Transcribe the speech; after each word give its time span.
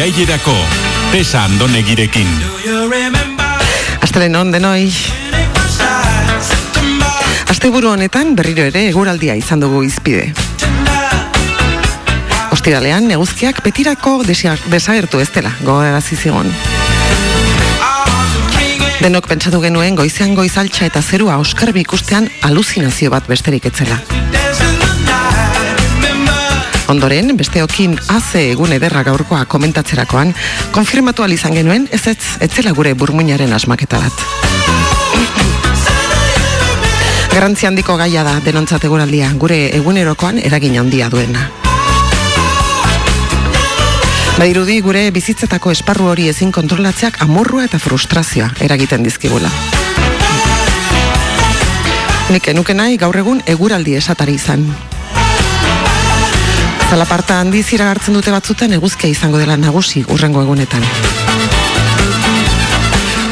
irailerako. 0.00 0.56
Tesa 1.12 1.42
andonegirekin. 1.44 2.28
Astelen 4.00 4.36
on 4.36 4.52
denoi. 4.52 4.88
Asteburu 7.52 7.90
honetan 7.92 8.32
berriro 8.36 8.64
ere 8.64 8.86
eguraldia 8.88 9.34
izan 9.36 9.60
dugu 9.60 9.82
izpide. 9.84 10.30
Ostiralean 12.50 13.08
neguzkiak 13.12 13.60
betirako 13.64 14.22
desia- 14.24 14.56
desagertu 14.72 15.20
ez 15.20 15.28
dela, 15.34 15.52
gogarazi 15.64 16.16
zigon. 16.16 16.48
Denok 19.00 19.28
pentsatu 19.28 19.60
genuen 19.60 19.96
goizean 19.96 20.34
goizaltxa 20.34 20.86
eta 20.88 21.02
zerua 21.02 21.36
oskarbi 21.36 21.84
ikustean 21.84 22.30
aluzinazio 22.42 23.10
bat 23.10 23.28
besterik 23.28 23.66
etzela. 23.68 24.00
Ondoren, 26.90 27.36
besteokin 27.38 27.92
haze 28.10 28.40
egun 28.50 28.72
ederra 28.74 29.04
gaurkoa 29.06 29.44
komentatzerakoan, 29.46 30.32
konfirmatu 30.74 31.22
izan 31.30 31.54
genuen 31.54 31.86
ez 31.92 32.02
ez, 32.08 32.18
etzela 32.40 32.72
gure 32.74 32.94
burmuinaren 32.94 33.52
asmaketa 33.52 34.00
bat. 34.02 34.24
Garrantzi 37.30 37.66
handiko 37.66 37.96
gaia 37.96 38.24
da 38.26 38.40
denontzat 38.42 38.84
eguraldia, 38.84 39.30
gure 39.38 39.70
egunerokoan 39.76 40.42
eragin 40.42 40.78
handia 40.80 41.08
duena. 41.08 41.46
Badirudi 44.40 44.80
gure 44.80 45.10
bizitzetako 45.14 45.70
esparru 45.70 46.10
hori 46.10 46.26
ezin 46.28 46.50
kontrolatzeak 46.50 47.22
amorrua 47.22 47.70
eta 47.70 47.78
frustrazioa 47.78 48.50
eragiten 48.60 49.06
dizkigula. 49.06 49.50
Nik 52.30 52.48
enuke 52.48 52.74
nahi 52.74 52.96
gaur 52.96 53.16
egun 53.16 53.44
eguraldi 53.46 53.94
esatari 53.94 54.34
izan. 54.34 54.72
Zalaparta 56.90 57.36
handiz 57.38 57.68
iragartzen 57.70 58.16
dute 58.18 58.32
batzutan 58.34 58.72
eguzkia 58.74 59.06
izango 59.12 59.38
dela 59.38 59.54
nagusi 59.56 60.00
urrengo 60.10 60.42
egunetan. 60.42 60.82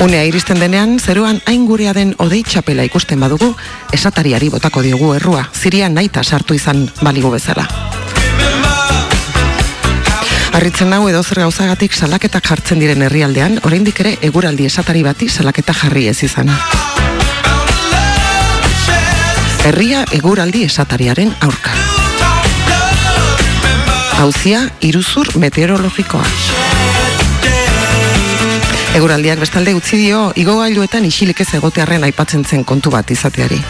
Unea 0.05 0.21
iristen 0.29 0.61
denean, 0.63 1.01
zeruan 1.03 1.41
hain 1.51 1.65
gurea 1.67 1.91
den 1.97 2.13
odei 2.23 2.45
txapela 2.47 2.85
ikusten 2.87 3.19
badugu, 3.19 3.49
esatariari 3.91 4.47
botako 4.55 4.85
diogu 4.87 5.11
errua, 5.17 5.43
ziria 5.51 5.89
naita 5.91 6.23
sartu 6.23 6.55
izan 6.55 6.87
baligu 7.03 7.35
bezala. 7.35 7.67
Arritzen 10.55 10.95
nau 10.95 11.03
edo 11.11 11.25
zer 11.27 11.43
gauzagatik 11.43 11.99
salaketak 11.99 12.47
jartzen 12.47 12.79
diren 12.79 13.03
herrialdean, 13.03 13.59
oraindik 13.67 13.99
ere 14.07 14.17
eguraldi 14.23 14.71
esatari 14.71 15.03
bati 15.03 15.27
salaketa 15.29 15.75
jarri 15.83 16.07
ez 16.15 16.21
izan. 16.23 16.55
Herria 19.67 20.07
eguraldi 20.15 20.63
esatariaren 20.71 21.35
aurka. 21.43 21.98
Hauzia 24.19 24.61
iruzur 24.83 25.29
meteorologikoa. 25.39 26.25
Eguraldiak 28.99 29.39
bestalde 29.39 29.75
utzi 29.79 29.99
dio 30.01 30.33
igogailuetan 30.41 31.05
isilik 31.07 31.39
ez 31.45 31.49
egotearren 31.55 32.03
aipatzen 32.09 32.43
zen 32.45 32.65
kontu 32.67 32.91
bat 32.91 33.11
izateari. 33.15 33.61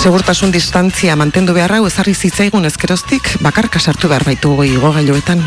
Segurtasun 0.00 0.52
distantzia 0.54 1.16
mantendu 1.18 1.52
beharra 1.56 1.80
hau 1.80 1.88
ezarri 1.90 2.14
zitzaigun 2.14 2.64
ezkeroztik 2.70 3.34
bakarka 3.44 3.80
sartu 3.80 4.08
behar 4.08 4.24
baitugu 4.24 4.64
igogailuetan. 4.70 5.42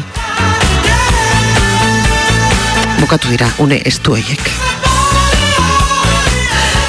Bukatu 2.99 3.31
dira 3.31 3.47
une 3.59 3.79
estu 3.85 4.13
horiek. 4.17 4.51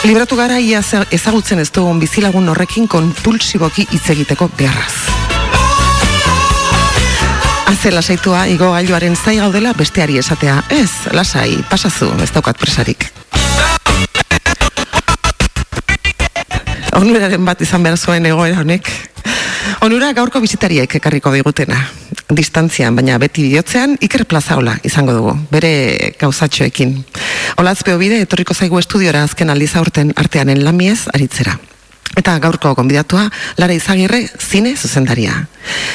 Libratu 0.05 0.37
gara 0.37 0.59
ia 0.61 0.83
ze- 0.83 1.07
ezagutzen 1.11 1.59
ez 1.63 1.71
dugun 1.73 1.99
bizilagun 2.01 2.49
horrekin 2.53 2.87
konpulsiboki 2.89 3.87
hitz 3.91 4.11
egiteko 4.13 4.51
beharraz. 4.59 5.14
Haze 7.65 7.91
lasaitua 7.91 8.45
igo 8.53 8.71
gailuaren 8.75 9.17
zai 9.17 9.39
gaudela 9.41 9.73
besteari 9.73 10.19
esatea. 10.21 10.59
Ez, 10.71 10.91
lasai, 11.17 11.57
pasazu, 11.71 12.11
ez 12.23 12.31
daukat 12.35 12.59
presarik. 12.61 13.09
Onuraren 16.95 17.45
bat 17.45 17.61
izan 17.65 17.83
behar 17.83 17.99
zuen 17.99 18.27
egoera 18.29 18.61
honek. 18.61 18.91
Onura 19.85 20.13
gaurko 20.17 20.41
bizitariek 20.45 20.95
ekarriko 21.01 21.33
digutena. 21.35 21.81
Distantzian, 22.31 22.97
baina 22.97 23.19
beti 23.19 23.49
bihotzean, 23.49 23.99
Iker 24.05 24.25
Plazaola 24.29 24.77
izango 24.85 25.17
dugu, 25.17 25.35
bere 25.51 26.15
gauzatxoekin. 26.21 26.97
Olazpeo 27.61 27.99
bide, 28.01 28.21
etorriko 28.25 28.55
zaigu 28.55 28.81
estudiora 28.81 29.25
azken 29.25 29.53
aldiz 29.53 29.75
aurten 29.81 30.13
arteanen 30.17 30.65
lamiez 30.65 31.07
aritzera. 31.13 31.59
Eta 32.15 32.39
gaurko 32.39 32.75
konbidatua, 32.79 33.27
Lara 33.59 33.75
Izagirre, 33.75 34.23
zine 34.39 34.75
zuzendaria. 34.77 35.35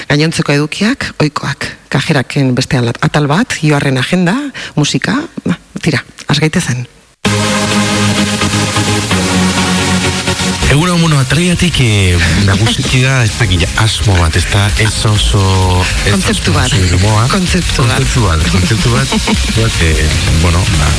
Gainontzeko 0.10 0.56
edukiak, 0.56 1.14
oikoak. 1.24 1.70
Kajeraken 1.90 2.54
beste 2.58 2.80
atal 2.80 3.28
bat, 3.28 3.58
joarren 3.64 3.98
agenda, 3.98 4.36
musika, 4.76 5.16
ba, 5.46 5.58
tira, 5.82 6.04
asgaite 6.28 6.62
zen. 6.62 6.88
Egun 10.70 10.90
hau 10.94 11.20
atraiatik 11.20 11.80
eh, 11.82 12.18
nagusiki 12.46 13.02
da 13.04 13.24
ez 13.26 13.32
dakila 13.40 13.68
asmo 13.84 14.14
bat, 14.20 14.36
ez 14.38 14.46
da 14.52 14.68
ez 14.84 14.92
oso... 15.10 15.42
ez 16.06 16.14
Kontzeptu 16.14 16.52
oso 16.52 16.60
bat. 16.60 16.74
irmoa. 16.78 17.26
Kontzeptu 17.32 17.86
bat. 17.88 17.98
Kontzeptu 17.98 18.26
bat, 18.28 18.46
kontzeptu 18.54 18.94
bat, 18.94 19.16
bat 19.58 19.82
eh, 19.88 20.06
bueno, 20.44 20.62
ba, 20.78 20.92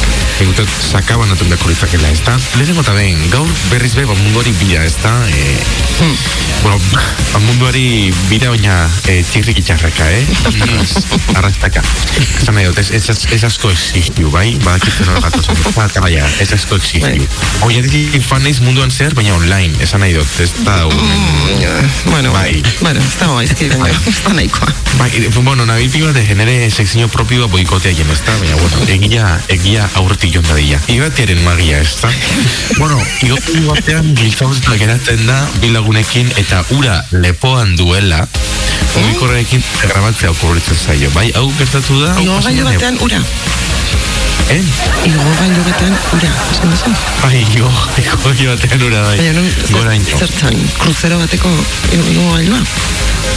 egutet 0.43 0.75
sakaban 0.91 1.31
atun 1.35 1.53
beharko 1.53 1.71
litzakela, 1.71 2.11
ez 2.11 2.23
da? 2.27 2.35
Lehenengo 2.59 2.83
eta 2.83 2.97
behin, 2.99 3.23
gaur 3.31 3.49
berriz 3.71 3.95
be, 3.95 4.07
ba, 4.11 4.19
munduari 4.25 4.55
bira, 4.63 4.85
ez 4.89 4.97
da? 5.05 5.15
Eh, 5.31 5.89
Hmm. 6.01 6.15
Bueno, 6.63 6.79
ba, 7.33 7.39
munduari 7.45 8.09
bira 8.31 8.49
oina 8.55 8.77
eh, 9.13 9.19
txirrik 9.21 9.59
itxarraka, 9.61 10.07
eh? 10.17 10.23
Arrastaka. 11.37 11.83
Esan 12.41 12.57
nahi 12.57 12.71
dut, 12.71 12.81
ez, 12.81 12.89
ez, 12.97 13.17
ez 13.37 13.41
asko 13.45 13.69
exigiu, 13.75 14.31
bai? 14.33 14.55
Badakitzen 14.65 15.11
hor 15.13 15.21
gatozen. 15.27 15.61
Eta 15.85 16.01
baina, 16.05 16.25
ez 16.41 16.49
asko 16.57 16.79
exigiu. 16.81 17.27
Bai. 17.29 17.69
Oiatik 17.69 18.17
fan 18.25 18.41
naiz 18.47 18.63
munduan 18.65 18.89
zer, 18.89 19.13
baina 19.19 19.37
online, 19.41 19.75
esan 19.83 20.03
nahi 20.05 20.15
dut, 20.15 20.29
ez 20.43 20.51
da... 20.65 20.77
Bueno, 22.05 22.33
Bai. 22.33 22.63
bueno, 22.81 23.01
ez 23.01 23.17
dago 23.21 23.35
baina 23.35 23.55
ez 23.59 24.19
da 24.25 24.33
nahikoa. 24.35 24.69
Bai, 24.99 25.11
eh, 25.17 25.31
bueno, 25.41 25.67
nabil 25.67 25.91
pila 25.91 26.13
de 26.13 26.25
genere 26.27 26.71
sekzio 26.71 27.09
propioa 27.09 27.49
boikotea 27.49 27.95
jen, 27.97 28.11
ez 28.13 28.21
da? 28.27 28.37
Baina, 28.41 28.57
bueno, 28.61 28.85
egia, 28.93 29.31
egia 29.49 29.89
aurretik 30.01 30.35
jon 30.35 30.47
dadila. 30.49 30.81
Igatiaren 30.93 31.43
magia, 31.45 31.81
ez 31.81 31.97
da? 32.03 32.13
bueno, 32.81 33.01
igoti 33.23 33.65
batean 33.69 34.13
giltzauzetan 34.19 34.79
geratzen 34.81 35.27
da, 35.27 35.41
bilagunekin 35.65 36.33
eta 36.41 36.63
ura 36.77 37.01
lepoan 37.11 37.77
duela, 37.81 38.27
mugikorrekin 38.95 39.65
grabatzea 39.87 40.35
okurritzen 40.37 40.77
zaio. 40.77 41.13
Bai, 41.17 41.31
hau 41.35 41.49
gertatu 41.59 42.03
da? 42.05 42.15
hau 42.17 42.27
Igo 42.27 42.41
gailu 42.45 42.69
pasatzen 42.69 42.75
batean 42.75 43.05
ura. 43.07 44.20
Eh? 44.49 44.63
Igo 45.07 45.31
gailu 45.39 45.63
batean 45.65 45.95
ura. 46.17 46.31
Esan 46.51 46.71
duzu? 46.73 46.91
Bai, 47.23 47.39
igo, 47.55 47.69
igo 48.03 48.17
gailu 48.25 48.49
batean 48.55 48.83
ura 48.89 49.03
bai. 49.07 49.17
Baina 49.21 49.33
nun, 49.37 49.51
Goraino. 49.71 50.19
zertzan, 50.19 50.57
kruzero 50.79 51.19
bateko 51.21 51.53
igo 51.95 52.25
gailua. 52.35 52.63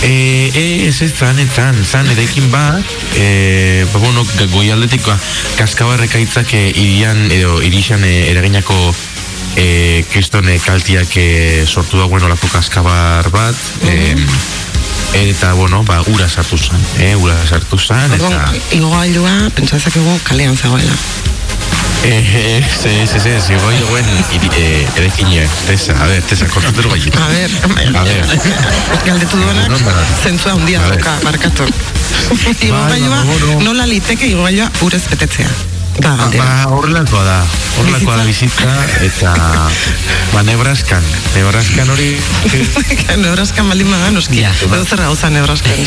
Eh, 0.04 0.50
eh, 0.54 0.88
ez 0.88 1.02
ez 1.06 1.12
zan, 1.16 1.38
ez 1.40 1.50
zan, 1.56 1.78
zan, 1.86 2.10
erekin 2.12 2.50
bat, 2.52 2.84
eh, 3.16 3.86
ba, 3.94 4.00
bueno, 4.00 4.26
ga- 4.36 4.48
goialdetikoa, 4.52 5.18
kaskabarreka 5.60 6.20
itzak 6.20 6.54
eh, 6.58 6.72
irian, 6.76 7.30
edo 7.32 7.62
irixan 7.62 8.04
eh, 8.04 8.32
eraginako 8.32 8.76
eh, 9.56 10.04
kristone 10.12 10.58
kaltiak 10.60 11.14
eh, 11.22 11.64
sortu 11.68 12.00
da, 12.02 12.06
bueno, 12.10 12.28
lako 12.32 12.48
kaskabar 12.52 13.30
bat, 13.32 13.56
eh, 13.88 14.16
eta, 15.14 15.54
bueno, 15.54 15.84
ba, 15.84 16.02
ura 16.08 16.28
sartu 16.30 16.58
zan, 16.58 16.80
eh, 17.00 17.16
ura 17.16 17.36
sartu 17.48 17.76
Orduan, 17.78 18.12
eta... 18.16 18.52
igo 18.72 18.90
gailua, 18.90 19.50
pentsazakegu 19.56 20.20
kalean 20.24 20.58
zegoela. 20.58 20.94
Eh, 22.04 22.58
ez, 22.60 22.86
ez, 22.86 23.14
ez, 23.16 23.26
ez, 23.26 23.50
igoi 23.50 23.76
joen, 23.80 24.06
eh, 24.58 24.88
erekin, 24.98 25.30
tesa, 25.68 25.94
a 26.04 26.08
ver, 26.08 26.22
tesa, 26.28 26.48
kontatu 26.52 26.90
bai. 26.90 27.00
A 27.16 27.28
ber, 27.32 27.52
A 27.96 28.04
ver. 28.04 28.26
galdetu 29.06 29.38
duenak, 29.38 29.70
No, 29.70 29.78
ba. 29.86 29.94
zentzua 30.24 30.52
handia 30.58 30.82
A 30.82 30.90
ver. 30.90 30.98
dauka, 31.00 31.20
barkatu. 31.24 31.64
Igo 32.60 32.76
Bai, 32.76 32.90
gailua, 33.00 33.16
ba, 33.18 33.24
bueno. 33.24 33.62
nola 33.62 33.86
liteke 33.88 34.28
igo 34.28 34.44
gailua 34.44 34.70
urez 34.82 35.04
betetzea. 35.10 35.48
Galdera. 36.00 36.44
Ba, 36.44 36.70
horrelakoa 36.74 37.24
da, 37.24 37.36
horrelakoa 37.78 38.16
da 38.18 38.24
bizitza, 38.26 38.72
eta, 39.06 39.34
ba, 40.34 40.42
Nebraskan, 40.48 41.06
Nebraskan 41.36 41.92
hori, 41.94 42.10
Nebraskan 43.24 43.70
baldin 43.70 43.92
bada, 43.94 44.10
noski. 44.16 44.42
Ja. 44.42 44.54
Edo 44.66 44.82
zer 44.84 45.04
gauza 45.06 45.30
Nebraskan. 45.30 45.78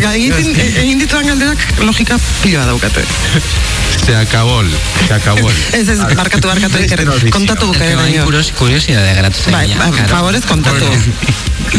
Da, 0.00 0.12
egin, 0.14 1.00
dituan 1.00 1.26
galderak 1.30 1.80
logika 1.84 2.18
piloa 2.42 2.66
daukate. 2.68 3.04
se 4.04 4.16
acabó, 4.16 4.62
se 5.06 5.14
acabó. 5.14 5.50
Ez, 5.72 5.88
ez, 5.88 5.98
barkatu, 6.16 6.48
barkatu, 6.48 6.82
iker, 6.84 7.04
kontatu 7.30 7.72
bukaera 7.72 8.44
kuriosidadea 8.58 9.14
geratu 9.14 9.44
zen. 9.44 9.52
Bai, 9.52 9.92
favorez 10.08 10.44
kontatu. 10.46 10.84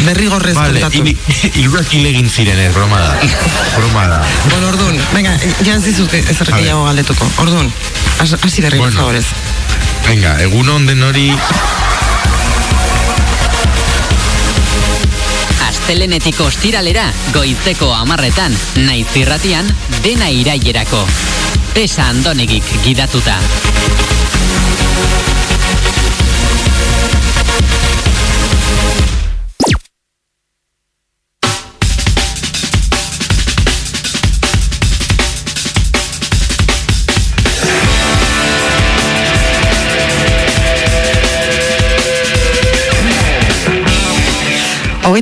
Derrigorrez 0.02 0.54
Vale, 0.56 0.80
kontatu. 0.80 1.04
irurak 1.60 1.90
hilegin 1.92 2.30
ziren 2.30 2.58
ez, 2.58 2.72
broma 2.74 2.98
da, 3.00 3.16
broma 3.76 4.06
da. 4.08 4.20
Bueno, 4.48 4.68
orduan, 4.72 4.98
venga, 5.12 5.34
ja 5.66 5.76
ez 5.76 5.82
dizut 5.84 6.12
galdetuko. 6.12 7.28
Orduan, 7.52 7.70
has- 8.18 8.38
hasi 8.40 8.62
berri, 8.62 8.78
Bueno. 8.78 8.96
favorez. 8.98 9.26
Venga, 10.08 10.40
egun 10.40 10.70
on 10.70 10.86
den 10.86 11.02
hori, 11.02 11.34
Astelenetik 15.68 16.40
ostiralera, 16.40 17.12
goizeko 17.34 17.92
amarretan, 17.94 18.56
naiz 18.86 19.08
irratian, 19.20 19.68
dena 20.02 20.30
irailerako. 20.30 21.04
Tesa 21.74 22.08
andonegik 22.08 22.64
gidatuta. 22.86 23.36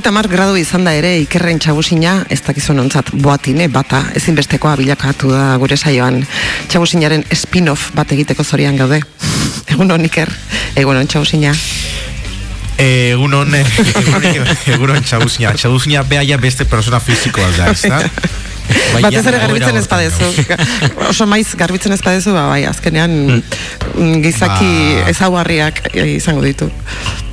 Hogeita 0.01 0.17
mar 0.17 0.25
gradu 0.25 0.55
izan 0.57 0.81
da 0.87 0.95
ere 0.97 1.11
ikerren 1.21 1.59
txabusina, 1.61 2.23
ez 2.33 2.39
dakizun 2.41 2.81
ontzat 2.81 3.11
boatine 3.21 3.67
bata, 3.69 3.99
ezinbestekoa 4.17 4.71
bilakatu 4.79 5.29
da 5.29 5.43
gure 5.61 5.77
saioan. 5.77 6.17
Txabusinaren 6.73 7.27
spin-off 7.37 7.91
bat 7.93 8.09
egiteko 8.17 8.41
zorian 8.41 8.81
gaude. 8.81 8.97
Egun 9.75 9.93
hon 9.93 10.09
iker, 10.09 10.33
egun 10.73 10.97
hon 10.97 11.05
txabusina. 11.05 11.53
Egun 12.81 13.37
hon, 13.43 13.53
egun 14.73 14.95
hon 14.95 15.05
txabuzina. 15.05 15.53
Txabuzina 15.53 16.01
behaia 16.01 16.41
beste 16.41 16.65
persona 16.65 16.97
fizikoa 16.97 17.53
da, 17.59 17.69
ez 17.69 17.85
da? 17.85 18.01
Bai, 18.93 19.01
Batez 19.07 19.25
ere 19.25 19.39
garbitzen 19.39 19.77
ez 19.79 19.87
badezu. 19.87 20.29
Oso 21.11 21.27
maiz 21.29 21.47
garbitzen 21.57 21.95
ez 21.95 22.01
badezu, 22.03 22.35
ba, 22.35 22.47
bai, 22.51 22.63
azkenean 22.69 23.17
mm, 23.27 24.21
gizaki 24.23 24.71
Ba. 25.01 25.09
ezaugarriak 25.13 25.83
izango 26.05 26.43
ditu. 26.45 26.69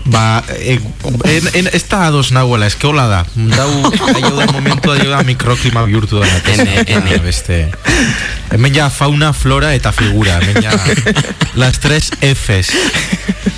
Ba, 0.09 0.43
e, 0.57 0.79
en, 1.25 1.49
en, 1.53 1.69
ez 1.73 1.83
da 1.89 2.07
ados 2.07 2.31
nahuela, 2.33 2.67
ez 2.67 2.77
hola 2.83 3.07
da. 3.11 3.19
Dau, 3.35 3.69
aio 4.15 4.31
da 4.39 4.47
momentu 4.53 4.93
aio 4.95 5.11
da 5.11 5.21
mikroklima 5.27 5.85
bihurtu 5.85 6.23
da. 6.23 6.29
Ene, 6.55 6.85
ene. 6.87 7.19
Beste. 7.25 7.67
Hemen 8.51 8.75
ja 8.75 8.89
fauna, 8.89 9.35
flora 9.37 9.75
eta 9.77 9.93
figura. 9.93 10.39
Hemen 10.41 10.63
ja 10.65 10.73
las 11.55 11.81
tres 11.81 12.11
Fs. 12.23 12.73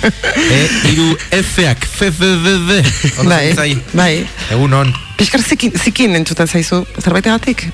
E, 0.01 0.59
iru 0.91 1.15
F-ak, 1.39 1.87
F, 1.87 2.09
F, 2.09 2.19
F, 2.19 3.23
Bai, 3.23 3.77
bai. 3.93 4.11
Egun 4.51 4.73
hon. 4.73 4.93
Piskar 5.21 5.43
zikin, 5.45 5.71
zikin 5.77 6.15
entzuten 6.17 6.47
zaizu, 6.49 6.79
zerbaitegatik? 6.97 7.67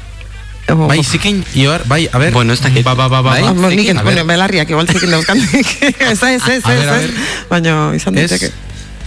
Oh. 0.67 0.89
Bai, 0.89 0.99
zikin, 0.99 1.45
Ioar, 1.55 1.85
bai, 1.87 2.09
a 2.11 2.19
ver. 2.19 2.33
Bueno, 2.35 2.51
ez 2.51 2.59
dakit. 2.59 2.83
Ba, 2.83 2.91
ba, 2.93 3.07
ba, 3.07 3.21
ba. 3.21 3.29
Bai? 3.31 3.41
ba. 3.41 3.53
Bueno, 3.53 3.69
nik, 3.69 3.87
ver. 3.87 4.03
bueno, 4.03 4.25
belarriak 4.27 4.69
igual 4.69 4.87
zikin 4.87 5.11
dauzkandik. 5.15 5.67
ez 5.81 6.23
ez, 6.23 6.23
ez, 6.23 6.47
ez, 6.57 6.65
a 6.65 6.73
ez. 6.75 6.89
ver. 6.91 7.13
Baina 7.49 7.75
izan 7.95 8.17
Ez? 8.17 8.27
diteke. 8.29 8.51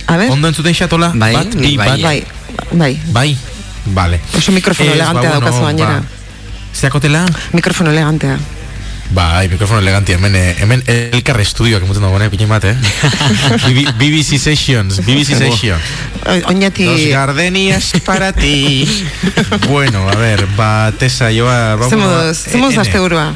A 0.06 0.16
ver, 0.16 0.31
Ondo 0.32 0.48
entzuten 0.48 0.72
xatola? 0.72 1.12
Bai, 1.14 1.34
Bat, 1.37 1.54
bi, 1.60 1.76
bai. 1.76 1.88
bat, 1.90 2.00
bai, 2.00 2.25
bai. 2.72 2.94
Bai, 3.12 3.37
vale. 3.92 4.22
Oso 4.32 4.52
mikrofono 4.56 4.88
Ez, 4.88 4.96
elegantea 4.96 5.34
daukazu 5.36 5.60
gainera. 5.60 6.00
Ba, 6.00 6.72
Zeakotela? 6.81 7.26
Mikrofono 7.52 7.93
elegantea. 7.93 8.38
Bai, 9.12 9.48
mikrofono 9.48 9.80
elegantia, 9.80 10.14
hemen, 10.14 10.34
eh, 10.36 10.54
hemen 10.62 10.82
elkarre 10.86 11.42
estudioak 11.42 11.82
emuten 11.82 12.02
dago, 12.04 12.20
eh, 12.22 12.28
pinin 12.30 12.48
bat, 12.48 12.62
eh? 12.64 12.76
B- 13.74 13.90
BBC 13.98 14.38
Sessions, 14.38 15.00
BBC 15.04 15.34
Sessions. 15.36 15.82
Oñati, 16.46 16.84
Los 16.84 17.06
gardenias 17.10 17.92
para 18.04 18.32
ti. 18.32 18.86
bueno, 19.68 20.08
a 20.08 20.14
ver, 20.14 20.46
ba, 20.56 20.92
tesa, 20.96 21.30
joa... 21.34 21.74
ba, 21.76 21.88
zemuz, 21.88 22.46
eh, 22.46 22.50
zemuz 22.52 22.78
asteburua. 22.78 23.34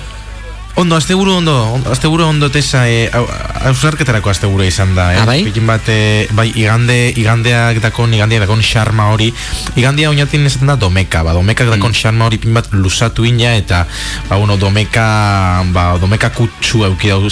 Ondo, 0.76 0.96
asteburu 0.96 1.34
ondo, 1.38 1.54
on- 1.72 1.86
asteburu 1.86 2.24
ondo 2.24 2.50
tesa, 2.50 2.88
eh, 2.90 3.08
hau- 3.14 3.28
hausnarketarako 3.64 4.30
asteburu 4.30 4.64
izan 4.66 4.94
da, 4.96 5.14
eh? 5.14 5.20
Ah, 5.22 5.24
bai? 5.24 5.44
Pikin 5.46 5.66
bat, 5.66 5.86
eh, 5.88 6.26
bai, 6.34 6.50
igande, 6.50 7.12
igandeak 7.14 7.78
dakon, 7.80 8.10
igandeak 8.12 8.40
dakon 8.42 8.58
xarma 8.60 9.06
hori, 9.12 9.32
igandea 9.76 10.10
oinatin 10.10 10.44
esaten 10.46 10.66
da 10.66 10.74
domeka, 10.76 11.22
ba, 11.22 11.32
domekak 11.32 11.70
dakon 11.70 11.90
Mm. 11.94 11.94
xarma 11.94 12.24
hori 12.26 12.38
pin 12.38 12.54
bat 12.54 12.66
lusatu 12.72 13.24
ina, 13.24 13.54
eta, 13.54 13.86
ba, 14.28 14.34
bueno, 14.36 14.56
domeka, 14.56 15.62
ba, 15.70 15.96
domeka 15.96 16.30
kutsu 16.34 16.82
auki 16.84 17.08
dau 17.08 17.22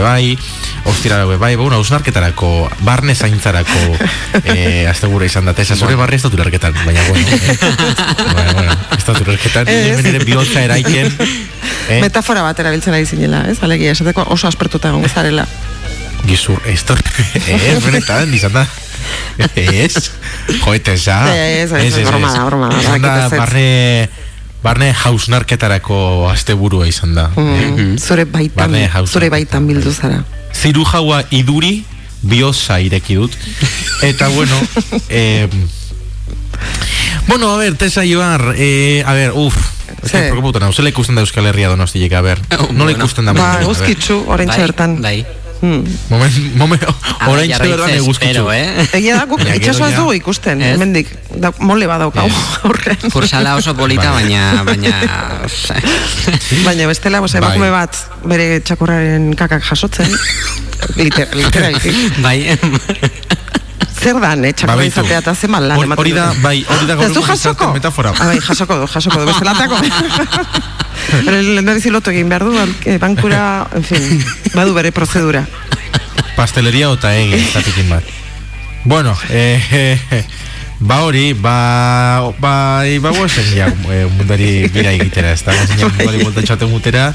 bai, 0.00 0.38
ostira 0.84 1.18
daue, 1.18 1.36
bai, 1.36 1.54
ba, 1.56 1.62
bueno, 1.62 1.76
hausnarketarako, 1.76 2.70
barne 2.86 3.14
zaintzarako, 3.14 3.96
eh, 4.44 4.86
asteburu 4.90 5.24
izan 5.26 5.48
da, 5.48 5.54
tesa, 5.54 5.76
zure 5.76 5.96
barri 5.98 6.16
ez 6.16 6.22
dut 6.26 6.34
ulerketan, 6.34 6.76
baina, 6.84 7.02
bueno, 7.08 7.26
eh? 7.28 7.58
bueno, 8.34 8.52
bueno, 8.54 8.76
ez 8.96 9.04
dut 9.04 9.20
ulerketan, 9.26 9.68
Ez. 9.68 9.86
hemen 9.92 10.10
ere 10.12 10.24
bihotza 10.24 10.62
eraiken, 10.66 11.12
eh? 11.90 12.00
Metafora 12.04 12.42
bat 12.46 12.60
erabiltzen 12.60 12.94
ari 12.94 13.06
zinela, 13.06 13.44
ez? 13.50 13.58
Alegia, 13.62 13.92
esateko 13.96 14.26
oso 14.34 14.48
aspertuta 14.48 14.92
egon 14.92 15.08
zarela. 15.08 15.46
Gizur, 16.26 16.58
esto 16.66 16.96
Ez, 17.46 17.78
benetan, 17.84 18.32
izan 18.34 18.52
da 18.52 18.64
Ez 19.54 20.10
Joete, 20.64 20.96
eza 20.98 21.20
Ez, 21.30 21.70
ez, 21.72 21.96
ez, 21.96 22.06
broma 22.08 22.32
da, 22.34 22.44
broma 22.44 22.68
da, 22.72 22.80
Izan 22.82 23.00
da, 23.00 23.08
badakit 23.08 23.26
ezetz. 23.26 23.38
barne 23.38 24.27
Barne 24.62 24.92
hausnarketarako 24.92 26.28
asteburua 26.30 26.86
izan 26.88 27.14
da 27.14 27.28
Mm, 27.36 27.96
zure 27.98 28.24
baitan, 28.24 28.56
Barne 28.56 28.88
hausa. 28.88 29.12
zure 29.12 29.30
baitan 29.30 29.66
bildu 29.66 29.92
zara. 29.92 30.24
Ziru 30.54 30.84
jaua 30.84 31.22
iduri 31.30 31.84
Biosa 32.22 32.80
ireki 32.82 33.14
dut 33.14 33.30
Eta 34.02 34.26
bueno 34.28 34.56
eh, 35.08 35.46
Bueno, 37.28 37.54
a 37.54 37.58
ver, 37.58 37.76
Tesa 37.76 38.04
Ibar 38.04 38.54
eh, 38.56 39.04
A 39.06 39.12
ver, 39.12 39.30
uff 39.34 39.54
Ez 40.02 40.10
Ze? 40.10 40.18
que 40.18 40.30
preocuputa 40.30 40.58
nau, 40.60 40.72
zela 40.72 40.88
ikusten 40.90 41.14
da 41.16 41.22
Euskal 41.22 41.46
Herria 41.46 41.68
donostik, 41.68 42.12
a 42.12 42.20
ver 42.20 42.40
Oh, 42.58 42.72
Nola 42.72 42.90
bueno. 42.90 42.98
ikusten 42.98 43.24
da 43.24 43.32
Ba, 43.32 43.54
a 43.58 43.62
eguzkitzu, 43.62 44.24
orain 44.26 44.48
Bai. 44.48 44.96
Bai. 45.00 45.26
Hmm. 45.58 45.82
Moment, 46.10 46.54
moment, 46.54 46.82
orain 47.26 47.50
Jarraitze 47.50 47.72
berdan 47.74 48.50
eh? 48.54 48.84
Egia 48.94 49.16
da, 49.18 49.24
guk 49.26 49.40
itxasoa 49.42 49.88
ja. 49.90 49.96
dugu 49.98 50.12
ikusten, 50.20 50.62
Ez? 50.62 50.76
hemendik. 50.76 51.10
Da, 51.34 51.50
mole 51.58 51.88
badaukagu 51.90 52.30
aurrean. 52.68 53.10
Kursala 53.10 53.56
oso 53.58 53.74
polita, 53.74 54.12
Bai. 54.14 54.28
baina, 54.28 54.62
baina... 54.68 54.92
Baina 56.66 56.86
bestela, 56.86 57.22
bose, 57.24 57.40
Bai. 57.42 57.56
emakume 57.56 57.72
bat 57.74 57.98
bere 58.30 58.60
txakurraren 58.62 59.32
kakak 59.38 59.66
jasotzen. 59.66 60.14
Liter, 61.02 61.26
literalki. 61.34 61.90
bai, 62.22 62.38
Zer 63.98 64.20
dan, 64.20 64.44
eh, 64.44 64.52
txakurra 64.52 64.76
Babitu. 64.76 65.00
izatea 65.00 65.18
eta 65.18 65.34
ze 65.34 65.48
mal 65.48 65.66
lan 65.66 65.82
ematen 65.82 66.02
hori 66.02 66.12
da, 66.14 66.32
bai, 66.42 66.64
hori 66.68 66.86
da 66.86 66.94
gaur 66.94 67.26
jasoko? 67.26 67.72
metafora. 67.72 68.12
Ah, 68.18 68.26
bai, 68.30 68.40
jasoko 68.40 68.76
du, 68.78 68.86
jasoko 68.86 69.20
du, 69.20 69.26
bestelatako. 69.26 69.76
Bere 71.26 71.42
lehendari 71.42 71.90
lotu 71.90 72.10
egin 72.10 72.28
behar 72.28 72.44
du, 72.44 72.54
eh, 72.84 72.98
bankura, 72.98 73.66
en 73.74 73.84
fin, 73.84 74.24
badu 74.54 74.74
bere 74.74 74.92
prozedura. 74.92 75.44
Pasteleria 76.36 76.92
eta 76.92 77.14
egi, 77.16 77.42
zatekin 77.52 77.88
bat. 77.90 78.04
Bueno, 78.84 79.16
eh, 79.30 79.60
eh, 79.72 80.24
ba 80.80 81.02
hori, 81.02 81.32
ba, 81.34 82.32
ba, 82.38 82.82
ba, 83.02 83.10
guazen 83.10 83.48
ja, 83.56 83.66
eh, 83.92 84.06
mundari 84.16 84.68
bira 84.70 84.92
egitera, 84.94 85.32
ez 85.34 85.42
da, 85.42 85.52
guazen 85.56 85.78
ja, 85.80 85.88
mundari 85.90 86.22
volta 86.22 86.42
txaten 86.42 86.70
mutera. 86.70 87.12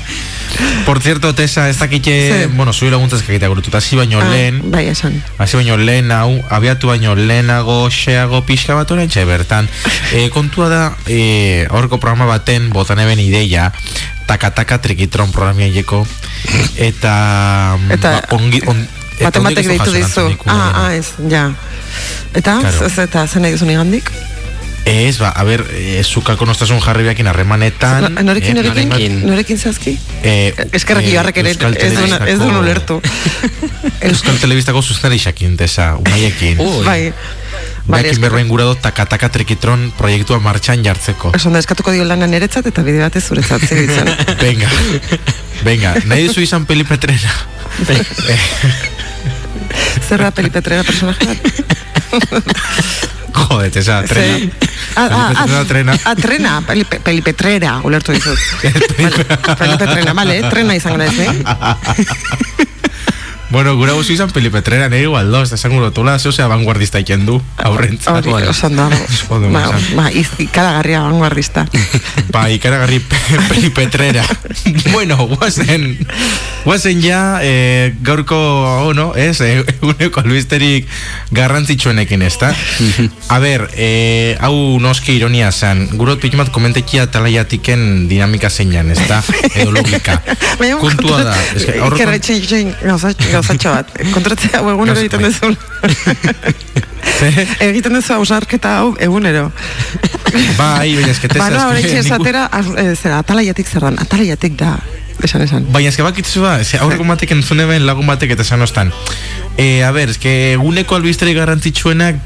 Por 0.86 1.00
cierto, 1.01 1.34
Tessa, 1.34 1.70
ez 1.70 1.77
dakite, 1.79 2.12
Ze? 2.12 2.48
bueno, 2.48 2.74
zui 2.74 2.89
laguntzaz 2.91 3.22
kakita 3.24 3.48
gurututa, 3.48 3.77
hasi 3.79 3.96
baino 3.96 4.20
Ah, 4.22 4.27
lehen, 4.29 4.60
bai, 4.72 4.88
esan. 4.91 5.15
hasi 5.38 5.55
baino 5.58 5.77
lehen, 5.77 6.12
hau, 6.12 6.43
abiatu 6.50 6.88
baino 6.91 7.15
lehenago, 7.15 7.89
xeago, 7.89 8.43
pixka 8.46 8.75
bat 8.75 8.91
orentxe 8.91 9.24
bertan. 9.25 9.70
E, 10.13 10.27
kontua 10.29 10.67
da, 10.70 10.82
e, 11.08 11.65
horko 11.72 11.98
programa 11.98 12.25
baten, 12.29 12.70
botan 12.70 13.00
eben 13.01 13.17
ideia, 13.20 13.72
taka-taka 14.27 14.77
trikitron 14.84 15.32
programiaileko, 15.32 16.03
eta, 16.89 17.15
Eta- 17.89 18.12
ba, 18.20 18.36
ongi, 18.38 18.62
on, 18.67 18.77
eta 19.20 19.39
batek 19.39 19.67
deitu 19.67 19.91
dizu. 19.91 20.36
Ah, 20.46 20.88
ah, 20.88 20.96
ez, 20.96 21.13
ja. 21.29 21.51
Eta, 22.34 22.60
Claro. 22.60 22.86
ez, 22.86 22.98
eta 22.98 23.27
zen 23.27 23.51
duzun 23.51 23.70
igandik? 23.70 24.12
Ez, 24.86 25.17
ba, 25.17 25.29
a 25.32 25.43
ber, 25.48 25.63
e, 25.72 26.01
zukako 26.03 26.43
nostazun 26.46 26.82
jarri 26.84 27.03
behakin 27.08 27.27
harremanetan. 27.32 28.03
Norekin, 28.20 28.58
eh, 28.58 28.63
norekin, 28.63 28.89
norekin. 28.89 29.27
norekin 29.29 29.58
zehazki? 29.58 29.98
Eh, 30.24 30.53
Eskerrak 30.75 31.05
eh, 31.05 31.13
ibarrek 31.13 31.38
ere 31.39 31.51
ez 31.53 31.58
duen 31.58 31.77
ez 32.27 32.39
duen 32.39 32.58
ulertu. 32.60 33.00
Euskal 34.10 34.38
Telebistako 34.41 34.82
zuztari 34.84 35.20
xakin, 35.24 35.55
tesa, 35.58 35.96
unaiekin. 36.01 36.60
Ui. 36.60 36.84
Bai. 36.84 37.13
Vale, 37.88 38.10
Beakin 38.10 38.22
berbain 38.24 38.48
gura 38.48 38.63
dut 38.67 38.82
taka-taka 38.84 39.29
trikitron 39.29 39.91
proiektua 39.98 40.39
martxan 40.39 40.84
jartzeko. 40.84 41.32
Esan 41.36 41.55
da, 41.55 41.60
eskatuko 41.63 41.91
dio 41.91 42.05
lana 42.08 42.27
niretzat 42.27 42.67
eta 42.72 42.84
bide 42.84 43.00
batez 43.03 43.24
zuretzat 43.27 43.62
ziritzen. 43.67 44.08
Venga, 44.43 44.70
venga, 45.63 45.96
nahi 46.08 46.27
duzu 46.27 46.41
izan 46.43 46.65
Peli 46.65 46.84
Da 50.24 50.32
pelipetrera 50.32 50.84
personaje? 50.84 51.27
Joder, 53.34 53.72
tesa, 53.72 54.03
trena. 54.08 54.38
Ze- 54.38 54.50
Ah, 54.96 55.08
ah, 55.10 55.46
ah, 55.50 55.63
trena. 55.65 55.93
Ah, 56.05 56.13
trena, 56.15 56.62
pelipe, 56.67 57.00
pelipetrera, 57.01 57.79
ulertu 57.84 58.13
dizut. 58.13 58.38
vale, 59.00 59.55
pelipetrena, 59.58 60.13
vale, 60.13 60.36
trena 60.53 60.75
izango 60.77 60.98
naiz, 61.01 61.17
eh? 61.17 61.34
Bueno, 63.53 63.75
gura 63.77 63.93
guzu 63.93 64.13
izan 64.15 64.31
Felipe 64.33 64.63
Trera, 64.65 64.88
nire 64.89 65.03
igual 65.05 65.29
dos, 65.29 65.51
esan 65.53 65.75
guro 65.75 65.91
tola, 65.93 66.17
zeo 66.17 66.31
zea 66.33 66.48
vanguardista 66.50 66.98
iken 67.03 67.27
du, 67.27 67.36
aurrentzat. 67.62 68.25
Hori, 68.25 68.48
osan 68.50 68.75
da. 68.79 68.88
Ba, 69.29 69.67
ba, 69.93 70.07
ikaragarria 70.41 71.03
vanguardista. 71.05 71.67
Ba, 72.33 72.48
ikaragarri 72.50 72.98
Pe- 73.00 73.41
Felipe 73.51 73.86
Trera. 73.93 74.24
bueno, 74.95 75.27
guazen, 75.27 76.00
guazen 76.65 77.03
ja, 77.03 77.19
eh, 77.45 77.93
gaurko, 78.01 78.39
oh, 78.88 78.93
no, 78.98 79.12
ez, 79.13 79.39
eh, 79.45 79.62
uneko 79.86 80.24
albisterik 80.24 80.88
garrantzitsuenekin, 81.29 82.24
ez 82.25 82.33
da? 82.41 82.50
A 83.36 83.38
ber, 83.43 83.67
eh, 83.77 84.33
hau 84.41 84.79
noski 84.81 85.19
ironia 85.19 85.51
zen, 85.53 85.86
gurot 85.93 86.17
pitimat 86.25 86.50
komentekia 86.50 87.05
talaiatiken 87.13 88.07
dinamika 88.10 88.50
zeinan, 88.50 88.89
ez 88.98 89.05
da? 89.07 89.22
Edo 89.53 89.69
logika. 89.77 90.17
Kontua 90.81 91.22
da, 91.29 91.38
ez 91.53 91.67
que 91.69 91.77
aurreko- 91.77 92.01
Iker 92.01 92.13
etxein 92.17 92.41
etxein 92.41 92.74
gauzatxo 93.43 93.73
bat. 93.75 93.91
Kontratzea 94.13 94.62
hau 94.62 94.71
egunero 94.71 95.00
egiten 95.03 95.27
duzu. 95.27 95.51
egiten 97.67 97.97
duzu 97.97 98.15
hausarketa 98.17 98.77
hau 98.79 98.89
egunero. 99.03 99.50
Bai, 100.57 100.95
baina 100.95 101.12
eskete 101.12 101.39
Bara, 101.39 101.67
horretxe 101.69 102.00
esatera, 102.01 102.47
eh, 102.77 102.93
zera, 102.95 103.19
atalaiatik 103.21 103.69
zer 103.69 103.88
dan, 103.88 104.00
atalaiatik 104.01 104.55
da, 104.59 104.77
esan 105.23 105.45
esan. 105.45 105.67
Baina 105.73 105.91
eske 105.91 106.05
bakitzu 106.05 106.43
ba, 106.43 106.55
ze 106.63 106.79
aurreko 106.81 107.05
batek 107.07 107.35
entzune 107.35 107.67
ben 107.69 107.85
lagun 107.88 108.07
batek 108.09 108.35
eta 108.38 108.45
esan 108.47 108.63
ostan. 108.65 108.91
E, 109.57 109.83
a 109.85 109.91
ber, 109.95 110.15
eske 110.15 110.33
eguneko 110.55 110.97
albisteri 110.97 111.35
garrantzitsuenak 111.38 112.17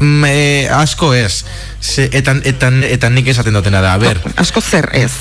mm, 0.00 0.24
e, 0.30 0.68
asko 0.72 1.12
ez. 1.14 1.44
Ze, 1.82 2.08
eta, 2.12 2.38
eta, 2.44 2.72
eta 2.88 3.12
nik 3.12 3.28
esaten 3.34 3.54
dutena 3.54 3.84
da, 3.84 3.98
a 3.98 4.02
ber, 4.02 4.22
Asko 4.40 4.62
zer 4.64 4.88
ez. 4.96 5.12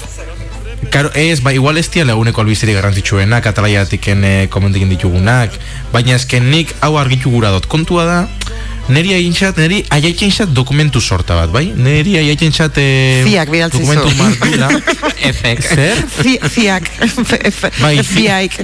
Karo, 0.89 1.09
ez, 1.13 1.39
ba, 1.41 1.53
igual 1.53 1.77
ez 1.77 1.87
diala 1.93 2.13
eguneko 2.15 2.41
albisteri 2.41 2.73
garrantzitsuenak, 2.73 3.45
atalaiatiken 3.51 4.23
e, 4.23 4.33
komentekin 4.49 4.89
ditugunak, 4.89 5.51
baina 5.93 6.15
ezken 6.15 6.49
nik 6.51 6.73
hau 6.81 6.97
argitu 6.97 7.29
gura 7.33 7.51
dut. 7.55 7.67
Kontua 7.71 8.05
da, 8.05 8.17
neri 8.89 9.13
aintxat, 9.15 9.57
neri 9.61 9.83
aiaitxat 9.93 10.49
dokumentu 10.53 11.01
sorta 11.01 11.35
bat, 11.39 11.51
bai? 11.53 11.65
Neri 11.75 12.17
aiaitxat 12.19 12.77
e, 12.81 12.87
Fiak 13.27 13.49
bidaltzi 13.53 13.77
zu. 13.77 13.85
dokumentu 13.85 14.15
mardula. 14.17 14.69
Efek. 15.29 15.61
Zer? 15.63 16.01
Fi, 16.11 16.33
fiak, 16.51 16.89
Bai, 17.79 17.93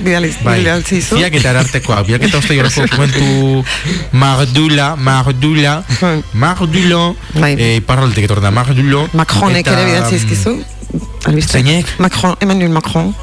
bidaliz, 0.03 0.35
Bai, 0.43 0.57
bidaltzi 0.59 0.99
zu. 1.01 1.15
fiak 1.15 1.37
eta 1.39 1.53
arartekoa, 1.53 2.01
biak 2.03 2.25
eta 2.27 2.41
uste 2.41 2.57
jorako 2.57 2.83
dokumentu 2.87 3.63
mardula, 4.11 4.95
mardula, 4.95 5.83
Hmm. 5.99 6.21
mardulo, 6.33 7.15
Bai. 7.39 7.53
eh, 7.57 7.75
iparraldetik 7.79 8.27
etorren 8.27 8.43
da, 8.43 8.51
mardulo. 8.51 9.07
Macronek 9.13 9.65
eta, 9.65 9.77
ere 9.79 9.85
bidaltzi 9.91 10.15
izkizu. 10.15 10.49
Albiste. 10.49 10.65
Zeinek? 10.65 10.78
Ah, 11.25 11.29
Albiste. 11.29 11.59
Macron, 11.99 12.35
Emmanuel 12.41 12.69
Macron. 12.71 13.13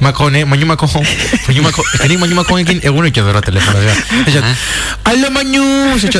Macron, 0.00 0.34
eh, 0.34 0.44
Manu 0.44 0.66
Macron. 0.66 0.90
Manu 1.48 1.62
Macron. 1.62 1.84
Ekanik 1.94 2.18
Manu 2.18 2.34
Macron 2.34 2.58
hein 2.58 2.80
Allo 5.04 5.30
Manu! 5.30 5.62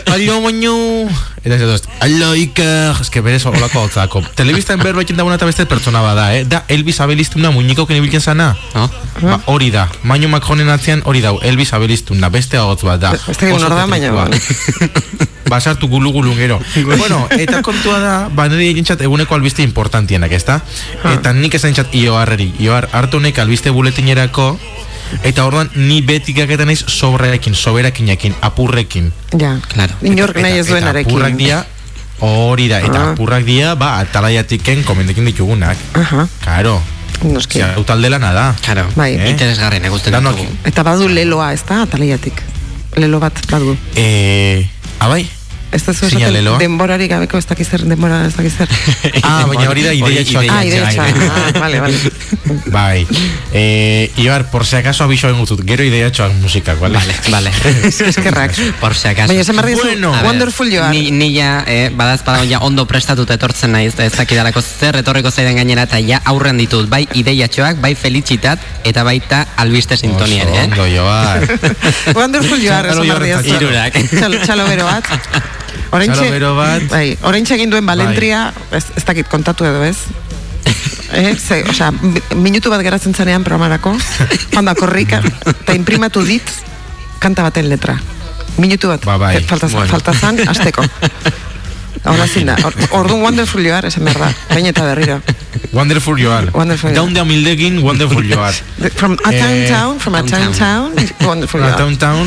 Allo 0.06 0.40
Manu! 0.40 1.08
Eta 1.44 1.58
ez 1.58 1.66
dut, 1.68 1.88
alo 2.00 2.30
Iker, 2.40 2.96
ez 3.02 3.10
que 3.12 3.20
berez 3.20 3.42
olako 3.44 3.82
hau 3.82 3.88
zako. 3.90 4.22
Telebistan 4.38 4.80
berro 4.80 5.02
ekin 5.04 5.18
dagoena 5.18 5.36
eta 5.36 5.44
beste 5.44 5.66
pertsona 5.68 6.00
bada, 6.00 6.30
eh? 6.32 6.46
Da, 6.48 6.62
Elvis 6.72 7.02
Abelistuna 7.04 7.50
muñiko 7.52 7.84
ken 7.86 8.00
ibiltzen 8.00 8.32
zana. 8.32 8.54
No? 8.72 8.88
Ba, 9.20 9.40
hori 9.52 9.68
da, 9.70 9.90
Mañu 10.08 10.30
Macronen 10.32 10.72
atzean 10.72 11.04
hori 11.04 11.20
dau, 11.20 11.36
Elvis 11.44 11.74
Abelistuna, 11.76 12.32
beste 12.32 12.56
hau 12.56 12.72
bat 12.80 13.00
da. 13.00 13.12
Beste 13.26 13.52
hor 13.52 13.60
da, 13.60 13.84
baina, 13.84 14.08
tetrikoa. 14.08 14.24
bueno. 14.88 15.30
Basartu 15.44 15.88
gulu 15.92 16.12
gulu 16.12 16.32
gero. 16.34 16.58
bueno, 16.86 17.28
eta 17.30 17.60
kontua 17.62 17.98
da, 18.00 18.14
ba, 18.32 18.48
nire 18.48 18.70
egintzat 18.70 19.04
eguneko 19.04 19.36
albiste 19.36 19.62
importantienak, 19.62 20.32
ezta? 20.32 20.62
Eta 21.12 21.34
nik 21.36 21.60
esan 21.60 21.76
txat 21.76 21.92
ioarreri. 21.92 22.54
Ioar 22.64 22.88
hartu 22.96 23.20
honek 23.20 23.38
albiste 23.44 23.68
buletinerako, 23.68 24.54
eta 25.22 25.44
orduan 25.44 25.70
ni 25.74 26.00
betik 26.02 26.36
gaketan 26.36 26.66
naiz 26.66 26.84
sobreekin, 26.86 27.54
soberakinekin, 27.54 28.34
apurrekin. 28.40 29.12
Ja, 29.38 29.58
Claro. 29.68 29.94
inork 30.02 30.36
nahi 30.36 30.58
ez 30.58 30.66
Eta 30.68 30.76
apurrak 30.90 31.06
duenarekin. 31.08 31.38
dia, 31.38 31.66
hori 32.20 32.68
da, 32.68 32.80
eta 32.80 33.00
Ah. 33.00 33.10
apurrak 33.12 33.44
dia, 33.44 33.74
ba, 33.74 33.98
atalaiatiken 34.00 34.82
komendekin 34.84 35.24
ditugunak. 35.24 35.76
Aha, 35.94 36.28
Karo, 36.44 36.80
noski. 37.22 37.58
zia, 37.58 37.74
utalde 37.78 38.10
lana 38.10 38.32
da. 38.32 38.54
Claro. 38.64 38.86
Bai. 38.96 39.14
Eh? 39.14 39.30
Interesgarri, 39.30 39.80
negusten 39.80 40.12
Danok. 40.12 40.36
ditugu. 40.36 40.56
Eta 40.64 40.82
badu 40.82 41.08
leloa, 41.08 41.52
ez 41.52 41.62
da, 41.68 41.82
atalaiatik. 41.82 42.42
Lelo 42.96 43.18
bat 43.20 43.34
badu. 43.50 43.76
Eh, 43.96 44.68
abai? 45.00 45.28
Ez 45.74 45.82
da 45.82 45.92
zu 45.92 46.06
Zeina 46.06 46.28
esaten 46.28 46.34
leloa? 46.36 46.58
denborarik 46.62 47.10
gabeko 47.10 47.38
ez 47.40 47.46
dakiz 47.50 47.66
zer, 47.68 47.82
denbora 47.90 48.20
ez 48.28 48.34
dakiz 48.36 48.52
zer. 48.56 48.70
Ah, 49.24 49.46
baina 49.48 49.66
hori 49.70 49.82
da 49.82 49.92
ideia 49.96 50.22
txoak. 50.24 50.46
ah, 50.52 50.62
idea 50.64 50.88
txoa. 50.92 51.06
Ah, 51.26 51.58
vale, 51.58 51.80
vale. 51.80 52.12
Bai, 52.74 53.06
eh, 53.52 54.10
Ibar, 54.20 54.50
por 54.50 54.66
si 54.66 54.76
acaso 54.76 55.04
abiso 55.04 55.28
egin 55.28 55.40
gutut, 55.40 55.62
gero 55.66 55.82
idea 55.86 56.10
txoak 56.12 56.34
musikak, 56.42 56.78
vale? 56.80 56.98
Vale, 56.98 57.14
vale. 57.32 57.52
Eskerrak. 58.10 58.54
Por 58.80 58.94
si 58.94 59.08
acaso. 59.08 59.32
Baina 59.32 59.42
esan 59.42 59.58
dizu, 59.66 59.82
Bueno. 59.82 60.12
Wonderful 60.22 60.70
are. 60.78 60.90
Ni, 60.90 61.10
ni 61.10 61.32
ja, 61.34 61.64
eh, 61.66 61.90
badazpada 61.94 62.44
ja 62.48 62.60
ondo 62.60 62.86
prestatuta 62.86 63.34
etortzen 63.34 63.72
naiz, 63.72 63.94
ez 63.98 64.12
dakidalako 64.14 64.62
zer 64.62 65.00
etorriko 65.02 65.30
zaidan 65.30 65.56
gainera, 65.56 65.88
eta 65.88 65.98
ja 66.00 66.20
aurren 66.24 66.58
ditut, 66.60 66.88
bai 66.88 67.06
ideiatxoak, 67.14 67.80
bai 67.82 67.94
felitxitat, 67.94 68.62
eta 68.84 69.04
baita 69.04 69.44
albiste 69.56 69.96
sintonia 69.96 70.44
ere, 70.44 70.56
eh? 70.60 70.64
Ondo, 70.70 70.86
Ibar. 70.86 71.48
Wonderful 72.14 72.60
Txalo 72.60 73.04
esan 73.04 73.22
dizu. 73.22 73.56
Hirurak. 73.56 74.00
Txalo, 74.14 74.40
txalo 74.44 74.70
bero 74.70 74.88
bat. 74.88 75.62
Oraintxe, 75.94 76.26
bat. 76.56 76.82
Bai, 76.90 77.16
oraintxe 77.22 77.54
egin 77.54 77.70
duen 77.70 77.86
balentria, 77.86 78.52
ez, 78.74 78.84
ez 78.96 79.04
dakit 79.04 79.28
kontatu 79.28 79.64
edo 79.68 79.84
ez. 79.84 79.96
Eh, 81.14 81.36
ze, 81.38 81.60
osea, 81.70 81.92
mi- 81.92 82.22
minutu 82.42 82.70
bat 82.72 82.80
geratzen 82.82 83.14
zanean 83.14 83.44
programarako, 83.46 83.92
joan 84.50 84.70
korrika, 84.74 85.20
eta 85.46 85.74
imprimatu 85.76 86.24
dit 86.26 86.42
kanta 87.22 87.44
baten 87.46 87.68
letra. 87.70 87.94
Minutu 88.58 88.88
bat, 88.90 89.04
Ba, 89.04 89.14
bai. 89.18 89.36
eh, 89.36 89.42
falta, 89.46 89.68
Bueno. 89.68 89.86
falta 89.92 90.12
zan, 90.12 90.40
azteko. 90.48 90.82
Ahora 92.04 92.26
Or- 92.64 92.74
orduan 92.90 93.22
wonderful 93.22 93.62
you 93.64 93.72
are, 93.72 93.86
esan 93.88 94.04
behar 94.04 94.18
da, 94.18 94.32
baina 94.50 94.70
eta 94.74 94.82
berriro. 94.84 95.20
Wonderful 95.72 96.18
you 96.18 96.30
are. 96.32 96.50
Wonderful 96.50 96.90
you 96.90 96.96
Down 96.96 97.10
are. 97.14 97.20
Amildegin, 97.20 97.80
wonderful 97.82 98.24
you 98.24 98.40
are. 98.40 98.54
From 98.96 99.12
a 99.24 99.30
town 99.30 99.54
Eh, 99.54 99.68
town, 99.68 100.00
from 100.00 100.14
a 100.16 100.22
town 100.26 100.52
town, 100.52 100.92
wonderful 101.20 101.60
you 101.60 101.66
A 101.66 101.70
are. 101.70 101.78
town 101.78 101.96
town. 101.96 102.26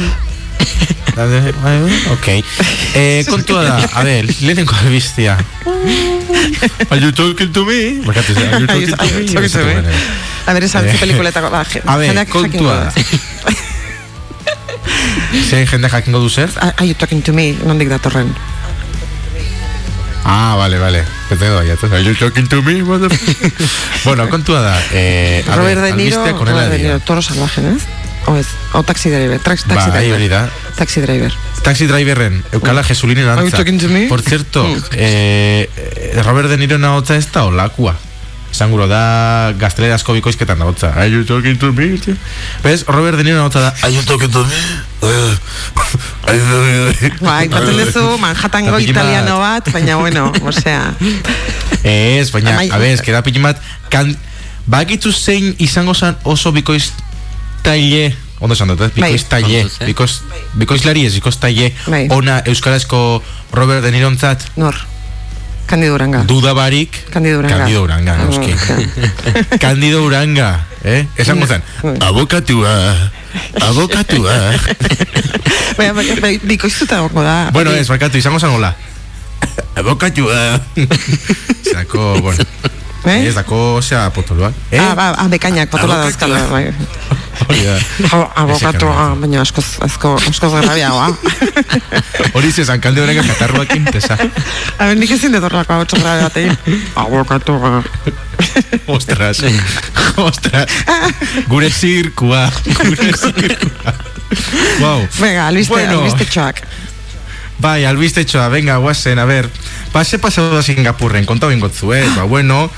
ok. 2.14 2.28
Eh, 2.94 3.26
kontua 3.30 3.64
da, 3.64 3.90
a 3.94 4.04
ver, 4.04 4.26
lehenengo 4.42 4.74
albistia. 4.84 5.38
Are 6.92 7.02
you 7.02 7.12
talking 7.12 7.52
to 7.54 7.66
me? 7.66 8.02
Bakatu, 8.06 8.34
are 8.38 8.60
you 8.60 8.68
talking 8.68 9.50
to 9.52 9.66
me? 9.66 9.74
A 10.46 10.54
ver, 10.54 10.64
esan 10.64 10.86
Eh, 10.86 10.92
ze 10.92 10.98
pelikuletako, 10.98 11.50
ba, 11.50 11.66
A 11.86 11.98
jakingo 11.98 12.26
kontua 12.32 12.76
da. 12.86 12.94
Zein 15.50 15.68
jende 15.68 15.90
jakingo 15.90 16.20
du 16.20 16.30
zer? 16.30 16.50
Are 16.60 16.86
you 16.86 16.96
talking 16.96 17.24
to 17.24 17.34
me? 17.34 17.56
Nondik 17.64 17.90
datorren. 17.90 18.34
Ah, 20.24 20.56
vale, 20.58 20.78
vale. 20.78 21.04
Petedo, 21.30 21.64
ya 21.64 21.76
te 21.76 21.88
Are 21.88 22.04
you 22.04 22.14
talking 22.16 22.48
to 22.48 22.62
me? 22.62 22.82
bueno, 22.82 24.30
kontua 24.30 24.62
da. 24.62 24.82
Eh, 24.94 25.44
a 25.50 25.56
Robert 25.56 25.82
De 25.82 25.94
Niro, 25.94 26.26
Robert 26.26 26.70
De 26.72 26.78
Niro, 26.80 27.00
toro 27.00 27.22
salvaje? 27.22 27.62
O 28.28 28.36
ez? 28.36 28.48
O 28.74 28.84
taxi 28.84 29.10
driver, 29.10 29.40
Trax, 29.40 29.64
taxi 29.64 29.90
Bai, 29.90 30.12
hori 30.12 30.28
driver. 30.28 30.52
da. 30.52 30.76
Taxi 30.76 31.00
driver. 31.02 31.32
Taxi 31.64 31.88
driverren, 31.88 32.44
eukala 32.52 32.84
Jesulinen 32.84 33.28
Are 33.28 33.40
you 33.42 33.48
antza. 33.48 33.64
Por 34.10 34.22
cierto, 34.22 34.68
eh, 34.92 35.70
eh, 35.76 36.22
Robert 36.24 36.50
De 36.50 36.58
Niro 36.58 36.78
nahotza 36.78 37.16
ez 37.16 37.32
da 37.32 37.46
olakua. 37.46 37.96
Esan 38.52 38.72
guro 38.72 38.88
da 38.88 39.54
gaztelera 39.60 39.96
asko 39.96 40.14
bikoizketan 40.14 40.60
nahotza. 40.60 40.92
Are 40.92 41.08
you 41.10 41.24
talking 41.24 41.58
to 41.58 41.72
me? 41.72 42.00
Bez, 42.64 42.84
Robert 42.88 43.18
De 43.18 43.24
Niro 43.24 43.38
nahotza 43.38 43.62
da 43.62 43.74
Are 43.82 43.94
you 43.94 44.04
talking 44.04 44.32
to 44.32 44.44
me? 44.44 44.56
To 45.00 45.08
me? 45.08 45.38
Bai, 47.22 47.48
baten 47.48 47.78
duzu 47.80 48.18
Manhattango 48.20 48.80
italiano 48.80 49.40
bat, 49.40 49.72
baina 49.72 49.96
bueno, 49.96 50.34
osea, 50.44 50.94
Ez, 51.84 52.32
baina, 52.32 52.60
a 52.60 52.78
ber, 52.78 52.92
eskera 52.92 53.24
pilin 53.24 53.48
bat, 53.48 53.62
kan, 53.90 54.12
bakitzu 54.68 55.14
zein 55.16 55.56
izango 55.64 55.96
zan 55.96 56.18
oso 56.28 56.52
bikoiz 56.52 56.92
taile, 57.68 58.16
ondo 58.40 58.56
esan 58.56 58.72
dut, 58.72 58.82
eh? 58.86 58.92
Bai. 58.96 59.10
bikoiz 59.12 59.26
taile, 59.30 59.64
Kontuz, 59.66 59.82
eh? 59.82 59.88
bikoiz, 59.92 60.14
bikoizlari 60.62 61.06
ez, 61.08 61.14
bikoiz 61.20 61.36
taile, 61.42 61.72
Bai. 61.92 62.06
ona 62.16 62.40
euskarazko 62.48 63.02
Robert 63.52 63.84
De 63.84 63.92
Nirontzat, 63.92 64.48
nor? 64.56 64.78
Candido 65.68 65.98
Uranga. 65.98 66.22
duda 66.24 66.54
barik, 66.56 66.96
Candido 67.12 67.42
Uranga. 67.42 67.58
Candido 67.58 67.84
Uranga, 67.84 68.16
noski. 68.24 68.56
Candido 69.64 70.04
Uranga, 70.06 70.66
eh? 70.88 71.02
Esango 71.20 71.48
zen, 71.48 71.64
abokatua, 72.00 72.72
abokatua. 73.68 74.38
Baina, 75.78 75.94
bikoiztuta 76.48 77.02
gongo 77.04 77.22
da. 77.26 77.50
bueno, 77.52 77.76
ez, 77.76 77.88
bakatu, 77.92 78.18
izango 78.18 78.40
zen 78.40 78.56
hola. 78.56 78.76
Abokatua. 79.78 80.60
Zako, 81.68 82.16
bueno. 82.22 82.44
Eh? 83.08 83.28
Ez 83.28 83.36
dako, 83.36 83.58
osea, 83.80 84.10
potoloak. 84.12 84.54
Eh? 84.72 84.80
Ah, 84.80 84.94
ba, 84.96 85.12
ah, 85.18 85.28
bekainak, 85.32 85.70
Abokatua. 85.72 86.08
azkala, 86.08 86.40
bai. 86.52 86.74
Hori 87.48 87.62
da. 87.64 87.76
Jo, 88.10 88.20
abokatu, 88.36 88.88
Ese 88.90 89.04
ah, 89.04 89.14
baina 89.22 89.42
askoz, 89.42 89.66
asko, 89.86 90.16
askoz 90.30 90.52
grabiagoa. 90.58 91.12
Hori 92.36 92.52
zezan 92.52 92.82
kalde 92.82 93.04
horrega 93.04 93.24
katarruakin 93.28 93.86
pesa. 93.94 94.18
A 94.80 94.90
ber, 94.90 94.98
nik 94.98 95.14
ezin 95.16 95.36
dut 95.36 95.46
horrelako 95.46 95.78
hau 95.78 95.86
txorra 95.86 96.16
batein. 96.26 96.58
Abokatu, 96.98 97.56
ah. 97.62 97.80
Ostras. 98.88 99.44
Ostras. 100.18 100.82
Gure 101.48 101.70
zirkua. 101.70 102.48
Gure 102.82 103.14
zirkua. 103.14 103.94
wow. 104.82 105.08
Venga, 105.20 105.48
albiste, 105.48 105.74
Bueno. 105.74 106.02
albiste 106.02 106.26
txoak. 106.26 106.66
Bai, 107.58 107.86
albistetxoa, 107.86 108.50
venga, 108.50 108.78
guazen, 108.78 109.20
a 109.20 109.26
ver. 109.26 109.50
Pase 109.92 110.20
pasau 110.22 110.52
da 110.54 110.62
Singapurren, 110.62 111.26
konta 111.26 111.48
ben 111.50 111.60
gotzu, 111.60 111.94
eh? 111.94 112.06
Ba, 112.16 112.24
bueno, 112.30 112.70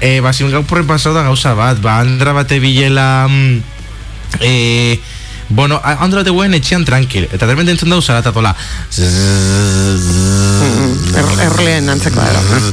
eh, 0.00 0.20
ba, 0.22 0.32
Singapurren 0.32 0.86
pasau 0.86 1.14
da 1.14 1.24
gauza 1.26 1.54
bat, 1.58 1.80
ba, 1.82 1.98
andra 1.98 2.32
bate 2.32 2.60
bilela, 2.62 3.26
mm, 3.28 3.62
eh, 4.40 5.00
bueno, 5.48 5.80
andra 5.82 6.22
bate 6.22 6.30
guen 6.30 6.54
etxean 6.54 6.84
tranquil, 6.86 7.26
eta 7.32 7.46
derben 7.50 7.68
entzun 7.68 7.90
dau 7.90 7.98
zaratatola. 8.00 8.54
Er, 11.18 11.34
erleen 11.48 11.90
antzekoa 11.90 12.28
dara. 12.30 12.72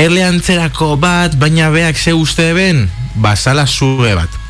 Erle 0.00 0.24
antzerako 0.24 0.96
bat, 0.96 1.36
baina 1.36 1.68
beak 1.70 2.00
ze 2.00 2.16
uste 2.16 2.54
ben, 2.56 2.86
basala 3.20 3.66
zue 3.68 4.14
bat. 4.16 4.40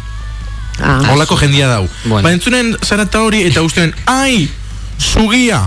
Ah, 0.81 1.11
Holako 1.11 1.37
jendia 1.37 1.67
dau. 1.69 1.89
Bueno. 2.05 2.23
Ba, 2.23 2.31
entzunen 2.33 2.77
zarata 2.87 3.27
hori, 3.27 3.43
eta 3.51 3.67
usten, 3.67 3.91
ai, 4.07 4.47
zugia! 4.97 5.67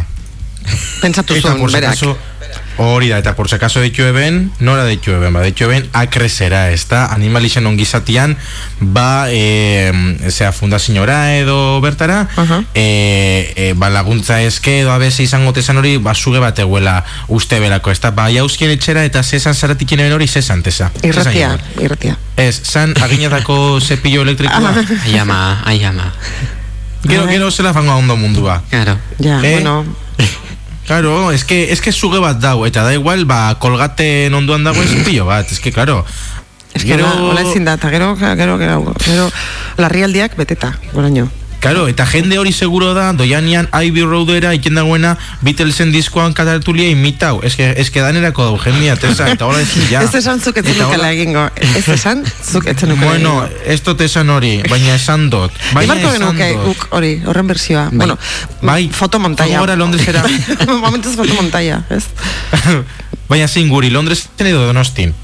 Pentsatu 1.01 1.39
zuen, 1.41 1.57
por 1.59 1.69
si 1.69 1.75
berak. 1.77 1.91
acaso 1.91 2.17
Hori 2.75 3.07
da, 3.07 3.19
eta 3.19 3.35
por 3.35 3.47
si 3.49 3.53
acaso 3.55 3.79
deitu 3.81 4.01
eben, 4.01 4.51
nora 4.59 4.83
deitu 4.83 5.11
eben, 5.13 5.31
ba, 5.33 5.41
deitu 5.45 5.63
eben 5.65 5.85
akresera, 5.93 6.71
ez 6.73 6.87
da, 6.89 7.05
animalixen 7.13 7.65
ongizatian, 7.69 8.35
ba, 8.79 9.27
e, 9.29 9.91
zera, 10.29 10.51
fundaziora 10.51 11.35
edo 11.37 11.79
bertara, 11.81 12.27
Aha. 12.35 12.63
e, 12.73 13.53
e, 13.55 13.73
ba, 13.77 13.91
laguntza 13.93 14.41
eske 14.41 14.79
edo 14.81 14.91
abese 14.91 15.21
izango 15.21 15.53
tezan 15.53 15.77
hori, 15.77 15.97
ba, 16.01 16.15
zuge 16.17 16.39
bat 16.41 16.57
eguela 16.65 17.03
uste 17.27 17.59
belako, 17.61 17.91
ez 17.93 17.99
da, 18.01 18.09
ba, 18.11 18.29
jauzkien 18.33 18.73
etxera 18.73 19.05
eta 19.05 19.21
zesan 19.23 19.53
zaratik 19.53 19.91
eben 19.93 20.11
hori 20.13 20.27
zesan 20.27 20.63
teza. 20.65 20.89
Irratia, 21.03 21.53
irratia. 21.79 22.17
Ez, 22.37 22.55
zan, 22.65 22.95
aginatako 23.01 23.77
zepillo 23.85 24.25
elektrikoa, 24.25 24.73
Ai 25.05 25.17
ama, 25.21 25.61
ai 25.65 25.83
ama. 25.85 26.09
gero, 27.05 27.27
gero 27.27 27.51
zela 27.51 27.73
fango 27.73 27.93
ondo 27.95 28.17
mundua. 28.17 28.63
Claro. 28.71 28.97
Ja, 29.19 29.39
Eh? 29.43 29.53
bueno, 29.53 29.85
Claro, 30.85 31.31
es 31.31 31.45
que, 31.45 31.71
es 31.71 31.81
que 31.81 31.91
zuge 31.91 32.19
bat 32.19 32.41
dau, 32.43 32.65
eta 32.67 32.83
da 32.83 32.93
igual, 32.93 33.25
ba, 33.25 33.55
kolgaten 33.59 34.33
onduan 34.35 34.65
dagoen 34.67 34.87
zepillo 34.87 35.25
bat, 35.25 35.49
es 35.51 35.59
que, 35.63 35.71
claro. 35.71 36.03
ez 36.73 36.83
que 36.83 36.95
hola, 36.95 37.13
hola 37.21 37.41
ezin 37.45 37.63
da, 37.65 37.77
eta 37.79 37.89
gero, 37.89 38.15
gero, 38.17 38.57
gero, 38.57 38.93
gero, 38.99 39.29
larrialdiak 39.77 40.35
beteta, 40.35 40.73
goraino. 40.91 41.29
Claro, 41.63 41.87
eta 41.87 42.03
jende 42.05 42.35
hori 42.41 42.51
seguro 42.51 42.89
da, 42.93 43.13
doianian 43.15 43.69
Ivy 43.71 44.01
Roadera 44.03 44.49
iken 44.57 44.75
dagoena 44.75 45.13
Beatlesen 45.47 45.93
diskoan 45.95 46.33
katartulia 46.35 46.89
imitau. 46.91 47.37
Ez 47.47 47.53
que, 47.55 47.69
ez 47.79 47.85
que 47.89 48.01
danerako 48.03 48.43
dau 48.49 48.57
jendia, 48.59 48.97
tesa, 48.99 49.29
eta 49.31 49.47
hola 49.47 49.61
ezin 49.63 49.85
ja. 49.87 50.01
Ez 50.03 50.11
esan 50.19 50.41
zuk 50.43 50.57
etzen 50.59 50.81
hola- 50.83 51.13
egingo. 51.15 51.45
Ez 51.55 51.85
esan 51.95 52.25
zuk 52.43 52.67
etzen 52.67 52.89
nukela 52.91 53.13
Bueno, 53.13 53.47
ez 53.63 53.79
dut 53.85 54.01
esan 54.03 54.29
hori, 54.29 54.57
baina 54.67 54.97
esan 54.97 55.29
dut. 55.31 55.55
Baina 55.71 55.95
Ibarko 55.95 56.11
esan 56.17 56.35
genuke 56.35 56.65
guk 56.65 56.87
hori, 56.99 57.13
horren 57.25 57.47
bersioa. 57.47 57.85
Bueno, 57.93 58.17
Bai. 58.61 58.89
fotomontaia. 58.91 59.55
Joan 59.55 59.63
gora 59.63 59.75
Londresera. 59.79 60.25
Momentuz 60.83 61.15
fotomontaia, 61.15 61.79
ez? 61.89 62.03
baina 63.31 63.47
zein 63.47 63.69
guri, 63.71 63.89
Londresen 63.89 64.51
edo 64.51 64.65
Donostin. 64.67 65.15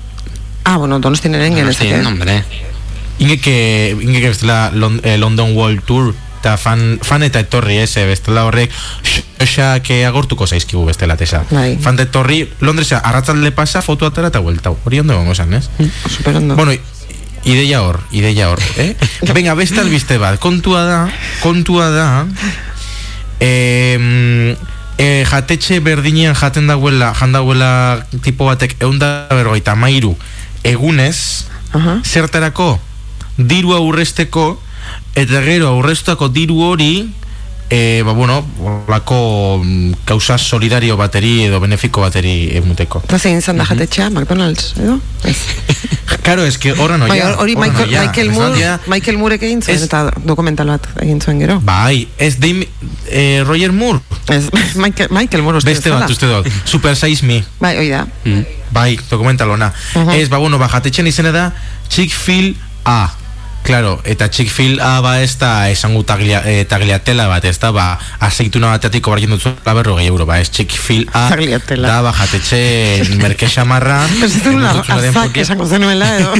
Ah, 0.64 0.78
bueno, 0.78 1.00
donostin 1.04 1.36
eren 1.36 1.52
Sí, 1.52 1.60
genezake. 1.60 2.06
hombre. 2.06 2.44
Ingeke, 3.20 3.98
ingeke 4.00 4.30
bestela 4.30 4.72
Lon, 4.74 5.02
eh, 5.04 5.18
London 5.18 5.52
World 5.56 5.84
Tour, 5.84 6.14
eta 6.40 6.56
fan, 6.58 7.00
fan 7.04 7.24
eta 7.28 7.42
etorri, 7.44 7.78
ez, 7.84 7.92
eh, 8.00 8.06
bestela 8.08 8.46
horrek, 8.48 8.72
xoak 9.44 9.92
agortuko 10.08 10.48
zaizkigu 10.48 10.86
bestela 10.88 11.18
tesa. 11.20 11.44
Bai. 11.52 11.78
Fan 11.82 12.00
eta 12.00 12.08
etorri, 12.08 12.46
Londresa, 12.64 13.02
arratzalde 13.04 13.52
pasa, 13.52 13.82
foto 13.84 14.08
atara 14.08 14.32
eta 14.32 14.40
hueltau. 14.40 14.78
Hori 14.86 15.04
ondo 15.04 15.18
gongo 15.18 15.36
zan, 15.36 15.54
ez? 15.54 15.68
Super 16.08 16.38
ondo. 16.40 16.56
Bueno, 16.56 16.74
ideia 17.44 17.82
hor, 17.84 18.00
ideia 18.12 18.50
hor, 18.50 18.64
eh? 18.78 18.96
Venga, 19.36 19.54
beste 19.60 19.84
albiste 19.84 20.18
bat, 20.18 20.40
kontua 20.40 20.84
da, 20.88 21.00
kontua 21.44 21.90
da, 21.92 22.08
eh, 23.40 24.56
eh, 24.98 25.26
jatetxe 25.28 25.80
berdinean 25.84 26.36
jaten 26.36 26.68
dagoela, 26.68 27.14
jan 27.16 27.36
dagoela 27.36 27.72
tipo 28.24 28.48
batek 28.48 28.78
eunda 28.84 29.28
berrogeita 29.32 29.76
mairu 29.76 30.16
egunez, 30.64 31.48
Aha. 31.76 32.00
zertarako 32.04 32.80
diru 33.38 33.76
aurresteko 33.76 34.60
eta 35.16 35.42
gero 35.46 35.68
aurrestako 35.76 36.30
diru 36.30 36.62
hori 36.64 37.10
e, 37.70 38.02
ba 38.06 38.14
bueno, 38.14 38.44
olako 38.88 39.62
mm, 39.64 39.94
kausa 40.06 40.38
solidario 40.38 40.98
bateri 40.98 41.44
edo 41.46 41.60
benefiko 41.60 42.02
bateri 42.02 42.50
emuteko. 42.58 43.04
Eta 43.06 43.20
zein 43.20 43.38
izan 43.38 43.58
da 43.62 43.66
jatetxea, 43.66 44.10
McDonald's, 44.10 44.74
edo? 44.78 45.00
Ez. 45.24 45.38
Claro, 46.24 46.44
es 46.46 46.58
que 46.58 46.72
horra 46.74 46.98
Bai, 46.98 47.08
noia. 47.08 47.38
hori 47.40 47.56
horra 47.56 47.68
Michael. 47.68 47.90
Michael 47.90 48.30
Ez 48.30 48.34
Moore, 48.36 48.78
Michael 48.88 49.18
Moorek 49.18 49.44
egin 49.44 49.62
zuen, 49.64 49.78
Ez- 49.78 49.84
eta 49.86 50.12
dokumental 50.26 50.68
bat 50.68 50.86
egin 51.02 51.22
zuen 51.22 51.40
gero. 51.40 51.60
Bai, 51.66 52.08
ez 52.18 52.36
Dame, 52.40 52.68
eh, 53.10 53.42
Roger 53.46 53.72
Moore, 53.72 54.02
Ez, 54.28 54.50
Michael, 54.76 55.10
Michael 55.12 55.42
Moore 55.44 55.58
uste 55.58 55.70
beste 55.70 55.90
bat 55.90 56.10
uste 56.10 56.28
dut, 56.30 56.48
Super 56.66 56.96
Size 56.98 57.26
Me, 57.26 57.44
Bai, 57.60 57.78
hoi 57.78 57.90
da. 57.90 58.06
Mm. 58.26 58.44
bai, 58.72 59.00
dokumental 59.10 59.50
ona. 59.50 59.72
Mhm. 59.96 60.10
Ez, 60.20 60.30
ba, 60.30 60.38
bueno, 60.38 60.58
ba, 60.60 60.68
jatetxen 60.70 61.08
izena 61.08 61.32
da 61.32 61.54
Chick-fil 61.90 62.56
A. 62.86 63.10
Claro, 63.62 64.02
eta 64.04 64.30
Chick-fil 64.32 64.80
A 64.82 65.00
ba 65.02 65.22
ez 65.22 65.38
da 65.38 65.70
esangu 65.70 66.02
taglia, 66.04 66.42
eh, 66.46 66.66
tagliatela 66.66 67.28
bat, 67.30 67.44
ez 67.46 67.60
da, 67.60 67.70
ba, 67.72 68.00
azeituna 68.20 68.72
batetik 68.72 69.06
obarien 69.08 69.30
dutzu 69.30 69.52
la 69.66 69.74
berrogei 69.78 70.08
euro, 70.08 70.26
ba, 70.26 70.40
ez 70.40 70.50
Chick-fil 70.50 71.06
A 71.14 71.28
Tagliatela. 71.30 71.88
da, 71.88 72.02
ba, 72.02 72.14
jatetxe 72.18 73.18
merkexa 73.22 73.66
marra. 73.70 74.00
Pensatzen 74.22 74.56
nula, 74.58 74.72
arzak 74.88 75.38
esango 75.38 75.68
zenuela, 75.68 76.08
edo. 76.18 76.34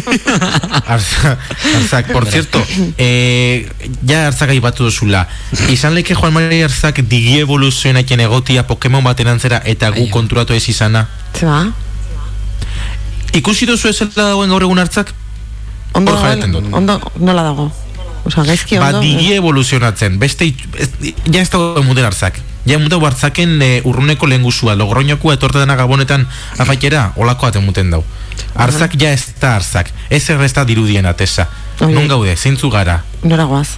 Arza- 0.96 1.38
Arzak, 1.76 2.12
por 2.14 2.26
cierto, 2.26 2.64
eh, 2.98 3.70
ja 4.08 4.26
Arzak 4.32 4.50
aipatu 4.56 4.86
duzula. 4.90 5.28
Izan 5.70 5.94
leke 5.94 6.16
Juan 6.16 6.34
Maria 6.34 6.66
Arzak 6.66 7.04
digi 7.04 7.38
evoluzioenaken 7.44 8.26
egotia 8.26 8.66
Pokemon 8.66 9.04
baten 9.04 9.28
antzera 9.28 9.62
eta 9.66 9.92
gu 9.94 10.10
konturatu 10.10 10.54
ez 10.58 10.66
izana. 10.72 11.06
Zeba, 11.38 11.68
Ikusi 13.38 13.68
duzu 13.70 13.92
ez 13.92 14.00
dagoen 14.16 14.50
gaur 14.50 14.64
egun 14.66 14.80
Artzak? 14.82 15.14
Ondo, 15.94 16.12
dut. 16.48 16.74
ondo, 16.74 17.12
nola 17.20 17.44
dago? 17.44 17.72
Osa, 18.26 18.44
gaizki 18.44 18.78
Ba, 18.78 18.88
ondo. 18.88 19.02
digi 19.02 19.34
evoluzionatzen. 19.34 20.20
Beste, 20.20 20.54
ez, 20.78 20.90
ja 21.26 21.42
ez 21.42 21.50
dago 21.50 21.84
model 21.84 22.06
Arzak. 22.06 22.40
Ja 22.68 22.78
mutu 22.78 23.00
Artzaken 23.06 23.62
e, 23.62 23.82
urruneko 23.88 24.28
lehengusua, 24.28 24.76
logroñokua 24.76 25.34
etorte 25.34 25.60
dena 25.60 25.76
gabonetan 25.80 26.28
afaikera, 26.60 27.14
olako 27.16 27.48
aten 27.48 27.64
muten 27.66 27.90
dau. 27.90 28.04
Arzak 28.56 28.94
ja 29.00 29.14
ez 29.16 29.34
da 29.42 29.56
Arzak. 29.56 29.90
Ez 30.10 30.30
erresta 30.30 30.66
dirudien 30.66 31.06
atesa. 31.06 31.48
Oie. 31.80 31.96
Non 31.96 32.08
gaude, 32.12 32.36
zeintzu 32.36 32.70
gara. 32.70 33.04
Nora 33.24 33.46
goaz. 33.46 33.78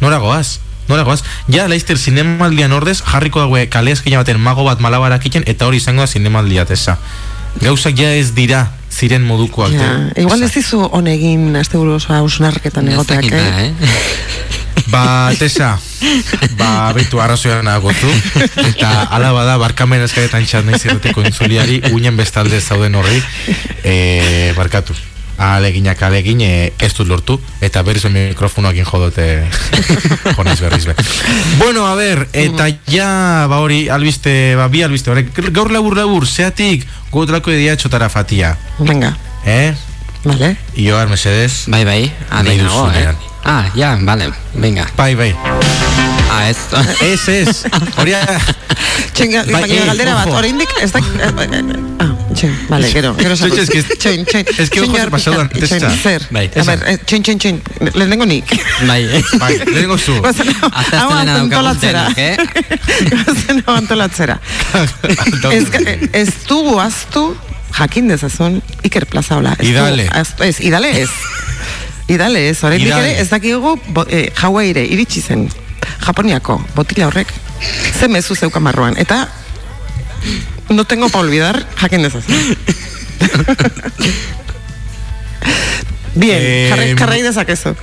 Nora 0.00 0.18
goaz? 0.18 0.58
Nora 0.88 1.04
goaz? 1.06 1.22
Ja, 1.48 1.68
laizter 1.68 1.96
zinemaldian 1.96 2.72
ordez, 2.72 2.98
jarriko 3.06 3.40
daue 3.40 3.68
kale 3.70 3.94
eskina 3.94 4.18
baten 4.18 4.40
mago 4.40 4.64
bat 4.66 4.80
malabarak 4.82 5.24
iten, 5.30 5.46
eta 5.46 5.66
hori 5.70 5.78
izango 5.78 6.02
da 6.02 6.10
zinemaldia 6.10 6.66
tesa. 6.66 6.98
Gauzak 7.60 7.98
ja 7.98 8.14
ez 8.16 8.32
dira 8.34 8.64
ziren 8.92 9.22
modukoak. 9.26 9.72
Ja, 9.72 9.92
eh? 10.14 10.22
igual 10.24 10.42
ez 10.42 10.52
dizu 10.54 10.82
honegin 10.92 11.56
azte 11.56 11.80
buru 11.80 11.96
osoa 11.98 12.20
hausnarketan 12.22 12.88
egoteak, 12.92 13.30
eh? 13.32 13.68
eh? 13.68 13.96
Ba, 14.92 15.32
tesa, 15.38 15.76
ba, 16.58 16.90
betu 16.96 17.20
arrazoian 17.22 17.68
agotu, 17.70 18.10
eta 18.66 18.90
ala 19.14 19.30
bada, 19.36 19.54
barkamen 19.62 20.02
eskaretan 20.04 20.44
txat 20.48 20.66
nahi 20.66 20.80
zirretiko 20.80 21.24
entzuliari, 21.24 21.78
uinen 21.92 22.18
bestalde 22.18 22.60
zauden 22.60 22.98
horri, 22.98 23.22
e, 23.84 24.52
barkatu. 24.58 24.96
Aleginak 25.42 26.02
alegin 26.06 26.40
e, 26.46 26.72
ez 26.78 26.92
dut 26.94 27.08
lortu 27.10 27.38
eta 27.64 27.82
berriz 27.82 28.04
mikrofonoakin 28.06 28.86
jodote 28.86 29.26
jonez 30.36 30.58
berriz 30.60 30.84
be. 30.86 30.94
Bueno, 31.58 31.86
a 31.86 31.96
ver, 31.98 32.28
eta 32.32 32.68
ja 32.86 33.46
ba 33.50 33.58
hori 33.64 33.88
albiste, 33.90 34.54
ba 34.56 34.68
bi 34.70 34.84
albiste, 34.86 35.10
horrek 35.10 35.32
gaur 35.50 35.72
labur 35.74 35.96
labur, 35.98 36.26
zeatik 36.26 36.86
gotrako 37.10 37.50
edia 37.50 37.74
txotara 37.76 38.08
fatia, 38.08 38.54
Venga, 38.78 39.16
eh? 39.44 39.74
vale. 40.24 40.54
Ioar, 40.78 41.10
mesedez, 41.10 41.64
Bai, 41.66 41.84
bai, 41.84 42.00
adi 42.30 42.54
Nahi 42.54 42.62
nago, 42.62 42.86
eh? 42.94 43.30
Ah, 43.44 43.66
ja, 43.74 43.96
vale, 44.00 44.30
venga. 44.54 44.86
bai, 44.96 45.14
bai. 45.18 45.34
Ah, 46.30 46.48
ez... 46.48 46.56
Ez, 47.12 47.28
ez, 47.28 47.64
hori 47.98 48.14
Txen, 49.14 49.34
Bai, 49.50 49.66
baina 49.66 49.74
eh, 49.74 49.86
galdera 49.90 50.14
bat, 50.22 50.30
oraindik 50.38 50.70
ez 50.80 50.92
da... 50.94 51.02
Ah, 52.00 52.12
vale, 52.68 52.90
gero, 52.90 53.14
gero 53.16 53.36
sartu. 53.36 53.56
es 53.60 53.68
que- 53.70 53.82
Txen, 53.82 54.24
txen, 54.24 54.44
es 54.58 54.70
que 54.70 54.80
ojo, 54.80 54.92
pixkat, 54.92 55.38
antes, 55.38 55.70
cha. 55.80 55.90
Zer, 55.90 56.22
Bai, 56.30 56.50
a 56.56 56.62
ber, 56.64 56.82
eh, 56.86 56.98
txen, 57.04 57.22
txen, 57.22 57.38
txen, 57.38 57.62
lehenengo 57.94 58.26
nik. 58.26 58.44
Bai, 58.86 59.04
eh? 59.16 59.22
Bai, 59.38 59.58
lehenengo 59.58 59.98
zu. 59.98 60.14
Goazen 60.20 60.48
hau 60.62 61.10
antolatzera. 61.12 62.08
eh? 62.16 62.36
Goazen 63.10 63.62
hau 63.66 63.74
antolatzera. 63.76 64.40
ez, 65.52 65.66
ez 66.12 66.28
dugu 66.48 66.78
aztu 66.80 67.36
jakin 67.78 68.08
dezazun 68.08 68.60
Iker 68.82 69.06
Plaza 69.06 69.36
hola. 69.36 69.56
Ez 69.58 69.68
Idale. 69.68 70.08
ez, 70.40 70.60
idale 70.60 70.90
ez. 71.02 71.10
Idale 72.08 72.48
ez, 72.48 72.58
oraindik 72.64 72.88
Idale. 72.88 73.10
ere 73.12 73.20
ez 73.22 73.28
dakigu 73.30 73.78
bo, 73.88 74.04
eh, 74.10 74.28
Hawaii 74.36 74.72
iritsi 74.76 75.20
zen. 75.22 75.48
Japoniako 76.06 76.60
botila 76.74 77.06
horrek 77.06 77.32
ze 77.98 78.08
mezu 78.08 78.34
zeukan 78.34 78.64
barruan. 78.64 78.96
Eta 78.98 79.28
no 80.68 80.84
tengo 80.84 81.08
pa 81.08 81.18
olvidar 81.18 81.66
jakin 81.80 82.02
dezazun. 82.02 82.56
Bien, 86.14 86.38
Eh, 86.42 86.66
jarri, 86.70 86.94
jarrai 86.96 87.22
dezakezu. 87.22 87.74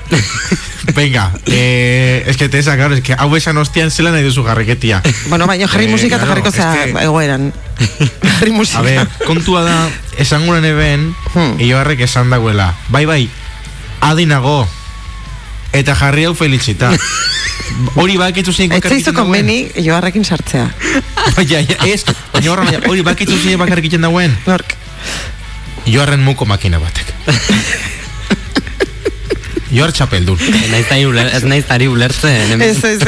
Venga, 0.94 1.32
eh, 1.48 2.24
es 2.28 2.38
que 2.38 2.48
te 2.48 2.60
esa, 2.60 2.76
claro, 2.76 2.94
es 2.94 3.02
que 3.02 3.14
hau 3.18 3.36
esan 3.36 3.58
ostian 3.58 3.90
zela 3.90 4.12
nahi 4.12 4.22
duzu 4.24 4.44
jarreketia. 4.44 5.02
Bueno, 5.30 5.48
baina 5.48 5.68
jarri 5.68 5.86
Eh, 5.86 5.90
musika 5.90 6.16
eta 6.18 6.26
claro, 6.26 6.42
jarriko 6.44 6.52
zea 6.52 6.86
es 6.86 6.94
que- 6.94 7.04
egoeran. 7.04 7.54
jarri 8.38 8.52
musika. 8.52 8.80
A 8.80 8.82
ver, 8.84 9.08
kontua 9.26 9.64
da, 9.64 9.90
esan 10.18 10.46
guren 10.46 10.66
eben, 10.66 11.16
Hmm. 11.34 11.58
Esan 12.00 12.30
dagoela. 12.30 12.76
Bai, 12.90 13.06
bai, 13.06 13.30
adinago, 14.02 14.68
eta 15.74 15.96
jarri 15.96 16.26
hau 16.26 16.34
felitxita. 16.36 16.92
Hori 18.02 18.18
bakitzu 18.18 18.52
zein 18.52 18.72
Ez 18.74 18.82
zaizu 18.82 19.14
konbeni, 19.14 19.60
joarrekin 19.86 20.26
sartzea. 20.26 20.66
Baina, 21.38 21.60
ez, 21.86 22.02
baina 22.34 22.52
horra, 22.52 22.64
baina, 22.66 22.80
hori 22.90 23.04
bakitzu 23.06 23.38
zein 23.38 23.60
bakarrik 23.62 23.86
egiten 23.86 24.02
dagoen. 24.08 24.34
Nork. 24.48 24.74
Joarren 25.86 26.24
muko 26.26 26.46
makina 26.50 26.80
batek. 26.82 27.14
Joar 29.70 29.92
txapeldun. 29.94 30.40
Ez 30.42 30.88
naiz 30.90 31.06
uler- 31.06 31.30
ez 31.38 31.44
naiz 31.46 31.66
ari 31.70 31.86
ulertzen. 31.88 32.58
Ez, 32.66 32.80
ez, 32.90 33.04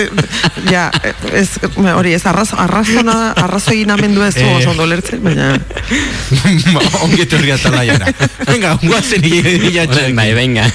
ja, 0.70 0.92
ez, 1.34 1.48
hori, 1.74 2.14
ez, 2.14 2.22
arraz, 2.30 2.52
arrazona, 2.54 3.32
arrazoi 3.34 3.82
namendu 3.90 4.22
ez 4.22 4.36
du 4.38 4.46
Eh. 4.46 4.56
oso 4.60 4.70
ondo 4.76 4.86
lertzen, 4.86 5.24
baina... 5.26 5.56
Ba, 5.58 6.86
Ongi 7.02 7.26
etorri 7.26 7.50
atala 7.58 7.82
jara. 7.90 8.14
Venga, 8.46 8.78
guazen 8.86 9.26
ia 9.26 9.88
Orain 9.90 10.16
Bai, 10.16 10.34
venga. 10.38 10.70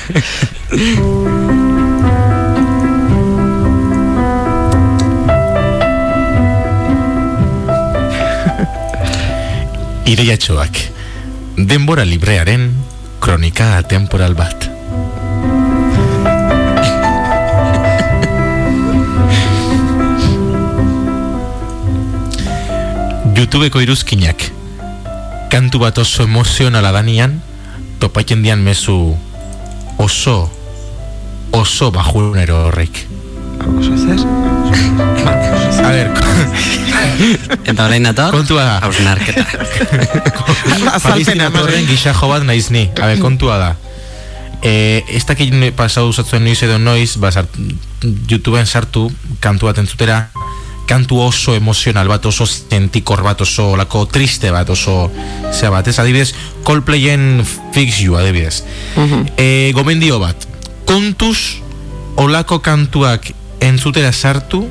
Ideiatxoak. 10.06 10.76
Denbora 11.58 12.04
librearen 12.06 12.68
kronika 13.18 13.82
temporal 13.90 14.36
bat. 14.38 14.68
YouTubeko 23.34 23.82
iruzkinak 23.82 24.46
kantu 25.50 25.82
bat 25.82 25.98
oso 25.98 26.22
emozionala 26.22 26.94
danian 26.94 27.40
topatzen 27.98 28.46
dian 28.46 28.62
mezu 28.62 29.16
oso 29.98 30.36
oso 31.50 31.90
bajunero 31.90 32.62
horrek. 32.70 33.02
Oso 33.74 33.98
zer? 33.98 34.22
A 35.86 35.90
ver, 35.94 36.10
Eta 37.70 37.84
orain 37.86 38.02
nator? 38.02 38.34
kontua 38.34 38.64
da. 38.64 38.78
Hausnarketa. 38.82 39.44
Azalpena, 40.98 41.48
horren 41.62 41.86
gixajo 41.86 42.28
bat 42.32 42.42
naiz 42.46 42.70
ni. 42.74 42.88
A 43.00 43.06
ver, 43.12 43.20
kontua 43.22 43.58
da. 43.60 43.68
Eh, 44.66 45.04
ez 45.14 45.22
dakit 45.28 45.52
pasau 45.78 46.08
usatzen 46.10 46.42
noiz 46.42 46.58
edo 46.66 46.78
noiz, 46.82 47.16
ba, 47.22 47.30
sart, 47.30 47.54
YouTubeen 48.02 48.66
sartu 48.66 49.06
kantu 49.40 49.68
bat 49.68 49.78
entzutera, 49.78 50.18
kantu 50.90 51.20
oso 51.22 51.54
emozional 51.54 52.08
bat, 52.10 52.24
oso 52.26 52.46
zentikor 52.46 53.22
bat, 53.22 53.40
oso 53.46 53.76
lako 53.78 54.06
triste 54.10 54.50
bat, 54.50 54.68
oso 54.72 55.10
zea 55.52 55.70
bat, 55.70 55.86
ez 55.86 55.98
adibidez, 56.02 56.32
Coldplayen 56.66 57.44
Fix 57.74 58.00
You, 58.02 58.16
adibidez. 58.18 58.64
eh, 59.36 59.70
gomendio 59.74 60.18
bat, 60.18 60.48
kontuz 60.88 61.60
olako 62.16 62.58
kantuak 62.64 63.30
entzutera 63.60 64.10
sartu 64.12 64.64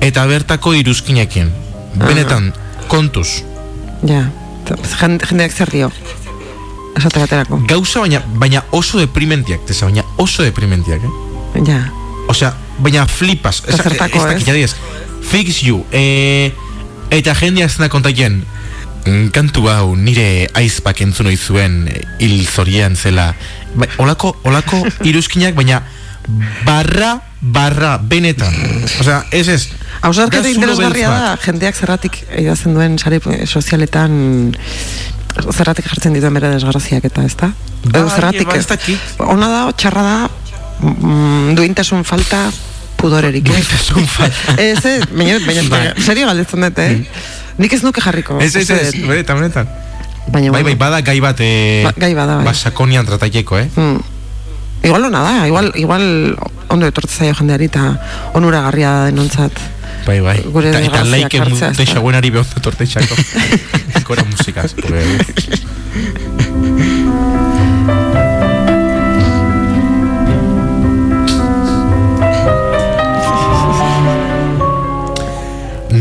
eta 0.00 0.26
bertako 0.26 0.74
iruzkinekin. 0.74 1.52
Benetan, 1.94 2.52
kontuz. 2.88 3.42
Ja, 4.06 4.30
jende- 5.00 5.26
jendeak 5.28 5.52
zer 5.52 5.70
dio. 5.70 5.90
Esate 6.96 7.18
baterako. 7.20 7.60
Gauza 7.66 8.00
baina, 8.00 8.22
baina 8.38 8.64
oso 8.70 8.98
deprimentiak, 8.98 9.64
tesa, 9.66 9.86
baina 9.86 10.04
oso 10.16 10.42
deprimentiak, 10.42 11.02
eh? 11.02 11.62
Ja. 11.66 11.80
Osea, 12.28 12.54
baina 12.78 13.06
flipas. 13.06 13.62
Eta 13.66 13.82
zertako, 13.82 14.26
ez? 14.28 14.48
ez? 14.48 14.74
Fix 15.22 15.62
you. 15.62 15.84
Eh, 15.92 16.52
eta 17.10 17.34
jendea 17.34 17.68
zena 17.68 17.88
kontaien, 17.88 18.44
"Mm, 19.06 19.28
kantu 19.30 19.68
hau 19.68 19.96
nire 19.96 20.48
aizpak 20.54 21.00
entzun 21.00 21.36
zuen 21.36 21.88
eh, 21.88 22.02
hil 22.18 22.46
zorian 22.46 22.96
zela. 22.96 23.34
Ba, 23.74 23.86
olako, 23.98 24.36
olako 24.44 24.82
iruzkinak, 25.10 25.54
baina 25.54 25.82
barra, 26.64 27.20
barra, 27.40 27.98
benetan. 27.98 28.54
Osea, 29.00 29.24
ez 29.30 29.48
ez. 29.48 29.68
Hausarketa 30.04 30.42
da 30.44 30.50
interesgarria 30.52 31.10
da, 31.10 31.30
jendeak 31.44 31.76
zerratik 31.80 32.18
idazten 32.38 32.74
duen 32.76 32.98
sare 33.00 33.20
sozialetan 33.48 34.12
zerratik 35.50 35.86
jartzen 35.90 36.14
dituen 36.14 36.34
bere 36.36 36.50
desgraziak 36.54 37.06
eta, 37.08 37.24
ez 37.26 37.34
da? 37.40 37.48
Bai, 37.84 38.00
Edo 38.02 38.08
zerratik, 38.12 38.46
ba, 38.50 38.58
ez 38.60 38.66
dakit. 38.70 39.14
ona 39.24 39.48
da, 39.50 39.62
txarra 39.72 40.02
da, 40.06 40.16
mm, 40.84 41.54
duintasun 41.58 42.04
falta 42.06 42.44
pudorerik, 43.00 43.48
ez? 43.48 43.54
Duintasun 43.56 44.06
falta. 44.08 44.54
Ez, 44.62 44.78
ez, 44.86 45.00
baina, 45.10 45.38
baina, 45.46 45.62
Bai. 45.68 45.70
baina 45.72 45.94
serio 46.06 46.28
galdetzen 46.30 46.62
dut, 46.68 46.78
eh? 46.78 47.04
Nik 47.58 47.72
ez 47.76 47.82
nuke 47.84 48.00
jarriko. 48.02 48.38
Ez, 48.42 48.54
ez, 48.56 48.68
ez, 48.70 48.94
benetan, 49.06 49.38
benetan. 49.42 49.68
Baina, 50.32 50.52
Bai, 50.54 50.62
bai, 50.64 50.74
bada 50.80 51.00
gai 51.04 51.18
bat, 51.20 51.40
eh, 51.44 51.82
Ba- 51.84 51.92
gai 52.00 52.14
bada, 52.16 52.38
bai. 52.40 52.46
ba, 52.48 52.54
sakonian 52.54 53.04
trataileko, 53.06 53.58
eh? 53.60 53.68
mm. 53.74 54.00
Igual 54.84 55.04
ona 55.08 55.20
da, 55.24 55.46
igual, 55.48 55.72
igual 55.80 56.36
ondo 56.68 56.86
etortze 56.86 57.22
zaio 57.24 57.34
jendeari 57.38 57.68
eta 57.70 57.84
onuragarria 58.36 58.90
da 58.90 59.04
denontzat. 59.10 59.52
Bai, 60.04 60.20
bai. 60.20 60.42
Gure 60.44 60.68
eta, 60.68 60.80
eta 60.84 61.04
laike 61.08 61.40
hartzea, 61.40 61.54
ez 61.54 61.60
da? 61.60 61.68
mute 61.72 61.86
xaguenari 61.88 62.30
behonda 62.30 62.60
torteixako. 62.60 63.16
Gora 64.08 64.24
musikaz. 64.28 64.74
Porque, 64.74 65.00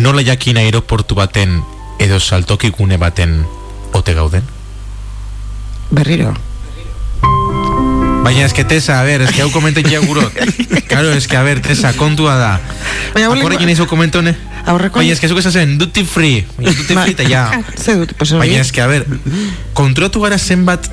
Nola 0.04 0.22
jakin 0.26 0.58
aeroportu 0.60 1.16
baten 1.16 1.62
edo 2.04 2.20
saltokigune 2.20 2.98
baten 3.00 3.46
ote 3.96 4.14
gauden? 4.18 4.44
Berriro. 5.92 6.34
Baina 8.24 8.46
eske 8.46 8.64
Tesa, 8.64 9.00
a 9.02 9.04
ver, 9.04 9.22
eske 9.26 9.42
hau 9.44 9.50
komentekia 9.52 10.00
gurot. 10.00 10.32
Claro, 10.94 11.10
eske 11.18 11.36
a 11.36 11.42
ver, 11.44 11.60
Tesa, 11.62 11.92
kontua 11.98 12.36
da. 12.38 12.52
Baina, 13.16 13.28
boli- 13.30 13.42
Akorrekin 13.42 13.70
izo 13.74 13.88
komentone? 13.90 14.36
Aurreko... 14.70 15.00
Baina 15.02 15.16
eske 15.16 15.28
zuk 15.28 15.40
esasen, 15.42 15.74
duty 15.82 16.04
free. 16.08 16.44
Baina 16.58 16.72
duty 16.78 16.94
free 16.96 17.16
eta 17.18 17.26
ja. 17.28 17.44
Ze 17.84 17.96
dut, 18.00 18.14
pues 18.20 18.32
hori. 18.32 18.46
Baina 18.46 18.62
eske, 18.62 18.82
a 18.84 18.88
ver, 18.88 19.06
kontrotu 19.74 20.22
gara 20.24 20.38
zenbat... 20.38 20.88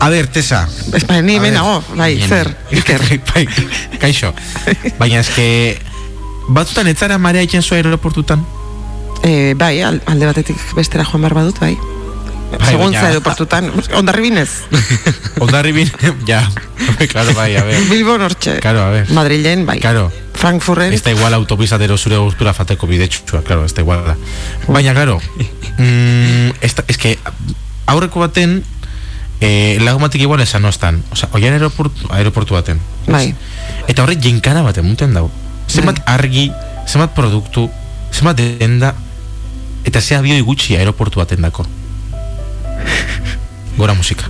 A 0.00 0.08
ver, 0.12 0.28
Tesa. 0.30 0.68
Ez, 0.94 1.02
ba, 1.08 1.16
ni 1.22 1.34
A 1.34 1.40
hemen 1.40 1.50
ver. 1.50 1.58
nago, 1.58 1.80
bai, 1.98 2.12
zer. 2.22 2.52
Iker. 2.70 3.02
bai, 3.34 3.46
kaixo. 3.98 4.30
Baina 5.00 5.24
eske... 5.24 5.48
Batzutan 6.48 6.86
ez 6.88 6.94
zara 7.02 7.18
marea 7.18 7.42
itzen 7.44 7.64
zua 7.66 7.80
aeroportutan? 7.80 8.44
Eh, 9.26 9.54
bai, 9.58 9.80
al- 9.82 9.98
alde 10.06 10.28
batetik 10.30 10.60
bestera 10.76 11.04
joan 11.08 11.24
behar 11.26 11.34
badut, 11.40 11.58
bai. 11.60 11.74
Bai, 12.56 12.70
Segun 12.70 12.86
baina- 12.88 13.00
za 13.00 13.06
aeroportutan, 13.08 13.68
ondarri 13.94 14.22
binez. 14.22 14.50
Ondarri 15.44 15.72
ja. 16.26 16.48
claro, 17.12 17.34
bai, 17.34 17.56
a 17.56 17.64
ver. 17.64 17.82
Bilbo 17.90 18.16
nortxe. 18.18 18.58
Claro, 18.60 18.82
a 18.82 18.90
ver. 18.90 19.10
Madrilen, 19.12 19.66
bai. 19.66 19.78
Claro. 19.80 20.10
Frankfurten. 20.34 20.92
Ez 20.92 21.02
da 21.02 21.10
igual 21.10 21.34
autobizatero 21.34 21.98
zure 21.98 22.16
gustura 22.16 22.54
fateko 22.54 22.86
bidetxua, 22.86 23.42
claro, 23.42 23.64
ez 23.66 23.74
da 23.74 23.82
igual 23.82 24.04
da. 24.06 24.16
Baina, 24.68 24.94
claro, 24.94 25.20
mm, 25.78 26.50
ez, 26.60 26.74
ez 26.86 26.96
que 26.96 27.18
aurreko 27.86 28.20
baten, 28.20 28.62
eh, 29.40 29.78
lagumatik 29.80 30.22
igual 30.22 30.40
esan 30.40 30.64
oztan. 30.64 31.02
Osa, 31.12 31.28
oian 31.32 31.52
aeroportu, 31.52 32.06
aeroportu 32.10 32.54
baten. 32.54 32.80
Bai. 33.06 33.34
Eta 33.88 34.02
horre 34.04 34.16
jinkana 34.16 34.62
baten, 34.62 34.86
muten 34.86 35.12
dau. 35.14 35.28
Zenbat 35.68 36.00
argi, 36.06 36.52
zenbat 36.86 37.12
produktu, 37.14 37.68
zenbat 38.12 38.38
denda, 38.38 38.94
eta 39.84 40.00
ze 40.00 40.16
abioi 40.16 40.40
gutxi 40.40 40.76
aeroportu 40.76 41.20
baten 41.20 41.42
dako. 41.42 41.66
Gora 43.78 43.94
musika. 43.94 44.24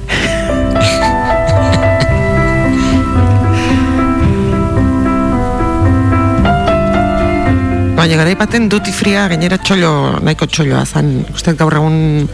Baina 7.99 8.15
garaipaten 8.15 8.69
duty 8.71 8.93
fria 8.95 9.25
gainera 9.31 9.57
txolo, 9.59 9.91
nahiko 10.23 10.47
txoloa 10.47 10.85
zan, 10.87 11.09
uste 11.35 11.55
gaur 11.59 11.75
egun 11.81 12.29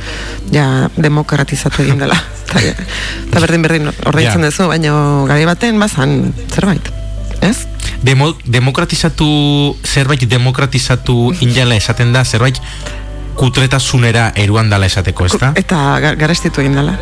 ja 0.53 0.91
demokratizatu 0.97 1.81
egin 1.87 2.03
dela. 2.03 2.19
Eta 2.55 3.41
berdin 3.41 3.65
berdin 3.65 3.89
ordaintzen 3.89 4.45
Ja. 4.45 4.51
duzu, 4.51 4.69
baina 4.69 4.93
garaipaten 5.31 5.81
bazan 5.81 6.35
zerbait. 6.53 6.91
Ez? 7.41 7.65
Demo, 8.05 8.35
demokratizatu, 8.45 9.27
zerbait 9.89 10.21
demokratizatu 10.29 11.33
injala 11.41 11.81
esaten 11.81 12.13
da, 12.13 12.25
zerbait 12.25 12.61
kutretasunera 13.35 14.33
eruan 14.37 14.71
dala 14.71 14.87
esateko, 14.87 15.27
ez 15.27 15.39
da? 15.41 15.53
Eta 15.57 15.83
ga- 16.01 16.15
garestitu 16.17 16.61
egin 16.61 16.75
dela. 16.81 16.99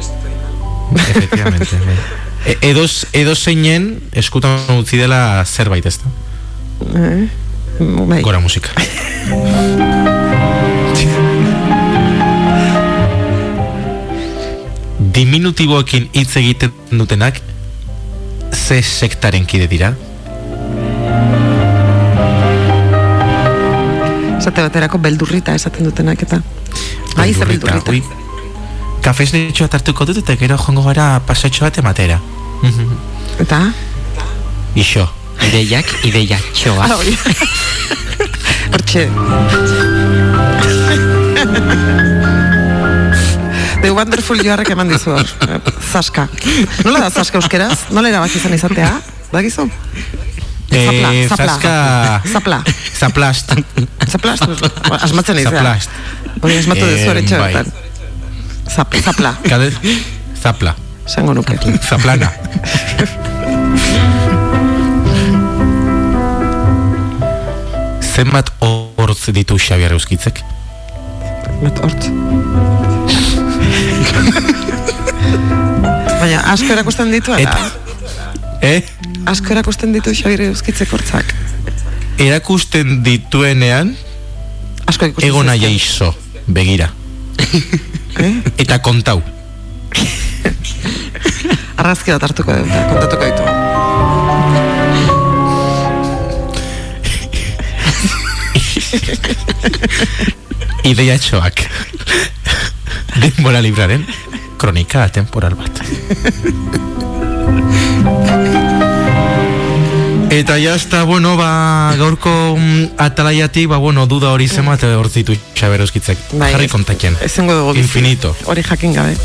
Efectivamente. 1.08 1.76
bai. 1.86 1.96
E- 2.42 2.56
edoz, 2.72 3.04
edo 3.14 3.36
zeinen 3.38 4.00
eskutan 4.18 4.58
utzi 4.74 4.98
dela 4.98 5.44
zerbait, 5.46 5.86
ez 5.86 6.00
da? 6.02 6.10
Eh? 6.98 7.28
Bai. 7.78 8.18
Gora 8.20 8.40
musika. 8.42 8.74
diminutiboekin 15.14 16.08
hitz 16.14 16.36
egiten 16.36 16.72
dutenak 16.90 17.40
ze 18.52 18.82
sektaren 18.82 19.46
kide 19.46 19.66
dira? 19.68 19.94
Esate 24.42 24.59
baterako 24.64 24.98
beldurrita 24.98 25.52
esaten 25.55 25.87
dutenak 25.87 26.22
eta. 26.24 26.40
Bai, 27.14 27.28
ze 27.31 27.46
beldurrita. 27.46 27.92
Ui, 27.92 28.00
kafesnetxoa 29.05 29.68
hartuko 29.78 30.02
dut 30.09 30.18
eta 30.18 30.35
gero 30.40 30.57
jongo 30.59 30.83
gara 30.83 31.20
pasatxo 31.28 31.62
bat 31.62 31.78
ematera. 31.78 32.16
Eta? 33.44 33.61
Ixo. 34.74 35.05
Ideiak, 35.46 35.92
ideia 36.11 36.40
txoa. 36.59 36.88
Ah. 36.90 36.98
Hortxe. 38.74 39.07
The 43.83 43.94
Wonderful 43.94 44.42
joarrek 44.42 44.74
eman 44.74 44.90
dizu 44.90 45.14
hor. 45.20 45.33
Zaska. 45.92 46.26
Nola 46.83 47.07
da 47.07 47.14
zaska 47.14 47.38
euskeraz? 47.38 47.87
Nola 47.94 48.11
erabaki 48.11 48.42
izan 48.42 48.59
izatea? 48.59 48.90
Bagizu? 49.31 49.70
Zapla, 50.72 51.12
Eh, 51.12 51.28
zapla. 51.28 51.46
zaska... 51.46 52.20
Zapla. 52.32 52.62
Zaplast. 52.98 53.52
Zaplast? 54.12 54.42
Asmatzen 55.02 55.38
izan. 55.38 55.52
Zaplast. 55.52 55.90
Hori 56.42 56.56
asmatu 56.58 56.85
Eh, 56.87 56.90
dezu 56.94 57.11
ere 57.11 57.20
bai. 57.20 57.26
txoetan. 57.28 57.72
Zap, 58.76 58.94
zapla. 59.04 59.35
Kade... 59.48 59.72
Zapla. 60.42 60.74
Zango 61.06 61.35
nuke. 61.35 61.58
Zaplana. 61.88 62.30
Zenbat 68.14 68.50
hortz 68.61 69.30
ditu 69.35 69.56
Xabier 69.58 69.92
Euskitzek? 69.96 70.42
Bat 71.62 71.78
hortz. 71.85 72.08
Baina, 76.20 76.42
asko 76.52 76.72
erakusten 76.76 77.11
ditu, 77.14 77.35
eta 77.35 77.56
Eh? 78.62 78.82
Asko 79.26 79.52
erakusten 79.54 79.92
ditu 79.94 80.12
Xabire 80.16 80.46
Euskitzek 80.52 80.92
hortzak. 80.92 81.35
Erakusten 82.20 83.02
dituenean, 83.04 83.94
Asko 84.87 85.06
ikusten 85.11 85.28
ego 85.28 85.42
nahi 85.46 85.61
zizkion. 85.61 86.11
aizo, 86.12 86.14
begira. 86.48 86.90
Eh? 88.12 88.35
Eta 88.61 88.76
kontau. 88.85 89.22
Arrazki 91.80 92.12
bat 92.12 92.22
hartuko 92.26 92.52
dut, 92.52 92.68
kontatuko 92.90 93.24
ditu. 93.24 93.42
Ideia 100.92 101.16
txoak. 101.18 101.64
Denbora 103.22 103.61
libraren 103.64 104.04
kronika 104.61 105.08
temporal 105.14 105.56
bat. 105.58 105.82
Eta 110.32 110.56
jazta, 110.56 111.02
bueno, 111.04 111.36
ba, 111.36 111.92
gaurko 112.00 112.56
mm, 112.56 112.96
atalaiatik, 112.96 113.68
ba, 113.68 113.76
bueno, 113.76 114.06
duda 114.08 114.30
hori 114.32 114.48
zema 114.48 114.78
eta 114.78 114.88
hor 114.96 115.10
zitu 115.12 115.36
Xaber 115.54 115.84
Euskitzek. 115.84 116.18
Jarri 116.40 116.68
kontakien. 116.72 117.18
Ezengo 117.20 117.52
dugu. 117.58 117.74
Infinito. 117.76 118.32
Hori 118.48 118.64
jakin 118.64 118.94
gabe. 118.96 119.16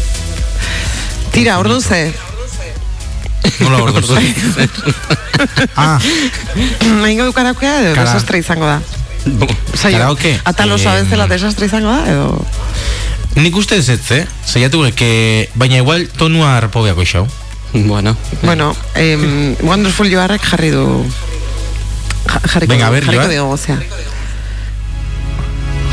Tira, 1.31 1.59
orduan 1.63 1.81
ze. 1.81 2.11
Nola 3.61 3.77
hor 3.79 3.93
duzu? 3.95 4.17
ah, 5.79 5.95
Nahingo 7.01 7.29
du 7.29 7.33
karaokea 7.33 7.79
edo 7.85 7.93
Kara- 7.95 8.09
desastre 8.11 8.41
izango 8.43 8.67
da. 8.67 8.81
Saio, 9.75 9.97
Karaoke? 9.97 10.33
Atal 10.43 10.71
oso 10.71 10.89
Em, 10.91 11.03
bezala 11.05 11.27
desastre 11.27 11.67
izango 11.67 11.91
da 11.91 12.03
edo... 12.11 12.45
nik 13.37 13.55
uste 13.55 13.77
ez 13.77 13.89
ez, 13.89 14.01
eh? 14.11 14.23
Zaiatu 14.47 14.81
que, 14.95 15.49
baina 15.55 15.77
igual 15.77 16.07
tonua 16.17 16.57
arpogeako 16.57 17.05
xau. 17.05 17.27
Bueno. 17.88 18.15
Bueno, 18.43 18.75
em, 18.95 19.56
Wonderful 19.62 20.10
Joarrek 20.10 20.41
jarri 20.43 20.69
du... 20.71 21.06
Ja- 22.27 22.41
Jarriko, 22.47 22.71
Venga, 22.73 22.88
a 22.88 22.89
ver, 22.89 23.03
jarriko 23.06 23.21
Joar. 23.23 23.32
digo 23.32 23.45
gozea. 23.47 23.80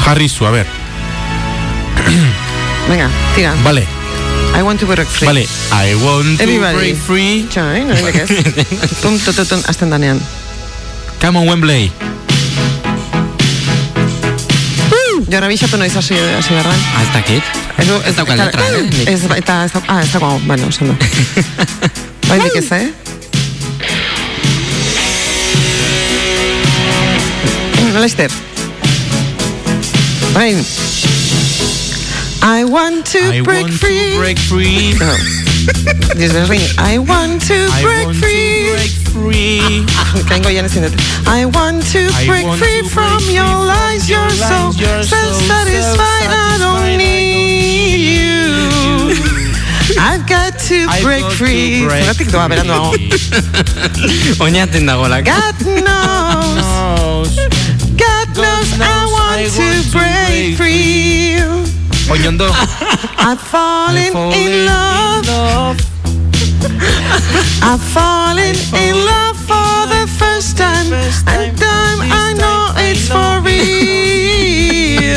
Jarri 0.04 0.28
zu, 0.28 0.46
a 0.46 0.50
ver. 0.50 0.66
Venga, 2.88 3.08
tira. 3.34 3.54
Vale, 3.62 3.86
I 4.58 4.62
want 4.62 4.80
to 4.80 4.86
break 4.86 5.08
free. 5.08 5.26
vale. 5.26 5.46
I 5.72 5.94
want 5.96 6.38
to 6.38 6.42
Everybody. 6.44 6.76
break 6.76 6.96
free. 6.96 7.46
Txai, 7.50 7.84
no 7.84 7.94
ez. 7.94 8.28
Tum, 9.02 9.18
tum, 9.18 9.34
tum, 9.34 9.46
tum, 9.46 9.62
azten 9.66 9.90
danean. 9.90 10.20
Come 11.20 11.38
on, 11.38 11.48
Wembley. 11.48 11.90
Jora 15.30 15.48
bixatu 15.48 15.76
noiz 15.80 15.94
hasi 15.96 16.14
hasi 16.18 16.54
berran. 16.54 16.80
Ah, 16.96 17.02
ez 17.02 17.12
dakit. 17.14 17.42
Ez, 17.76 17.88
Ez 18.04 18.14
daukat 18.14 18.36
letra, 18.36 18.62
eh? 18.66 18.82
Nik. 18.82 19.08
Ez, 19.08 19.22
eta 19.36 19.62
ez 19.64 19.70
daukat, 19.70 19.90
ah, 19.90 20.02
ez 20.02 20.10
daukat, 20.12 20.40
bueno, 20.46 20.68
esan 20.68 20.86
du. 20.86 20.94
Bai, 22.28 22.38
nik 22.38 22.54
ez, 22.56 22.70
eh? 22.70 22.86
Lester. 28.00 28.30
Bai. 30.34 31.13
I 32.46 32.64
want 32.64 33.06
to 33.06 33.18
I 33.20 33.40
break 33.40 33.62
want 33.64 33.72
free. 33.80 34.12
to 34.12 34.18
break 34.20 34.38
free. 34.38 34.92
No. 35.00 35.08
Desberdin. 36.20 36.60
I 36.78 36.98
want 36.98 37.40
to 37.48 37.56
I 37.72 37.80
break 37.82 38.04
want 38.04 38.16
free. 38.20 38.68
to 38.68 38.76
break 38.76 38.92
free. 39.08 39.64
Jan 40.54 40.64
ezin. 40.68 40.84
I 41.26 41.46
want 41.48 41.80
to 41.96 42.04
I 42.12 42.26
break 42.28 42.44
want 42.44 42.60
free 42.60 42.82
to 42.84 42.88
from 42.92 43.16
break 43.24 43.32
your 43.40 43.48
free 43.48 43.72
lies, 43.72 44.08
you're 44.12 44.20
your 44.20 44.44
so 44.44 44.76
you're 44.76 45.02
so 45.02 45.16
self-satisfied, 45.16 46.28
I 46.28 46.60
don't 46.60 46.98
need 47.00 47.96
you. 48.12 48.44
I've 49.98 50.28
got 50.28 50.58
to 50.68 50.84
I've 50.88 51.02
break 51.02 51.22
got 51.24 51.30
to 51.32 51.36
free. 51.40 51.88
break 51.88 52.28
doa 52.28 52.44
beranduago. 52.48 52.92
Oñaten 54.44 54.84
dagoelako. 54.86 55.24
God 55.32 55.56
knows, 55.80 57.32
God 57.96 58.28
knows 58.36 58.68
I 58.76 59.00
want 59.16 59.48
to 59.48 59.68
break 59.96 60.56
free. 60.60 61.23
Oñondo. 62.10 62.46
I've 63.18 63.40
fallen 63.40 64.12
in 64.32 64.66
love. 64.66 65.76
I've 67.62 67.80
fallen 67.94 68.54
in 68.84 68.94
love 69.04 69.36
for 69.46 69.86
the 69.88 70.06
first 70.18 70.56
time, 70.56 70.92
and 71.26 71.56
time 71.58 72.00
I 72.02 72.34
know 72.34 72.72
it's 72.76 73.08
for 73.08 73.40
real. 73.40 75.14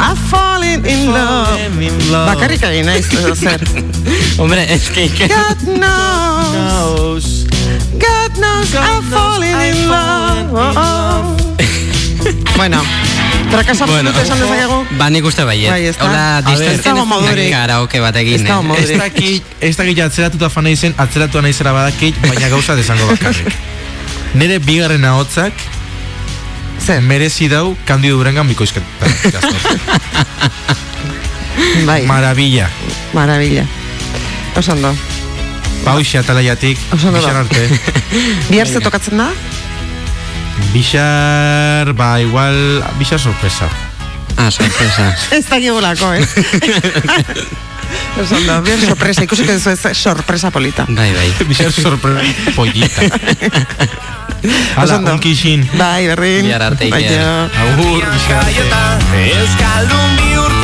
I've 0.00 0.18
fallen 0.30 0.84
in 0.86 1.12
love. 1.12 1.58
Egin 2.68 2.86
naiz, 2.86 3.06
edo 3.12 3.34
zer. 3.34 3.60
Hombre, 4.38 4.62
es 4.72 4.88
que... 4.90 5.08
que- 5.08 5.28
God 5.28 5.58
knows, 5.66 7.46
God 7.98 8.32
knows 8.38 8.74
I've 8.74 9.04
fallen 9.10 9.60
in 9.60 9.88
love. 9.88 11.36
Bueno, 12.56 12.82
frakaso 13.50 13.86
Bueno. 13.86 14.10
absoluto 14.10 14.20
esan 14.22 14.40
dezakegu. 14.40 14.86
Ba, 14.98 15.10
nik 15.10 15.24
uste 15.24 15.44
baiet. 15.44 15.70
Bai, 15.70 15.86
ezta? 15.86 16.04
Hola, 16.04 16.38
A 16.38 16.42
ver, 16.42 16.52
ez 16.52 16.58
dago 16.58 16.70
distantzien 16.76 17.08
modurik. 17.08 17.50
karaoke 17.52 18.00
bat 18.00 18.16
egin. 18.16 18.46
Ez 18.46 18.90
eh? 18.90 18.94
Ez 18.94 18.98
dakit, 18.98 19.42
ez 19.60 19.76
dakit 19.76 19.98
atzeratuta 20.04 20.48
fan 20.50 20.66
izen, 20.66 20.94
atzeratu 20.96 21.42
naizera 21.42 21.72
badakit, 21.72 22.14
baina 22.26 22.48
gauza 22.48 22.74
desango 22.76 23.06
bakarrik. 23.06 23.54
Nere 24.34 24.58
bigarren 24.60 25.04
ahotzak 25.04 25.52
Zer, 26.78 27.00
merezi 27.02 27.48
dau 27.48 27.76
Kandido 27.84 28.16
Durangan 28.18 28.46
bikoizketa. 28.48 28.86
bai, 31.86 32.06
Maravilla. 32.06 32.68
maravilla. 33.12 33.64
Oso 34.56 34.72
ondo. 34.72 34.94
Pauxe 35.84 36.18
atalaiatik, 36.18 36.78
Oso 36.92 37.08
ondo 37.08 37.18
bixar 37.18 37.34
da. 37.34 37.40
arte. 37.40 37.68
Bihar 38.50 38.66
ze 38.68 38.80
tokatzen 38.80 39.16
da? 39.18 39.30
Bixar, 40.72 41.92
ba, 41.94 42.20
igual, 42.20 42.84
bixar 42.98 43.18
sorpresa. 43.18 43.68
Ah, 44.36 44.50
sorpresa. 44.50 45.16
Ez 45.36 45.46
da 45.50 45.58
gibulako, 45.58 46.12
eh? 46.14 46.26
Oso 48.20 48.36
ondo, 48.36 48.60
bihar 48.62 48.80
sorpresa, 48.84 49.24
ikusiko 49.24 49.52
duzu 49.52 49.70
ez 49.70 49.96
sorpresa 49.96 50.50
polita. 50.50 50.84
Bai, 50.88 51.12
bai. 51.14 51.32
Bixar 51.48 51.72
sorpresa 51.72 52.20
Hala, 54.76 54.96
ondo. 54.98 55.14
unkixin. 55.14 55.64
Bai, 55.74 56.06
berdin. 56.06 56.46
Bihar 56.46 56.62
arte, 56.62 56.90
Bai, 56.92 57.02
jo. 57.08 57.48
Agur, 57.64 58.04
bixar. 58.12 58.44
Euskaldun 59.24 60.16
bihurtzen 60.20 60.57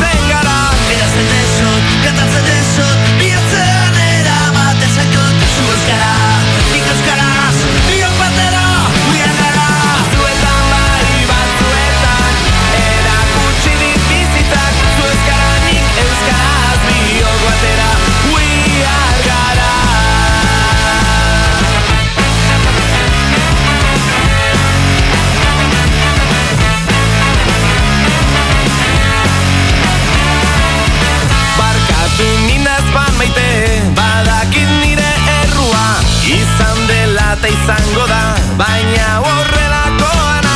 bate 37.44 37.52
izango 37.52 38.06
da 38.08 38.36
Baina 38.56 39.08
horrelakoan 39.20 40.46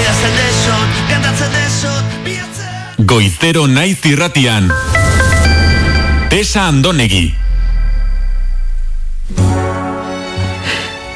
Erazen 0.00 0.36
desot, 0.36 1.00
kantatzen 1.10 1.52
desot 1.52 2.14
Biatzen 2.24 3.04
Goizero 3.08 3.66
naiz 3.68 3.98
irratian. 4.08 4.70
Tesa 6.30 6.68
Andonegi 6.68 7.34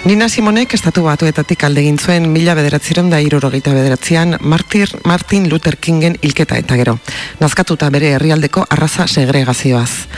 Nina 0.04 0.28
Simonek 0.28 0.74
estatu 0.74 1.04
batuetatik 1.06 1.62
alde 1.64 1.80
egin 1.84 1.96
zuen 1.96 2.26
mila 2.32 2.56
bederatzeron 2.58 3.08
da 3.08 3.20
irurogeita 3.22 3.72
bederatzean 3.72 4.36
Martir 4.40 4.90
Martin 5.06 5.46
Luther 5.48 5.76
Kingen 5.78 6.18
hilketa 6.20 6.58
eta 6.58 6.76
gero. 6.76 6.96
Nazkatuta 7.38 7.88
bere 7.94 8.10
herrialdeko 8.16 8.66
arraza 8.68 9.06
segregazioaz. 9.06 10.08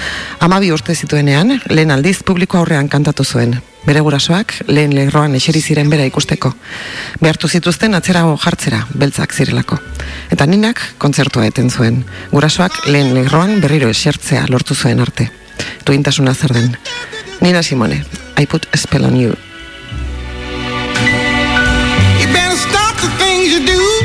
Amabi 0.40 0.72
urte 0.72 0.96
zituenean, 0.96 1.60
lehen 1.68 1.92
aldiz 1.92 2.22
publiko 2.24 2.62
aurrean 2.62 2.88
kantatu 2.88 3.28
zuen, 3.28 3.58
Bere 3.84 4.00
gurasoak 4.00 4.54
lehen 4.72 4.94
lerroan 4.96 5.34
eseri 5.36 5.60
ziren 5.60 5.90
bera 5.92 6.06
ikusteko. 6.08 6.54
Behartu 7.20 7.50
zituzten 7.52 7.94
atzerago 7.98 8.36
jartzera, 8.40 8.80
beltzak 8.96 9.34
zirelako. 9.36 9.76
Eta 10.32 10.46
ninak 10.48 10.80
kontzertua 10.98 11.44
eten 11.50 11.68
zuen. 11.70 12.00
Gurasoak 12.32 12.86
lehen 12.88 13.12
lerroan 13.16 13.60
berriro 13.60 13.90
esertzea 13.92 14.46
lortu 14.48 14.74
zuen 14.74 15.04
arte. 15.04 15.28
Duintasuna 15.84 16.34
zer 16.34 16.56
den. 16.56 16.76
Nina 17.42 17.62
Simone, 17.62 18.04
I 18.38 18.46
put 18.46 18.66
a 18.72 18.78
spell 18.78 19.04
on 19.04 19.16
you. 19.20 19.36
You 22.20 22.26
better 22.32 22.56
stop 22.56 22.96
the 22.96 23.10
things 23.18 23.52
you 23.52 23.66
do. 23.66 24.03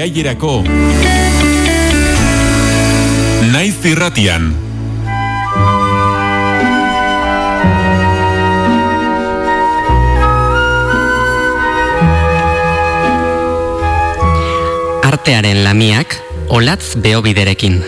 Irailerako. 0.00 0.62
Naiz 3.52 3.84
irratian. 3.84 4.46
Artearen 15.04 15.60
lamiak, 15.66 16.16
olatz 16.48 16.96
beobiderekin. 16.96 17.82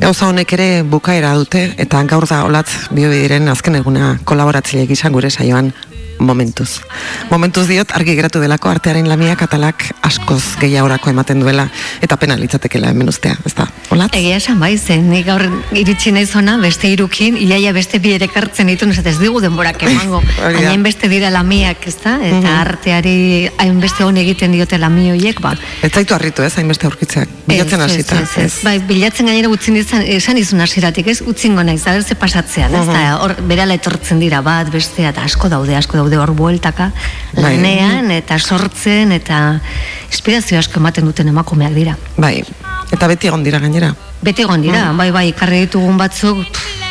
Gauza 0.00 0.30
honek 0.30 0.52
ere 0.56 0.68
bukaera 0.88 1.34
dute 1.36 1.66
eta 1.76 2.00
gaur 2.08 2.24
da 2.24 2.40
olatz 2.48 2.88
biobidiren 2.88 3.52
azken 3.52 3.76
eguna 3.82 4.14
kolaboratzaile 4.24 4.86
gisa 4.88 5.12
gure 5.12 5.28
saioan 5.28 5.68
momentuz. 6.18 6.80
Momentuz 7.30 7.66
diot 7.68 7.92
argi 7.94 8.14
geratu 8.18 8.40
delako 8.42 8.70
artearen 8.70 9.08
lamia 9.08 9.36
katalak 9.38 9.84
askoz 10.02 10.42
gehiagorako 10.60 11.10
ematen 11.10 11.40
duela 11.40 11.68
eta 12.02 12.16
pena 12.16 12.36
litzatekela 12.38 12.90
hemen 12.92 13.08
ustea, 13.08 13.36
ez 13.46 13.54
da? 13.54 13.68
Olatz? 13.94 14.10
Egia 14.18 14.38
esan 14.40 14.58
bai, 14.60 14.74
zen, 14.78 15.08
nik 15.10 15.26
gaur 15.28 15.44
iritsi 15.76 16.12
naiz 16.14 16.30
ona, 16.36 16.56
beste 16.62 16.90
irukin, 16.90 17.38
iaia 17.40 17.72
beste 17.76 18.00
bi 18.02 18.14
ere 18.16 18.28
kartzen 18.32 18.70
ditu, 18.70 18.88
ez 18.88 19.16
digu 19.18 19.40
denborak 19.40 19.82
emango. 19.88 20.22
Hain 20.68 20.82
beste 20.82 21.08
dira 21.08 21.30
lamiak, 21.34 21.86
ez 21.88 21.96
da? 22.02 22.16
Eta 22.24 22.54
arteari 22.60 23.48
hainbeste 23.58 24.04
hon 24.04 24.18
egiten 24.20 24.52
diote 24.56 24.78
lami 24.78 25.10
horiek, 25.12 25.40
ba. 25.44 25.54
Ez 25.82 25.92
zaitu 25.92 26.16
harritu 26.16 26.44
ez, 26.46 26.52
hainbeste 26.58 26.88
aurkitzeak. 26.88 27.36
Bilatzen 27.48 27.84
hasita. 27.84 28.20
Bai, 28.64 28.78
bilatzen 28.88 29.28
gainera 29.30 29.50
utzin 29.52 29.78
izan, 29.80 30.04
esan 30.18 30.40
izun 30.40 30.60
hasiratik, 30.64 31.08
ez? 31.12 31.20
Utzingo 31.28 31.64
naiz, 31.66 31.82
da, 31.84 31.96
ze 32.02 32.16
pasatzean, 32.18 32.74
ez 32.74 32.86
da? 32.88 33.04
Hor, 33.22 33.36
berala 33.48 33.76
etortzen 33.78 34.20
dira 34.22 34.42
bat, 34.44 34.70
bestea, 34.72 35.12
eta 35.14 35.24
asko 35.28 35.50
daude, 35.52 35.76
asko 35.78 36.00
daude 36.00 36.07
hor 36.16 36.32
bueltaka, 36.32 36.92
Bai. 37.34 37.42
lanean, 37.42 38.10
eta 38.10 38.38
sortzen, 38.38 39.12
eta 39.12 39.60
inspirazio 40.08 40.58
asko 40.58 40.80
ematen 40.80 41.04
duten 41.04 41.28
emakumeak 41.28 41.74
dira. 41.74 41.96
Bai, 42.16 42.42
eta 42.92 43.06
beti 43.10 43.28
egon 43.28 43.44
dira 43.44 43.60
gainera. 43.60 43.92
Beti 44.22 44.42
egon 44.42 44.62
dira, 44.62 44.92
bai, 44.96 45.10
bai, 45.10 45.28
ekarri 45.34 45.66
ditugun 45.66 45.98
batzuk, 45.98 46.46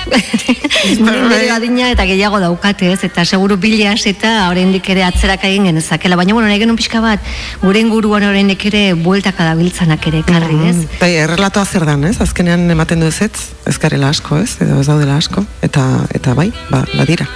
nire 0.07 1.49
adina 1.51 1.91
eta 1.93 2.05
gehiago 2.09 2.39
daukate, 2.41 2.91
ez? 2.93 2.99
Eta 3.07 3.25
seguru 3.25 3.57
bila 3.57 3.93
eta 3.97 4.49
oraindik 4.49 4.89
ere 4.89 5.03
atzerak 5.03 5.43
egin 5.49 5.65
genezakela, 5.69 6.15
baina 6.15 6.33
bueno, 6.33 6.47
nahi 6.47 6.59
genuen 6.59 6.77
pixka 6.77 7.01
bat, 7.01 7.19
gure 7.61 7.79
inguruan 7.79 8.23
oraindik 8.23 8.65
ere 8.69 8.93
bueltaka 8.93 9.45
dabiltzanak 9.51 10.07
ere 10.07 10.23
ekarri, 10.25 10.59
ez? 10.69 10.77
Bai, 10.99 11.13
errelatoa 11.15 11.65
zer 11.65 11.85
dan, 11.85 12.03
ez? 12.09 12.17
Azkenean 12.21 12.69
ematen 12.71 12.99
du 13.03 13.07
ezetz, 13.07 13.49
ez 13.65 13.77
garela 13.77 14.09
asko, 14.09 14.39
ez? 14.43 14.57
Edo 14.63 14.79
ez 14.81 14.87
daudela 14.87 15.17
asko, 15.17 15.45
eta 15.61 15.83
eta 16.15 16.33
bai, 16.37 16.51
ba, 16.71 16.85
badira. 16.95 17.27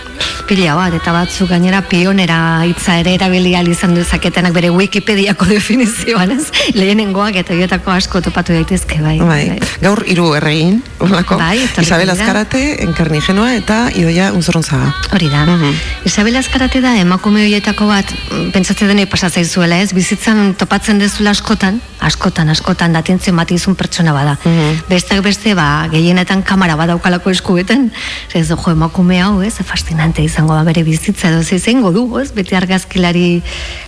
Pila 0.50 0.76
bat, 0.76 0.94
eta 0.98 1.14
batzuk 1.16 1.50
gainera 1.52 1.80
pionera 1.88 2.38
hitza 2.68 2.98
ere 3.00 3.14
erabili 3.16 3.54
izan 3.72 3.94
dezaketenak 3.96 4.54
bere 4.54 4.70
Wikipediako 4.70 5.46
definizioan, 5.46 6.32
ez? 6.36 6.52
Lehenengoak 6.76 7.36
eta 7.42 7.54
horietako 7.54 7.92
asko 7.92 8.22
topatu 8.22 8.54
daitezke, 8.54 9.00
bai. 9.02 9.18
Bai, 9.20 9.60
gaur 9.82 10.04
hiru 10.06 10.34
erregin. 10.36 10.82
Bai, 11.00 11.58
Isabel 11.82 12.12
dira. 12.12 12.18
Azkarate, 12.62 12.84
Enkarnigenoa 12.86 13.56
eta 13.58 13.90
Idoia 13.96 14.32
Unzorrontzaga. 14.36 14.94
Hori 15.14 15.30
da. 15.30 15.46
Mhm. 15.46 15.74
Isabel 16.06 16.36
Azkarate 16.38 16.82
da 16.82 16.96
emakume 17.00 17.42
horietako 17.42 17.88
bat, 17.88 18.06
mm, 18.12 18.52
pentsatzen 18.52 18.88
denei 18.88 19.06
pasatzaizuela, 19.06 19.80
ez? 19.82 19.94
Bizitzan 19.94 20.54
topatzen 20.56 21.00
dezula 21.00 21.32
askotan, 21.32 21.82
askotan, 22.00 22.50
askotan, 22.50 22.94
da 22.94 23.00
atentzio 23.00 23.34
bat 23.34 23.50
izun 23.52 23.76
pertsona 23.76 24.14
bada. 24.14 24.38
Mhm. 24.44 24.84
Besteak 24.90 25.24
beste, 25.24 25.56
ba, 25.56 25.88
gehienetan 25.92 26.44
kamara 26.44 26.76
badaukalako 26.76 27.32
eskuetan, 27.32 27.92
ez 28.34 28.48
jo, 28.48 28.58
emakume 28.72 29.22
hau, 29.22 29.42
ez? 29.42 29.56
Fascinante 29.64 30.22
izango 30.22 30.54
da 30.54 30.64
bere 30.64 30.84
bizitza 30.84 31.30
edo 31.30 31.44
ze 31.44 31.56
izango 31.56 31.92
du, 31.92 32.20
ez? 32.20 32.32
Beti 32.32 32.56
argazkilari 32.56 33.42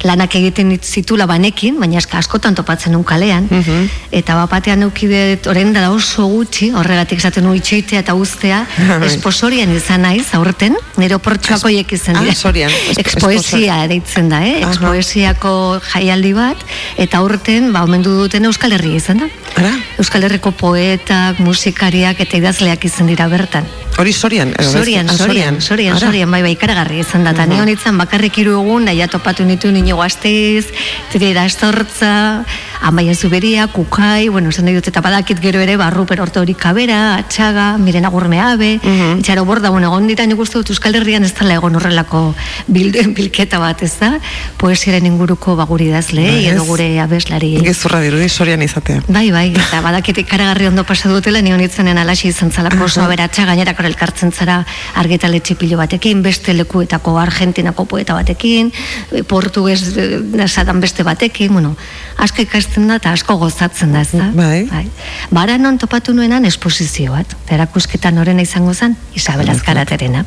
lanak 0.03 0.35
egiten 0.35 0.79
zitula 0.81 1.25
banekin, 1.25 1.79
baina 1.79 1.97
eska 1.97 2.17
askotan 2.17 2.55
topatzen 2.55 2.93
nun 2.93 3.03
kalean, 3.03 3.47
Mhm. 3.49 3.85
eta 4.11 4.35
bapatean 4.35 4.81
eukide, 4.81 5.39
orain 5.47 5.73
da 5.73 5.91
oso 5.91 6.25
gutxi, 6.25 6.71
horregatik 6.71 7.19
esaten 7.19 7.43
nu 7.43 7.53
itxoitea 7.53 7.99
eta 7.99 8.13
uztea, 8.13 8.62
da, 8.99 9.05
esposorian 9.05 9.71
izan 9.75 10.01
naiz, 10.05 10.25
aurten, 10.37 10.75
nire 10.97 11.15
oportxoako 11.15 11.67
hiek 11.73 11.91
izan 11.97 12.17
Ah, 12.17 12.23
dira. 12.27 12.35
sorian, 12.35 12.71
esp- 12.91 12.99
Expoesia 13.05 13.81
deitzen 13.87 14.29
da, 14.29 14.41
eh? 14.45 14.59
Expoesiako 14.67 15.79
jaialdi 15.93 16.33
bat, 16.37 16.57
eta 16.97 17.17
aurten, 17.23 17.71
ba, 17.73 17.83
omendu 17.87 18.13
duten 18.23 18.45
Euskal 18.49 18.71
Herria 18.77 18.99
izan 19.01 19.23
da. 19.25 19.29
Ara? 19.55 19.71
Euskal 20.01 20.23
Herriko 20.25 20.51
poetak, 20.57 21.37
musikariak 21.45 22.19
eta 22.25 22.37
idazleak 22.41 22.85
izan 22.89 23.07
dira 23.11 23.27
bertan. 23.29 23.67
Hori 24.01 24.09
sorian. 24.11 24.49
edo? 24.57 24.71
Sorian, 24.71 25.07
Ah, 25.07 25.13
sorian, 25.13 25.61
sorian, 25.61 25.95
Ara. 25.95 26.07
sorian, 26.07 26.31
bai, 26.31 26.41
bai, 26.41 26.51
ikaragarri 26.55 26.97
izan 27.03 27.23
da. 27.23 27.29
Eta 27.29 27.45
ni 27.45 27.59
honitzen 27.61 27.95
bakarrik 28.01 28.35
hiru 28.41 28.55
egun, 28.59 28.85
daia 28.89 29.07
topatu 29.07 29.45
nitu 29.45 29.69
nino 29.71 29.97
gazteiz, 29.97 30.65
tire 31.11 31.29
dastortza, 31.35 32.43
amaia 32.81 33.13
zuberia, 33.13 33.67
kukai, 33.67 34.29
bueno, 34.29 34.49
esan 34.49 34.65
dut, 34.65 34.87
eta 34.87 34.99
badakit 35.05 35.39
gero 35.39 35.59
ere, 35.61 35.77
barru 35.77 36.07
perorte 36.09 36.39
hori 36.39 36.55
kabera, 36.55 37.17
atxaga, 37.19 37.77
miren 37.77 38.05
agurme 38.09 38.39
abe, 38.41 38.79
itxaro 39.19 39.45
borda, 39.45 39.69
bueno, 39.69 39.91
egon 39.93 40.07
dira 40.07 40.25
nik 40.25 40.39
uste 40.39 40.57
dut 40.57 40.71
Euskal 40.73 40.95
Herrian 40.95 41.23
ez 41.23 41.33
dela 41.37 41.53
egon 41.61 41.75
horrelako 41.75 42.33
bilden 42.67 43.13
bilketa 43.17 43.59
bat, 43.59 43.83
ez 43.83 43.93
da? 43.99 44.15
Poesiaren 44.57 45.05
inguruko 45.05 45.55
baguri 45.55 45.91
dazle, 45.93 46.25
Ba, 46.25 46.41
edo 46.49 46.63
ez. 46.63 46.67
gure 46.67 46.89
abeslari. 46.99 47.53
Gezurra 47.61 48.01
dirudi 48.01 48.27
sorian 48.27 48.61
izatea. 48.65 49.03
Bai, 49.07 49.29
bai, 49.29 49.42
eta 49.51 49.81
badakit 49.83 50.17
ikaragarri 50.23 50.67
ondo 50.67 50.83
pasa 50.87 51.09
dutela, 51.11 51.41
ni 51.41 51.53
honitzenen 51.53 51.97
alaxi 51.97 52.29
izan 52.29 52.51
zalako 52.51 52.85
oso 52.85 53.03
aberatsa 53.03 53.45
gainerako 53.45 53.83
elkartzen 53.89 54.31
zara 54.31 54.61
argitaletxe 55.01 55.55
pilo 55.59 55.77
batekin, 55.77 56.21
beste 56.23 56.53
lekuetako 56.53 57.17
Argentinako 57.19 57.85
poeta 57.85 58.15
batekin, 58.17 58.71
e, 59.11 59.23
portugues 59.23 59.95
e, 59.97 60.07
esadan 60.43 60.81
beste 60.81 61.03
batekin, 61.03 61.53
bueno, 61.53 61.75
asko 62.17 62.43
ikasten 62.45 62.87
da 62.87 62.99
eta 63.01 63.13
asko 63.13 63.37
gozatzen 63.41 63.93
da, 63.93 64.01
ez 64.01 64.11
da? 64.13 64.29
Bai. 64.35 64.85
Bara 65.31 65.57
non 65.57 65.77
topatu 65.77 66.13
nuenan 66.13 66.45
esposizio 66.45 67.13
bat, 67.17 67.37
eta 67.45 67.57
erakusketa 67.59 68.11
norena 68.11 68.45
izango 68.45 68.73
zen, 68.73 68.97
Isabel 69.15 69.49
Azkaraterena. 69.49 70.25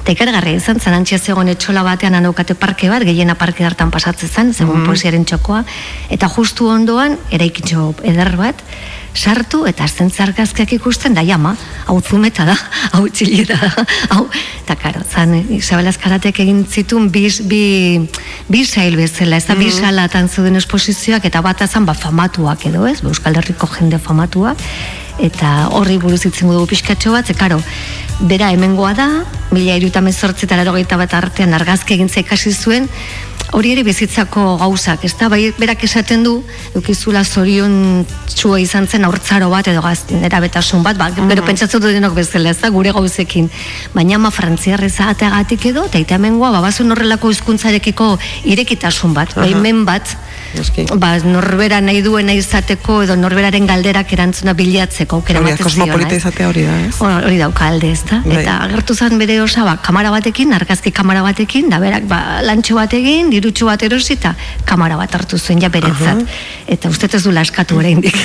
Eta 0.00 0.14
ikargarria 0.14 0.56
izan 0.56 0.80
zen, 0.80 0.94
antxia 0.96 1.18
zegoen 1.20 1.50
etxola 1.52 1.82
batean 1.84 2.16
anaukate 2.16 2.54
parke 2.56 2.88
bat, 2.88 3.04
gehiena 3.04 3.34
parke 3.36 3.66
hartan 3.66 3.90
pasatzen 3.92 4.30
zen, 4.30 4.52
zegoen 4.56 4.86
poesiaren 4.86 5.26
txokoa, 5.28 5.60
eta 6.16 6.30
justu 6.32 6.70
ondoan, 6.72 7.18
eraikitxo 7.36 7.90
eder 8.08 8.32
bat, 8.40 8.64
sartu 9.12 9.64
eta 9.68 9.84
azten 9.84 10.08
zargazkiak 10.10 10.72
ikusten 10.78 11.14
da 11.18 11.24
jama, 11.26 11.52
hau 11.86 11.98
zumeta 12.00 12.46
da, 12.48 12.56
hau 12.94 13.04
txilera 13.12 13.58
da, 13.60 13.84
hau, 14.14 14.24
eta 14.62 14.78
karo, 14.80 15.04
zan 15.04 15.36
Isabel 15.58 15.92
Azkaratek 15.92 16.40
egin 16.46 16.64
zituen 16.64 17.10
bi, 17.12 17.26
bi, 17.50 17.62
bi 18.48 18.64
sail 18.64 18.96
bezala, 18.96 19.36
ez 19.36 19.46
da 19.50 19.58
bi 19.58 19.68
salatan 19.74 20.32
zeuden 20.32 20.56
esposizioak, 20.62 21.28
eta 21.28 21.44
bat 21.44 21.60
azan 21.66 21.84
ba 21.84 21.92
famatuak 21.92 22.64
edo 22.72 22.86
ez, 22.88 23.02
Euskal 23.04 23.36
Herriko 23.36 23.68
jende 23.76 24.00
famatuak, 24.00 24.64
eta 25.20 25.70
horri 25.76 25.98
buruz 26.00 26.24
itzen 26.24 26.50
dugu 26.50 26.66
pixkatxo 26.70 27.12
bat, 27.12 27.26
ze 27.26 27.34
karo, 27.34 27.60
bera 28.20 28.50
hemengoa 28.52 28.92
da, 28.96 29.08
mila 29.54 29.76
iruta 29.80 30.02
mezortzi 30.04 30.46
eta 30.46 30.58
larogeita 30.60 30.98
bat 31.00 31.14
artean 31.16 31.54
argazki 31.56 31.96
egintza 31.96 32.20
ikasi 32.24 32.52
zuen, 32.52 32.88
hori 33.52 33.72
ere 33.74 33.82
bizitzako 33.86 34.56
gauzak, 34.60 35.04
ez 35.04 35.14
da, 35.18 35.28
bai, 35.32 35.52
berak 35.58 35.82
esaten 35.84 36.22
du, 36.24 36.36
eukizula 36.78 37.24
zorion 37.24 38.04
txua 38.30 38.60
izan 38.62 38.86
zen 38.86 39.04
aurtzaro 39.08 39.50
bat 39.50 39.66
edo 39.72 39.82
gaz, 39.82 40.04
erabetasun 40.22 40.82
bat, 40.86 40.98
ba, 41.00 41.10
bero 41.28 41.42
pentsatzen 41.46 41.82
dut 41.82 41.92
denok 41.96 42.14
bezala, 42.14 42.50
ez 42.54 42.60
da, 42.62 42.70
gure 42.70 42.92
gauzekin, 42.94 43.50
baina 43.94 44.18
ma 44.22 44.30
frantziarra 44.30 44.86
izateagatik 44.86 45.66
edo, 45.72 45.86
eta 45.90 45.98
ita 46.02 46.18
hemengoa, 46.20 46.52
ba, 46.56 46.60
bazuen 46.68 46.90
horrelako 46.94 47.30
hizkuntzarekiko 47.34 48.12
irekitasun 48.54 49.14
bat, 49.14 49.34
bai, 49.36 49.54
men 49.54 49.84
bat, 49.88 50.14
Noski. 50.54 50.86
ba, 50.98 51.12
norbera 51.22 51.78
nahi 51.80 52.00
duena 52.02 52.32
izateko 52.34 53.02
edo 53.04 53.14
norberaren 53.14 53.66
galderak 53.70 54.10
erantzuna 54.16 54.54
bilatzeko 54.58 55.20
aukera 55.20 55.38
ematen 55.44 55.62
kosmopolita 55.62 56.16
ez? 56.16 56.22
izatea 56.24 56.48
hori 56.50 56.64
da, 56.66 56.78
ez? 56.88 56.94
Hor- 56.98 57.22
Hori 57.28 57.38
dauka 57.38 57.68
alde, 57.70 57.92
ez 57.94 58.00
da? 58.08 58.18
Bai. 58.24 58.40
Eta 58.42 58.56
agertu 58.64 58.96
zen 58.98 59.14
bere 59.20 59.36
osa, 59.44 59.62
ba, 59.68 59.76
kamara 59.82 60.10
batekin, 60.10 60.50
argazki 60.56 60.90
kamara 60.90 61.22
batekin, 61.22 61.68
da 61.70 61.78
berak, 61.78 62.08
ba, 62.10 62.40
lantxo 62.42 62.74
bat 62.74 62.90
dirutxo 63.40 63.66
bat 63.66 63.82
erosi, 63.82 64.14
eta 64.18 64.34
kamara 64.68 64.98
bat 65.00 65.14
hartu 65.16 65.38
zuen, 65.40 65.60
ja 65.62 65.72
beretzat. 65.72 66.22
Eta 66.70 66.92
uste 66.92 67.08
ez 67.16 67.22
du 67.24 67.32
askatu 67.40 67.78
oraindik. 67.80 68.16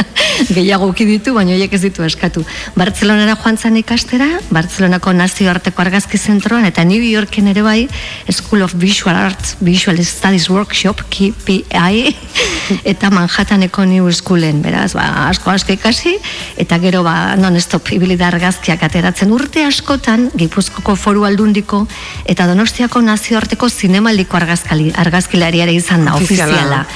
Gehiago 0.56 0.88
uki 0.88 1.04
ditu, 1.04 1.34
baina 1.36 1.52
horiek 1.52 1.72
ez 1.76 1.82
ditu 1.82 2.04
askatu. 2.06 2.44
Bartzelonara 2.78 3.36
joan 3.42 3.58
zen 3.58 3.76
ikastera, 3.80 4.28
Bartzelonako 4.54 5.12
nazioarteko 5.18 5.82
argazki 5.82 6.18
zentroan, 6.18 6.64
eta 6.68 6.84
New 6.84 7.02
Yorken 7.02 7.50
ere 7.52 7.64
bai, 7.66 7.88
School 8.30 8.62
of 8.64 8.74
Visual 8.80 9.16
Arts, 9.16 9.56
Visual 9.60 9.98
Studies 10.04 10.48
Workshop, 10.48 11.02
KPI, 11.10 12.14
eta 12.92 13.10
Manhattaneko 13.12 13.84
New 13.84 14.08
Schoolen, 14.14 14.62
beraz, 14.62 14.94
ba, 14.96 15.28
asko 15.28 15.52
asko 15.52 15.74
ikasi, 15.76 16.16
eta 16.60 16.78
gero 16.82 17.02
ba, 17.06 17.36
non-stop 17.36 17.92
ibili 17.96 18.16
da 18.20 18.30
argazkiak 18.30 18.82
ateratzen 18.86 19.32
urte 19.34 19.64
askotan, 19.66 20.30
Gipuzkoko 20.38 20.96
foru 20.96 21.26
aldundiko, 21.28 21.84
eta 22.24 22.48
Donostiako 22.50 23.02
nazioarteko 23.04 23.68
zinemaldiko 23.68 24.38
argazkali, 24.60 24.92
argazkilari 24.96 25.60
ere 25.60 25.72
izan 25.74 26.04
da, 26.04 26.14
Ofiziala. 26.14 26.52
ofiziala. 26.52 26.86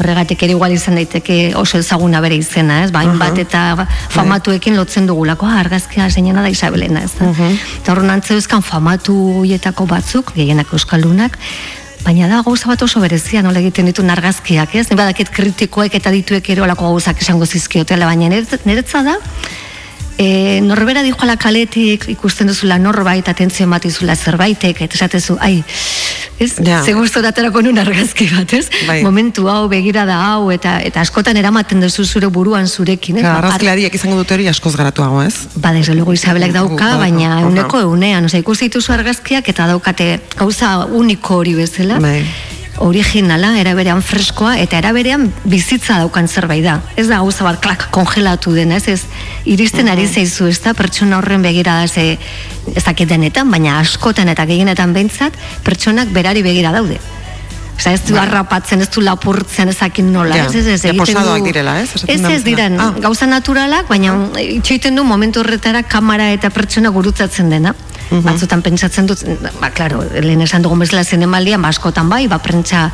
Horregatik 0.00 0.42
ere 0.42 0.52
igual 0.52 0.72
izan 0.72 0.94
daiteke 0.96 1.52
oso 1.60 1.76
ezaguna 1.78 2.20
bere 2.24 2.34
izena, 2.40 2.84
ez? 2.84 2.90
Bain 2.90 3.18
bat 3.18 3.36
eta 3.38 3.86
famatuekin 4.08 4.76
lotzen 4.76 5.06
dugulako, 5.06 5.44
ah, 5.46 5.58
argazkia 5.60 6.08
zeinena 6.10 6.40
da 6.42 6.48
Isabelena, 6.48 7.02
ez 7.04 7.12
da? 7.18 7.28
Eta 7.82 7.92
horren 7.92 8.08
antzeuzkan 8.10 8.62
famatu 8.62 9.14
hoietako 9.42 9.86
batzuk, 9.86 10.32
gehienak 10.34 10.72
euskaldunak, 10.72 11.38
Baina 12.00 12.26
da 12.28 12.38
gauza 12.40 12.64
bat 12.66 12.80
oso 12.80 12.98
berezia 12.98 13.42
nola 13.42 13.58
egiten 13.60 13.84
ditu 13.84 14.00
argazkiak, 14.08 14.74
ez? 14.74 14.86
Ni 14.88 14.96
badakit 14.96 15.28
kritikoek 15.28 15.94
eta 15.94 16.10
dituek 16.10 16.48
ere 16.48 16.62
olako 16.62 16.86
gauzak 16.94 17.20
esango 17.20 17.44
zizkiotela, 17.44 18.06
baina 18.06 18.24
niretz- 18.30 18.64
niretza 18.64 19.02
da 19.02 19.18
e, 20.20 20.60
norbera 20.60 21.02
dijoala 21.06 21.36
kaletik 21.40 22.04
ikusten 22.12 22.50
duzula 22.50 22.76
norbait 22.78 23.28
atentzio 23.32 23.64
ematizula 23.64 24.16
zerbaitek 24.16 24.82
eta 24.84 24.98
esatezu, 24.98 25.36
ai, 25.40 25.62
ez? 26.38 26.52
Ja. 26.66 26.82
Ze 26.84 26.92
gustu 26.96 27.22
daterako 27.24 27.62
nun 27.64 27.80
argazki 27.80 28.28
bat, 28.32 28.52
ez? 28.56 28.66
Bai. 28.88 29.00
Momentu 29.06 29.48
hau, 29.52 29.64
begirada 29.72 30.18
hau 30.28 30.50
eta 30.52 30.78
eta 30.84 31.00
askotan 31.04 31.40
eramaten 31.40 31.80
duzu 31.84 32.04
zure 32.04 32.28
buruan 32.28 32.68
zurekin, 32.68 33.20
ez? 33.20 33.24
Claro, 33.24 33.40
Ba, 33.40 33.48
argazkilariek 33.48 33.96
izango 33.96 34.20
dute 34.20 34.36
hori 34.36 34.48
askoz 34.52 34.74
garatuago, 34.76 35.22
ez? 35.24 35.48
Ba, 35.56 35.72
desde 35.72 35.94
luego 35.94 36.12
Isabelek 36.12 36.52
dauka, 36.56 36.96
baina 37.00 37.36
aha. 37.38 37.42
euneko 37.48 37.80
eunean, 37.88 38.28
oza, 38.28 38.40
ikusi 38.44 38.68
dituzu 38.68 38.92
argazkiak 38.92 39.48
eta 39.48 39.68
daukate 39.72 40.12
gauza 40.36 40.76
uniko 40.86 41.40
hori 41.40 41.56
bezala. 41.64 42.00
Bai. 42.00 42.24
Originala, 42.80 43.58
eraberean 43.60 44.00
freskoa, 44.00 44.54
eta 44.62 44.78
eraberean 44.80 45.26
bizitza 45.44 45.98
daukan 46.00 46.28
zerbait 46.32 46.64
da. 46.64 46.78
Ez 46.96 47.06
da 47.10 47.18
gauza 47.20 47.44
bat 47.44 47.60
klak 47.60 47.88
kongelatu 47.92 48.54
dena, 48.56 48.78
ez 48.80 48.88
ez 48.88 49.02
iristen 49.44 49.88
ari 49.92 50.06
zaizu, 50.08 50.46
ez 50.48 50.58
da 50.64 50.72
pertsona 50.74 51.18
horren 51.20 51.42
begira 51.44 51.86
ze 51.88 52.16
ez 52.74 52.84
dakit 52.86 53.08
denetan, 53.08 53.50
baina 53.52 53.78
askotan 53.82 54.28
eta 54.32 54.46
gehienetan 54.48 54.94
behintzat, 54.96 55.36
pertsonak 55.64 56.08
berari 56.08 56.42
begira 56.42 56.72
daude. 56.72 56.96
Osa, 57.80 57.92
ez 57.96 58.02
du 58.04 58.16
harrapatzen, 58.20 58.80
ez 58.84 58.88
du 58.92 59.00
lapurtzen, 59.00 59.68
ezakin 59.72 60.10
nola, 60.12 60.36
Ja, 60.36 60.44
ez, 60.46 60.54
ez, 60.54 60.66
ez, 60.66 60.82
ja, 60.84 60.90
egiten 60.90 61.14
posadoak 61.14 61.38
du- 61.38 61.44
direla, 61.46 61.78
ez? 61.80 61.90
Ez, 61.94 62.02
da 62.04 62.12
ez 62.12 62.20
bezala. 62.20 62.44
diren, 62.44 62.80
Ah. 62.80 62.90
gauza 63.00 63.26
naturalak, 63.26 63.88
baina 63.88 64.16
itxoiten 64.40 64.94
du 64.96 65.04
momentu 65.04 65.40
horretara 65.40 65.82
kamera 65.82 66.30
eta 66.32 66.50
pertsona 66.50 66.88
gurutzatzen 66.90 67.48
dena. 67.50 67.74
Batzutan 68.10 68.62
pentsatzen 68.62 69.06
dut, 69.06 69.22
ba, 69.60 69.70
klaro, 69.70 70.02
lehen 70.18 70.42
esan 70.42 70.64
dugun 70.64 70.82
bezala 70.82 71.04
zinemaldian, 71.04 71.62
ba, 71.62 71.70
askotan 71.70 72.08
bai, 72.10 72.24
ba, 72.30 72.40
prentsa, 72.42 72.88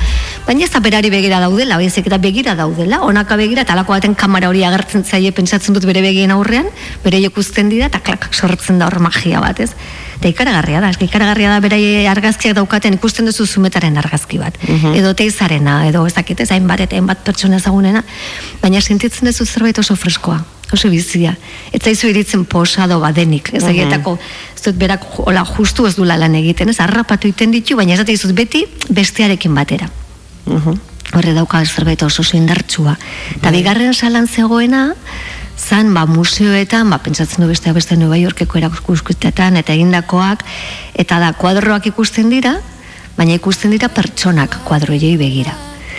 baina 0.47 0.67
ez 0.67 0.71
da 0.75 0.81
berari 0.85 1.11
begira 1.13 1.41
daudela, 1.41 1.79
baizik 1.81 2.11
eta 2.11 2.19
begira 2.21 2.55
daudela, 2.59 3.01
onaka 3.07 3.39
begira, 3.41 3.65
eta 3.65 3.73
alako 3.73 3.97
baten 3.97 4.17
kamera 4.19 4.51
hori 4.53 4.65
agertzen 4.69 5.05
zaie 5.05 5.33
pentsatzen 5.33 5.77
dut 5.77 5.87
bere 5.89 6.03
begien 6.05 6.35
aurrean, 6.35 6.69
bere 7.05 7.21
ikusten 7.25 7.73
dira, 7.73 7.89
eta 7.89 8.03
klak 8.05 8.29
sortzen 8.35 8.79
da 8.83 8.91
hor 8.91 8.99
magia 9.01 9.41
bat, 9.41 9.61
ez? 9.65 9.73
Eta 10.17 10.29
ikaragarria 10.33 10.81
da, 10.81 10.91
ikaragarria 11.07 11.53
da 11.53 11.61
bere 11.65 11.79
argazkiak 12.09 12.57
daukaten 12.57 12.97
ikusten 12.97 13.29
duzu 13.29 13.47
zumetaren 13.47 13.97
argazki 14.01 14.41
bat. 14.41 14.57
Edo 14.97 15.13
teizarena, 15.17 15.83
edo 15.89 16.07
ez 16.09 16.15
dakit 16.17 16.41
ez 16.41 16.51
hainbat 16.57 16.87
eta 16.87 16.97
hainbat 16.97 17.25
pertsona 17.25 17.61
ezagunena, 17.61 18.05
baina 18.63 18.81
sentitzen 18.81 19.29
duzu 19.29 19.45
zerbait 19.45 19.79
oso 19.79 19.97
freskoa, 19.97 20.41
oso 20.73 20.91
bizia. 20.91 21.37
Ez 21.73 21.83
zaizu 21.83 22.09
iritzen 22.11 22.45
posado 22.45 22.99
badenik, 23.01 23.53
ez 23.55 23.63
egietako, 23.65 24.17
ez 24.57 24.63
dut 24.65 24.79
berak 24.81 25.05
hola 25.23 25.45
justu 25.47 25.87
ez 25.87 25.95
du 25.97 26.05
lan 26.05 26.35
egiten, 26.35 26.69
ez 26.69 26.81
harrapatu 26.81 27.29
iten 27.29 27.55
ditu, 27.55 27.77
baina 27.77 27.95
ez 27.95 28.03
dut 28.03 28.35
beti 28.35 28.65
bestearekin 28.89 29.55
batera. 29.55 29.89
Horre 31.15 31.33
dauka 31.35 31.65
zerbait 31.65 32.03
oso 32.03 32.23
oso 32.23 32.37
indartsua. 32.37 32.97
Eta 33.37 33.51
bigarren 33.55 33.95
salan 33.95 34.27
zegoena, 34.27 34.95
zan 35.57 35.95
ba, 35.95 36.05
museoetan, 36.07 36.91
ba, 36.91 36.99
pentsatzen 36.99 37.45
du 37.45 37.49
beste 37.49 37.73
beste 37.73 37.97
Nueva 37.97 38.19
Yorkeko 38.19 38.59
erakuskustetan 38.59 39.57
eta 39.57 39.73
egindakoak, 39.73 40.45
eta 40.95 41.21
da 41.23 41.33
kuadroak 41.33 41.87
ikusten 41.87 42.29
dira, 42.31 42.59
baina 43.17 43.39
ikusten 43.39 43.71
dira 43.71 43.89
pertsonak 43.89 44.61
kuadroiei 44.65 45.17
begira. 45.17 45.55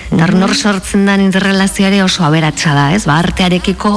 Eta 0.07 0.27
nor 0.31 0.53
sortzen 0.55 1.05
den 1.07 1.25
interrelazioare 1.25 1.99
oso 2.03 2.23
aberatsa 2.23 2.73
da, 2.73 2.85
ez? 2.95 3.03
Ba, 3.09 3.17
artearekiko, 3.19 3.91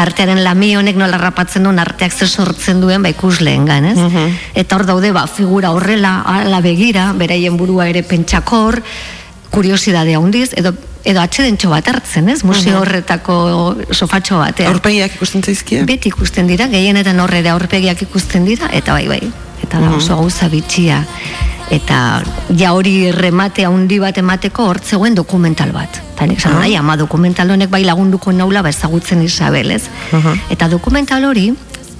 artearen 0.00 0.40
lami 0.44 0.72
honek 0.78 0.96
nola 0.96 1.18
rapatzen 1.20 1.66
duen 1.68 1.80
arteak 1.82 2.12
zer 2.12 2.28
sortzen 2.28 2.80
duen 2.80 3.02
ba 3.04 3.12
ikusleen 3.12 3.66
gan, 3.68 3.90
ez? 3.92 3.98
Eta 4.54 4.78
hor 4.78 4.86
daude 4.88 5.12
ba, 5.12 5.26
figura 5.26 5.74
horrela, 5.76 6.20
ala 6.24 6.62
begira, 6.64 7.10
beraien 7.18 7.58
burua 7.60 7.90
ere 7.92 8.02
pentsakor, 8.02 8.80
kuriosidadea 9.52 10.18
handiz, 10.18 10.50
edo 10.56 10.72
edo 11.04 11.20
atxedentxo 11.22 11.70
bat 11.72 11.88
hartzen, 11.90 12.28
ez? 12.30 12.42
Museo 12.46 12.80
horretako 12.82 13.36
sofatxo 13.90 14.38
batean. 14.38 14.70
Aurpegiak 14.72 15.16
ikusten 15.18 15.42
zaizkie? 15.42 15.82
Beti 15.88 16.12
ikusten 16.12 16.46
dira, 16.50 16.68
gehienetan 16.70 17.18
horre 17.20 17.42
da 17.42 17.56
aurpegiak 17.56 18.04
ikusten 18.06 18.46
dira, 18.46 18.70
eta 18.72 18.94
bai, 18.94 19.08
bai. 19.10 19.22
Eta 19.62 19.80
da 19.80 19.90
oso 19.96 20.16
gauza 20.16 20.48
bitxia. 20.48 21.02
Eta 21.72 22.22
ja 22.58 22.72
hori 22.76 23.12
remate 23.12 23.64
handi 23.64 23.98
bat 24.02 24.18
emateko 24.18 24.66
hortzegoen 24.68 25.14
dokumental 25.16 25.72
bat. 25.72 26.02
Eta 26.14 26.26
nik 26.28 26.40
zan, 26.40 26.58
nahi, 26.60 26.74
ama 26.76 26.96
dokumental 27.00 27.50
honek 27.54 27.70
bai 27.72 27.84
lagunduko 27.86 28.32
naula 28.32 28.62
ba 28.62 28.68
ezagutzen 28.68 29.22
Isabel, 29.22 29.70
ez? 29.70 29.84
Eta 30.50 30.68
dokumental 30.68 31.24
hori, 31.24 31.52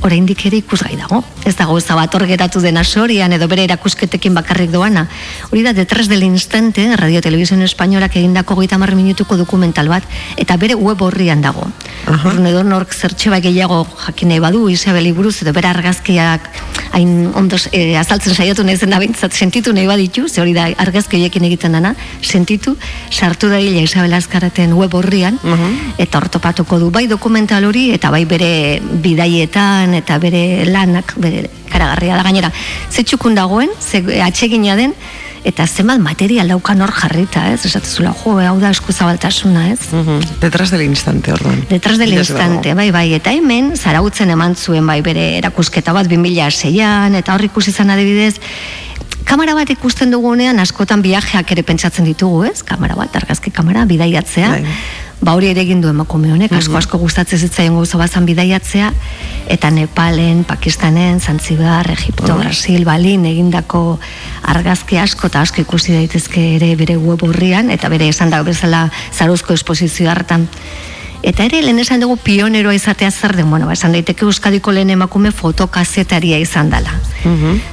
oraindik 0.02 0.44
ere 0.46 0.58
ikusgai 0.62 0.96
dago. 0.98 1.22
Ez 1.46 1.54
dago 1.56 1.76
ez 1.78 1.86
bat 1.86 2.14
hor 2.14 2.26
geratu 2.26 2.60
dena 2.60 2.84
sorian 2.84 3.32
edo 3.32 3.48
bere 3.48 3.64
erakusketekin 3.64 4.34
bakarrik 4.34 4.70
doana. 4.70 5.06
Hori 5.50 5.62
da, 5.62 5.72
detrás 5.72 6.08
del 6.08 6.22
instante, 6.22 6.96
Radio 6.96 7.20
Televisión 7.20 7.62
Españolak 7.62 8.16
egindako 8.16 8.54
goita 8.54 8.78
marri 8.78 8.94
minutuko 8.94 9.36
dokumental 9.36 9.88
bat, 9.88 10.02
eta 10.36 10.56
bere 10.56 10.74
web 10.74 11.02
horrian 11.02 11.42
dago. 11.42 11.66
Urrun 12.08 12.46
edo 12.46 12.62
nork 12.64 12.92
zertxe 12.92 13.30
bai 13.30 13.40
gehiago 13.40 13.86
jakin 14.06 14.28
nahi 14.28 14.40
badu, 14.42 14.68
Isabeli 14.68 15.12
buruz, 15.12 15.40
edo 15.42 15.52
bere 15.52 15.68
argazkiak 15.68 16.50
hain 16.92 17.30
ondoz 17.34 17.68
eh, 17.72 17.96
azaltzen 17.98 18.34
saiatu 18.34 18.64
nahi 18.66 18.76
zen 18.76 18.92
da 18.92 18.98
bintzat, 19.00 19.32
sentitu 19.32 19.72
nahi 19.72 19.86
baditu, 19.88 20.26
ze 20.28 20.42
hori 20.42 20.52
da 20.52 20.68
argazki 20.84 21.16
horiekin 21.16 21.46
egiten 21.48 21.72
dana, 21.72 21.94
sentitu, 22.20 22.76
sartu 23.10 23.48
da 23.48 23.60
hila 23.62 23.82
Isabel 23.86 24.12
Azkaraten 24.18 24.74
web 24.76 24.94
horrian, 24.94 25.38
eta 25.98 26.20
ortopatuko 26.20 26.78
du 26.78 26.90
bai 26.90 27.06
dokumental 27.08 27.64
hori, 27.64 27.88
eta 27.96 28.10
bai 28.12 28.24
bere 28.28 28.52
bidaietan, 29.04 29.91
eta 29.94 30.18
bere 30.22 30.64
lanak, 30.68 31.14
bere 31.16 31.48
karagarria 31.72 32.16
da 32.16 32.22
gainera. 32.22 32.52
Ze 32.90 33.04
txukun 33.04 33.34
dagoen, 33.34 33.70
ze 33.80 34.02
atsegina 34.22 34.76
den, 34.76 34.94
eta 35.44 35.66
zenbat 35.66 35.98
material 35.98 36.52
daukan 36.52 36.80
hor 36.84 36.92
jarrita, 36.94 37.48
ez? 37.50 37.64
Esatezula, 37.66 38.12
jo, 38.22 38.36
hau 38.38 38.54
da 38.60 38.70
eskuzabaltasuna, 38.70 39.68
ez? 39.72 39.80
Mhm. 39.90 40.38
Detrás 40.40 40.70
del 40.70 40.82
instante, 40.82 41.32
orduan. 41.32 41.64
Detrás 41.68 41.98
del 41.98 42.12
instante, 42.12 42.74
bai, 42.74 42.90
bai, 42.90 43.12
eta 43.14 43.32
hemen 43.32 43.76
zarautzen 43.76 44.30
eman 44.30 44.54
zuen 44.56 44.86
bai 44.86 45.00
bere 45.02 45.38
erakusketa 45.38 45.92
bat 45.92 46.06
2006an, 46.06 47.18
eta 47.18 47.34
hor 47.34 47.44
ikusi 47.44 47.70
izan 47.70 47.90
adibidez, 47.90 48.38
kamera 49.24 49.54
bat 49.54 49.70
ikusten 49.70 50.10
dugunean 50.10 50.58
askotan 50.62 51.02
viajeak 51.02 51.50
ere 51.52 51.62
pentsatzen 51.62 52.04
ditugu, 52.04 52.44
ez? 52.44 52.62
Kamera 52.62 52.94
bat, 52.98 53.14
argazki 53.16 53.50
kamera, 53.50 53.84
bidaiatzea. 53.84 54.50
Bai. 54.50 54.76
Ba 55.22 55.36
hori 55.38 55.52
ere 55.52 55.62
egin 55.62 55.78
du 55.78 55.86
emakume 55.86 56.32
honek, 56.34 56.50
asko 56.58 56.74
asko 56.80 56.98
gustatzen 56.98 57.38
zitzaion 57.38 57.76
gauza 57.78 57.98
bazan 57.98 58.24
bidaiatzea, 58.26 58.88
eta 59.54 59.70
Nepalen, 59.70 60.42
Pakistanen, 60.42 61.20
Zanzibar, 61.20 61.86
Egipto, 61.94 62.34
Brasil, 62.40 62.82
Balin 62.84 63.28
egindako 63.30 64.00
argazki 64.50 64.98
asko 64.98 65.30
eta 65.30 65.44
asko 65.46 65.62
ikusi 65.62 65.94
daitezke 65.94 66.42
ere 66.56 66.72
bere 66.80 66.96
web 66.98 67.22
horrian, 67.22 67.70
eta 67.70 67.88
bere 67.92 68.08
esan 68.10 68.34
da 68.34 68.42
bezala 68.42 68.88
zaruzko 69.12 69.54
esposizio 69.54 70.10
hartan. 70.10 70.48
Eta 71.22 71.46
ere, 71.46 71.60
lehen 71.62 71.78
esan 71.78 72.02
dugu 72.02 72.16
pioneroa 72.18 72.74
izatea 72.74 73.12
zer 73.12 73.36
den, 73.38 73.46
bueno, 73.46 73.68
ba, 73.70 73.76
esan 73.78 73.94
daiteke 73.94 74.26
Euskadiko 74.26 74.74
lehen 74.74 74.90
emakume 74.90 75.30
fotokazetaria 75.30 76.40
izan 76.42 76.74
dela. 76.74 76.98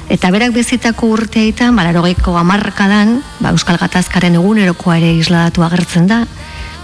Eta 0.06 0.30
berak 0.30 0.54
bizitako 0.54 1.10
urteetan, 1.16 1.74
balarogeiko 1.74 2.36
amarkadan, 2.38 3.16
ba, 3.40 3.50
Euskal 3.50 3.80
Gatazkaren 3.82 4.38
egunerokoa 4.38 5.00
ere 5.02 5.10
isladatu 5.18 5.66
agertzen 5.66 6.06
da, 6.06 6.22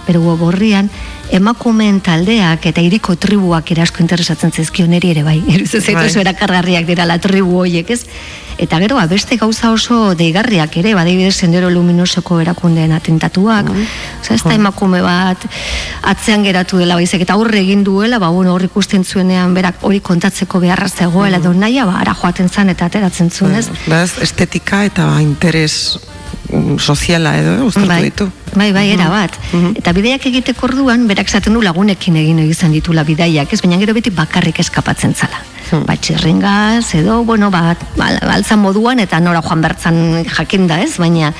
bere 0.07 0.21
web 0.23 0.41
horrian, 0.47 0.89
emakumeen 1.35 1.99
taldeak 2.01 2.65
eta 2.69 2.81
hiriko 2.81 3.17
tribuak 3.19 3.71
ere 3.75 3.83
asko 3.83 4.03
interesatzen 4.03 4.53
zaizkion 4.55 4.89
niri 4.93 5.11
ere 5.15 5.23
bai. 5.27 5.37
Iruditzen 5.53 5.83
zaitu 5.83 5.99
Bai. 5.99 6.09
oso 6.09 6.23
erakargarriak 6.23 6.87
dira 6.87 7.05
la 7.05 7.19
tribu 7.19 7.61
horiek, 7.63 7.89
ez? 7.91 8.03
Eta 8.57 8.79
gero, 8.81 8.95
ba, 8.97 9.05
beste 9.05 9.37
gauza 9.37 9.69
oso 9.69 10.15
deigarriak 10.17 10.79
ere, 10.81 10.95
badibidez 10.97 11.35
sendero 11.35 11.69
luminosoko 11.69 12.39
erakundeen 12.41 12.95
atentatuak, 12.95 13.69
Osea, 13.69 14.33
ez 14.33 14.41
da 14.41 14.55
emakume 14.55 15.03
bat 15.05 15.45
atzean 16.09 16.41
geratu 16.47 16.81
dela 16.81 16.97
baizik 16.97 17.21
eta 17.27 17.37
aurre 17.37 17.61
egin 17.61 17.83
duela, 17.85 18.17
ba, 18.17 18.31
bueno, 18.33 18.55
hor 18.55 18.65
ikusten 18.65 19.05
zuenean 19.05 19.53
berak 19.53 19.85
hori 19.85 20.01
kontatzeko 20.01 20.63
beharra 20.63 20.89
zegoela, 20.89 21.37
edo 21.37 21.53
naia, 21.53 21.85
ba, 21.85 21.99
ara 22.01 22.17
joaten 22.17 22.49
zan 22.49 22.73
eta 22.73 22.89
ateratzen 22.89 23.29
zuen, 23.29 23.59
ez? 23.61 23.67
Beraz, 23.85 24.17
estetika 24.25 24.83
eta 24.89 25.11
interes 25.21 25.99
mm, 26.01 26.16
soziala 26.79 27.37
edo, 27.39 27.55
eh, 27.57 27.63
uztartu 27.67 27.87
bai, 27.89 28.03
ditu. 28.03 28.29
Bai, 28.55 28.71
bai, 28.71 28.89
era 28.91 29.09
bat. 29.09 29.35
Eta 29.75 29.91
bidaiak 29.93 30.25
egiteko 30.29 30.65
orduan, 30.69 31.07
berak 31.07 31.29
zaten 31.29 31.53
du 31.53 31.61
lagunekin 31.61 32.15
egin 32.15 32.39
izan 32.45 32.71
ditula 32.71 33.03
bidaiak, 33.03 33.51
ez? 33.53 33.61
Baina 33.61 33.77
gero 33.81 33.93
beti 33.93 34.09
bakarrik 34.09 34.59
eskapatzen 34.63 35.13
zala. 35.15 35.41
Ba, 35.85 35.97
txirringaz, 35.99 36.93
edo, 36.95 37.23
bueno, 37.27 37.49
ba, 37.51 37.75
bal- 37.97 38.21
baltzan 38.23 38.59
moduan, 38.63 38.99
eta 39.03 39.19
nora 39.19 39.41
joan 39.43 39.61
bertzan 39.61 40.23
jakinda, 40.25 40.79
ez? 40.81 40.95
Baina, 40.97 41.33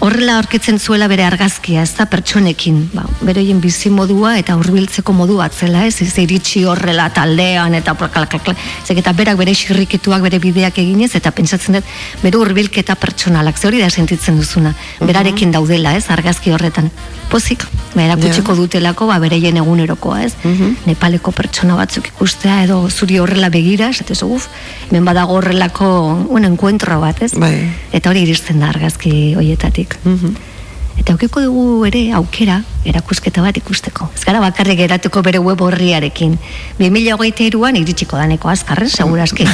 horrela 0.00 0.38
aurkitzen 0.38 0.78
zuela 0.78 1.08
bere 1.10 1.24
argazkia, 1.26 1.82
ez 1.82 1.92
da 1.98 2.06
pertsonekin, 2.08 2.78
ba, 2.94 3.04
bere 3.26 3.42
hien 3.44 3.60
bizi 3.60 3.90
modua 3.92 4.36
eta 4.40 4.54
hurbiltzeko 4.56 5.12
modu 5.16 5.36
bat 5.40 5.52
zela, 5.52 5.84
ez, 5.88 6.00
ez 6.04 6.12
iritsi 6.22 6.64
horrela 6.68 7.08
taldean 7.14 7.74
eta 7.76 7.94
prokalakakla, 7.98 8.54
zek 8.86 9.02
eta 9.02 9.12
berak 9.16 9.36
bere 9.40 9.54
xirrikituak 9.56 10.24
bere 10.24 10.40
bideak 10.40 10.78
eginez 10.80 11.12
eta 11.18 11.32
pentsatzen 11.36 11.78
dut 11.78 11.92
bere 12.22 12.40
hurbilketa 12.40 12.96
pertsonalak, 13.00 13.58
ze 13.58 13.68
hori 13.68 13.80
da 13.80 13.90
sentitzen 13.90 14.36
duzuna, 14.40 14.74
berarekin 15.00 15.52
daudela, 15.52 15.94
ez, 15.96 16.06
argazki 16.08 16.52
horretan. 16.52 16.90
Pozik, 17.30 17.62
ba, 17.94 18.02
erakutsiko 18.02 18.56
dutelako, 18.58 19.06
ba, 19.06 19.20
bereien 19.22 19.56
egunerokoa, 19.60 20.24
ez? 20.26 20.32
Nepaleko 20.86 21.30
pertsona 21.30 21.76
batzuk 21.78 22.08
ikustea 22.08 22.64
edo 22.64 22.88
zuri 22.90 23.20
horrela 23.22 23.48
begira, 23.50 23.90
esatez, 23.90 24.22
uf, 24.26 24.48
hemen 24.90 25.04
badago 25.04 25.36
horrelako, 25.38 26.26
bueno, 26.28 26.48
enkuentro 26.48 26.98
bat, 27.00 27.22
ez? 27.22 27.32
Bai. 27.38 27.70
Eta 27.92 28.10
hori 28.10 28.24
iristen 28.26 28.60
da 28.60 28.68
argazki 28.74 29.34
hoietatik. 29.38 29.79
Eta 31.00 31.14
aukiko 31.14 31.40
dugu 31.40 31.86
ere 31.88 32.00
aukera 32.18 32.58
erakusketa 32.84 33.40
bat 33.40 33.56
ikusteko. 33.56 34.10
Ez 34.16 34.24
gara 34.26 34.40
bakarrik 34.42 34.82
geratuko 34.82 35.22
bere 35.24 35.40
web 35.40 35.62
horriarekin. 35.64 36.34
2008an 36.80 37.78
iritsiko 37.80 38.18
daneko 38.20 38.50
azkarren, 38.52 38.90
segurazki. 38.90 39.46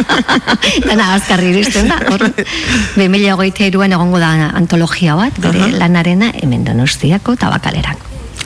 Dana 0.88 1.10
azkarri 1.18 1.52
iristen 1.52 1.90
da. 1.92 2.00
Hor. 2.08 2.24
2008an 2.96 3.98
egongo 3.98 4.22
da 4.22 4.32
antologia 4.54 5.18
bat, 5.20 5.36
bere 5.42 5.68
lanarena 5.76 6.32
hemen 6.40 6.64
donostiako 6.64 7.36
tabakaleran. 7.36 8.00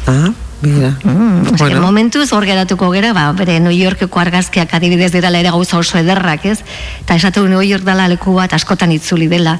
Ah, 0.08 0.32
mira. 0.62 0.96
Mm, 1.04 1.56
bueno. 1.56 1.80
momentuz 1.80 2.32
hor 2.32 2.44
geratuko 2.44 2.90
gera, 2.90 3.12
ba, 3.12 3.30
bere 3.32 3.60
New 3.60 3.74
Yorkeko 3.74 4.20
argazkiak 4.20 4.74
adibidez 4.74 5.12
dirala 5.12 5.40
ere 5.40 5.50
gauza 5.50 5.78
oso 5.78 5.98
ederrak, 5.98 6.44
ez? 6.46 6.58
Eta 7.00 7.14
esatu 7.14 7.46
New 7.48 7.62
York 7.62 7.84
dela 7.84 8.08
leku 8.08 8.34
bat 8.34 8.52
askotan 8.52 8.92
itzuli 8.92 9.28
dela. 9.28 9.58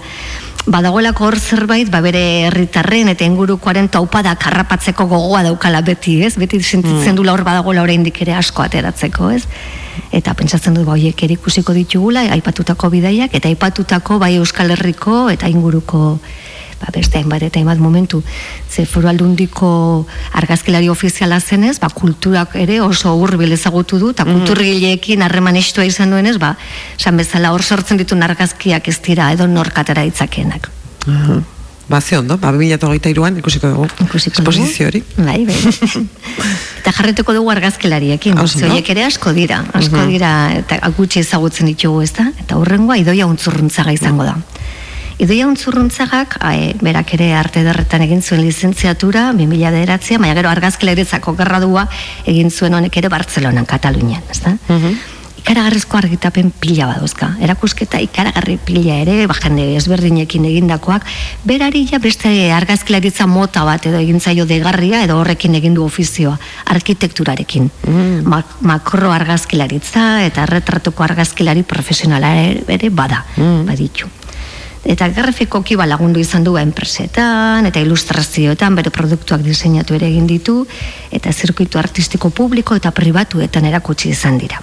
Badagoelako 0.69 1.25
hor 1.25 1.39
zerbait, 1.39 1.89
ba, 1.89 2.03
bere 2.05 2.23
herritarren 2.49 3.09
eta 3.15 3.25
ingurukoaren 3.25 3.89
taupada 3.89 4.35
karrapatzeko 4.37 5.07
gogoa 5.09 5.43
daukala 5.47 5.81
beti, 5.81 6.19
ez? 6.27 6.35
Beti 6.37 6.61
sentitzen 6.63 7.17
dula 7.17 7.33
hor 7.33 7.45
badagoela 7.47 7.87
oraindik 7.87 8.21
ere 8.27 8.35
asko 8.37 8.67
ateratzeko, 8.67 9.31
ez? 9.33 9.47
Eta 10.13 10.35
pentsatzen 10.35 10.77
dut, 10.77 10.85
ba, 10.85 10.93
horiek 10.99 11.23
ere 11.25 11.39
ikusiko 11.39 11.73
ditugula, 11.77 12.27
aipatutako 12.37 12.91
bidaiak, 12.93 13.33
eta 13.35 13.49
aipatutako 13.49 14.19
bai 14.19 14.35
Euskal 14.37 14.75
Herriko 14.77 15.29
eta 15.33 15.49
inguruko 15.49 16.19
ba, 16.81 16.93
beste 16.95 17.19
hainbat 17.19 17.43
eta 17.43 17.59
hainbat 17.61 17.79
momentu. 17.79 18.23
Ze 18.71 18.87
foru 18.87 19.09
aldundiko 19.09 20.07
argazkilari 20.33 20.89
ofiziala 20.89 21.41
zenez, 21.41 21.79
ba, 21.83 21.91
kulturak 21.91 22.57
ere 22.57 22.81
oso 22.81 23.15
hurbil 23.15 23.53
ezagutu 23.53 23.99
du, 23.99 24.13
eta 24.15 24.27
kulturgileekin 24.29 25.23
harreman 25.27 25.59
estua 25.61 25.87
izan 25.89 26.15
duenez, 26.15 26.39
ba, 26.39 26.55
esan 26.99 27.17
bezala 27.17 27.53
hor 27.53 27.63
sortzen 27.63 27.99
ditu 27.99 28.19
argazkiak 28.19 28.89
ez 28.89 28.99
dira 29.03 29.33
edo 29.33 29.47
norkatera 29.47 30.03
ditzakenak. 30.03 30.71
Aha. 31.07 31.41
Ba, 31.89 32.03
ze 32.03 32.19
ondo, 32.19 32.37
ba, 32.37 32.53
2008an 32.53 33.39
ikusiko 33.41 33.69
dugu. 33.73 33.87
Ikusiko. 34.05 34.43
Esposizio 34.43 34.91
hori. 34.91 35.01
Bai, 35.17 35.47
bai. 35.49 35.57
eta 36.83 36.93
jarretuko 36.93 37.33
dugu 37.33 37.49
argazkilariekin. 37.51 38.37
Ze 38.45 38.67
no? 38.67 38.75
horiek 38.75 38.91
ere 38.93 39.07
asko 39.07 39.33
dira, 39.33 39.63
asko 39.73 40.05
dira, 40.11 40.33
eta 40.61 40.83
gutxi 40.99 41.23
ezagutzen 41.25 41.71
ditugu, 41.73 42.03
ez 42.05 42.13
da? 42.13 42.29
Eta 42.45 42.61
horrengoa 42.61 42.99
idoia 43.01 43.27
untzurruntzaga 43.27 43.97
izango 43.97 44.29
da. 44.29 44.37
Idoia 45.19 45.49
untzurruntzagak, 45.51 46.37
ae, 46.47 46.75
berak 46.79 47.11
ere 47.17 47.33
arte 47.35 47.65
derretan 47.67 48.05
egin 48.05 48.21
zuen 48.23 48.45
lizentziatura, 48.45 49.33
2000 49.35 49.73
bederatzea, 49.75 50.19
baina 50.23 50.37
gero 50.39 50.51
argazkilaretzako 50.53 51.35
gerradua 51.41 51.89
egin 52.25 52.53
zuen 52.55 52.75
honek 52.79 52.97
ere 53.01 53.11
Bartzelonan, 53.11 53.67
Katalunian, 53.67 54.23
ez 54.31 54.41
da? 54.45 54.55
ikaragarrizko 55.39 55.97
argitapen 55.97 56.51
pila 56.61 56.87
baduzka. 56.91 57.31
Erakusketa 57.41 57.99
ikaragarri 58.05 58.59
pila 58.67 58.99
ere, 59.01 59.15
ba, 59.31 59.35
jende 59.39 59.65
ezberdinekin 59.79 60.45
egindakoak, 60.45 61.07
berari 61.49 61.87
ja 61.89 61.99
beste 62.03 62.29
argazkilaritza 62.53 63.27
mota 63.27 63.65
bat 63.65 63.87
edo 63.89 63.99
egin 64.03 64.21
zaio 64.21 64.45
degarria 64.47 65.03
edo 65.07 65.17
horrekin 65.23 65.55
egin 65.57 65.75
du 65.79 65.87
ofizioa, 65.87 66.37
arkitekturarekin. 66.75 67.71
Ma- 68.29 68.45
makro 68.61 69.11
argazkilaritza 69.15 70.23
eta 70.27 70.45
retratuko 70.47 71.03
argazkilari 71.07 71.63
profesionala 71.63 72.35
ere, 72.45 72.91
bada, 72.91 73.25
baditu. 73.65 74.07
Eta 74.89 75.11
grafikoki 75.13 75.77
ba 75.77 75.85
lagundu 75.87 76.21
izan 76.21 76.45
du 76.45 76.57
enpresetan 76.57 77.67
eta 77.69 77.81
ilustrazioetan 77.85 78.79
bere 78.79 78.91
produktuak 78.91 79.45
diseinatu 79.45 79.99
ere 79.99 80.09
egin 80.09 80.27
ditu 80.27 80.63
eta 81.13 81.33
zirkuitu 81.33 81.79
artistiko 81.79 82.31
publiko 82.31 82.79
eta 82.79 82.91
pribatuetan 82.91 83.69
erakutsi 83.69 84.09
izan 84.17 84.39
dira. 84.39 84.63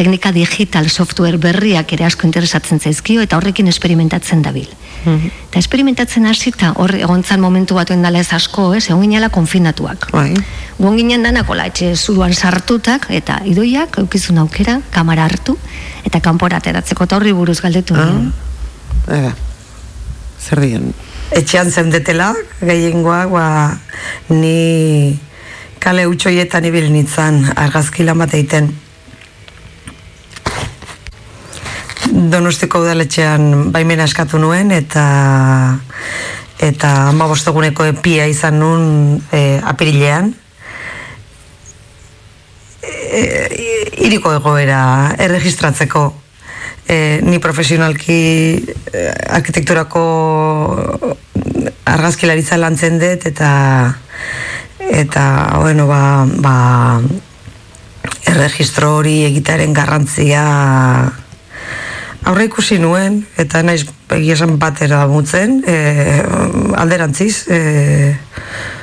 teknika 0.00 0.30
digital 0.32 0.88
software 0.88 1.36
berriak 1.36 1.92
ere 1.92 2.06
asko 2.06 2.24
interesatzen 2.24 2.80
zaizkio 2.80 3.20
eta 3.20 3.36
horrekin 3.36 3.68
esperimentatzen 3.68 4.40
dabil. 4.42 4.68
Eta 5.04 5.58
esperimentatzen 5.58 6.24
hasita 6.30 6.72
hor 6.80 6.94
egontzan 6.94 7.40
momentu 7.40 7.76
batuen 7.76 8.02
dala 8.02 8.20
ez 8.20 8.32
asko, 8.32 8.70
ez, 8.78 8.86
egon 8.88 9.02
ginela 9.02 9.28
konfinatuak. 9.28 10.08
Bai. 10.14 10.32
Ginen 10.80 11.26
danakola 11.26 11.66
etxe 11.68 11.92
zuruan 11.96 12.32
sartutak 12.32 13.10
eta 13.10 13.40
idoiak 13.44 13.98
eukizun 14.04 14.38
aukera, 14.38 14.80
kamara 14.94 15.28
hartu 15.28 15.58
eta 16.04 16.20
kanpora 16.20 16.62
ateratzeko 16.62 17.04
eta 17.04 17.16
horri 17.16 17.32
buruz 17.36 17.60
galdetu. 17.60 17.94
nien. 17.94 18.32
Ega. 19.08 19.49
Zer 20.50 20.66
dion? 20.66 20.90
etxean 21.30 21.70
zeundetela, 21.70 22.34
gehiengoak, 22.60 23.30
ba, 23.30 23.78
ni 24.34 25.18
kale 25.80 26.06
utxoietan 26.10 26.66
ibil 26.68 26.90
nintzen 26.92 27.44
argazki 27.56 28.04
lan 28.04 28.18
bat 28.20 28.34
egiten. 28.34 28.70
Donostiko 32.10 32.82
udaletxean 32.82 33.70
baimena 33.72 34.08
eskatu 34.10 34.40
nuen 34.42 34.72
eta 34.74 35.04
eta 36.60 36.90
ama 37.08 37.28
bosteguneko 37.30 37.86
epia 37.94 38.26
izan 38.28 38.58
nun 38.60 38.82
e, 39.32 39.60
apirilean. 39.64 40.34
E, 42.82 43.22
iriko 44.04 44.34
egoera 44.34 44.82
erregistratzeko 45.18 46.04
e, 46.90 47.20
ni 47.22 47.38
profesionalki 47.38 48.20
e, 48.92 49.06
arkitekturako 49.38 50.02
argazkilaritza 51.86 52.58
lantzen 52.58 52.98
dut 52.98 53.26
eta 53.30 53.50
eta 54.90 55.24
bueno 55.62 55.86
ba, 55.86 56.26
ba 56.42 56.56
erregistro 58.26 58.96
hori 58.98 59.20
egitearen 59.28 59.74
garrantzia 59.76 60.42
aurre 62.26 62.48
ikusi 62.50 62.80
nuen 62.82 63.22
eta 63.40 63.62
naiz 63.62 63.84
egia 64.16 64.34
esan 64.34 64.58
batera 64.58 65.04
mutzen 65.10 65.60
e, 65.66 65.76
alderantziz 66.76 67.46
e, 67.48 67.60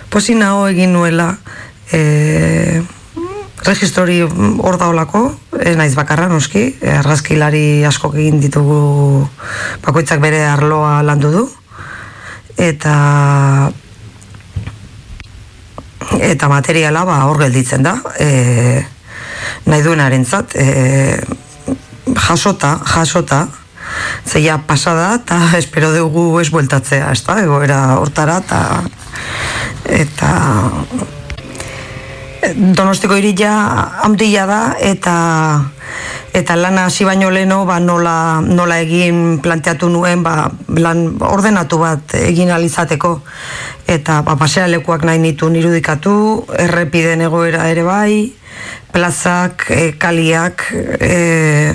posi 0.10 0.38
nago 0.40 0.70
egin 0.72 0.96
nuela 0.96 1.34
e, 1.92 2.82
registori 3.68 4.22
hor 4.24 4.78
daolako, 4.80 5.28
e, 5.60 5.76
naiz 5.76 5.94
bakarra 5.96 6.30
noski, 6.32 6.64
e, 6.80 6.94
argazkilari 7.02 7.84
askok 7.88 8.16
egin 8.16 8.40
ditugu 8.42 9.28
bakoitzak 9.84 10.24
bere 10.24 10.46
arloa 10.48 11.02
landu 11.06 11.34
du, 11.34 11.44
eta 12.58 12.96
eta 16.24 16.50
materiala 16.50 17.04
ba 17.06 17.20
hor 17.28 17.44
gelditzen 17.44 17.84
da, 17.86 17.98
e, 18.20 18.82
nahi 19.68 19.84
duenaren 19.86 20.26
zat, 20.26 20.56
e, 20.56 21.20
jasota, 22.28 22.78
jasota, 22.96 23.46
zeia 24.28 24.58
pasada 24.68 25.16
eta 25.20 25.42
espero 25.62 25.92
dugu 25.96 26.40
ez 26.42 26.50
bueltatzea, 26.54 27.12
ez 27.12 27.24
da, 27.28 27.40
egoera 27.44 27.82
hortara 28.00 28.40
eta 28.44 28.62
eta 29.98 30.32
Donostiko 32.46 33.18
irila 33.18 33.54
handia 34.06 34.46
da 34.46 34.62
eta 34.80 35.16
eta 36.38 36.56
lana 36.56 36.86
hasi 36.86 37.06
baino 37.06 37.32
leno 37.32 37.66
ba, 37.66 37.80
nola, 37.80 38.42
nola 38.46 38.78
egin 38.84 39.40
planteatu 39.42 39.90
nuen 39.90 40.22
ba, 40.24 40.52
lan 40.78 41.18
ordenatu 41.26 41.80
bat 41.82 42.14
egin 42.20 42.52
alizateko 42.54 43.14
eta 43.90 44.22
ba, 44.22 44.36
pasealekuak 44.38 45.08
nahi 45.08 45.22
nituen 45.24 45.58
irudikatu 45.58 46.14
errepiden 46.68 47.26
egoera 47.26 47.70
ere 47.72 47.84
bai 47.88 48.14
plazak, 48.94 49.68
e, 49.72 49.92
kaliak 49.98 50.68
e, 51.02 51.74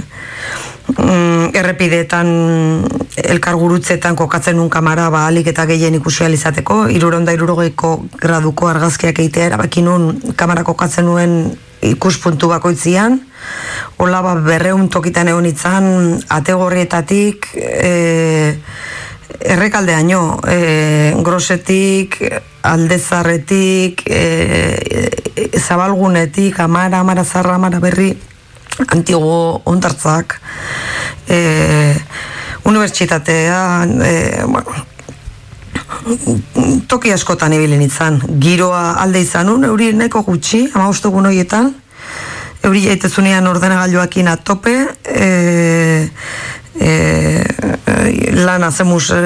mm, 0.89 1.55
errepideetan 1.55 2.29
elkargurutzetan 3.17 4.17
kokatzen 4.17 4.57
nun 4.57 4.71
kamara 4.71 5.11
ba, 5.11 5.27
alik 5.27 5.51
eta 5.53 5.67
gehien 5.67 5.95
ikusi 5.95 6.25
izateko, 6.33 6.87
iruronda 6.89 7.33
irurogeiko 7.33 8.05
graduko 8.21 8.69
argazkiak 8.69 9.19
egitea 9.19 9.53
erabaki 9.53 9.83
nun 9.83 10.35
kamara 10.37 10.65
kokatzen 10.65 11.07
nuen 11.07 11.37
ikuspuntu 11.83 12.49
bakoitzian, 12.49 13.21
hola 13.99 14.23
ba, 14.23 14.35
berreun 14.39 14.89
tokitan 14.89 15.29
egon 15.29 15.47
itzan, 15.51 15.87
ategorrietatik, 16.31 17.49
e, 17.59 18.55
errekaldeaino, 19.43 20.39
e, 20.47 20.59
grosetik, 21.27 22.21
aldezarretik, 22.63 24.05
e, 24.07 24.23
e, 25.35 25.49
zabalgunetik, 25.59 26.61
amara, 26.61 27.01
amara 27.01 27.25
zarra, 27.25 27.57
amara 27.59 27.81
berri, 27.83 28.13
antigo 28.89 29.63
ondartzak, 29.65 30.39
e, 31.29 31.95
unibertsitatea, 32.65 33.87
e, 34.05 34.45
bueno, 34.47 34.75
toki 36.89 37.13
askotan 37.13 37.53
ibili 37.53 37.79
nintzen. 37.79 38.21
Giroa 38.41 38.97
alde 39.03 39.23
izan 39.23 39.47
nun, 39.51 39.65
euri 39.69 39.93
nahiko 39.97 40.23
gutxi, 40.27 40.65
ama 40.75 40.89
ustogun 40.91 41.27
horietan, 41.27 41.73
euri 42.65 42.85
jaitezunean 42.87 43.47
ordenagailuakin 43.51 44.29
atope, 44.33 44.77
e, 45.05 46.09
e, 46.81 46.93
lan 48.43 48.65
azemuz 48.65 49.11
e, 49.15 49.23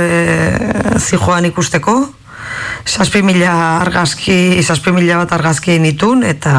zijoan 0.99 1.44
ikusteko, 1.53 1.97
Zazpi 2.87 3.20
mila 3.26 3.53
argazki, 3.82 4.62
zazpi 4.62 4.93
mila 4.95 5.18
bat 5.24 5.32
argazki 5.34 5.74
nitun, 5.82 6.22
eta 6.24 6.53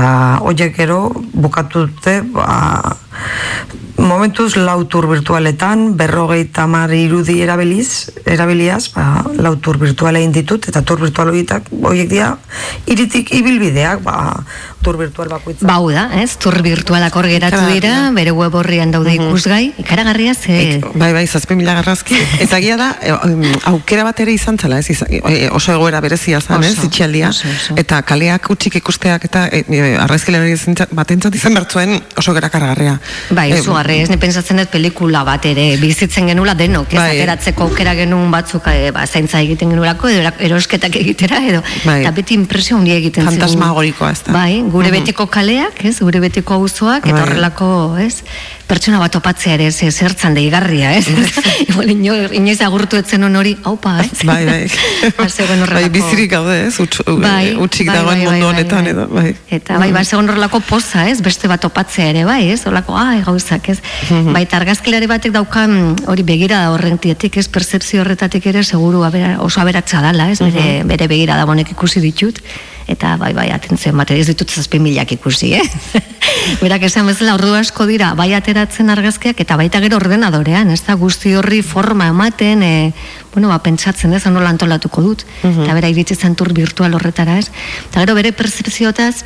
horiek 0.43 0.75
gero 0.75 0.99
bukatu 1.34 1.86
dute, 1.88 2.19
ba, 2.36 2.97
momentuz 3.97 4.55
lautur 4.55 5.07
virtualetan, 5.09 5.95
berrogei 5.97 6.45
tamar 6.53 6.93
irudi 6.93 7.39
erabiliz, 7.41 8.13
erabiliaz, 8.26 8.91
ba, 8.93 9.26
lautur 9.41 9.80
virtuala 9.82 10.22
ditut, 10.34 10.68
eta 10.70 10.84
tur 10.86 11.01
virtual 11.01 11.32
horietak, 11.32 11.70
horiek 11.82 12.09
dira, 12.09 12.36
iritik 12.86 13.34
ibilbideak, 13.34 14.03
ba, 14.05 14.43
tur 14.86 14.97
virtual 15.01 15.30
bakoitza. 15.34 15.65
Bau 15.68 15.89
da, 15.91 16.07
ez? 16.22 16.38
Tur 16.39 16.59
virtualak 16.63 17.15
hor 17.18 17.28
geratu 17.28 17.59
dira, 17.72 18.11
bere 18.15 18.32
web 18.38 18.53
horrian 18.55 18.93
daude 18.93 19.15
ikusgai, 19.18 19.74
ikaragarria 19.82 20.36
ze... 20.36 20.80
Bai, 20.93 21.11
bai, 21.15 21.26
zazpi 21.28 21.57
mila 21.59 21.76
garrazki. 21.80 22.15
Eta 22.45 22.61
gia 22.63 22.78
da, 22.80 22.91
e, 23.01 23.11
um, 23.18 23.43
aukera 23.74 24.05
bat 24.07 24.22
ere 24.24 24.36
izan 24.38 24.59
zela, 24.61 24.80
ez? 24.80 24.91
Izan, 24.93 25.11
e, 25.11 25.49
oso 25.51 25.74
egoera 25.74 26.01
berezia 26.05 26.39
zan, 26.39 26.63
ez? 26.63 26.78
Itxialdia. 26.88 27.34
Eta 27.76 28.01
kaleak 28.07 28.51
utxik 28.53 28.78
ikusteak 28.80 29.28
eta 29.28 29.47
e, 29.51 29.63
e, 29.65 29.82
arrazkilari 30.05 30.55
batentzat 30.95 31.36
izan 31.36 31.57
bertzuen 31.57 31.97
oso 32.18 32.38
gerakargarria. 32.38 32.99
Bai, 33.29 33.51
E, 33.51 33.59
izugarri, 33.59 33.99
ez, 34.01 34.09
ne 34.09 34.17
pentsatzen 34.17 34.57
dut 34.57 34.69
pelikula 34.69 35.23
bat 35.23 35.45
ere, 35.45 35.77
bizitzen 35.81 36.27
genula 36.27 36.53
denok, 36.53 36.93
ez, 36.93 36.99
Bai. 36.99 37.17
ateratzeko 37.17 37.63
aukera 37.67 37.93
genuen 37.95 38.31
batzuk, 38.31 38.67
e, 38.67 38.91
ba, 38.91 39.05
zaintza 39.07 39.41
egiten 39.41 39.69
genuelako, 39.69 40.09
edo 40.09 40.31
erosketak 40.39 40.95
egitera, 40.95 41.41
edo, 41.47 41.63
Bai. 41.85 42.01
eta 42.01 42.11
beti 42.11 42.33
impresio 42.35 42.77
handia 42.77 42.95
egiten 42.95 43.23
zigun. 43.27 43.39
Fantasmagorikoa, 43.39 44.11
ez 44.11 44.23
da. 44.25 44.33
Bai, 44.33 44.61
gure 44.69 44.91
Mhm. 44.91 44.99
beteko 44.99 45.27
kaleak, 45.27 45.83
ez, 45.85 45.99
gure 45.99 46.19
beteko 46.19 46.53
auzoak, 46.53 47.05
eta 47.05 47.13
Bai. 47.15 47.21
horrelako, 47.23 47.97
ez, 47.99 48.23
pertsona 48.68 48.99
bat 48.99 49.13
topatzea 49.15 49.55
ere, 49.55 49.68
ez, 49.72 49.91
zertzan 49.95 50.36
deigarria, 50.36 50.91
ez, 50.97 51.07
igual, 51.63 51.91
ino, 51.93 52.15
inoiz 52.36 52.59
agurtu 52.65 52.99
etzen 52.99 53.24
hon 53.24 53.39
hori, 53.39 53.55
haupa, 53.63 53.95
ez, 54.03 54.26
Bai, 54.28 54.41
bai. 54.45 54.59
Bazegoen 55.22 55.63
bai, 55.72 55.86
bizirik 55.93 56.32
gaude, 56.34 56.57
ez? 56.68 56.74
Uts, 56.84 56.99
bai, 57.24 57.55
utxik 57.63 57.88
bai, 57.88 57.95
dagoen 57.95 58.20
bai, 58.20 58.28
mundu 58.28 58.43
bai, 58.43 58.51
honetan, 58.51 58.84
bai, 58.84 58.93
edo, 58.93 59.07
bai. 59.13 59.26
Eta 59.57 59.80
bai, 59.80 59.89
ba, 59.95 60.03
segon 60.03 60.30
horrelako 60.30 60.61
poza, 60.68 61.07
ez, 61.09 61.22
beste 61.24 61.47
bat 61.47 61.63
topatzea 61.63 62.11
ere, 62.11 62.26
bai, 62.28 62.41
ez, 62.51 62.61
horrelako, 62.65 62.97
ai, 62.99 63.22
gauzak, 63.26 63.72
ez. 63.74 63.80
Mhm. 64.09 64.36
Baita 64.36 64.59
argazkilari 64.59 65.07
batek 65.09 65.36
daukan 65.39 65.78
hori 66.11 66.28
begira 66.28 66.65
da 66.65 66.74
horrentiatik, 66.76 67.39
ez, 67.39 67.47
percepzio 67.47 68.03
horretatik 68.03 68.51
ere, 68.51 68.63
seguru 68.68 69.05
abera, 69.07 69.38
oso 69.43 69.63
aberatsa 69.63 70.03
dala, 70.03 70.32
ez, 70.32 70.41
bere, 70.43 70.82
Mhm. 70.82 70.88
bere 70.91 71.07
begira 71.07 71.39
da 71.39 71.47
bonek 71.47 71.72
ikusi 71.72 72.03
ditut, 72.03 72.43
eta 72.88 73.15
bai, 73.19 73.33
bai, 73.35 73.49
atentzio, 73.51 73.91
mate, 73.93 74.15
ez 74.19 74.27
ditut 74.29 74.49
zazpi 74.49 74.79
milak 74.79 75.11
ikusi, 75.17 75.53
eh? 75.59 75.63
Berak 76.61 76.88
esan 76.88 77.07
bezala, 77.09 77.35
ordu 77.35 77.53
asko 77.57 77.85
dira, 77.89 78.13
bai 78.15 78.29
ateratzen 78.38 78.89
argazkiak, 78.93 79.39
eta 79.43 79.57
baita 79.59 79.81
gero 79.83 79.99
ordenadorean, 79.99 80.71
ez 80.71 80.81
da, 80.88 80.95
guzti 80.95 81.35
horri 81.35 81.61
forma 81.61 82.07
ematen, 82.13 82.63
e, 82.63 82.93
bueno, 83.33 83.51
ba, 83.51 83.59
pentsatzen, 83.63 84.13
ez, 84.15 84.23
nola 84.31 84.53
antolatuko 84.55 85.03
dut, 85.03 85.25
eta 85.43 85.73
bera 85.75 85.91
iritsi 85.91 86.15
zen 86.15 86.35
tur 86.39 86.53
virtual 86.55 86.95
horretara, 86.95 87.38
ez? 87.41 87.51
Eta 87.89 88.05
gero 88.05 88.15
bere 88.15 88.31
percepziotaz, 88.35 89.25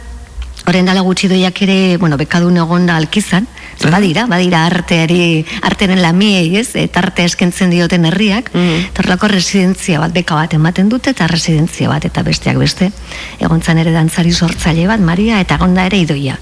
Horren 0.70 0.86
dala 0.86 1.02
gutxi 1.02 1.26
doiak 1.26 1.58
ere, 1.66 1.98
bueno, 1.98 2.20
bekadun 2.22 2.60
egon 2.62 2.84
da 2.86 3.00
alkizan, 3.02 3.48
badira, 3.90 4.26
badira 4.30 4.66
arteari, 4.68 5.46
arteren 5.64 6.02
lamiei, 6.02 6.58
ez, 6.60 6.76
eta 6.80 7.02
arte 7.02 7.26
eskentzen 7.26 7.72
dioten 7.74 8.06
herriak, 8.10 8.52
horrelako 8.54 9.32
residentzia 9.32 10.02
bat, 10.04 10.14
beka 10.14 10.36
bat 10.38 10.54
ematen 10.58 10.90
dute, 10.92 11.16
eta 11.16 11.28
residentzia 11.32 11.90
bat, 11.90 12.06
eta 12.06 12.24
besteak 12.28 12.60
beste, 12.62 12.92
egontzan 13.40 13.82
ere 13.82 13.96
dantzari 13.96 14.32
sortzaile 14.32 14.88
bat, 14.92 15.00
Maria, 15.00 15.40
eta 15.42 15.58
egonda 15.62 15.88
ere 15.90 16.04
idoia. 16.04 16.38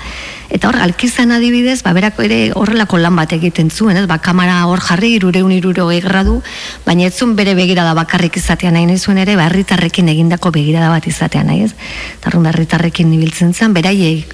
Eta 0.49 0.69
hor, 0.69 0.77
alkizan 0.81 1.31
adibidez, 1.31 1.81
ba, 1.85 1.93
berako 1.93 2.23
ere 2.25 2.39
horrelako 2.57 2.97
lan 2.97 3.15
bat 3.19 3.33
egiten 3.37 3.69
zuen, 3.69 3.97
ez, 4.01 4.05
ba, 4.09 4.17
kamara 4.23 4.63
hor 4.65 4.81
jarri, 4.81 5.13
irureun 5.19 5.51
irurogei 5.53 5.99
gradu, 6.01 6.39
baina 6.85 7.05
ez 7.05 7.13
zuen 7.13 7.35
bere 7.37 7.53
begirada 7.57 7.93
bakarrik 7.97 8.39
izatea 8.41 8.71
nahi 8.73 8.87
nahi 8.89 8.97
zuen 8.97 9.21
ere, 9.21 9.35
ba, 9.37 9.45
herritarrekin 9.49 10.09
egindako 10.15 10.51
begirada 10.55 10.89
bat 10.89 11.05
izatea 11.07 11.43
nahi, 11.45 11.67
ez? 11.67 11.75
Eta 12.17 12.31
horren 12.31 12.49
herritarrekin 12.49 13.13
ibiltzen 13.19 13.53
zen, 13.53 13.77
beraiei 13.77 14.25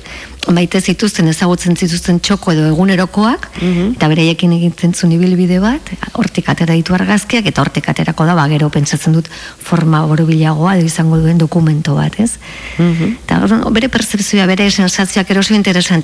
maite 0.53 0.79
zituzten 0.81 1.27
ezagutzen 1.31 1.75
zituzten 1.75 2.19
txoko 2.21 2.53
edo 2.53 2.65
egunerokoak 2.69 3.47
eta 3.61 4.09
bereiekin 4.11 4.53
egiten 4.57 4.93
zuen 4.93 5.15
ibilbide 5.15 5.59
bat 5.63 5.89
hortik 6.13 6.49
atera 6.51 6.75
ditu 6.77 6.93
argazkiak 6.93 7.47
eta 7.49 7.63
hortik 7.63 7.89
aterako 7.89 8.27
da 8.29 8.35
ba 8.37 8.45
gero 8.51 8.69
pentsatzen 8.69 9.15
dut 9.15 9.29
forma 9.69 10.03
borobilagoa 10.05 10.75
edo 10.77 10.85
izango 10.85 11.17
duen 11.17 11.37
dokumento 11.41 11.95
bat 11.95 12.19
ez? 12.19 12.37
Eta 12.77 13.39
orduan, 13.41 13.65
bere 13.73 13.89
percepzioa 13.89 14.45
bere 14.45 14.69
sensazioak 14.69 15.31
eroso 15.31 15.55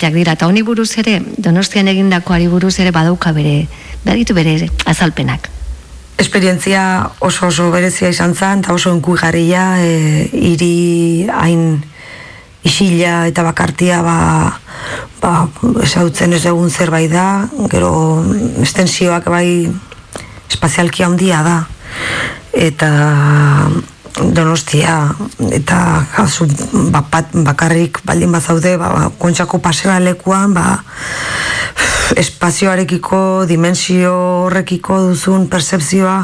interesanteak 0.01 0.13
dira 0.13 0.33
eta 0.33 0.47
honi 0.47 0.61
buruz 0.63 0.97
ere 0.97 1.21
donostian 1.37 1.87
egindakoari 1.87 2.47
buruz 2.47 2.79
ere 2.79 2.91
badauka 2.91 3.31
bere 3.33 3.67
baditu 4.03 4.33
bere 4.33 4.69
azalpenak. 4.85 5.49
Esperientzia 6.17 7.11
oso 7.19 7.47
oso 7.47 7.71
berezia 7.71 8.09
izan 8.09 8.33
zen, 8.35 8.61
eta 8.61 8.73
oso 8.73 8.91
enkuigarria, 8.91 9.81
e, 9.81 10.29
iri 10.33 11.27
hain 11.29 11.83
isila 12.63 13.27
eta 13.27 13.43
bakartia 13.43 14.01
ba, 14.01 14.59
ba, 15.21 15.47
esautzen 15.83 16.33
ez 16.33 16.45
egun 16.45 16.69
zerbait 16.69 17.11
da, 17.11 17.47
gero 17.69 18.23
estensioak 18.61 19.25
bai 19.29 19.69
espazialki 20.49 21.03
handia 21.03 21.41
da, 21.43 21.57
eta 22.53 22.91
donostia 24.20 24.95
eta 25.53 26.05
jazu 26.16 26.47
bapat, 26.91 27.32
bakarrik 27.45 28.01
baldin 28.05 28.32
bazaude 28.32 28.76
ba, 28.78 28.89
ba, 28.93 29.03
kontxako 29.20 29.62
pasea 29.64 29.99
lekuan 29.99 30.53
ba, 30.53 30.84
espazioarekiko 32.20 33.45
dimensio 33.47 34.14
horrekiko 34.47 34.99
duzun 35.12 35.47
percepzioa 35.51 36.18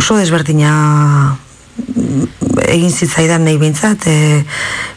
oso 0.00 0.16
desberdina 0.16 0.72
egin 2.68 2.90
zitzaidan 2.90 3.44
nahi 3.44 3.58
bintzat 3.60 4.08
e, 4.08 4.16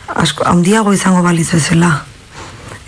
asko, 0.07 0.47
handiago 0.47 0.93
izango 0.95 1.21
balitz 1.25 1.51
bezala 1.53 1.91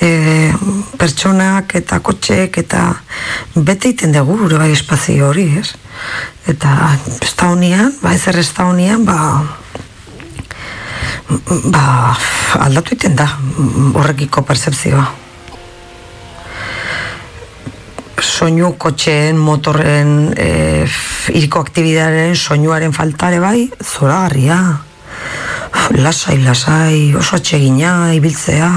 e, 0.04 0.52
pertsonak 1.00 1.76
eta 1.80 2.00
kotxek 2.04 2.60
eta 2.64 2.84
bete 3.56 3.94
iten 3.94 4.14
dugu 4.16 4.38
gure 4.44 4.60
bai 4.62 4.72
espazio 4.76 5.30
hori 5.32 5.48
ez? 5.60 5.70
Eta 6.52 6.76
ez 7.22 7.34
da 7.40 7.50
honian 7.52 7.92
ba 8.02 8.14
ezer 8.14 8.40
ez 8.40 8.50
da 8.54 8.68
honian 8.70 9.06
ba 9.08 9.18
ba 11.74 11.84
aldatu 12.66 12.98
iten 12.98 13.16
da 13.16 13.30
horrekiko 13.96 14.44
percepzioa 14.48 15.06
soinu 18.24 18.70
kotxeen, 18.80 19.36
motorren, 19.38 20.32
e, 20.40 20.86
iriko 21.36 21.60
aktibidaren, 21.60 22.36
soinuaren 22.36 22.94
faltare 22.96 23.40
bai, 23.44 23.68
zoragarria. 23.84 24.60
Lasai, 26.00 26.38
lasai, 26.40 27.14
oso 27.20 27.36
atsegina, 27.36 28.14
ibiltzea, 28.16 28.70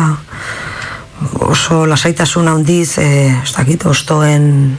oso 1.41 1.87
lasaitasun 1.87 2.49
handiz, 2.49 2.99
e, 2.99 3.07
ez 3.43 3.53
dakit, 3.57 3.87
ostoen 3.87 4.77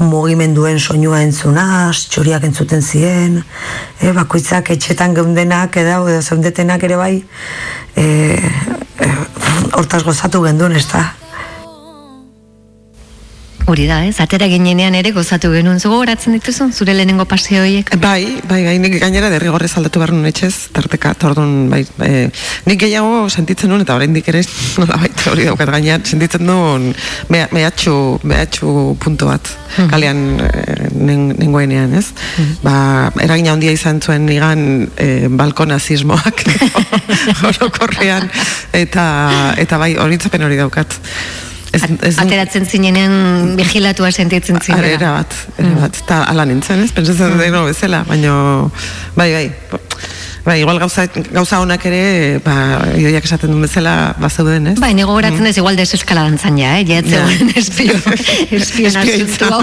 mugimenduen 0.00 0.80
soinua 0.80 1.20
entzunaz, 1.24 2.06
txoriak 2.12 2.44
entzuten 2.48 2.82
ziren, 2.82 3.40
e, 4.00 4.12
bakoitzak 4.16 4.72
etxetan 4.76 5.14
geundenak, 5.16 5.76
edo 5.76 6.20
zeundetenak 6.20 6.84
ere 6.88 7.00
bai, 7.00 7.14
e, 7.96 8.04
e, 8.04 9.10
hortaz 9.76 10.02
gozatu 10.04 10.42
gendun, 10.46 10.76
ez 10.76 10.86
da, 10.88 11.04
Hori 13.70 13.84
da, 13.86 14.00
ez? 14.02 14.16
Atera 14.18 14.48
ginenean 14.50 14.96
ere 14.98 15.12
gozatu 15.14 15.52
genuen 15.52 15.78
zugo 15.78 16.00
goratzen 16.00 16.34
dituzun, 16.34 16.72
zure 16.74 16.90
lehenengo 16.90 17.22
paseo 17.30 17.60
horiek. 17.62 17.92
Bai, 18.02 18.40
bai, 18.50 18.64
bai, 18.66 18.72
nik 18.82 18.96
gainera 18.98 19.28
derrigorrez 19.30 19.68
aldatu 19.78 20.00
behar 20.02 20.10
nuen 20.10 20.26
etxez, 20.26 20.72
tarteka, 20.74 21.12
tordun, 21.14 21.52
bai, 21.70 21.84
e, 22.02 22.24
nik 22.66 22.80
gehiago 22.80 23.28
sentitzen 23.30 23.70
nuen, 23.70 23.84
eta 23.84 23.94
oraindik 23.94 24.26
ere, 24.32 24.40
nola 24.80 24.96
baita 24.98 25.30
hori 25.30 25.46
daukat 25.46 25.70
gainean, 25.70 26.02
sentitzen 26.02 26.42
nuen 26.48 26.88
mea, 27.30 27.46
mehatxu, 27.54 27.94
mehatxu 28.26 28.72
punto 29.04 29.28
bat, 29.30 29.52
kalean 29.92 30.24
e, 30.48 30.50
nen- 30.90 31.36
nengoenean, 31.38 31.94
ez? 32.00 32.08
Ba, 32.64 32.74
eragina 33.22 33.52
handia 33.54 33.76
izan 33.76 34.02
zuen 34.02 34.26
nigan 34.26 34.64
e, 34.98 35.28
balkonazismoak 35.30 36.42
orokorrean, 37.52 38.26
eta, 38.82 39.06
eta 39.62 39.78
bai, 39.78 39.92
horitzapen 39.94 40.48
hori 40.48 40.58
daukat. 40.58 40.98
Ez, 41.70 41.82
ez, 42.02 42.16
Ateratzen 42.18 42.66
zinenean 42.66 43.54
vigilatua 43.58 44.10
sentitzen 44.10 44.58
zinera. 44.58 44.88
era 44.90 45.12
bat, 45.20 45.36
era 45.60 45.74
bat, 45.84 46.00
eta 46.02 46.24
ala 46.32 46.46
nintzen, 46.50 46.82
ez? 46.82 46.90
Pentsatzen 46.96 47.36
mm. 47.36 47.66
bezala, 47.68 48.02
baino, 48.08 48.34
bai, 49.14 49.30
bai, 49.36 49.46
bai, 50.44 50.60
igual 50.60 50.78
gauza, 50.78 51.06
gauza 51.32 51.60
honak 51.60 51.84
ere, 51.86 52.40
ba, 52.44 52.54
idoiak 52.96 53.24
esaten 53.24 53.50
duen 53.52 53.62
bezala, 53.66 54.14
bazeuden, 54.20 54.66
ez? 54.72 54.76
Bai, 54.80 54.92
nego 54.94 55.12
goratzen 55.16 55.46
ez 55.46 55.56
igual 55.60 55.76
deseskala 55.76 56.22
dantzan 56.28 56.56
ja, 56.58 56.78
eh? 56.78 56.84
Ja, 56.88 57.00
Ja. 57.00 57.00
etzegoen 57.00 57.52
espio, 57.56 57.94
Espioitza. 58.60 59.00
asuntu 59.00 59.44
hau. 59.50 59.60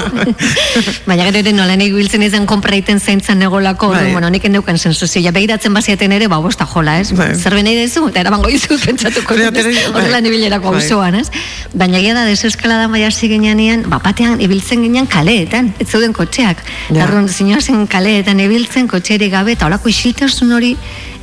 Baina 1.10 1.26
gero 1.28 1.40
ere 1.42 1.54
nola 1.54 1.76
nahi 1.80 1.92
biltzen 1.94 2.24
izan 2.26 2.46
konpraiten 2.50 3.00
zaintzan 3.00 3.40
negolako, 3.40 3.90
Bai. 3.94 4.04
bai. 4.06 4.12
bueno, 4.14 4.30
nik 4.34 4.46
endeukan 4.50 4.78
sensuzio, 4.78 5.22
ja 5.22 5.32
begiratzen 5.32 5.74
baziaten 5.74 6.12
ere, 6.12 6.28
ba, 6.32 6.38
bosta 6.44 6.66
jola, 6.66 7.00
ez? 7.02 7.12
Bai. 7.18 7.34
Zer 7.36 7.56
benei 7.58 7.76
dezu, 7.78 8.08
eta 8.10 8.22
erabango 8.26 8.50
izu 8.50 8.78
pentsatuko 8.84 9.36
Bai, 9.38 9.50
bai. 9.52 9.76
horrela 9.94 10.22
nibilerako 10.22 10.72
Bai. 10.72 10.82
auzoan, 10.82 11.16
ez? 11.22 11.28
Baina 11.74 12.00
gira 12.04 12.14
da, 12.22 12.26
deseskalada 12.30 12.88
bai 12.92 13.04
hasi 13.08 13.28
ginean, 13.32 13.84
ba, 13.90 14.00
batean 14.04 14.42
ibiltzen 14.42 14.82
ginean 14.86 15.08
kaleetan, 15.08 15.74
ez 15.80 15.88
zeuden 15.90 16.14
kotxeak. 16.14 16.64
Ja. 16.90 16.98
Ja. 16.98 17.04
Arrun, 17.08 17.28
zen 17.30 17.88
kaleetan 17.88 18.40
ibiltzen, 18.40 18.88
kotxerik 18.88 19.32
gabe, 19.32 19.54
eta 19.54 19.66
horako 19.68 19.90
isiltasun 19.90 20.52
hori, 20.52 20.67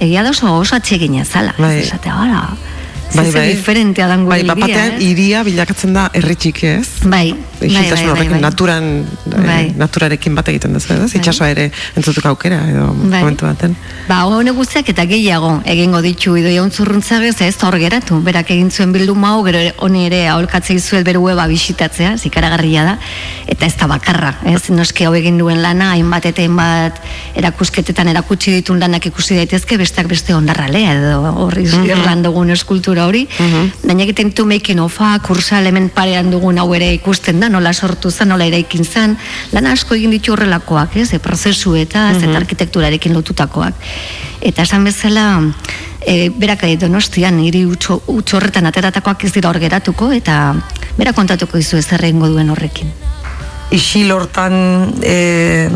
egia 0.01 0.23
da 0.25 0.31
oso 0.31 0.53
oso 0.61 0.77
atsegina 0.77 1.25
zala. 1.25 1.55
Bai. 1.59 1.81
Esate, 1.83 2.11
hala, 2.13 2.47
Bai, 3.15 3.25
Bai, 3.31 3.33
bai. 3.33 3.55
diferentea 3.55 4.07
dan 4.09 4.25
gure 4.25 4.31
Bai, 4.35 4.41
iria, 4.43 4.55
bapatean 4.55 4.93
eh? 4.99 5.05
iria 5.07 5.43
bilakatzen 5.47 5.93
da 5.95 6.09
herri 6.13 6.35
txiki, 6.35 6.67
ez? 6.67 6.89
Bai, 7.05 7.31
bai, 7.61 7.69
bai, 7.71 7.83
bai, 7.91 8.07
horrekin 8.11 8.33
bai. 8.33 8.41
naturan, 8.43 8.89
eh, 9.31 9.45
Bai. 9.47 9.73
naturarekin 9.79 10.35
bat 10.35 10.49
egiten 10.51 10.73
duzu, 10.75 10.93
ez? 11.05 11.15
Itxasoa 11.15 11.49
ere 11.53 11.71
entzutuko 11.97 12.29
aukera, 12.33 12.59
edo 12.71 12.89
Bai. 12.93 13.21
momentu 13.23 13.47
baten. 13.47 13.77
Ba, 14.09 14.25
hone 14.27 14.51
guztiak 14.51 14.89
eta 14.91 15.05
gehiago 15.07 15.61
egingo 15.65 16.01
ditu 16.03 16.35
idoia 16.37 16.63
untzurruntzagez, 16.65 17.41
ez 17.41 17.57
da 17.57 17.69
hor 17.69 17.79
geratu. 17.79 18.19
Berak 18.25 18.51
egin 18.51 18.71
zuen 18.71 18.93
bilduma 18.93 19.31
hau, 19.35 19.45
gero 19.47 19.63
honi 19.79 20.07
ere 20.07 20.27
aholkatzei 20.29 20.81
zuel 20.81 21.05
bere 21.05 21.19
weba 21.23 21.47
bisitatzea, 21.47 22.17
zikaragarria 22.19 22.85
da, 22.85 22.99
eta 23.47 23.67
ez 23.67 23.77
da 23.77 23.87
bakarra, 23.87 24.35
ez? 24.45 24.69
Noski 24.71 25.05
hau 25.07 25.15
egin 25.15 25.39
duen 25.39 25.63
lana, 25.63 25.93
hainbat 25.93 26.27
eta 26.27 26.43
hainbat 26.43 26.99
erakusketetan 27.37 28.09
erakutsi 28.09 28.51
ditun 28.59 28.81
lanak 28.81 29.07
ikusi 29.07 29.37
daitezke, 29.39 29.79
besteak 29.79 30.09
beste 30.11 30.35
ondarralea 30.35 30.99
edo 30.99 31.23
horri 31.47 31.65
mm 31.65 33.04
-hmm. 33.13 33.55
hori. 33.55 33.69
Baina 33.85 34.03
egiten 34.03 34.29
ditu 34.29 34.47
making 34.47 34.81
ofa, 34.81 35.19
kursa 35.19 35.59
element 35.59 35.93
parean 35.93 36.31
dugun 36.31 36.59
hau 36.59 36.75
ere 36.75 36.93
ikusten 36.95 37.41
da, 37.41 37.49
nola 37.49 37.73
sortu 37.73 38.11
zen, 38.11 38.29
nola 38.29 38.45
eraikin 38.45 38.85
zen, 38.85 39.17
lan 39.53 39.67
asko 39.67 39.95
egin 39.95 40.11
ditu 40.11 40.33
horrelakoak, 40.33 40.97
ez? 40.97 41.13
E, 41.13 41.19
prozesuetaz 41.19 42.23
eta 42.23 42.37
arkitekturarekin 42.37 43.15
lotutakoak. 43.15 43.75
Eta 44.41 44.63
esan 44.63 44.85
bezala, 44.85 45.43
e, 46.07 46.31
berak 46.31 46.65
e, 46.65 46.77
donostian, 46.77 47.39
hiri 47.41 47.65
utxo, 47.67 48.03
horretan 48.09 48.67
ateratakoak 48.67 49.25
ez 49.25 49.33
dira 49.33 49.49
hor 49.49 49.59
geratuko, 49.59 50.13
eta 50.13 50.55
berak 50.99 51.15
kontatuko 51.15 51.59
izu 51.59 51.77
ez 51.77 51.87
duen 51.89 52.51
horrekin. 52.51 52.93
isil 53.71 54.13
hortan 54.13 54.93
e, 55.03 55.69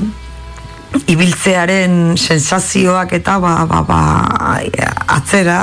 ibiltzearen 1.09 2.17
sensazioak 2.17 3.13
eta 3.19 3.39
ba, 3.43 3.55
ba, 3.69 3.83
ba, 3.85 4.01
atzera, 5.19 5.59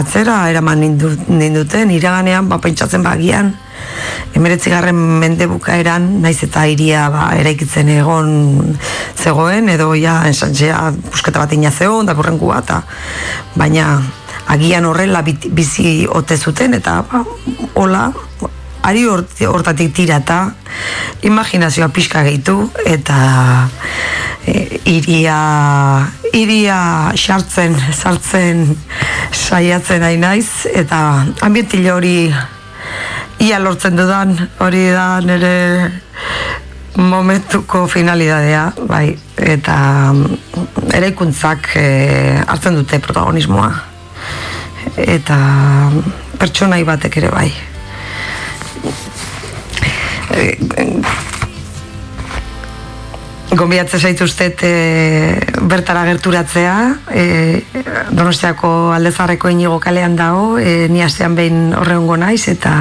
atzera 0.00 0.42
eraman 0.50 0.80
nindu, 0.80 1.10
ninduten, 1.28 1.92
iraganean 1.92 2.48
ba, 2.48 2.58
pentsatzen 2.62 3.04
bagian, 3.04 3.52
emeretzigarren 4.36 4.96
mende 5.20 5.48
bukaeran, 5.50 6.08
naiz 6.22 6.38
eta 6.46 6.64
iria 6.68 7.08
ba, 7.12 7.30
eraikitzen 7.40 7.90
egon 7.92 8.30
zegoen, 9.20 9.68
edo 9.68 9.92
ja, 9.98 10.20
ensantzea, 10.28 10.86
busketa 11.10 11.44
bat 11.44 11.52
ina 11.56 11.72
zegoen, 11.72 12.08
da 12.08 12.16
burrengu 12.16 12.52
bat, 12.52 12.64
eta- 12.64 12.82
baina 13.60 13.98
agian 14.50 14.86
horrela 14.88 15.22
bizi 15.24 16.06
ote 16.08 16.36
zuten, 16.36 16.74
eta 16.80 17.02
ba, 17.10 17.24
hola, 17.74 18.08
ari 18.82 19.04
hort- 19.06 19.42
hortatik 19.46 19.92
tirata, 19.94 20.52
imaginazioa 21.22 21.88
pixka 21.88 22.22
gehitu, 22.24 22.56
eta 22.86 23.68
e, 24.46 24.80
iria, 24.88 25.38
iria 26.32 26.80
sartzen, 27.16 27.76
sartzen 27.92 28.64
saiatzen 29.30 30.00
nahi 30.00 30.20
naiz, 30.20 30.66
eta 30.72 31.26
ambientile 31.44 31.92
hori 31.92 32.14
ia 33.40 33.58
lortzen 33.58 33.96
dudan, 33.96 34.36
hori 34.60 34.86
da 34.92 35.20
nire 35.24 35.54
momentuko 37.00 37.86
finalidadea, 37.88 38.64
bai, 38.88 39.16
eta 39.36 39.76
mm, 40.12 40.90
eraikuntzak 40.96 41.72
e, 41.76 41.86
hartzen 42.46 42.80
dute 42.80 43.00
protagonismoa. 43.00 43.70
Eta 45.00 45.36
pertsonai 46.40 46.82
batek 46.88 47.20
ere 47.20 47.30
bai. 47.32 47.50
Gonbidatzen 53.50 54.00
zaituztet 54.00 54.62
e, 54.62 54.74
bertara 55.68 56.04
gerturatzea, 56.06 56.74
e, 57.10 57.24
Donostiako 58.14 58.92
aldezarreko 58.94 59.50
inigo 59.50 59.80
kalean 59.82 60.14
dago, 60.16 60.54
e, 60.58 60.86
ni 60.88 61.02
astean 61.02 61.34
behin 61.34 61.74
horreungo 61.74 62.16
naiz, 62.20 62.44
eta 62.52 62.72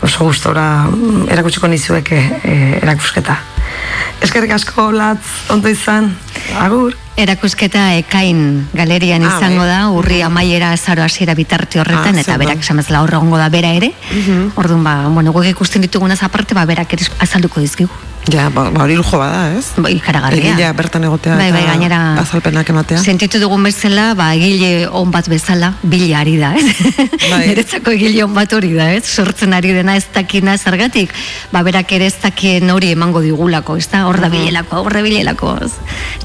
oso 0.00 0.24
gustora 0.24 0.64
erakutsiko 1.28 1.68
nizueke 1.68 2.22
e, 2.40 2.56
erakusketa. 2.80 3.36
Eskerrik 4.24 4.56
asko, 4.56 4.90
latz, 4.96 5.52
ondo 5.52 5.68
izan, 5.68 6.14
agur. 6.56 6.96
Erakusketa 7.20 7.94
ekain 8.00 8.68
galerian 8.72 9.22
Ah, 9.24 9.36
izango 9.36 9.60
bai. 9.64 9.68
da, 9.68 9.80
urri 9.92 10.22
amaiera 10.22 10.72
azaro 10.72 11.02
hasiera 11.02 11.34
bitarte 11.34 11.80
horretan, 11.80 12.16
Ah, 12.16 12.20
eta 12.20 12.36
berak 12.38 12.64
horre 13.00 13.16
egongo 13.16 13.36
da 13.38 13.48
bera 13.48 13.68
ere. 13.68 13.92
Orduan, 14.56 14.84
ba, 14.84 15.08
bueno, 15.08 15.32
guk 15.32 15.44
ikusten 15.44 15.82
ditugunaz 15.82 16.22
aparte, 16.22 16.54
ba, 16.54 16.64
berak 16.64 16.92
ere 16.94 17.04
azalduko 17.18 17.60
dizkigu. 17.60 17.90
Ja, 18.28 18.50
ba, 18.52 18.68
ba 18.70 18.84
hori 18.84 18.96
lujo 18.96 19.16
bada, 19.18 19.56
ez? 19.56 19.72
Ba, 19.80 19.88
ikaragarria. 19.90 20.52
Egilea 20.52 20.72
bertan 20.76 21.04
egotea 21.08 21.36
bai, 21.36 21.50
bai, 21.54 21.62
gainera, 21.64 22.18
azalpenak 22.20 22.68
ematea. 22.68 22.98
Sentitu 23.00 23.40
dugun 23.40 23.62
bezala, 23.64 24.12
ba, 24.14 24.34
egile 24.36 24.88
on 24.92 25.10
bat 25.10 25.26
bezala, 25.28 25.72
bila 25.82 26.20
ari 26.20 26.36
da, 26.36 26.52
ez? 26.54 26.66
Bai. 27.30 27.46
Niretzako 27.48 27.94
egile 27.96 28.24
on 28.24 28.34
bat 28.36 28.52
hori 28.52 28.74
da, 28.76 28.90
ez? 28.92 29.06
Sortzen 29.08 29.56
ari 29.56 29.72
dena 29.72 29.96
ez 29.96 30.04
dakina 30.12 30.58
zergatik, 30.58 31.14
ba, 31.50 31.62
berak 31.66 31.92
ere 31.96 32.10
ez 32.12 32.16
dakien 32.20 32.68
hori 32.70 32.92
emango 32.92 33.22
digulako, 33.24 33.78
ez 33.80 33.88
da? 33.88 34.04
Hor 34.06 34.20
da 34.20 34.28
bilelako, 34.28 34.84
hor 34.84 34.92
da 34.92 35.02
bilelako, 35.02 35.56
ez? 35.64 35.72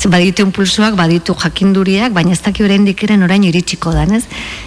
Baditu 0.05 0.43
impulsuak, 0.85 0.95
baditu 0.97 1.33
jakinduriak, 1.35 2.11
baina 2.13 2.31
ez 2.33 2.41
daki 2.41 2.63
oraindik 2.63 3.01
ere 3.03 3.17
orain 3.23 3.43
iritsiko 3.43 3.91
dan, 3.93 4.13
ez? 4.13 4.23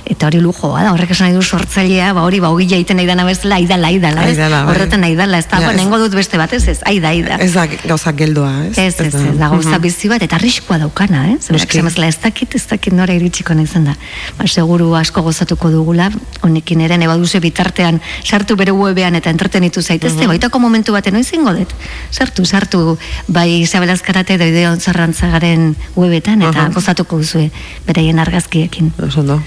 Eta 0.08 0.26
hori 0.26 0.40
lujoa 0.40 0.82
da, 0.82 0.92
horrek 0.92 1.10
esan 1.10 1.28
nahi 1.28 1.36
du 1.36 1.42
sortzailea, 1.42 2.12
ba, 2.14 2.22
hori, 2.26 2.40
ba, 2.40 2.50
ogila 2.50 2.76
egiten 2.76 2.96
nahi 2.98 3.06
dana 3.06 3.24
bezala, 3.24 3.56
aidala, 3.56 3.88
aidala, 3.88 4.24
ez? 4.26 4.36
Aidala, 4.36 4.64
bai. 4.64 4.74
Horretan 4.74 5.04
aidala, 5.04 5.38
ez 5.38 5.46
da? 5.50 5.60
Ja, 5.60 5.66
Ba, 5.68 5.72
ez- 5.74 5.78
nengo 5.80 5.98
dut 5.98 6.14
beste 6.14 6.38
bat, 6.38 6.52
ez? 6.52 6.66
Ez, 6.68 6.78
aida, 6.86 7.08
aida. 7.10 7.36
Ez 7.40 7.52
da 7.54 7.66
gauza 7.84 8.12
geldoa, 8.12 8.52
ez? 8.66 8.78
Ez, 8.78 9.00
ez, 9.00 9.14
ez, 9.14 9.38
da 9.38 9.48
gauza 9.48 9.78
bizi 9.78 10.08
bat, 10.08 10.22
eta 10.22 10.36
arriskua 10.36 10.78
daukana, 10.78 11.26
eh? 11.30 11.36
Zerak, 11.40 11.60
Noski. 11.62 11.78
zemezela, 11.78 12.08
ez 12.08 12.18
dakit, 12.22 12.54
ez 12.54 12.64
dakit 12.66 12.92
nora 12.92 13.14
iritsiko 13.14 13.54
naizan 13.54 13.84
da. 13.84 13.96
Ba, 14.38 14.46
seguru 14.46 14.94
asko 14.96 15.22
gozatuko 15.22 15.70
dugula, 15.70 16.10
honekin 16.42 16.80
ere, 16.80 16.98
nebaduze 16.98 17.40
bitartean, 17.40 18.00
sartu 18.24 18.56
bere 18.56 18.72
webean 18.72 19.14
eta 19.14 19.30
entretenitu 19.30 19.82
zaitezte, 19.82 20.26
baitako 20.26 20.58
momentu 20.58 20.92
baten 20.92 21.14
noizingo 21.14 21.52
dut. 21.54 21.72
Sartu, 22.10 22.44
sartu, 22.44 22.98
bai 23.28 23.60
Isabel 23.62 23.90
Azkarate 23.90 24.34
edo 24.34 24.44
Ideon 24.48 24.80
Zarrantzagaren 24.80 25.74
webetan, 26.00 26.42
eta 26.42 26.66
Aha. 26.66 26.74
gozatuko 26.74 27.18
duzue, 27.18 27.50
beraien 27.86 28.18
argazkiekin. 28.18 28.92
Oso 29.06 29.20
ondo. 29.20 29.40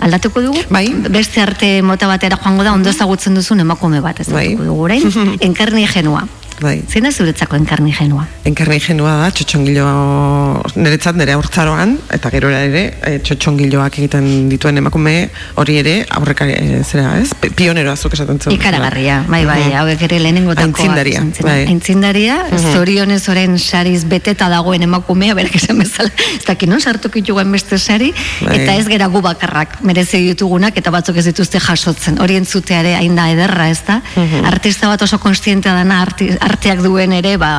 Aldatuko 0.00 0.40
dugu? 0.40 0.60
Bai. 0.72 0.86
Beste 1.12 1.42
arte 1.44 1.82
mota 1.84 2.08
batera 2.08 2.38
joango 2.40 2.64
da, 2.64 2.72
ondo 2.72 2.88
ezagutzen 2.88 3.34
duzun 3.36 3.60
emakume 3.60 4.00
bat, 4.00 4.20
ez 4.20 4.30
Bai. 4.32 4.54
dugu 4.56 4.82
orain, 4.88 5.04
enkarni 5.48 5.86
genua. 5.86 6.26
Bai. 6.60 6.82
Zein 6.92 7.04
da 7.06 7.10
zuretzako 7.10 7.56
enkarni 7.56 7.92
genua? 7.96 8.26
Enkarri 8.44 8.76
genua 8.84 9.14
da, 9.22 9.28
txotxongilo 9.32 9.84
niretzat 10.76 11.16
nire 11.16 11.32
aurtzaroan, 11.32 11.94
eta 12.12 12.30
gero 12.34 12.50
ere, 12.52 12.82
e, 13.06 13.12
txotxongiloak 13.24 13.96
egiten 14.02 14.26
dituen 14.50 14.76
emakume 14.82 15.14
hori 15.60 15.78
ere, 15.80 15.94
aurreka 16.16 16.44
e, 16.52 16.82
zera, 16.84 17.14
ez? 17.20 17.30
Pioneroa 17.56 17.96
zuk 17.96 18.12
esaten 18.16 18.38
zuen. 18.42 18.56
Ikaragarria, 18.58 19.22
bai, 19.28 19.44
bai, 19.48 19.58
Mhm. 19.64 19.76
hauek 19.80 20.02
ere 20.08 20.18
lehenengo 20.20 20.52
Aintzindaria, 20.56 21.22
bai. 21.42 21.64
Aintzindaria, 21.66 22.36
zorionez 22.72 23.22
oren 23.28 23.58
sariz 23.58 24.04
beteta 24.04 24.48
dagoen 24.48 24.82
emakumea, 24.82 25.34
berak 25.34 25.56
esan 25.56 25.78
bezala, 25.78 26.10
ez 26.36 26.44
dakit 26.44 26.68
non 26.68 26.80
sartuko 26.80 27.14
ditugun 27.14 27.50
beste 27.52 27.78
sari, 27.78 28.12
Bai. 28.44 28.60
eta 28.60 28.76
ez 28.76 28.86
gera 28.88 29.06
gu 29.06 29.20
bakarrak 29.22 29.80
merezi 29.82 30.20
ditugunak, 30.28 30.76
eta 30.76 30.90
batzuk 30.90 31.16
ez 31.16 31.24
dituzte 31.24 31.58
jasotzen. 31.60 32.20
Hori 32.20 32.36
entzutea 32.36 32.80
ere 32.80 32.94
hain 32.96 33.16
da 33.16 33.30
ederra, 33.32 33.70
ez 33.70 33.80
da? 33.86 34.00
Artista 34.44 34.88
bat 34.88 35.00
oso 35.02 35.18
konstientea 35.18 35.72
dana, 35.74 36.02
arti, 36.02 36.30
arteak 36.50 36.82
duen 36.84 37.14
ere, 37.16 37.36
ba, 37.40 37.50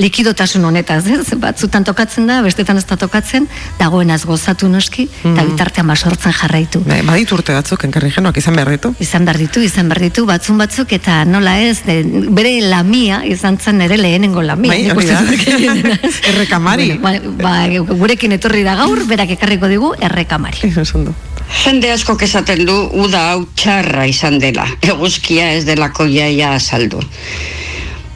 likidotasun 0.00 0.64
honetaz, 0.68 1.02
ez? 1.10 1.36
Batzutan 1.42 1.84
tokatzen 1.86 2.28
da, 2.30 2.40
bestetan 2.44 2.80
ez 2.80 2.86
da 2.88 2.98
tokatzen, 3.00 3.48
dagoenaz 3.80 4.22
gozatu 4.28 4.70
noski, 4.72 5.08
eta 5.22 5.46
bitartean 5.48 5.90
basortzen 5.92 6.34
jarraitu. 6.38 6.82
Bai, 6.86 7.00
baditu 7.06 7.36
urte 7.38 7.56
batzuk, 7.56 7.86
enkarri 7.88 8.12
genuak 8.14 8.38
izan 8.40 8.58
behar 8.58 8.72
ditu. 8.74 8.94
Izan 9.02 9.26
behar 9.28 9.40
ditu, 9.42 9.64
izan 9.66 9.90
behar 9.92 10.06
ditu, 10.06 10.26
batzun 10.28 10.60
batzuk, 10.62 10.94
eta 10.98 11.22
nola 11.28 11.58
ez, 11.64 11.80
de, 11.86 11.98
bere 12.30 12.54
lamia 12.66 13.22
izan 13.28 13.58
zen 13.58 13.82
ere 13.84 13.98
lehenengo 14.00 14.42
lamia. 14.46 14.72
Bai, 14.72 14.90
hori 14.90 15.06
da. 15.12 15.98
Errekamari. 16.32 16.92
Bueno, 17.02 17.34
ba, 17.42 17.56
ba, 17.66 17.94
gurekin 17.96 18.38
etorri 18.38 18.64
da 18.66 18.76
gaur, 18.80 19.04
berak 19.10 19.36
ekarriko 19.38 19.70
digu 19.70 19.92
errekamari. 20.00 20.72
Ondo. 20.92 21.14
Jende 21.62 21.90
askok 21.92 22.22
esaten 22.26 22.64
du 22.66 22.74
uda 23.04 23.22
hau 23.32 23.42
txarra 23.58 24.06
izan 24.08 24.38
dela, 24.42 24.64
eguzkia 24.82 25.52
ez 25.56 25.64
delako 25.68 26.06
jaia 26.10 26.54
azaldu. 26.56 27.02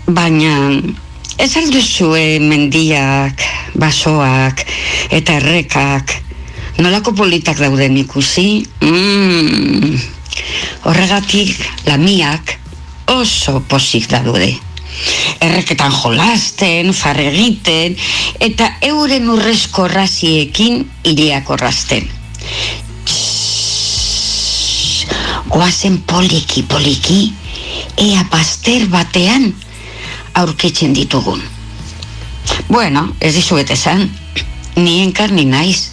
Baina 0.07 0.71
ez 1.35 1.49
alduzue 1.59 2.39
mendiak, 2.39 3.43
basoak 3.75 4.63
eta 5.11 5.35
errekak 5.41 6.15
nolako 6.79 7.11
politak 7.19 7.59
dauden 7.59 7.97
ikusi? 7.99 8.63
Mm. 8.87 9.99
Horregatik 10.87 11.59
lamiak 11.91 12.55
oso 13.17 13.65
posik 13.67 14.07
daude. 14.13 14.53
Erreketan 15.43 15.91
jolasten, 15.91 16.95
farregiten 16.95 17.99
eta 18.39 18.77
euren 18.87 19.27
urrezko 19.35 19.89
raziekin 19.91 20.85
iriak 21.03 21.51
orrazten. 21.51 22.07
Goazen 25.51 25.99
poliki 26.07 26.63
poliki, 26.63 27.33
ea 27.99 28.23
paster 28.31 28.87
batean 28.87 29.51
aurkitzen 30.37 30.95
ditugun. 30.95 31.43
Bueno, 32.69 33.09
ez 33.21 33.35
dizuet 33.35 33.71
esan, 33.71 34.07
ni 34.77 35.01
enkarni 35.03 35.45
naiz. 35.49 35.93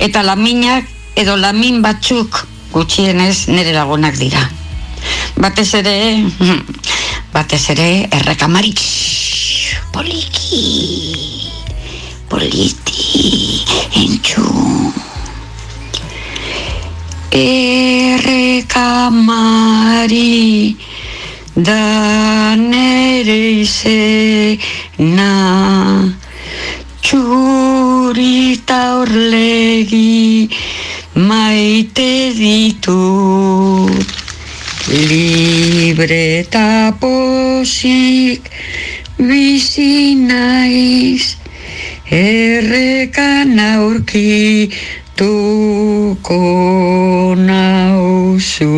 Eta 0.00 0.22
laminak 0.22 0.88
edo 1.16 1.36
lamin 1.36 1.82
batzuk 1.82 2.46
gutxienez 2.72 3.48
nire 3.48 3.72
lagunak 3.76 4.16
dira. 4.20 4.44
Batez 5.36 5.74
ere, 5.80 5.96
batez 7.36 7.64
ere 7.74 7.88
errekamari 8.10 8.74
poliki, 9.92 11.50
politi, 12.28 13.64
entzun. 13.96 14.92
Errekamari 17.32 18.72
da 21.54 22.56
nere 22.56 23.60
izena 23.60 25.28
txurita 27.02 28.80
orlegi 29.02 30.48
maite 31.14 32.32
ditut 32.38 34.08
libre 34.88 36.40
eta 36.40 36.96
posik 37.00 38.48
bizi 39.18 40.14
naiz 40.16 41.36
errekan 42.08 43.58
aurkituko 43.60 44.70
nauzu. 47.36 48.72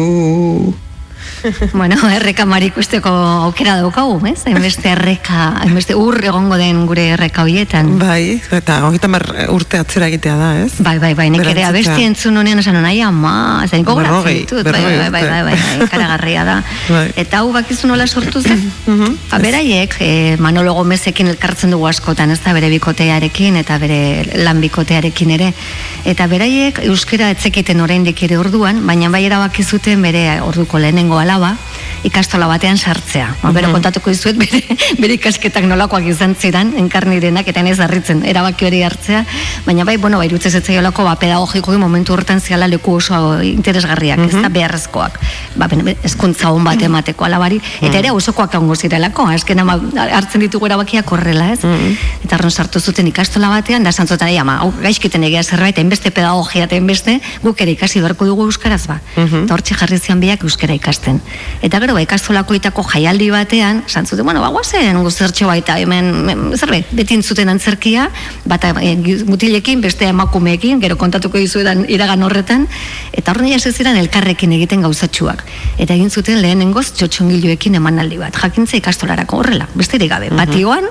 bueno, 1.73 1.97
errekamari 2.11 2.71
ikusteko 2.73 3.11
aukera 3.49 3.77
daukagu, 3.81 4.17
ez? 4.29 4.45
Hainbeste 4.49 4.91
erreka, 4.95 5.51
hainbeste 5.61 5.97
ur 5.99 6.17
egongo 6.25 6.57
den 6.61 6.85
gure 6.89 7.07
erreka 7.15 7.45
hoietan. 7.45 7.95
Bai, 8.01 8.41
eta 8.57 8.81
hogeita 8.89 9.11
mar 9.13 9.27
urte 9.53 9.81
atzera 9.81 10.09
egitea 10.13 10.37
da, 10.41 10.51
ez? 10.65 10.73
Bai, 10.85 10.97
bai, 11.03 11.13
bai, 11.19 11.29
nik 11.35 11.45
ere 11.51 11.67
abesti 11.69 12.07
entzun 12.07 12.37
honean 12.41 12.63
esan 12.63 12.81
nahi 12.83 13.03
ama, 13.05 13.35
zain 13.69 13.85
gogoratzen 13.87 14.41
ditut, 14.41 14.65
bai, 14.71 14.83
bai, 14.85 15.11
bai, 15.13 15.25
bai, 15.29 15.43
bai, 15.51 15.89
karagarria 15.93 16.45
da. 16.47 16.61
Bai. 16.85 17.07
Eta 17.19 17.41
hau 17.41 17.49
bakizu 17.55 17.89
nola 17.89 18.07
sortu 18.07 18.43
zen? 18.43 18.61
Ba, 19.31 19.39
beraiek, 19.41 19.95
eh, 20.05 20.37
Manolo 20.43 20.75
Gomezekin 20.77 21.31
elkartzen 21.33 21.73
dugu 21.73 21.89
askotan, 21.89 22.33
ez 22.35 22.41
da, 22.45 22.53
bere 22.57 22.69
bikotearekin 22.73 23.57
eta 23.61 23.79
bere 23.83 23.99
lan 24.45 24.61
bikotearekin 24.63 25.33
ere. 25.37 25.51
Eta 26.09 26.27
beraiek 26.31 26.83
euskera 26.91 27.31
etzekiten 27.33 27.81
oraindik 27.81 28.21
ere 28.27 28.39
orduan, 28.39 28.83
baina 28.87 29.09
bai 29.13 29.25
erabaki 29.27 29.65
zuten 29.65 30.05
bere 30.05 30.25
orduko 30.45 30.79
lehenengo 30.83 31.17
alaba, 31.35 31.57
ikastola 32.05 32.47
batean 32.47 32.79
sartzea. 32.79 33.35
Ba, 33.43 33.51
bero 33.53 33.71
kontatuko 33.73 34.13
dizuet 34.13 34.37
bere, 34.39 34.61
bere 35.03 35.17
ikasketak 35.17 35.67
nolakoak 35.67 36.07
izan 36.07 36.35
ziren, 36.39 36.75
enkarnirenak, 36.79 37.49
eta 37.49 37.65
ez 37.67 37.79
harritzen 37.81 38.23
erabaki 38.29 38.67
hori 38.69 38.83
hartzea, 38.87 39.25
baina 39.67 39.85
bai, 39.85 39.97
bueno, 39.97 40.19
bai, 40.19 40.29
irutzez 40.29 40.55
ez 40.55 40.63
zaiolako, 40.65 41.05
ba, 41.05 41.17
pedagogikoki 41.19 41.79
momentu 41.81 42.13
hortan 42.13 42.41
ziala 42.41 42.69
leku 42.69 42.95
oso 43.01 43.41
interesgarriak, 43.43 44.21
ez 44.29 44.35
da, 44.37 44.49
beharrezkoak, 44.53 45.19
ba, 45.57 45.69
ben- 45.69 45.97
hezkuntza 46.05 46.53
on 46.53 46.65
bat 46.65 46.83
emateko 46.83 47.25
alabari, 47.25 47.61
eta 47.81 47.99
ere 47.99 48.13
auzokoak 48.13 48.55
ongo 48.61 48.77
zirelako, 48.77 49.27
azken 49.35 49.65
ama, 49.65 49.79
hartzen 50.05 50.45
ditugu 50.45 50.69
erabakiak 50.71 51.11
horrela, 51.11 51.51
ez? 51.53 51.61
Eta 52.25 52.37
horren 52.37 52.51
sartu 52.53 52.81
zuten 52.81 53.09
ikastola 53.11 53.49
batean, 53.49 53.83
da 53.83 53.93
santzotan, 53.93 54.31
ama, 54.39 54.59
hau 54.61 54.71
gaizkiten 54.83 55.25
egia 55.25 55.43
zerbait, 55.43 55.79
enbeste 55.79 56.11
pedagogia 56.15 56.69
eta 56.69 56.77
enbeste, 56.77 57.19
guk 57.43 57.61
ere 57.61 57.75
ikasi 57.75 58.01
beharko 58.05 58.27
dugu 58.29 58.47
euskaraz 58.51 58.87
ba. 58.87 59.01
Eta 59.17 59.55
hortxe 59.55 59.75
jarri 59.75 59.99
zian 59.99 60.21
biak 60.21 60.45
euskara 60.45 60.75
ikasten. 60.77 61.21
Eta 61.65 61.81
gero 61.81 61.95
karo, 61.95 62.03
ikastolakoitako 62.05 62.83
jaialdi 62.91 63.31
batean, 63.33 63.83
esan 63.87 64.07
zuten, 64.07 64.25
bueno, 64.25 64.41
bagoazen 64.43 64.99
guzertxo 65.03 65.47
baita, 65.49 65.79
hemen, 65.81 66.53
zerbe, 66.59 66.83
betin 66.93 67.23
zuten 67.23 67.49
antzerkia, 67.49 68.11
bata 68.45 68.75
e, 68.83 68.95
mutilekin, 69.27 69.81
beste 69.81 70.09
emakumeekin, 70.11 70.81
gero 70.83 70.99
kontatuko 71.01 71.39
dizuetan 71.39 71.85
iragan 71.89 72.23
horretan, 72.23 72.67
eta 73.13 73.33
horren 73.33 73.51
jase 73.53 73.73
ziren 73.73 73.97
elkarrekin 73.97 74.53
egiten 74.53 74.85
gauzatxuak. 74.85 75.45
Eta 75.79 75.95
egin 75.95 76.11
zuten 76.11 76.43
lehenengoz 76.43 76.91
txotxongiloekin 76.99 77.81
emanaldi 77.81 78.21
bat, 78.21 78.37
jakintza 78.37 78.77
ikastolarako 78.81 79.43
horrela, 79.43 79.69
besterik 79.75 80.13
gabe, 80.13 80.31
patioan, 80.35 80.89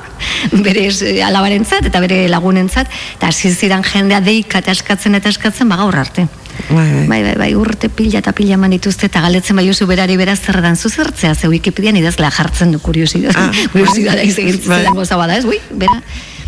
bere 0.65 0.87
eh, 0.89 1.19
alabarentzat 1.25 1.89
eta 1.91 2.01
bere 2.03 2.23
lagunentzat, 2.31 2.89
eta 3.17 3.29
hasi 3.29 3.53
ziren 3.53 3.83
jendea 3.85 4.23
deika 4.23 4.63
eta 4.63 4.73
eskatzen 4.73 5.21
eta 5.21 5.29
eskatzen, 5.33 5.69
ba 5.69 5.77
gaur 5.83 6.01
arte. 6.01 6.27
Bai, 6.69 6.91
bai. 6.91 7.07
Bai, 7.07 7.21
bai, 7.23 7.35
bai, 7.37 7.49
urte 7.55 7.89
pila 7.89 8.19
eta 8.19 8.33
pila 8.35 8.57
eman 8.57 8.73
dituzte 8.75 9.07
eta 9.09 9.21
galdetzen 9.23 9.57
bai 9.59 9.65
oso 9.69 9.87
berari 9.89 10.17
beraz 10.17 10.39
zer 10.39 10.61
dan 10.61 10.75
zuzertzea, 10.75 11.35
ze 11.35 11.47
Wikipedian 11.47 11.97
idazlea 11.97 12.31
jartzen 12.31 12.71
du 12.71 12.79
kuriosidad. 12.79 13.35
Ah, 13.35 13.51
kuriosidad 13.71 14.15
bai. 14.21 14.29
egin 14.29 14.61
Bai. 14.67 14.83
bai. 14.85 14.93
goza 14.93 15.17
bada, 15.17 15.37
ez, 15.37 15.45
ui, 15.45 15.59
bera. 15.71 15.99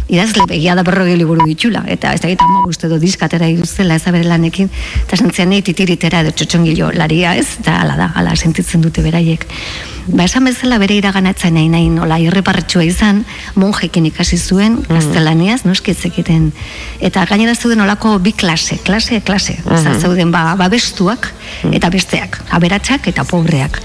Idazle 0.07 0.43
begia 0.45 0.75
da 0.77 0.83
berrogei 0.85 1.15
liburu 1.17 1.47
ditxula, 1.49 1.81
eta 1.89 2.11
ez 2.13 2.21
da 2.21 2.29
gita 2.29 2.45
ama 2.45 2.67
uste 2.69 2.87
do 2.87 2.99
diskatera 3.01 3.47
iduztela 3.49 3.95
ez 3.97 4.03
da 4.03 4.13
bere 4.13 4.27
lanekin, 4.29 4.69
eta 5.01 5.17
sentzean 5.17 5.49
nahi 5.49 5.63
titiritera 5.65 6.21
edo 6.21 6.29
txotxongilo 6.29 6.91
laria 6.93 7.33
ez, 7.39 7.47
eta 7.63 7.79
ala 7.81 7.97
da, 7.97 8.11
ala 8.13 8.35
sentitzen 8.37 8.85
dute 8.85 9.01
beraiek. 9.01 9.47
Ba, 10.07 10.25
esan 10.27 10.45
bezala 10.45 10.77
bere 10.77 10.93
iraganatzen 10.99 11.55
nahi 11.57 11.69
nahi 11.71 11.87
nola 11.89 12.19
irreparretxua 12.21 12.83
izan, 12.85 13.23
monjekin 13.57 14.05
ikasi 14.11 14.37
zuen, 14.37 14.77
gaztelaniaz, 14.85 15.63
noski 15.65 15.95
ez 15.95 15.97
zekiten. 16.05 16.51
Eta 17.01 17.25
gainera 17.25 17.55
zeuden 17.55 17.81
olako 17.81 18.17
bi 18.21 18.35
klase, 18.37 18.77
klase, 18.85 19.21
klase. 19.25 19.57
Mm 19.65 19.99
zeuden 20.05 20.31
ba, 20.31 20.55
babestuak 20.59 21.31
eta 21.73 21.89
besteak, 21.89 22.37
aberatsak 22.53 23.07
eta 23.09 23.23
pobreak. 23.25 23.79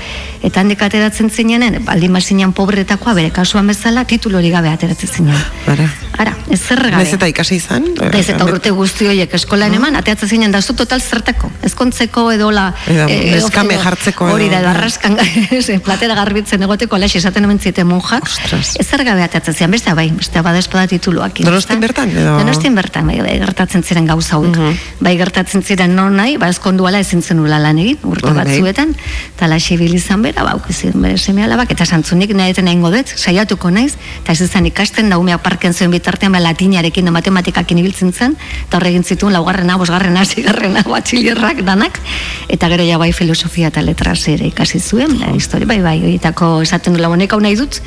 Eta 0.44 0.62
handik 0.62 0.82
ateratzen 0.82 1.30
zinenen, 1.30 1.82
baldin 1.84 2.12
bazinean 2.16 2.52
pobretakoa 2.56 3.14
bere 3.16 3.30
kasuan 3.32 3.68
bezala, 3.68 4.06
titulu 4.08 4.40
hori 4.40 4.50
gabe 4.52 4.70
ateratzen 4.72 5.08
zinen. 5.20 5.42
Bara. 5.66 5.88
Ara, 6.20 6.32
ez 6.52 6.58
zer 6.60 6.80
gabe. 6.82 6.96
Naiz 6.96 7.12
eta 7.16 7.28
ikasi 7.30 7.56
izan? 7.60 7.86
Naiz 7.96 8.26
eta 8.32 8.44
urte 8.48 8.72
guzti 8.76 9.08
horiek 9.08 9.34
eskolan 9.36 9.76
eman, 9.76 9.96
ateatzen 10.00 10.28
zinen 10.36 10.52
da 10.52 10.60
zu 10.60 10.74
total 10.76 11.00
zertako. 11.00 11.50
Ezkontzeko 11.68 12.26
edo 12.32 12.50
la... 12.52 12.70
Edo 12.90 13.06
eh, 13.08 13.36
eskame 13.38 13.78
jartzeko 13.80 14.30
Hori 14.32 14.48
da, 14.52 14.60
edo 14.64 14.72
arraskan, 14.72 15.16
ze, 15.66 15.78
platera 16.10 16.24
garbitzen 16.24 16.62
egoteko, 16.64 16.96
alaxe 16.96 17.18
esaten 17.20 17.44
hemen 17.44 17.58
zite 17.58 17.84
monjak. 17.84 18.24
Ostras. 18.26 18.74
Ez 18.80 18.86
zer 18.86 19.04
gabe 19.06 19.22
ateatzen 19.22 19.54
ziren, 19.54 19.70
beste 19.70 19.92
bai, 19.94 20.08
beste 20.10 20.42
bada 20.42 20.58
espada 20.58 20.86
tituluak. 20.90 21.38
Donostian 21.44 21.80
bertan, 21.80 22.10
edo? 22.10 22.36
Donostian 22.38 22.74
bertan, 22.74 23.06
bai, 23.06 23.20
bai, 23.22 23.36
gertatzen 23.38 23.84
ziren 23.84 24.06
gauza 24.08 24.36
hauek. 24.36 24.58
Bai, 25.00 25.14
gertatzen 25.20 25.62
ziren 25.62 25.94
non 25.94 26.16
nahi, 26.16 26.36
ba, 26.40 26.48
eskonduala 26.50 27.00
ezin 27.00 27.22
zenula 27.22 27.60
lan 27.62 27.78
egin, 27.78 27.98
urte 28.02 28.26
Bai, 28.26 28.34
bai. 28.40 28.46
batzuetan, 28.48 28.94
eta 29.36 29.46
alaxe 29.46 29.74
ibili 29.76 30.00
izan 30.00 30.22
bera, 30.26 30.44
ba, 30.46 30.56
ukizien 30.58 30.96
bere 31.00 31.18
seme 31.18 31.44
alabak, 31.44 31.70
eta 31.76 31.86
santzunik 31.86 32.34
nahi 32.34 32.54
eta 32.54 32.64
nahi 32.66 32.80
dut, 32.80 33.14
saiatuko 33.16 33.70
naiz, 33.70 33.94
eta 34.22 34.32
ez 34.32 34.40
izan 34.48 34.66
ikasten, 34.66 35.10
daumeak 35.10 35.42
parken 35.42 35.74
zuen 35.74 35.90
bitartean, 35.94 36.32
ba, 36.32 36.40
latinarekin 36.42 37.04
da 37.04 37.14
matematikakin 37.14 37.78
ibiltzen 37.84 38.12
zen, 38.12 38.36
eta 38.66 38.80
horregin 38.80 39.04
zituen 39.04 39.32
laugarrena, 39.32 39.76
bosgarrena, 39.78 40.24
zigarrena, 40.24 40.82
batxilerrak 40.94 41.62
danak, 41.62 42.00
eta 42.48 42.68
gero 42.72 42.84
ja 42.88 42.98
bai 42.98 43.12
filosofia 43.12 43.70
eta 43.70 43.82
letras 43.82 44.26
ere 44.28 44.50
ikasi 44.50 44.80
zuen, 44.80 45.18
da, 45.20 45.30
historia, 45.36 45.66
bai, 45.66 45.80
bai, 45.84 45.99
horietako 46.02 46.50
esaten 46.64 46.96
du 46.96 47.02
labonek 47.02 47.32
hau 47.32 47.40
nahi 47.42 47.56
dut, 47.58 47.80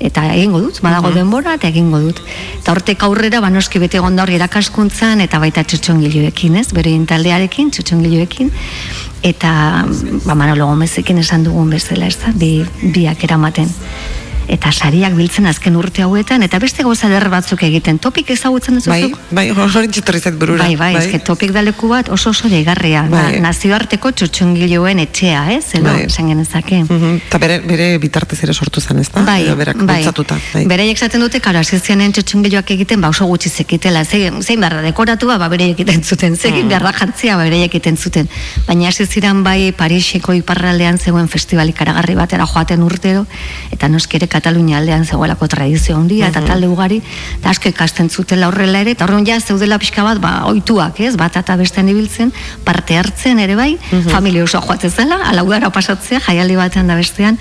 eta 0.00 0.24
egingo 0.34 0.60
dut, 0.64 0.80
badago 0.84 1.12
denbora, 1.14 1.56
eta 1.58 1.70
egingo 1.72 2.00
dut. 2.02 2.22
Eta 2.58 2.74
hortek 2.74 3.02
aurrera, 3.06 3.40
ba, 3.44 3.50
noski 3.54 3.82
bete 3.82 4.00
egon 4.00 4.16
da 4.16 4.24
hor 4.24 4.34
irakaskuntzan, 4.34 5.22
eta 5.24 5.40
baita 5.42 5.64
txotxongiloekin, 5.64 6.60
ez, 6.62 6.68
bere 6.76 6.94
taldearekin, 7.08 7.72
txotxongiloekin, 7.74 8.52
eta 9.26 9.52
ba, 10.24 10.34
Manolo 10.34 10.70
Gomezekin 10.70 11.18
esan 11.24 11.44
dugun 11.46 11.70
bezala, 11.74 12.06
ez 12.06 12.18
da, 12.22 12.34
bi, 12.34 12.56
biak 12.94 13.24
eramaten 13.28 13.70
eta 14.48 14.72
sariak 14.72 15.14
biltzen 15.14 15.46
azken 15.46 15.76
urte 15.76 16.02
hauetan, 16.02 16.42
eta 16.42 16.58
beste 16.58 16.82
gauza 16.82 17.06
eder 17.08 17.28
batzuk 17.28 17.62
egiten. 17.62 17.98
Topik 17.98 18.30
ezagutzen 18.30 18.74
duzu 18.78 18.90
Bai, 18.90 19.12
bai, 19.30 19.88
txitorri 19.88 20.20
zait 20.20 20.34
burura. 20.40 20.64
Bai, 20.64 20.76
bai, 20.76 20.94
eske 20.96 21.18
topik 21.20 21.52
da 21.52 21.62
leku 21.62 21.88
bat 21.88 22.08
oso 22.08 22.30
oso 22.30 22.48
deigarria. 22.48 23.02
Bai. 23.10 23.34
Da, 23.36 23.40
nazioarteko 23.48 24.10
txotxongiloen 24.12 24.98
etxea, 25.04 25.42
ez? 25.52 25.74
Edo, 25.74 25.84
Bai. 25.84 26.06
genezake. 26.08 26.82
Mhm, 26.88 27.16
Eta 27.28 27.38
bere, 27.38 27.60
bere 27.60 27.98
bitartez 27.98 28.42
ere 28.42 28.54
sortu 28.54 28.80
zen, 28.80 28.98
ez 28.98 29.10
da? 29.12 29.22
Bai, 29.22 29.42
Edo 29.44 29.56
berak 29.56 29.76
bai. 29.84 30.04
bai. 30.54 30.64
Beraiek 30.66 30.96
esaten 30.96 31.20
dute, 31.20 31.40
karo, 31.40 31.58
asizianen 31.58 32.12
txotxongiloak 32.12 32.70
egiten, 32.70 33.00
ba 33.00 33.08
oso 33.08 33.26
gutxi 33.26 33.48
zekitela, 33.50 34.04
zein, 34.04 34.42
zein 34.42 34.60
behar 34.60 34.74
da 34.80 34.82
dekoratua, 34.82 35.38
ba 35.38 35.48
beraiek 35.48 35.78
egiten 35.78 36.02
zuten, 36.04 36.36
zein 36.36 36.54
Mm. 36.64 36.68
behar 36.68 36.82
da 36.82 36.92
jantzia, 36.92 37.36
ba 37.36 37.44
beraiek 37.44 37.74
egiten 37.74 37.96
zuten. 37.96 38.28
Baina 38.66 38.88
hasi 38.88 39.06
ziren 39.06 39.42
bai 39.44 39.72
Pariseko 39.72 40.32
iparraldean 40.32 40.98
zegoen 40.98 41.28
festival 41.28 41.68
ikaragarri 41.68 42.14
batera 42.14 42.46
joaten 42.46 42.82
urtero, 42.82 43.26
eta 43.70 43.88
noski 43.88 44.16
ere 44.16 44.26
Katalunia 44.38 44.78
aldean 44.78 45.04
zegoelako 45.04 45.48
tradizio 45.50 45.96
handia, 45.98 46.28
eta 46.30 46.44
talde 46.46 46.68
ugari, 46.70 47.00
eta 47.40 47.50
asko 47.50 47.72
ikasten 47.72 48.10
zutela 48.10 48.48
horrela 48.52 48.84
ere, 48.84 48.94
eta 48.94 49.06
horren 49.08 49.26
ja 49.26 49.40
zeudela 49.40 49.80
pixka 49.82 50.04
bat, 50.06 50.20
ba, 50.22 50.32
oituak, 50.52 51.00
ez, 51.02 51.16
bat 51.18 51.36
eta 51.40 51.56
bestean 51.58 51.90
ibiltzen, 51.90 52.30
parte 52.64 52.98
hartzen 52.98 53.42
ere 53.42 53.56
bai, 53.58 53.72
familia 54.12 54.44
osoa 54.46 54.62
joatzen 54.62 54.94
zela, 54.94 55.18
ala 55.26 55.42
udara 55.46 55.72
pasatzea, 55.74 56.20
jaialdi 56.28 56.58
batean 56.60 56.90
da 56.90 56.98
bestean, 56.98 57.38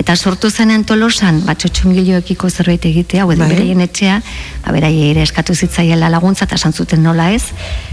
eta 0.00 0.16
sortu 0.16 0.50
zenen 0.50 0.84
tolosan, 0.88 1.44
ba, 1.46 1.54
txotxongiloekiko 1.54 2.50
zerbait 2.50 2.90
egitea, 2.90 3.28
edo 3.30 3.44
Bai. 3.44 3.50
beraien 3.54 3.80
etxea, 3.86 4.20
ba, 4.64 4.72
beraiei 4.72 5.10
ere 5.10 5.22
eskatu 5.22 5.54
zitzaiela 5.54 6.10
laguntza, 6.12 6.46
eta 6.46 6.58
esan 6.60 6.72
zuten 6.72 7.02
nola 7.02 7.30
ez, 7.32 7.44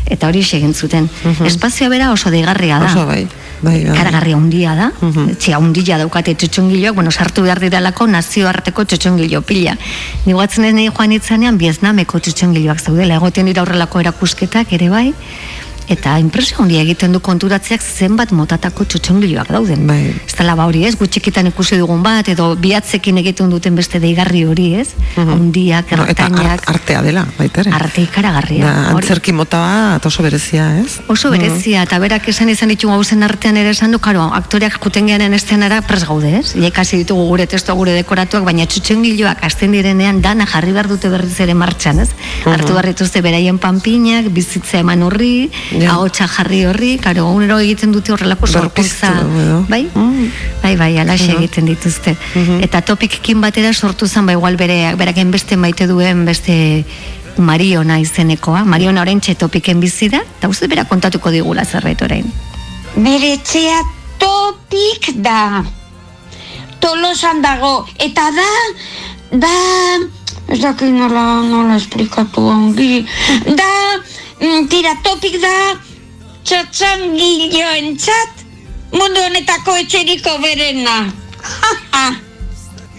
eta 0.06 0.28
hori 0.28 0.44
egin 0.44 0.74
zuten. 0.74 1.10
Espazioa 1.46 1.90
bera 1.90 2.12
oso 2.12 2.32
deigarria 2.32 2.80
da. 2.80 2.92
Oso 2.92 3.06
bai, 3.08 3.28
bai, 3.62 3.84
bai. 3.86 3.96
Karagarri 3.98 4.34
handia 4.34 4.76
da, 4.76 4.92
etxea 5.32 5.58
handia 5.58 5.98
daukate 5.98 6.36
txotxongiloak, 6.36 6.96
bueno, 6.96 7.12
sartu 7.12 7.44
behar 7.48 7.60
diralako 7.64 8.08
nazioarteko 8.08 8.86
txotxongilo 8.86 9.42
pila. 9.42 9.78
Nigatzen 10.26 10.66
ez 10.70 10.74
nahi 10.74 10.90
joan 10.90 11.16
itzanean, 11.18 11.58
Vietnameko 11.58 12.20
txotxongiloak 12.20 12.84
zaudela, 12.84 13.20
egoten 13.22 13.50
dira 13.50 13.64
horrelako 13.64 14.04
erakusketak 14.06 14.74
ere 14.78 14.90
bai, 14.94 15.12
eta 15.88 16.18
impresio 16.20 16.58
handia 16.62 16.82
egiten 16.84 17.14
du 17.16 17.20
konturatzeak 17.24 17.82
zenbat 17.82 18.32
motatako 18.36 18.86
txotxongiloak 18.92 19.52
dauden. 19.56 19.86
Bai. 19.88 20.12
Ez 20.28 20.36
dela 20.36 20.56
ba 20.60 20.66
hori 20.68 20.84
ez, 20.88 20.96
gutxikitan 21.00 21.48
ikusi 21.48 21.78
dugun 21.80 22.02
bat, 22.04 22.28
edo 22.28 22.50
bihatzekin 22.60 23.18
egiten 23.24 23.50
duten 23.54 23.76
beste 23.76 24.00
deigarri 24.04 24.44
hori 24.46 24.74
ez, 24.82 24.90
handiak, 25.16 25.94
No, 25.98 26.04
eta 26.04 26.28
ertainak, 26.28 26.52
art, 26.52 26.70
artea 26.76 27.02
dela, 27.06 27.24
baita 27.38 27.62
ere. 27.64 27.72
arte 27.74 28.02
ikaragarria. 28.04 28.66
Da, 28.66 28.90
antzerki 28.92 29.32
mota 29.34 29.62
bat 29.96 30.06
oso 30.06 30.24
berezia, 30.26 30.66
ez? 30.82 31.00
Oso 31.08 31.32
berezia, 31.32 31.84
eta 31.88 32.00
berak 32.04 32.28
esan 32.30 32.50
izan 32.52 32.70
ditugu 32.74 32.94
gauzen 32.94 33.24
artean 33.24 33.58
ere 33.58 33.72
esan 33.72 33.92
du, 33.96 34.00
karo, 34.04 34.28
aktoreak 34.38 34.78
juten 34.84 35.08
gearen 35.08 35.34
esteanara 35.34 35.80
pres 35.88 36.04
gaude, 36.06 36.34
ez? 36.42 36.54
Ia 36.60 36.68
ikasi 36.74 37.00
ditugu 37.04 37.26
gure 37.32 37.48
testoa 37.48 37.76
gure 37.80 37.96
dekoratuak, 37.96 38.44
baina 38.44 38.68
txutxengiloak 38.68 39.42
azten 39.48 39.72
direnean 39.72 40.22
dana 40.22 40.46
jarri 40.46 40.76
behar 40.76 40.92
dute 40.92 41.10
berriz 41.10 41.40
ere 41.40 41.56
martxan, 41.58 42.04
ez? 42.04 42.10
Hartu 42.46 42.76
behar 42.76 42.92
dituzte 42.92 43.22
beraien 43.26 43.58
panpinak, 43.58 44.30
bizitza 44.36 44.82
eman 44.84 45.04
horri, 45.08 45.50
Ja. 45.78 45.94
ahotsa 45.94 46.28
jarri 46.28 46.64
horri, 46.66 46.98
karo, 46.98 47.28
unero 47.30 47.60
egiten 47.62 47.92
dute 47.92 48.12
horrelako 48.14 48.48
sorkuntza, 48.48 49.12
bai? 49.70 49.84
Bai, 50.64 50.76
bai, 50.80 50.92
alaxe 50.98 51.32
egiten 51.36 51.70
dituzte. 51.70 52.16
Eta 52.62 52.82
topikkin 52.82 53.42
batera 53.42 53.74
sortu 53.74 54.08
zen, 54.08 54.26
ba, 54.26 54.34
igual 54.34 54.58
bere, 54.58 54.96
beraken 54.98 55.32
beste 55.32 55.58
maite 55.58 55.88
duen, 55.88 56.26
beste 56.26 56.86
Mariona 57.38 58.00
izenekoa. 58.02 58.64
Mariona 58.66 59.02
orain 59.02 59.22
topiken 59.22 59.80
bizi 59.80 60.10
da, 60.10 60.22
eta 60.40 60.50
uste 60.50 60.68
bera 60.68 60.86
kontatuko 60.86 61.32
digula 61.32 61.66
zerbait 61.66 62.02
orain. 62.02 62.26
Bere 62.96 63.34
etxea 63.34 63.82
topik 64.18 65.12
da. 65.22 65.64
Tolosan 66.80 67.42
dago. 67.42 67.86
Eta 68.00 68.32
da, 68.32 68.50
da, 69.32 69.54
ez 70.48 70.60
dakit 70.62 70.90
nola, 70.90 71.44
nola 71.46 71.78
esplikatu 71.78 72.42
ongi. 72.42 73.06
Da, 73.46 73.72
mm, 74.42 74.68
tira, 74.68 74.96
topik 75.04 75.42
da, 75.42 75.78
txotxongiloentzat 76.48 78.46
mundu 78.92 79.20
honetako 79.22 79.76
etxeriko 79.84 80.38
berena. 80.44 80.98
Ha, 81.44 81.72
ha. 81.92 82.06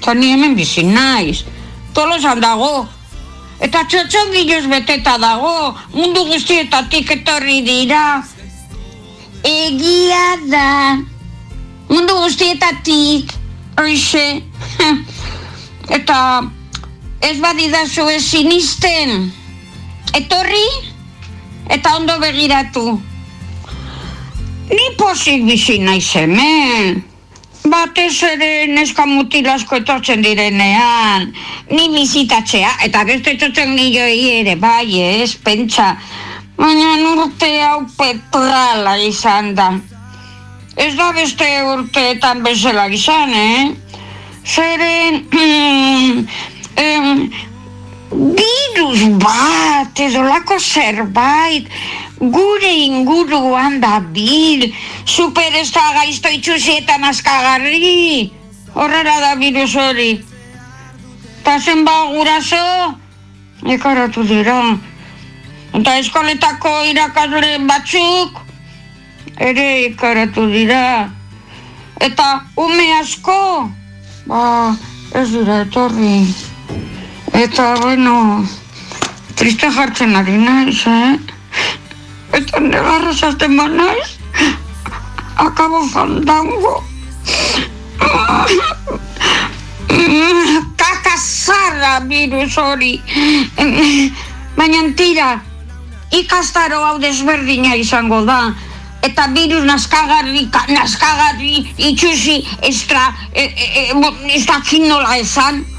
Hemen 0.08 0.56
bizi 0.56 0.82
naiz. 0.84 1.44
Tolosan 1.94 2.40
dago. 2.40 2.86
Eta 3.60 3.84
txotxongiloz 3.88 4.66
beteta 4.70 5.16
dago. 5.20 5.74
Mundu 5.92 6.24
guztietatik 6.28 7.10
etorri 7.16 7.62
dira. 7.66 8.22
Egia 9.44 10.36
da. 10.48 10.98
Mundu 11.88 12.20
guztietatik. 12.22 13.32
Hoize. 13.80 14.42
Eta 15.98 16.20
ez 17.20 17.36
badidazu 17.40 18.08
ez 18.12 18.22
sinisten. 18.24 19.32
Etorri 20.14 20.87
eta 21.66 21.96
ondo 21.96 22.18
begiratu. 22.20 23.00
Ni 24.70 24.86
posik 24.98 25.44
bizi 25.48 25.78
naiz 25.78 26.14
hemen. 26.14 27.02
Batez 27.68 28.22
ere 28.22 28.66
neska 28.70 29.04
mutil 29.06 29.48
asko 29.50 29.76
etortzen 29.80 30.22
direnean. 30.24 31.32
Ni 31.70 31.88
bizitatzea 31.92 32.70
eta 32.86 33.04
beste 33.08 33.34
etortzen 33.36 33.74
niloi 33.76 34.40
ere 34.40 34.56
bai 34.56 35.00
ez, 35.02 35.34
pentsa. 35.44 35.94
Baina 36.58 36.96
urte 37.12 37.50
hau 37.62 37.84
petrala 37.98 38.96
izan 38.98 39.54
da. 39.54 39.70
ez 40.78 40.94
da 40.94 41.12
beste 41.12 41.46
urteetan 41.72 42.42
bezala 42.44 42.86
izan, 42.94 43.32
eh? 43.34 43.74
Zeren, 44.46 45.24
em, 46.86 47.24
virus 48.10 49.02
bat, 49.20 49.92
edo 50.00 50.22
lako 50.22 50.58
zerbait, 50.58 51.68
gure 52.18 52.72
inguruan 52.86 53.80
da 53.80 54.00
bil, 54.00 54.72
super 55.04 55.52
ez 55.60 55.70
da 55.72 55.92
gaizto 56.00 56.28
itxusietan 56.32 57.04
askagarri, 57.04 58.32
horrela 58.74 59.20
da 59.20 59.34
virus 59.36 59.76
hori. 59.76 60.24
Ta 61.44 61.58
zenba 61.60 62.08
guraso, 62.14 62.96
ekaratu 63.66 64.24
dira. 64.24 64.76
Eta 65.76 65.98
eskoletako 66.00 66.72
irakasle 66.90 67.58
batzuk, 67.68 68.40
ere 69.36 69.68
ikaratu 69.92 70.48
dira. 70.50 71.10
Eta 72.00 72.28
ume 72.56 72.92
asko, 73.00 73.40
ba, 74.26 74.76
ez 75.14 75.28
dira 75.32 75.64
etorri. 75.66 76.22
Eta, 77.38 77.76
bueno, 77.76 78.44
triste 79.36 79.70
jartzen 79.70 80.16
ari 80.18 80.32
naiz, 80.42 80.80
eh? 80.90 81.14
Eta 82.34 82.58
negarra 82.58 83.12
zaten 83.14 83.54
ba 83.56 83.68
naiz, 83.68 84.18
akabo 85.36 85.84
fandango. 85.86 86.82
Kakazarra 90.82 92.00
virus 92.10 92.58
hori. 92.58 92.98
Baina 94.58 94.82
tira, 94.98 95.30
ikastaro 96.10 96.82
hau 96.90 96.98
desberdina 96.98 97.78
izango 97.78 98.24
da. 98.26 98.50
Eta 99.06 99.30
virus 99.30 99.62
naskagarri, 99.62 100.48
ka- 100.50 100.66
naskagarri, 100.74 101.70
itxusi, 101.78 102.42
estra, 102.66 103.14
e, 103.32 103.46
e, 103.46 103.92
e, 103.94 104.34
ez 104.34 104.46
nola 104.90 105.18
esan. 105.18 105.77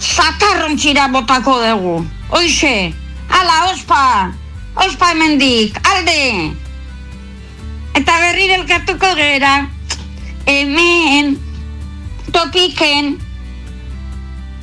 Zakarrontzira 0.00 1.08
botako 1.08 1.60
dugu. 1.60 2.06
Hoixe, 2.30 2.94
ala, 3.28 3.72
ospa, 3.72 4.32
ospa 4.74 5.10
hemendik, 5.12 5.76
alde. 5.84 6.56
Eta 7.94 8.16
berriro 8.22 8.54
elkartuko 8.62 9.12
gera, 9.18 9.68
hemen, 10.46 11.36
topiken, 12.32 13.18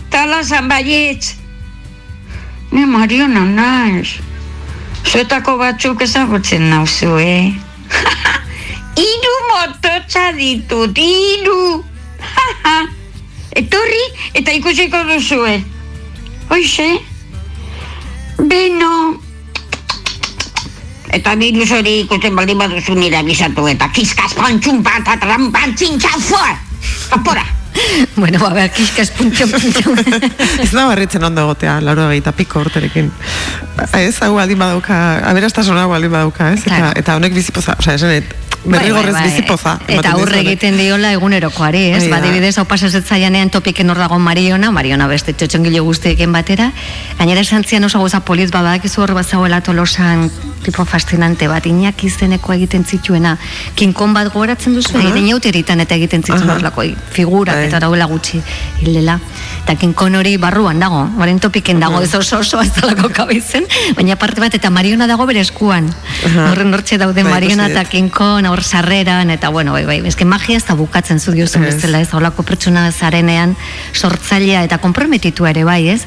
tala 0.09 0.41
zan 0.43 0.69
baietz. 0.69 1.35
Ne 2.71 2.85
Mariona 2.85 3.45
naiz. 3.45 4.17
Zuetako 5.05 5.57
batzuk 5.61 6.01
ezagutzen 6.01 6.69
nauzu, 6.69 7.13
eh? 7.21 7.53
Iru 9.09 9.35
mototza 9.53 10.31
ditut, 10.35 10.97
iru! 10.97 11.83
Etorri 13.57 14.03
eta 14.37 14.53
ikusiko 14.53 15.03
duzue. 15.09 15.57
Hoixe? 16.53 16.87
Beno. 18.37 18.91
Eta 21.17 21.33
virus 21.39 21.71
hori 21.71 22.01
ikusten 22.03 22.35
baldin 22.37 22.59
baduzu 22.59 22.93
nire 22.99 23.17
abisatu 23.21 23.65
eta 23.71 23.87
kiskas 23.95 24.35
pantxun 24.37 24.81
bat 24.85 25.07
atrampantzin 25.15 25.97
txafua! 26.03 26.49
Kapora! 27.09 27.45
Bueno, 28.17 28.39
ba, 28.41 28.49
behar, 28.57 28.71
kiskaz 28.73 29.11
puntxo, 29.15 29.45
puntxo. 29.51 29.93
Ez 30.63 30.71
da 30.73 30.87
barritzen 30.89 31.23
ondo 31.23 31.43
egotea, 31.45 31.77
lauro 31.85 32.07
eta 32.11 32.33
piko 32.35 32.63
urterekin. 32.65 33.11
Ez, 33.93 34.15
hau 34.25 34.33
aldin 34.41 34.57
badauka, 34.59 34.97
aberastasun 35.29 35.77
hau 35.77 35.91
aldin 35.95 36.11
badauka, 36.11 36.51
ez? 36.55 36.63
Eta, 36.65 36.73
Claro. 36.73 36.91
eta 36.99 37.15
honek 37.19 37.37
bizipoza, 37.37 37.77
osea, 37.79 37.95
esanet, 38.01 38.33
berrigorrez 38.67 39.13
Bai, 39.13 39.21
bai, 39.21 39.29
bai. 39.29 39.31
bizipoza. 39.31 39.79
Eta 39.87 40.11
aurre 40.11 40.41
egiten 40.43 40.77
diola 40.77 41.11
egunerokoari, 41.15 41.83
ez? 41.97 42.03
Ba, 42.11 42.17
adibidez, 42.21 42.57
hau 42.57 42.65
pasazetzaianean 42.65 43.49
topiken 43.49 43.89
hor 43.89 43.97
dago 43.97 44.19
Mariona, 44.19 44.71
Mariona 44.71 45.07
beste 45.07 45.33
txotxongile 45.33 45.79
guztiekin 45.79 46.31
batera. 46.35 46.71
Gainera 47.17 47.41
esan 47.41 47.63
zian 47.63 47.83
oso 47.87 47.99
gauza 48.03 48.21
poliz 48.27 48.51
ba, 48.51 48.61
badakizu 48.61 49.01
hor 49.01 49.13
bazauela 49.17 49.61
tolosan 49.61 50.29
tipo 50.63 50.83
fascinante 50.85 51.47
bat, 51.47 51.65
inak 51.65 52.03
izeneko 52.03 52.51
egiten 52.53 52.83
zituena, 52.83 53.37
kinkon 53.75 54.13
bat 54.13 54.27
gogoratzen 54.33 54.73
duzu, 54.75 54.97
Aha. 54.97 55.03
egiten 55.05 55.29
jautiritan 55.29 55.79
eta 55.79 55.95
egiten 55.95 56.23
zituen 56.23 56.43
Aha. 56.43 56.57
horlako 56.57 56.83
figura, 57.13 57.53
Bai. 57.55 57.67
eta 57.69 57.79
dauela 57.79 58.05
gutxi 58.05 58.41
hilela. 58.81 59.19
Eta 59.63 59.75
kinkon 59.79 60.15
hori 60.19 60.35
barruan 60.37 60.79
dago, 60.79 61.05
orain 61.19 61.39
topiken 61.39 61.79
dago, 61.79 62.01
ez 62.01 62.13
oso 62.15 62.39
oso 62.39 62.59
ez 62.61 62.73
dalako 62.75 63.09
kabizen, 63.15 63.63
baina 63.95 64.17
parte 64.17 64.41
bat 64.41 64.53
eta 64.59 64.69
Mariona 64.69 65.07
dago 65.07 65.25
bere 65.25 65.39
eskuan. 65.39 65.87
Aha. 66.25 66.51
Horren 66.51 66.73
hortxe 66.73 66.97
daude 66.97 67.23
Bai, 67.23 67.31
Mariona 67.31 67.67
eta 67.71 67.85
kinkon, 67.85 68.45
hor 68.57 68.63
sarreran, 68.63 69.29
eta 69.29 69.49
bueno, 69.49 69.73
bai, 69.73 69.85
bai, 69.85 69.97
eske 70.09 70.25
magia 70.25 70.57
ez 70.57 70.65
da 70.65 70.75
bukatzen 70.75 71.19
zu 71.19 71.31
diozun 71.31 71.63
Ez. 71.63 71.75
bezala, 71.75 72.01
ez, 72.01 72.11
holako 72.13 72.43
pertsona 72.43 72.89
zarenean 72.91 73.55
sortzailea 73.93 74.63
eta 74.67 74.79
konprometitu 74.83 75.45
ere 75.45 75.63
bai, 75.67 75.87
ez? 75.93 76.01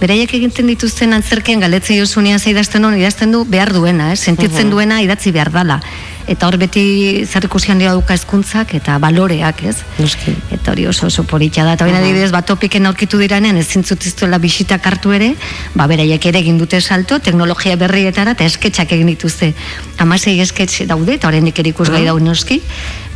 Beraiek 0.00 0.34
egiten 0.38 0.70
dituzten 0.70 1.16
antzerkean 1.16 1.60
galetzen 1.60 1.98
jozunean 1.98 2.40
ze 2.40 2.50
idazten 2.50 2.84
hon, 2.84 2.98
idazten 2.98 3.32
du 3.32 3.44
behar 3.44 3.72
duena, 3.72 4.12
ez? 4.12 4.20
Sentitzen 4.20 4.70
duena 4.70 5.02
idatzi 5.02 5.32
behar 5.32 5.52
dala. 5.52 5.80
Eta 6.26 6.48
hor 6.48 6.56
beti 6.58 7.22
zer 7.22 7.44
ikusian 7.46 7.78
dira 7.78 7.92
duka 7.94 8.14
hezkuntzak 8.16 8.72
eta 8.74 8.96
baloreak, 8.98 9.62
ez? 9.70 9.76
Noski. 10.00 10.34
Eta 10.56 10.72
hori 10.72 10.86
oso 10.90 11.06
oso 11.06 11.22
politxa 11.22 11.62
da. 11.62 11.76
Eta 11.78 11.86
hori 11.86 11.94
adibidez, 11.94 12.32
bat 12.34 12.48
topiken 12.50 12.86
aurkitu 12.90 13.20
diranean 13.20 13.60
ezin 13.60 13.84
zutiztuela 13.86 14.40
bisitak 14.42 14.86
hartu 14.90 15.14
ere, 15.14 15.32
ba 15.78 15.86
beraiek 15.86 16.26
ere 16.26 16.42
egin 16.42 16.58
dute 16.58 16.80
salto, 16.80 17.20
teknologia 17.22 17.76
berrietara 17.78 18.34
eta 18.34 18.46
esketxak 18.50 18.96
egin 18.98 19.12
dituzte. 19.12 19.52
Hamasei 20.02 20.40
esketx 20.42 20.88
daude, 20.90 21.14
eta 21.14 21.30
horrendik 21.30 21.62
ere 21.62 21.70
ikusgai 21.86 22.02
Ah. 22.02 22.10
daun 22.12 22.24
noski, 22.24 22.60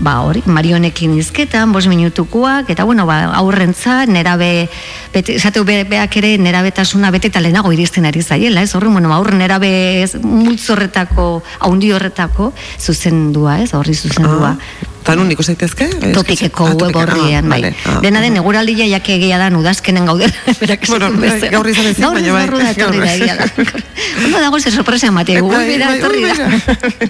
ba 0.00 0.20
hori, 0.22 0.42
marionekin 0.46 1.16
izketan, 1.18 1.72
bos 1.72 1.86
minutukoak, 1.86 2.70
eta 2.70 2.84
bueno, 2.84 3.04
ba, 3.06 3.24
aurrentza, 3.36 4.06
nerabe, 4.06 4.68
bete, 5.12 5.36
esateu 5.36 5.64
be, 5.64 5.84
beak 5.84 6.16
ere 6.16 6.38
nerabetasuna 6.38 7.10
bete 7.10 7.30
lehenago 7.40 7.72
iristen 7.72 8.06
ari 8.06 8.22
zaiela, 8.22 8.62
ez? 8.62 8.74
Horren, 8.74 8.92
bueno, 8.92 9.12
aurre 9.12 9.36
nerabe 9.36 10.02
ez, 10.02 10.14
multzo 10.22 10.72
horretako, 10.74 11.42
haundi 11.60 11.92
horretako, 11.92 12.52
zuzendua, 12.78 13.60
ez? 13.60 13.74
Horri 13.74 13.94
zuzendua. 13.94 14.56
Eta 15.00 15.14
nun 15.16 15.30
ikus 15.32 15.46
daitezke? 15.48 15.88
Topikeko 16.14 16.66
Ah, 16.70 16.74
web 16.76 16.96
horrian, 16.96 17.46
ah, 17.46 17.48
bai. 17.48 17.60
vale, 17.62 17.74
ah. 17.88 17.98
Dena 18.04 18.20
den, 18.20 18.36
eguraldia 18.36 18.86
jak 18.86 19.08
egia 19.08 19.38
da 19.38 19.48
udazkenen 19.56 20.04
gaudela, 20.06 20.32
berak 20.60 20.86
Bueno, 20.88 21.08
bai, 21.16 21.40
gaur 21.50 21.68
izan 21.68 21.86
ezin, 21.90 22.04
ez 22.04 22.10
baina 22.12 22.32
bai, 22.32 22.42
barru 22.46 22.58
da 22.60 22.70
etorri 22.70 22.98
gaur. 22.98 23.06
da 23.06 23.14
egia 23.14 23.36
da. 23.36 23.46
Ondo 24.24 24.38
dago 24.40 24.60
ze 24.60 24.70
sorpresa 24.70 25.06
emate, 25.08 25.40
ui, 25.40 25.48
Bai, 25.54 25.66
bera, 25.68 25.88
bai, 25.88 25.98
etorri 25.98 26.24
ui, 26.24 26.36
da. 26.36 26.48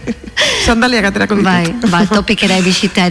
Sandaliak 0.67 1.05
aterako 1.11 1.37
ditut. 1.37 1.51
Bai, 1.51 1.91
ba, 1.91 2.05
topikera 2.09 2.57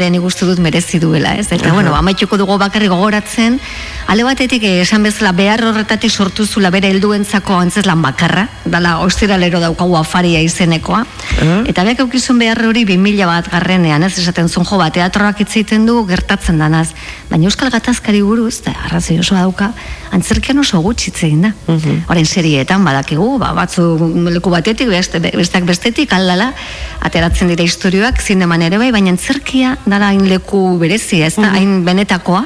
nik 0.09 0.23
uste 0.23 0.45
dut 0.45 0.59
merezi 0.59 0.99
duela, 0.99 1.36
ez? 1.36 1.51
Eta, 1.51 1.73
bueno, 1.73 1.93
amaituko 1.95 2.38
dugu 2.38 2.57
bakarri 2.57 2.88
gogoratzen, 2.88 3.59
ale 4.07 4.23
batetik 4.23 4.63
eh, 4.63 4.82
esan 4.82 5.03
bezala 5.03 5.32
behar 5.34 5.63
horretatik 5.63 6.09
sortu 6.11 6.45
zula 6.45 6.69
bere 6.71 6.89
helduentzako 6.89 7.53
antzeslan 7.59 8.01
bakarra, 8.01 8.47
dala 8.65 8.99
ostiralero 9.05 9.59
daukagu 9.59 9.97
afaria 9.97 10.41
izenekoa, 10.41 11.03
eta 11.67 11.84
beak 11.84 11.99
eukizun 11.99 12.39
behar 12.39 12.63
hori 12.65 12.86
2000 12.86 13.25
bat 13.30 13.51
garrenean, 13.51 14.03
ez 14.03 14.17
esaten 14.17 14.49
zuen 14.49 14.65
jo 14.70 14.78
bat, 14.78 14.93
teatroak 14.93 15.41
itzaiten 15.43 15.86
du 15.88 16.03
gertatzen 16.07 16.59
danaz, 16.61 16.89
baina 17.30 17.49
Euskal 17.49 17.72
Gatazkari 17.74 18.22
buruz, 18.26 18.59
eta 18.61 18.74
arrazoi 18.86 19.20
oso 19.22 19.38
dauka, 19.38 19.72
antzerkian 20.15 20.61
oso 20.61 20.82
gutxi 20.86 21.09
hitz 21.09 21.24
egin 21.28 21.47
da. 21.47 21.53
Orain 22.09 22.26
serietan 22.26 22.86
badakigu, 22.86 23.38
ba, 23.41 23.53
batzu 23.57 23.86
leku 24.30 24.53
batetik, 24.53 24.89
beste, 24.89 25.20
besteak 25.20 25.65
bestetik, 25.65 26.13
aldala, 26.13 26.51
ateratzen 27.01 27.49
dira 27.49 27.65
historioak, 27.65 28.22
zineman 28.22 28.61
ere 28.61 28.78
bai, 28.82 28.91
baina 28.95 29.15
antzerkia 29.15 29.78
dala 29.86 30.13
hain 30.13 30.28
leku 30.30 30.78
berezia, 30.82 31.28
ez 31.28 31.36
da, 31.39 31.53
hain 31.55 31.82
benetakoa, 31.88 32.45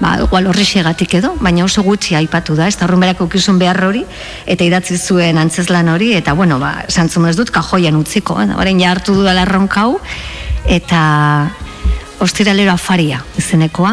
ba, 0.00 0.14
igual 0.22 0.48
horrexegatik 0.50 1.18
edo, 1.18 1.34
baina 1.42 1.64
oso 1.66 1.82
gutxi 1.82 2.16
aipatu 2.18 2.56
da, 2.58 2.68
ez 2.68 2.76
da 2.78 2.86
horren 2.86 3.04
ukizun 3.20 3.58
behar 3.58 3.82
hori, 3.84 4.04
eta 4.46 4.64
idatzi 4.64 4.96
zuen 4.96 5.38
antzeslan 5.38 5.88
hori, 5.88 6.12
eta 6.14 6.32
bueno, 6.32 6.58
ba, 6.58 6.84
santzun 6.88 7.28
ez 7.28 7.36
dut, 7.36 7.50
kajoian 7.50 7.96
utziko, 7.96 8.40
eh? 8.40 8.54
orain 8.56 8.80
ja 8.80 8.92
hartu 8.92 9.14
dudala 9.14 9.42
erronkau, 9.42 9.98
eta 10.68 11.02
ostiralero 12.20 12.72
afaria 12.72 13.20
izenekoa, 13.38 13.92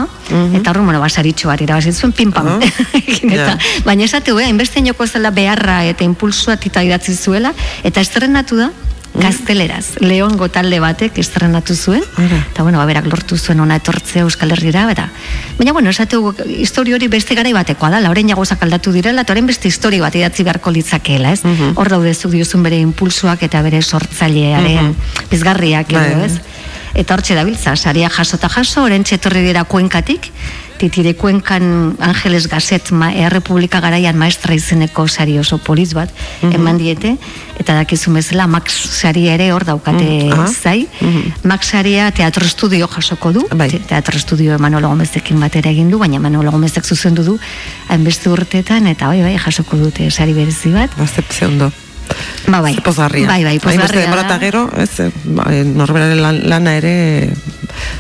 eta 0.58 0.72
horren, 0.72 0.88
bueno, 0.90 1.02
basaritxo 1.02 1.52
bat 1.52 1.62
irabazi 1.62 1.94
zuen, 1.94 2.14
pim-pam. 2.16 2.56
Ah, 2.56 2.72
Egin 3.02 3.36
eta, 3.36 3.54
ja. 3.54 3.84
Baina 3.86 4.08
esateu, 4.08 4.40
eh, 4.40 4.48
hainbeste 4.50 4.82
inoko 4.82 5.06
zela 5.08 5.32
beharra 5.32 5.84
eta 5.86 6.04
impulsua 6.08 6.58
tita 6.58 6.84
idatzi 6.84 7.16
zuela, 7.16 7.54
eta 7.86 8.02
estrenatu 8.02 8.58
da, 8.58 8.72
gazteleraz, 9.16 10.02
Leon 10.04 10.36
talde 10.52 10.80
batek 10.84 11.18
estrenatu 11.22 11.76
zuen, 11.76 12.04
eta 12.20 12.64
bueno, 12.64 12.80
ba, 12.80 12.86
berak 12.86 13.06
lortu 13.08 13.38
zuen 13.38 13.62
ona 13.64 13.78
etortzea 13.80 14.26
Euskal 14.26 14.52
Herrira, 14.52 14.90
eta, 14.92 15.08
baina 15.58 15.72
bueno, 15.72 15.90
esateu, 15.90 16.34
historio 16.50 16.96
hori 16.96 17.08
beste 17.08 17.36
garai 17.36 17.54
batekoa 17.54 17.94
da, 17.94 18.02
lauren 18.04 18.28
jagozak 18.28 18.66
aldatu 18.66 18.92
direla, 18.92 19.24
eta 19.24 19.34
orain 19.34 19.48
beste 19.48 19.70
historio 19.70 20.04
bat 20.04 20.16
idatzi 20.16 20.44
beharko 20.44 20.74
litzakeela, 20.76 21.32
ez? 21.32 21.46
Hor 21.76 21.90
daude 21.90 22.14
zuk 22.14 22.34
diozun 22.36 22.64
bere 22.66 22.82
impulsuak 22.84 23.46
eta 23.48 23.62
bere 23.64 23.82
sortzailearen 23.82 24.94
pizgarriak 25.32 25.96
edo, 25.96 26.20
Bai. 26.20 26.26
ez? 26.26 26.55
Eta 26.96 27.14
hortxe 27.14 27.36
dabiltza, 27.36 27.76
saria 27.76 28.10
jaso 28.10 28.38
eta 28.38 28.48
jaso, 28.50 28.84
orain 28.88 29.04
etorri 29.04 29.42
dira 29.44 29.66
kuenkatik, 29.68 30.30
titire 30.80 31.14
kuenkan 31.16 31.96
Angeles 32.00 32.48
Gazet 32.52 32.92
ma, 32.92 33.10
Errepublika 33.14 33.80
garaian 33.84 34.18
maestra 34.20 34.56
izeneko 34.56 35.06
sari 35.08 35.38
oso 35.40 35.58
poliz 35.58 35.94
bat 35.96 36.10
eman 36.44 36.78
diete, 36.78 37.18
eta 37.60 37.76
dakizu 37.76 38.12
bezala 38.16 38.48
Max 38.48 38.74
saria 39.00 39.34
ere 39.36 39.52
hor 39.54 39.64
daukate 39.66 40.04
Mhm, 40.04 40.34
aha. 40.34 40.48
zai. 40.48 40.88
Max 41.44 41.68
saria 41.72 42.10
teatro 42.12 42.46
estudio 42.46 42.88
jasoko 42.88 43.32
du, 43.34 43.48
Bai. 43.56 43.70
Te- 43.70 43.80
teatro 43.80 44.18
estudio 44.18 44.58
Manolo 44.60 44.88
Gomezekin 44.90 45.40
batera 45.40 45.70
egin 45.72 45.90
du, 45.90 45.98
baina 46.00 46.20
Manolo 46.20 46.52
Gomezek 46.52 46.84
zuzendu 46.86 47.24
du 47.24 47.40
hainbeste 47.90 48.30
urteetan, 48.30 48.88
eta 48.88 49.08
bai, 49.08 49.22
bai, 49.22 49.38
jasoko 49.38 49.78
dute 49.78 50.10
sari 50.12 50.34
berezi 50.34 50.72
bat. 50.72 50.92
Bazte 50.98 51.46
ondo. 51.46 51.72
Ba, 52.48 52.62
bai. 52.62 52.76
Pozgarria. 52.84 53.28
Bai, 53.28 53.44
bai, 53.44 53.58
Hainbeste 53.58 53.80
pozgarria 53.80 54.02
denbora 54.06 54.22
da. 54.22 54.28
eta 54.28 54.40
gero, 54.44 54.70
ez, 54.78 55.00
eh, 55.00 55.10
ba, 55.24 55.48
eh, 55.52 55.64
norberaren 55.66 56.22
lan, 56.22 56.42
lana 56.50 56.76
ere, 56.78 56.94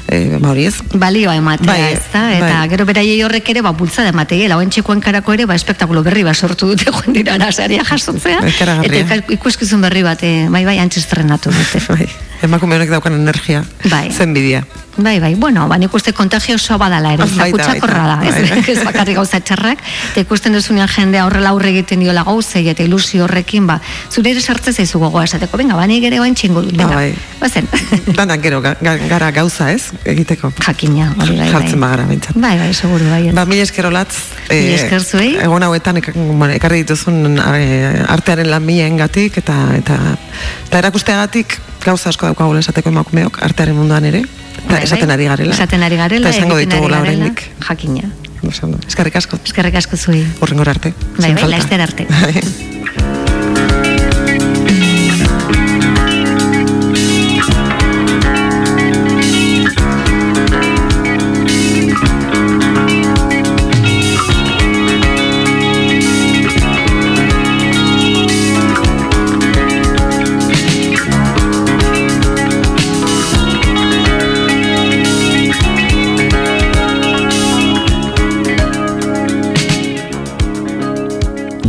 e, 0.07 0.37
ba 0.39 0.49
hori 0.53 0.65
ez, 0.69 0.75
balioa 0.93 1.35
ematea, 1.35 1.67
Bai, 1.71 1.93
ez 1.93 2.01
da? 2.13 2.23
Eta 2.37 2.51
bai. 2.59 2.69
gero 2.69 2.85
beraiei 2.85 3.21
horrek 3.23 3.49
ere, 3.55 3.61
ba, 3.65 3.71
bultzada 3.71 4.09
emateiela, 4.13 4.57
oen 4.57 4.69
txekoen 4.69 5.01
karako 5.01 5.33
ere, 5.33 5.45
ba, 5.45 5.55
espektakulo 5.55 6.03
berri 6.03 6.23
bat 6.23 6.35
sortu 6.35 6.67
dute 6.73 6.85
joan 6.93 7.13
dira 7.13 7.37
nasaria 7.37 7.83
jasotzea. 7.83 8.39
Ikaragarria. 8.53 9.03
Eta 9.05 9.21
ikuskizun 9.33 9.81
berri 9.81 10.03
bat, 10.03 10.23
eh, 10.23 10.47
bai, 10.49 10.65
bai, 10.65 10.77
antxe 10.79 10.99
estrenatu 11.03 11.51
dute. 11.53 11.81
bai, 11.91 12.07
emakume 12.43 12.75
honek 12.79 12.89
daukan 12.95 13.13
energia, 13.19 13.63
Bai. 13.89 14.09
zen 14.11 14.33
bidia. 14.33 14.63
Bai, 14.95 15.17
bai, 15.19 15.33
bueno, 15.35 15.65
ba, 15.67 15.75
nik 15.77 15.91
uste 15.93 16.13
kontagio 16.15 16.55
osoa 16.55 16.77
badala 16.79 17.09
ere, 17.17 17.25
Baita, 17.27 17.35
zakutsakorra 17.49 18.03
da, 18.07 18.13
baita, 18.21 18.39
ez, 18.39 18.49
bai. 18.49 18.61
ez 18.77 18.83
bakarrik 18.87 19.17
gauza 19.19 19.41
txarrak, 19.43 19.81
eta 20.13 20.21
ikusten 20.23 20.53
duzunean 20.55 20.87
jendea 20.87 21.25
horrela 21.27 21.49
aurre 21.51 21.73
egiten 21.73 21.99
diola 21.99 22.23
gauzei 22.23 22.61
eta 22.71 22.83
ilusio 22.85 23.25
horrekin, 23.25 23.67
ba, 23.67 23.81
zure 24.09 24.31
ere 24.31 24.39
sartze 24.39 24.71
zaizu 24.71 25.01
gogoa 25.03 25.25
esateko, 25.27 25.57
venga, 25.59 25.75
ba, 25.75 25.83
nik 25.91 26.05
ere 26.07 26.21
oen 26.23 26.31
txingo 26.39 26.63
dut, 26.63 26.77
venga, 26.79 26.95
Ba, 26.95 27.01
bai. 27.01 27.11
bazen. 27.41 27.67
Danak 28.15 28.39
gero, 28.45 28.61
ga- 28.63 28.77
gara 28.79 29.31
gauza 29.35 29.64
ez, 29.71 29.91
egiteko. 30.05 30.51
Jakina, 30.65 31.11
hori 31.17 31.35
bai, 31.37 31.45
bai. 31.45 31.49
Jartzen 31.53 31.81
bagara 31.81 32.05
behintzat. 32.09 32.37
Bai, 32.39 32.57
bai, 32.59 32.73
seguru, 32.73 33.07
bai. 33.09 33.31
Ba, 33.35 33.45
mila 33.49 33.63
esker 33.63 33.87
olatz. 33.89 34.15
Mila 34.49 34.75
esker 34.77 35.03
zuei. 35.03 35.31
Egon 35.41 35.63
hauetan 35.63 36.01
ek, 36.01 36.11
bueno, 36.15 36.51
ekarri 36.55 36.83
dituzun 36.83 37.39
eh, 37.55 38.03
artearen 38.07 38.49
lan 38.49 38.67
gatik 38.97 39.37
eta, 39.37 39.55
eta, 39.77 39.97
eta 40.67 40.77
erakusteagatik 40.77 41.59
gauza 41.85 42.09
asko 42.09 42.25
daukagu 42.25 42.57
esateko 42.57 42.89
emakumeok 42.89 43.41
artearen 43.43 43.75
munduan 43.75 44.05
ere. 44.05 44.19
Eta 44.19 44.67
Bai, 44.67 44.77
bai. 44.77 44.83
esaten 44.83 45.11
ari 45.11 45.25
garela. 45.25 45.53
Esaten 45.53 45.83
ari 45.83 45.95
garela, 45.95 46.29
Eta 46.29 46.37
esango 46.37 46.57
ditugula 46.57 47.01
oraindik. 47.01 47.43
Jakina. 47.67 48.09
Eskerrik 48.87 49.15
asko. 49.15 49.39
Eskerrik 49.43 49.75
asko 49.75 49.97
zuei. 49.97 50.25
Urrengora 50.41 50.71
arte. 50.71 50.93
Bai, 51.17 51.33
bai, 51.33 51.41
falta. 51.41 51.57
laster 51.57 51.81
arte. 51.81 52.07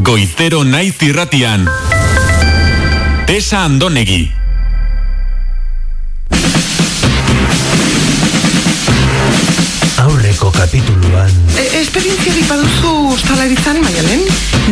Goizero 0.06 0.60
naiz 0.62 0.94
irratian. 1.02 1.64
Tesa 3.26 3.64
Andonegi. 3.66 4.30
Aurreko 10.04 10.52
kapituluan 10.54 11.32
E, 11.58 11.64
esperientziarik 11.80 12.46
baduzu 12.46 12.92
ostalaritzan, 13.16 13.80
maialen? 13.82 14.22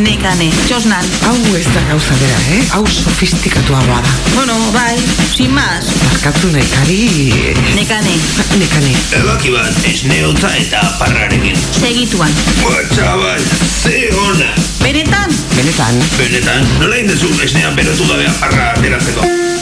Nekane, 0.04 0.52
txosnan. 0.68 1.10
Hau 1.26 1.34
ez 1.58 1.66
da 1.66 1.82
gauza 1.88 2.14
bera, 2.22 2.38
eh? 2.54 2.62
Hau 2.76 2.84
sofistikatuagoa 2.86 4.00
da. 4.06 4.14
Bueno, 4.36 4.54
bai, 4.70 4.94
sin 5.34 5.52
más. 5.52 5.84
Barkatu 6.04 6.48
nekari... 6.52 7.54
Nekane, 7.74 8.14
Nekane. 8.58 8.92
Ebaki 9.18 9.50
bat, 9.50 9.74
esneotza 9.84 10.50
eta 10.56 10.82
parrarekin 10.98 11.56
segituan. 11.80 12.30
Bua, 12.62 12.78
txabal, 12.92 13.42
ze 13.82 14.10
ona 14.28 14.52
Benetan, 14.84 15.34
Benetan. 15.56 15.98
Benetan, 16.18 16.70
nola 16.78 17.02
indezu 17.02 17.32
esnea 17.42 17.74
berotu 17.74 18.06
gabea 18.12 18.30
parra 18.40 18.70
ateratzeko 18.76 19.53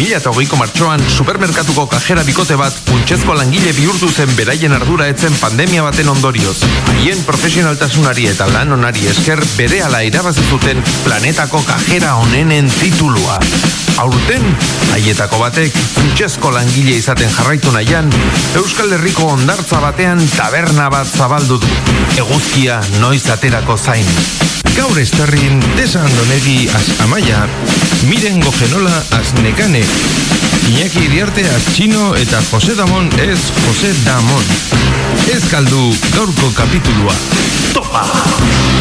2008ko 0.00 0.56
martxoan 0.56 1.02
supermerkatuko 1.12 1.84
kajera 1.92 2.22
bikote 2.24 2.56
bat 2.56 2.72
funtsezko 2.86 3.34
langile 3.36 3.74
bihurtu 3.76 4.08
zen 4.08 4.32
beraien 4.38 4.72
ardura 4.72 5.10
etzen 5.12 5.34
pandemia 5.42 5.84
baten 5.84 6.08
ondorioz. 6.08 6.56
Haien 6.88 7.20
profesionaltasunari 7.28 8.24
eta 8.30 8.48
lan 8.48 8.72
onari 8.78 9.04
esker 9.12 9.42
berehala 9.58 10.00
irabazi 10.08 10.46
zuten 10.48 10.80
planetako 11.04 11.60
kajera 11.68 12.14
onenen 12.24 12.72
titulua. 12.80 13.36
Aurten, 14.00 14.46
haietako 14.94 15.42
batek 15.42 15.76
funtsezko 15.76 16.54
langile 16.54 16.96
izaten 16.96 17.28
jarraitu 17.36 17.72
nahian, 17.74 18.08
Euskal 18.56 18.96
Herriko 18.96 19.28
ondartza 19.34 19.82
batean 19.84 20.22
taberna 20.32 20.88
bat 20.88 21.08
zabaldu 21.08 21.60
du. 21.60 21.74
Eguzkia 22.24 22.80
noiz 23.02 23.26
aterako 23.36 23.76
zain. 23.76 24.49
Gaur 24.76 24.98
estarrin 24.98 25.62
Tesa 25.76 26.00
Andonegi 26.00 26.68
az 26.74 26.92
Amaia, 27.04 27.48
Miren 28.08 28.38
Gogenola 28.38 29.04
az 29.10 29.32
Nekane, 29.42 29.84
Iñaki 30.68 31.02
Iriarte 31.02 31.40
az 31.54 31.62
Txino 31.62 32.12
eta 32.14 32.40
Jose 32.52 32.74
Damon 32.74 33.08
ez 33.18 33.38
Jose 33.66 33.92
Damon. 34.04 34.44
Ez 35.34 35.48
galdu 35.50 35.88
gaurko 36.14 36.50
kapitulua. 36.54 37.14
Topa! 37.72 38.79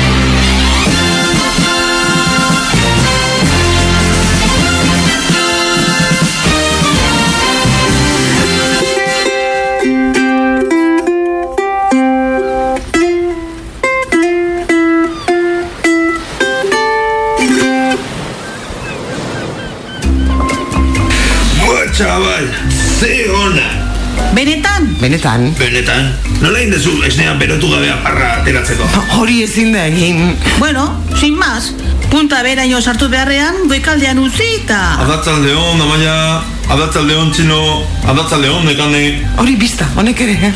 Benetan, 24.33 24.95
Benetan. 25.01 25.53
Benetan, 25.57 26.13
nola 26.41 26.59
indezu 26.61 26.91
esnea 27.07 27.33
berotu 27.39 27.69
gabea 27.71 27.95
parra 28.03 28.27
ateratzeko 28.41 28.85
Hori 29.17 29.41
ezin 29.43 29.71
da 29.73 29.85
egin. 29.87 30.35
bueno, 30.59 31.01
sin 31.19 31.35
más. 31.37 31.73
Punta 32.09 32.41
beraino 32.43 32.81
sartu 32.81 33.07
beharrean, 33.09 33.55
goikaldean 33.69 34.17
utzi 34.19 34.45
eta... 34.63 34.79
Adatzalde 35.03 35.53
hon, 35.53 35.81
amaia, 35.81 36.41
adatzalde 36.73 37.13
hon 37.15 37.31
txino, 37.31 37.59
adatzalde 38.07 38.49
hon, 38.49 38.65
nekane, 38.65 39.03
Hori 39.37 39.55
bizta, 39.55 39.85
honek 39.95 40.21
ere. 40.25 40.37
eh? 40.49 40.53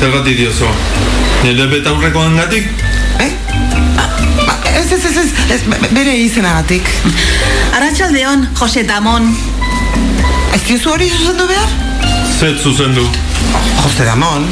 zergatik 0.00 0.36
diozo. 0.38 0.68
Nire 1.42 1.66
betaurrekoan 1.72 2.36
gatik, 2.36 2.68
Eh? 3.18 3.30
Ba, 4.46 4.54
Ez, 4.76 4.92
ez, 4.92 5.04
ez, 5.10 5.16
ez, 5.16 5.32
ez, 5.56 5.62
be- 5.66 5.88
bere 5.90 6.14
izenagatik. 6.20 6.86
Arratxaldeon, 7.74 8.46
Jose 8.60 8.82
Damon. 8.84 9.30
Ez 10.54 10.62
diozu 10.68 10.90
hori 10.94 11.08
zuzendu 11.10 11.46
behar? 11.48 11.85
Zet 12.38 12.60
zuzendu. 12.60 13.04
Jose 13.82 14.04
Damon. 14.04 14.46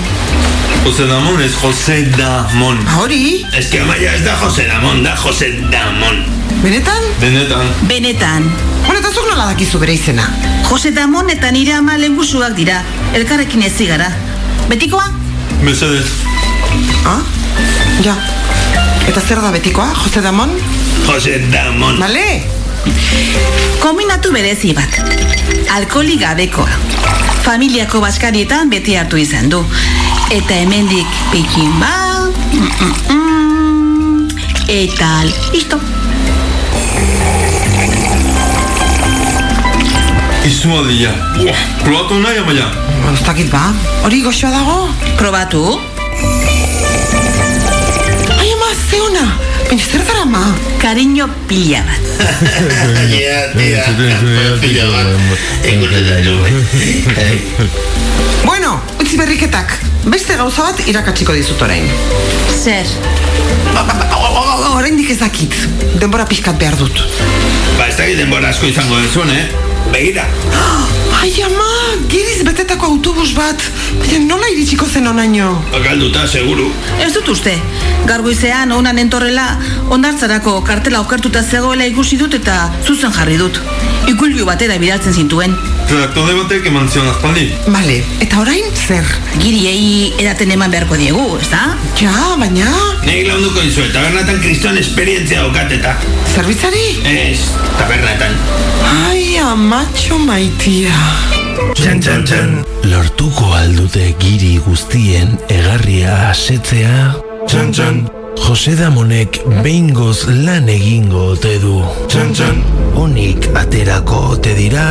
Jose 0.85 1.07
Damon 1.07 1.41
ez 1.41 1.53
Jose 1.63 2.11
Damon. 2.17 2.79
Hori? 2.97 3.47
Ez 3.53 3.69
que 3.69 3.81
amaia 3.81 4.13
ez 4.13 4.23
da 4.25 4.37
Jose 4.41 4.67
Damon, 4.69 5.03
da 5.03 5.17
Jose 5.17 5.51
Damon 5.71 6.25
Benetan? 6.63 7.03
Benetan, 7.21 7.67
Benetan. 7.89 8.43
Bueno, 8.87 9.01
eta 9.01 9.11
zuk 9.13 9.27
nola 9.29 9.51
dakizu 9.51 9.79
bere 9.83 9.93
izena? 9.93 10.25
Jose 10.71 10.93
Damon 10.97 11.29
eta 11.31 11.51
nire 11.53 11.75
ama 11.77 11.99
lehengusuak 12.01 12.57
dira. 12.57 12.81
Elkarrekin 13.13 13.63
ez 13.63 13.75
zigara. 13.77 14.09
Betikoa? 14.69 15.05
mesedez. 15.63 16.07
Ah? 17.05 17.21
Ja. 18.05 18.17
Eta 19.09 19.21
zer 19.21 19.41
da 19.45 19.53
betikoa, 19.53 19.91
Jose 20.05 20.23
Damon? 20.25 20.57
Jose 21.07 21.39
Damon 21.53 22.01
Bale? 22.01 22.29
Kombinatu 23.81 24.33
berezi 24.33 24.73
bat. 24.77 25.44
Alkoholi 25.75 26.15
gabekoa. 26.17 26.71
Familiako 27.43 27.99
baskarietan 28.01 28.71
beti 28.71 28.95
hartu 28.95 29.19
izan 29.19 29.49
du. 29.51 29.59
Eta 30.31 30.55
hemendik 30.55 31.17
pikin 31.33 31.73
ba... 31.81 31.91
mm, 32.53 32.71
mm, 32.81 32.95
mm, 33.11 34.29
eta 34.71 35.09
listo. 35.51 35.81
Izu 40.47 40.71
aldia. 40.79 41.11
Probatu 41.83 42.21
nahi, 42.23 42.39
amaia. 42.39 42.71
Ez 43.11 43.27
dakit 43.27 43.51
ba. 43.51 43.67
Hori 44.07 44.23
goxoa 44.23 44.55
dago? 44.55 44.79
Probatu. 45.19 45.65
Ai, 48.39 48.49
ama, 48.55 48.71
ze 48.79 49.03
ona. 49.11 49.27
Baina 49.67 49.91
zer 49.91 50.07
dara 50.07 50.25
ma? 50.25 50.47
Kariño 50.79 51.27
pila 51.51 51.83
bat. 51.83 52.04
Ikusten 55.65 56.07
da 56.09 56.17
jo. 56.25 56.37
Bueno, 58.45 58.81
utzi 59.01 59.17
berriketak. 59.19 59.79
Beste 60.05 60.37
gauza 60.37 60.69
bat 60.69 60.83
irakatsiko 60.89 61.33
dizut 61.37 61.63
orain. 61.65 61.87
Zer? 62.53 62.87
Oraindik 64.75 65.11
ez 65.15 65.19
dakit. 65.23 65.55
Denbora 66.01 66.27
pixkat 66.29 66.59
behar 66.61 66.77
dut. 66.79 67.05
Ba, 67.79 67.89
ez 67.89 67.97
dakit 67.97 68.19
denbora 68.21 68.53
asko 68.55 68.69
izango 68.71 69.01
dezun, 69.01 69.31
eh? 69.33 69.49
Begira. 69.93 70.29
Ai 71.21 71.33
ama, 71.43 71.69
giriz 72.09 72.43
betetako 72.47 72.87
autobus 72.95 73.33
bat. 73.37 73.63
Baina 74.01 74.19
nola 74.27 74.49
iritsiko 74.53 74.87
zen 74.87 75.07
onaino? 75.09 75.53
Galduta, 75.85 76.27
seguru. 76.29 76.71
Ez 77.01 77.13
dut 77.15 77.29
uste. 77.33 77.55
Gargoizean 78.09 78.73
onan 78.77 78.99
entorrela 79.01 79.47
ondartzarako 79.95 80.59
kartela 80.67 81.01
okertuta 81.05 81.43
zegoela 81.43 81.87
ikusi 81.89 82.19
dut 82.21 82.35
eta 82.41 82.59
zuzen 82.85 83.15
jarri 83.17 83.39
dut. 83.41 83.61
Ikulbiu 84.11 84.45
batera 84.45 84.77
bidaltzen 84.81 85.17
zintuen. 85.17 85.55
Redaktore 85.89 86.35
batek 86.37 86.67
eman 86.69 86.89
zion 86.89 87.09
aspaldi. 87.09 87.47
Bale, 87.69 87.99
eta 88.25 88.41
orain 88.43 88.69
zer? 88.75 89.09
Giriei 89.41 90.13
edaten 90.21 90.53
eman 90.57 90.73
beharko 90.73 90.97
diegu, 91.01 91.25
ez 91.41 91.49
da? 91.53 91.63
Ja, 92.01 92.13
baina... 92.41 92.69
Nik 93.05 93.27
launduko 93.29 93.65
dizu, 93.65 93.87
tabernatan 93.93 94.41
kriston 94.45 94.81
esperientzia 94.81 95.45
daukateta. 95.45 95.97
Zerbitzari? 96.35 96.87
Ez, 97.05 97.51
tabernatan. 97.79 98.37
Ai, 98.89 99.37
amatxo 99.45 100.19
maitia. 100.25 101.04
Txan, 101.75 102.01
txan, 102.01 102.23
txan. 102.29 102.51
Lortuko 102.91 103.51
aldute 103.59 104.11
giri 104.21 104.57
guztien 104.65 105.35
egarria 105.53 106.15
asetzea? 106.31 107.15
Txan, 107.47 107.73
txan. 107.75 107.99
Jose 108.45 108.75
Damonek 108.79 109.39
behingoz 109.63 110.27
lan 110.45 110.69
egingo 110.73 111.31
ote 111.35 111.57
du. 111.63 111.79
Txan, 112.11 112.33
txan. 112.35 112.63
Onik 113.01 113.51
aterako 113.59 114.21
ote 114.35 114.55
dira? 114.59 114.87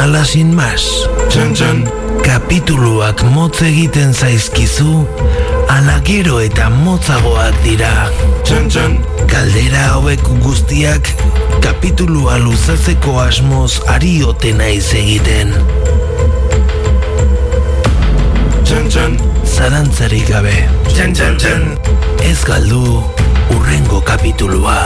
Ala 0.00 0.22
sin 0.24 0.54
mas. 0.56 0.86
Txan, 1.28 1.56
txan. 1.56 1.82
Kapituluak 2.24 3.22
motz 3.34 3.62
egiten 3.66 4.12
zaizkizu, 4.14 5.04
ala 5.70 6.00
gero 6.04 6.40
eta 6.42 6.68
motzagoak 6.82 7.54
dira. 7.64 7.90
Txan, 8.46 8.66
txan. 8.72 8.96
Kaldera 9.30 9.84
hauek 9.94 10.24
guztiak 10.42 11.10
kapitulua 11.62 12.38
luzatzeko 12.42 13.14
asmoz 13.22 13.78
ari 13.94 14.16
ote 14.26 14.52
naiz 14.56 14.88
egiten. 14.98 15.54
Txan, 18.66 18.90
txan. 18.90 19.16
Zarantzarik 19.46 20.26
gabe. 20.32 20.56
Txan, 20.90 21.14
txan, 21.14 21.38
txan. 21.38 21.66
Ez 22.26 22.38
galdu 22.46 22.82
urrengo 23.54 24.02
kapitulua. 24.10 24.78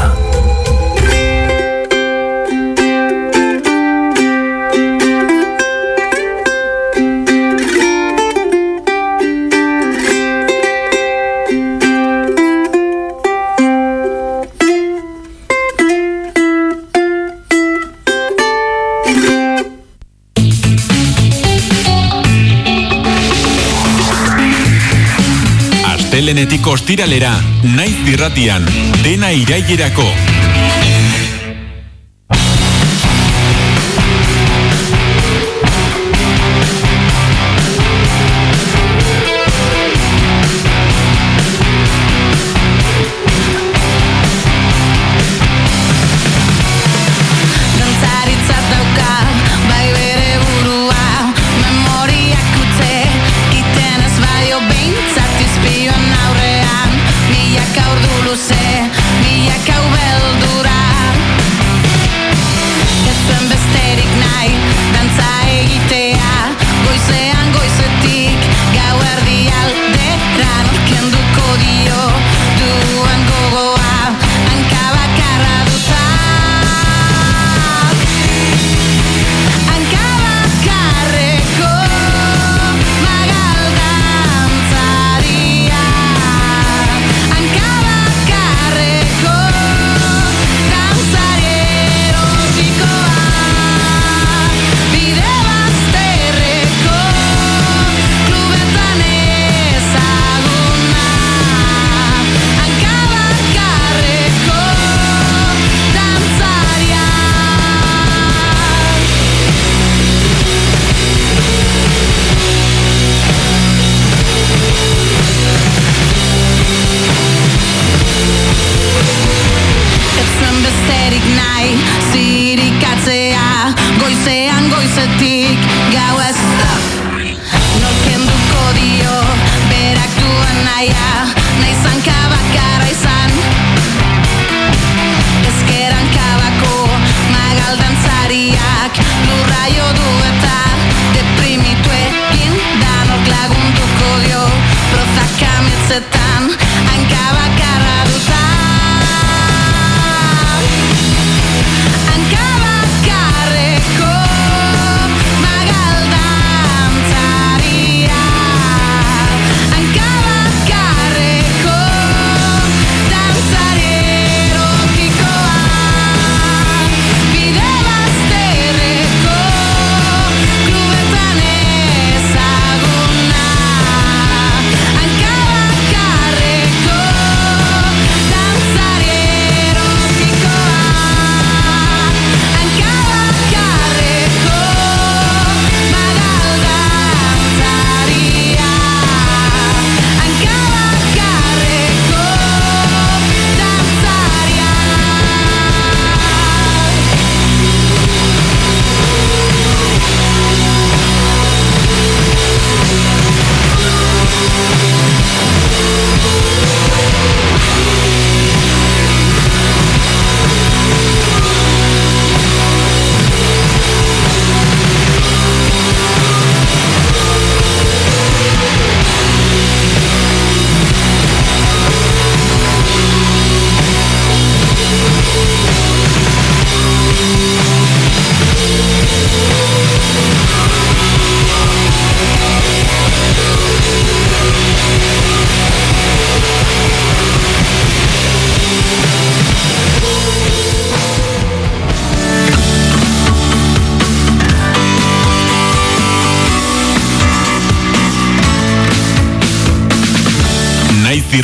Astelenetik 26.14 26.66
ostiralera, 26.70 27.32
naiz 27.74 27.96
irratian, 28.06 28.62
dena 29.02 29.32
irailerako. 29.34 30.06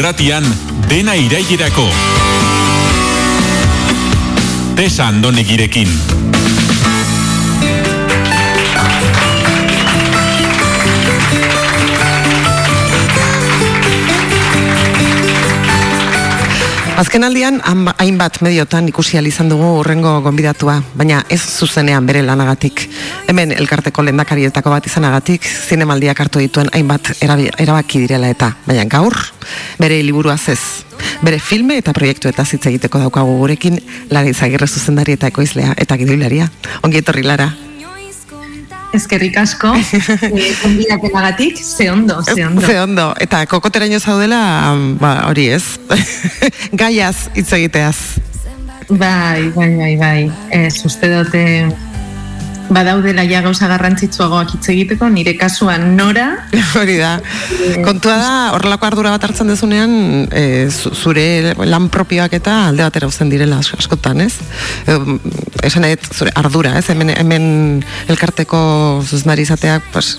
Irratian, 0.01 0.45
dena 0.89 1.13
irailerako. 1.15 1.85
Tesa 4.77 5.07
andonegirekin. 5.13 5.89
Azken 17.01 17.25
aldian, 17.25 17.63
han- 17.65 17.95
hainbat 17.97 18.43
mediotan 18.45 18.89
ikusi 18.91 19.17
izan 19.25 19.49
dugu 19.49 19.79
urrengo 19.81 20.21
gonbidatua, 20.21 20.83
baina 20.95 21.25
ez 21.31 21.41
zuzenean 21.41 22.05
bere 22.05 22.21
lanagatik. 22.23 22.91
Hemen 23.27 23.53
elkarteko 23.53 24.03
lendakarietako 24.03 24.69
bat 24.69 24.87
izanagatik, 24.87 25.41
zinemaldiak 25.43 26.21
hartu 26.21 26.41
dituen 26.41 26.69
hainbat 26.75 27.17
erabaki 27.23 28.01
direla 28.01 28.29
eta, 28.29 28.55
baina 28.67 28.85
gaur, 28.85 29.17
bere 29.79 30.03
liburuaz 30.03 30.49
ez. 30.51 30.61
Bere 31.23 31.39
filme 31.39 31.79
eta 31.79 31.95
proiektu 31.95 32.29
eta 32.29 32.45
hitz 32.45 32.67
egiteko 32.67 32.99
daukagu 32.99 33.39
gurekin, 33.39 33.81
Lara 34.11 34.29
Izagirre 34.29 34.67
zuzendari 34.67 35.13
eta 35.13 35.27
ekoizlea 35.27 35.73
eta 35.79 35.97
gidoilaria. 35.97 36.51
Ongi 36.83 36.99
etorri, 36.99 37.23
Lara. 37.23 37.70
Ezkerrik 38.93 39.37
asko, 39.39 39.71
eh, 39.77 40.55
konbidapenagatik, 40.63 41.59
ze 41.63 41.91
ondo, 41.93 42.23
ze 42.23 42.47
ondo. 42.47 42.67
Ze 42.67 42.81
ondo, 42.83 43.13
eta 43.23 43.45
kokoteraino 43.47 44.01
zaudela, 44.01 44.41
ba, 44.99 45.13
hori 45.29 45.47
ez, 45.55 45.65
gaiaz 46.83 47.29
hitz 47.37 47.53
egiteaz. 47.53 47.97
Bai, 48.91 49.53
bai, 49.55 49.71
bai, 49.77 49.95
bai. 49.97 50.33
Ez, 50.51 50.83
uste 50.85 51.07
dute 51.13 51.45
badaudela 52.71 53.25
ja 53.27 53.41
gauza 53.43 53.67
garrantzitsuagoak 53.71 54.55
hitz 54.55 54.69
egiteko, 54.73 55.09
nire 55.11 55.35
kasuan 55.39 55.97
nora. 55.99 56.29
Hori 56.81 56.97
da. 57.01 57.17
Kontua 57.85 58.17
da, 58.17 58.33
horrelako 58.55 58.87
ardura 58.91 59.15
bat 59.17 59.27
hartzen 59.29 59.51
dezunean, 59.51 60.29
e, 60.31 60.69
zu- 60.71 60.95
zure 60.95 61.55
lan 61.67 61.89
propioak 61.93 62.35
eta 62.39 62.69
alde 62.69 62.87
batera 62.87 63.11
uzten 63.11 63.31
direla 63.33 63.59
as- 63.61 63.75
askotan, 63.79 64.23
ez? 64.27 64.35
E, 64.87 64.99
esan 65.67 65.89
dut, 65.89 66.11
zure 66.15 66.33
ardura, 66.39 66.77
ez? 66.79 66.87
Hemen, 66.95 67.11
hemen 67.17 67.49
elkarteko 68.09 68.61
zuzendari 69.07 69.43
izateak, 69.49 69.91
pues, 69.93 70.19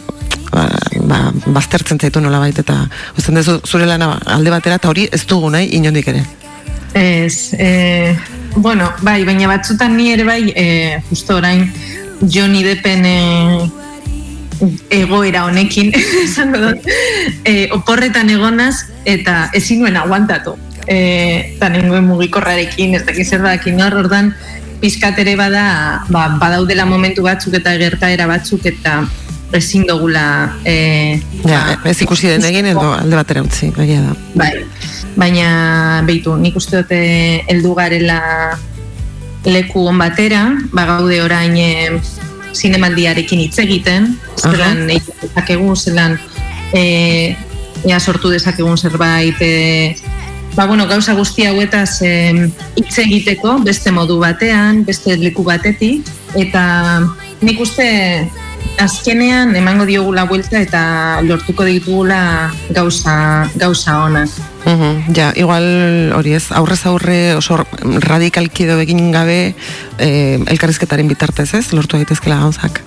ba, 0.52 0.68
ba, 1.08 1.22
baztertzen 1.56 2.00
zaitu 2.00 2.20
nola 2.22 2.44
eta 2.50 2.84
uzten 3.18 3.36
dezu 3.40 3.60
zure 3.66 3.86
lana 3.88 4.18
alde 4.26 4.52
batera 4.52 4.76
eta 4.76 4.90
hori 4.90 5.08
ez 5.12 5.24
dugu 5.26 5.50
nahi 5.50 5.72
inondik 5.78 6.08
ere. 6.12 6.26
Ez, 6.94 7.54
e, 7.54 8.18
bueno, 8.56 8.92
bai, 9.02 9.24
baina 9.24 9.48
batzutan 9.48 9.96
ni 9.96 10.12
ere 10.12 10.26
bai, 10.28 10.52
e, 10.56 11.02
justo 11.10 11.38
orain, 11.38 11.72
Johnny 12.22 12.64
Deppen 12.64 13.06
e, 13.06 13.70
egoera 14.90 15.46
honekin, 15.46 15.92
esango 16.26 16.62
dut, 16.62 16.90
e, 17.46 17.70
oporretan 17.74 18.30
egonaz, 18.30 18.88
eta 19.06 19.50
ezin 19.58 19.82
nuen 19.82 19.98
aguantatu. 19.98 20.56
E, 20.88 21.56
eta 21.56 21.70
nengoen 21.74 22.08
mugikorrarekin, 22.10 22.96
ez 22.98 23.06
dakiz 23.08 23.28
zer 23.30 23.44
dakin 23.46 23.82
hor, 23.82 23.98
ordan, 24.06 24.34
pizkat 24.82 25.20
ere 25.22 25.36
bada, 25.38 25.66
ba, 26.10 26.28
badaudela 26.42 26.88
momentu 26.90 27.26
batzuk 27.26 27.58
eta 27.60 27.76
gertaera 27.82 28.28
batzuk, 28.30 28.66
eta 28.66 29.02
ezin 29.54 29.84
dugula 29.88 30.56
e, 30.66 31.20
Ja, 31.44 31.78
ez 31.86 31.98
ikusi 32.02 32.30
den 32.32 32.46
egin 32.48 32.70
edo 32.72 32.86
alde 32.96 33.18
batera 33.18 33.44
utzi, 33.44 33.72
egia 33.84 34.02
da. 34.06 34.16
Bai, 34.40 34.52
baina 35.20 36.02
beitu, 36.08 36.38
nik 36.40 36.56
uste 36.58 36.82
dute 36.82 37.02
heldu 37.52 37.74
garela 37.78 38.22
leku 39.46 39.88
on 39.88 39.98
batera, 39.98 40.58
ba 40.74 40.86
gaude 40.86 41.22
orain 41.24 41.56
e, 41.58 42.02
zinemaldiarekin 42.54 43.40
hitz 43.46 43.58
egiten, 43.64 44.16
zelan 44.38 44.90
egin 44.90 45.22
dezakegu, 45.22 45.76
zelan 45.76 46.18
e, 46.74 47.36
ea 47.88 48.00
sortu 48.00 48.30
dezakegun 48.30 48.78
zerbait 48.78 49.42
e, 49.42 49.96
ba, 50.56 50.66
bueno, 50.66 50.86
gauza 50.88 51.16
guzti 51.18 51.46
hauetaz 51.48 52.02
e, 52.06 52.14
hitz 52.78 52.94
egiteko 53.02 53.58
beste 53.66 53.92
modu 53.92 54.20
batean, 54.22 54.84
beste 54.86 55.18
leku 55.18 55.46
batetik 55.48 56.08
eta 56.38 56.64
nik 57.42 57.60
uste 57.60 57.88
azkenean 58.82 59.56
emango 59.58 59.86
diogula 59.90 60.26
buelta 60.30 60.62
eta 60.62 60.84
lortuko 61.26 61.66
ditugula 61.68 62.52
gauza, 62.70 63.50
gauza 63.56 63.98
onak. 64.06 64.51
Mhm, 64.66 65.14
ja, 65.18 65.32
igual 65.36 66.14
hori 66.14 66.36
ez, 66.38 66.52
aurrez 66.54 66.86
aurre 66.86 67.36
oso 67.36 67.58
radikalki 67.82 68.68
edo 68.68 68.78
egin 68.84 69.10
gabe 69.14 69.56
eh, 69.98 70.38
elkarrizketaren 70.54 71.10
bitartez 71.10 71.50
ez, 71.58 71.66
lortu 71.74 71.98
daitezkela 71.98 72.38
gauzak. 72.44 72.84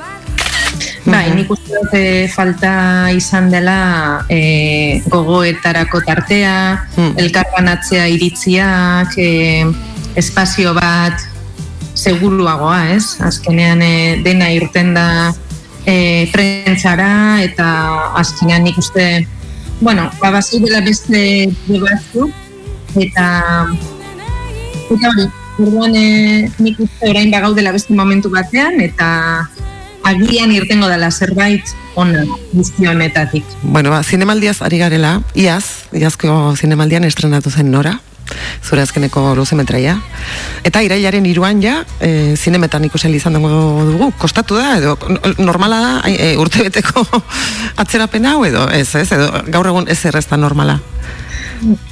Bai, 1.04 1.28
nik 1.36 1.50
uste 1.52 1.74
dut 1.74 1.92
eh, 1.98 2.30
falta 2.32 3.10
izan 3.12 3.50
dela 3.52 4.24
e, 4.32 5.02
gogoetarako 5.12 6.00
tartea, 6.06 6.54
elkarbanatzea 7.20 8.06
iritziak, 8.14 9.18
e, 9.20 9.66
espazio 10.16 10.72
bat 10.78 11.20
seguruagoa, 11.94 12.94
ez? 12.94 13.20
Azkenean 13.20 13.82
e, 13.84 13.94
dena 14.24 14.48
irten 14.54 14.94
da 14.96 15.08
e, 15.84 16.26
prentzara 16.32 17.42
eta 17.44 17.68
azkenean 18.22 18.64
nik 18.64 18.80
uste, 18.80 19.26
bueno, 19.84 20.10
babazio 20.18 20.60
dela 20.60 20.80
beste 20.80 21.52
debatzu 21.68 22.30
eta 22.96 23.26
eta 24.88 25.10
hori, 25.10 25.26
orduan 25.60 25.92
e, 25.94 26.06
nik 26.56 26.80
uste 26.80 27.10
orain 27.10 27.28
bagaudela 27.30 27.74
beste 27.76 27.92
momentu 27.92 28.30
batean 28.32 28.80
eta 28.80 29.08
agian 30.08 30.54
irtengo 30.56 30.88
dela 30.88 31.10
zerbait 31.12 31.68
ona 32.00 32.24
guzti 32.54 32.88
honetatik. 32.88 33.44
Bueno, 33.62 33.92
ba, 33.92 34.00
zinemaldiaz 34.02 34.62
ari 34.64 34.80
garela, 34.80 35.18
iaz, 35.36 35.84
iazko 35.92 36.56
zinemaldian 36.56 37.04
estrenatu 37.04 37.52
zen 37.52 37.70
Nora, 37.70 37.98
zure 38.64 38.82
azkeneko 38.82 39.34
luzemetraia. 39.38 39.96
Eta 40.64 40.82
irailaren 40.84 41.26
iruan 41.26 41.62
ja, 41.62 41.80
e, 42.00 42.34
zinemetan 42.36 42.84
ikusen 42.88 43.14
izan 43.14 43.38
dugu, 43.38 44.10
kostatu 44.18 44.58
da, 44.60 44.76
edo 44.78 44.96
normala 45.38 45.80
da, 45.80 45.92
e, 46.08 46.34
urtebeteko 46.40 47.04
atzerapen 47.82 48.26
hau, 48.26 48.40
edo 48.44 48.68
ez, 48.70 48.88
ez, 48.94 49.10
edo 49.12 49.30
gaur 49.48 49.72
egun 49.72 49.88
ez 49.88 50.00
ez 50.04 50.26
da 50.30 50.36
normala. 50.36 50.80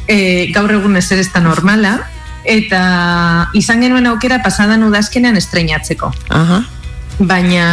E, 0.09 0.51
gaur 0.53 0.73
egun 0.73 0.97
ez 0.97 1.07
ere 1.13 1.23
ez 1.25 1.31
da 1.33 1.41
normala 1.41 1.99
eta 2.45 2.83
izan 3.55 3.83
genuen 3.85 4.07
aukera 4.11 4.41
pasadan 4.43 4.83
udazkenean 4.87 5.39
estreinatzeko. 5.39 6.11
Aha. 6.35 6.63
Baina 7.19 7.67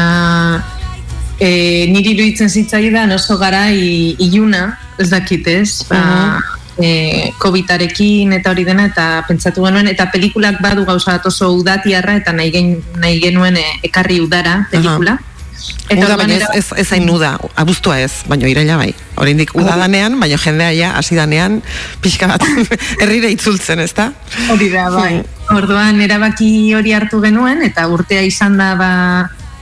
e, 1.40 1.88
niri 1.90 2.14
iruditzen 2.14 2.50
zitzaidan 2.50 3.12
oso 3.16 3.38
gara 3.42 3.68
iluna, 3.72 4.78
ez 5.00 5.10
dakit 5.10 5.48
ez, 5.48 5.82
ba, 5.90 6.40
e, 6.82 7.32
COVID-arekin 7.40 8.34
eta 8.40 8.54
hori 8.54 8.66
dena, 8.68 8.90
eta 8.90 9.08
pentsatu 9.28 9.66
genuen, 9.68 9.88
eta 9.92 10.10
pelikulak 10.12 10.62
badu 10.64 10.86
gauza 10.88 11.18
bat 11.18 11.26
oso 11.30 11.52
udatiarra, 11.58 12.18
eta 12.22 12.34
nahi, 12.36 12.52
gen, 12.54 12.78
nahi 13.00 13.20
genuen 13.24 13.58
e, 13.60 13.66
ekarri 13.90 14.22
udara 14.24 14.62
pelikula. 14.72 15.18
Uda, 15.20 16.06
orduan 16.06 16.22
baina 16.22 16.36
ez, 16.38 16.50
ez, 16.56 16.66
ez 16.84 16.88
hain 16.96 17.10
uda, 17.12 17.34
abuztua 17.60 18.00
ez, 18.04 18.24
baina 18.30 18.48
iraila 18.50 18.78
bai. 18.80 18.92
Oraindik 19.20 19.52
uda 19.58 19.76
danean, 19.80 20.16
baina 20.22 20.38
jendea 20.40 20.70
ja, 20.78 20.94
hasi 21.00 21.18
danean, 21.20 21.60
pixka 22.04 22.30
bat 22.32 22.46
herrira 23.02 23.32
itzultzen, 23.34 23.82
ez 23.84 23.92
da? 23.98 24.12
Hori 24.54 24.70
da, 24.74 24.88
bai. 24.94 25.20
Orduan 25.56 26.00
erabaki 26.06 26.76
hori 26.78 26.94
hartu 26.94 27.20
genuen 27.24 27.64
eta 27.66 27.88
urtea 27.90 28.22
izan 28.28 28.58
da 28.60 28.76
ba 28.80 28.94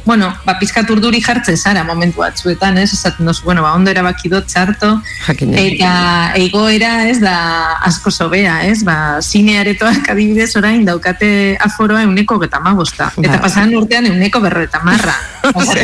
Bueno, 0.07 0.29
ba, 0.45 0.53
pizkat 0.55 0.87
urduri 0.87 1.19
jartzen 1.19 1.57
zara 1.59 1.81
momentu 1.83 2.21
batzuetan, 2.21 2.77
ez? 2.79 2.93
Esaten 2.95 3.27
dozu, 3.27 3.43
bueno, 3.43 3.65
ba, 3.65 3.73
ondo 3.75 3.91
erabaki 3.91 4.29
dut 4.31 4.47
txarto. 4.47 4.93
Eta 5.27 5.89
egoera 6.39 6.91
ez 7.11 7.17
da 7.19 7.33
asko 7.89 8.13
sobea, 8.13 8.61
ez? 8.69 8.85
Ba, 8.87 9.19
zine 9.19 9.57
aretoak 9.59 10.07
adibidez 10.13 10.53
orain 10.55 10.85
daukate 10.87 11.29
aforoa 11.59 12.05
euneko 12.07 12.39
geta 12.39 12.63
magosta. 12.63 13.09
Eta 13.19 13.35
Ba. 13.35 13.41
pasan 13.49 13.75
urtean 13.75 14.07
euneko 14.07 14.39
berreta 14.39 14.79
marra. 14.87 15.17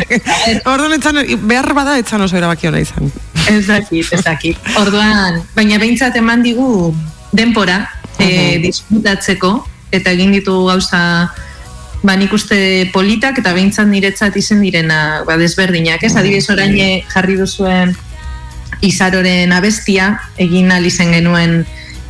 Orduan 0.71 0.95
etzan, 0.95 1.19
behar 1.43 1.73
bada 1.75 1.99
etzan 1.99 2.23
oso 2.23 2.39
erabaki 2.39 2.71
ona 2.71 2.79
izan. 2.79 3.11
Ez 3.51 3.65
dakit, 3.67 4.07
ez 4.07 4.23
dakit. 4.23 4.73
Orduan, 4.79 5.43
baina 5.51 5.83
behintzat 5.83 6.15
eman 6.23 6.47
digu 6.47 6.93
denpora 7.35 7.81
e, 8.23 8.59
disfrutatzeko 8.63 9.57
eta 9.91 10.15
egin 10.15 10.31
ditugu 10.31 10.69
gauza 10.71 11.01
ba 12.03 12.15
nik 12.19 12.33
uste 12.35 12.57
politak 12.93 13.39
eta 13.39 13.53
behintzat 13.55 13.87
niretzat 13.87 14.35
izen 14.37 14.61
direna 14.61 15.23
ba, 15.27 15.37
desberdinak, 15.39 16.03
ez? 16.03 16.15
Adibidez 16.19 16.49
orain 16.51 16.75
eh, 16.75 17.03
jarri 17.07 17.37
duzuen 17.39 17.95
izaroren 18.83 19.53
abestia, 19.55 20.17
egin 20.43 20.71
ahal 20.71 20.85
izen 20.89 21.13
genuen 21.15 21.61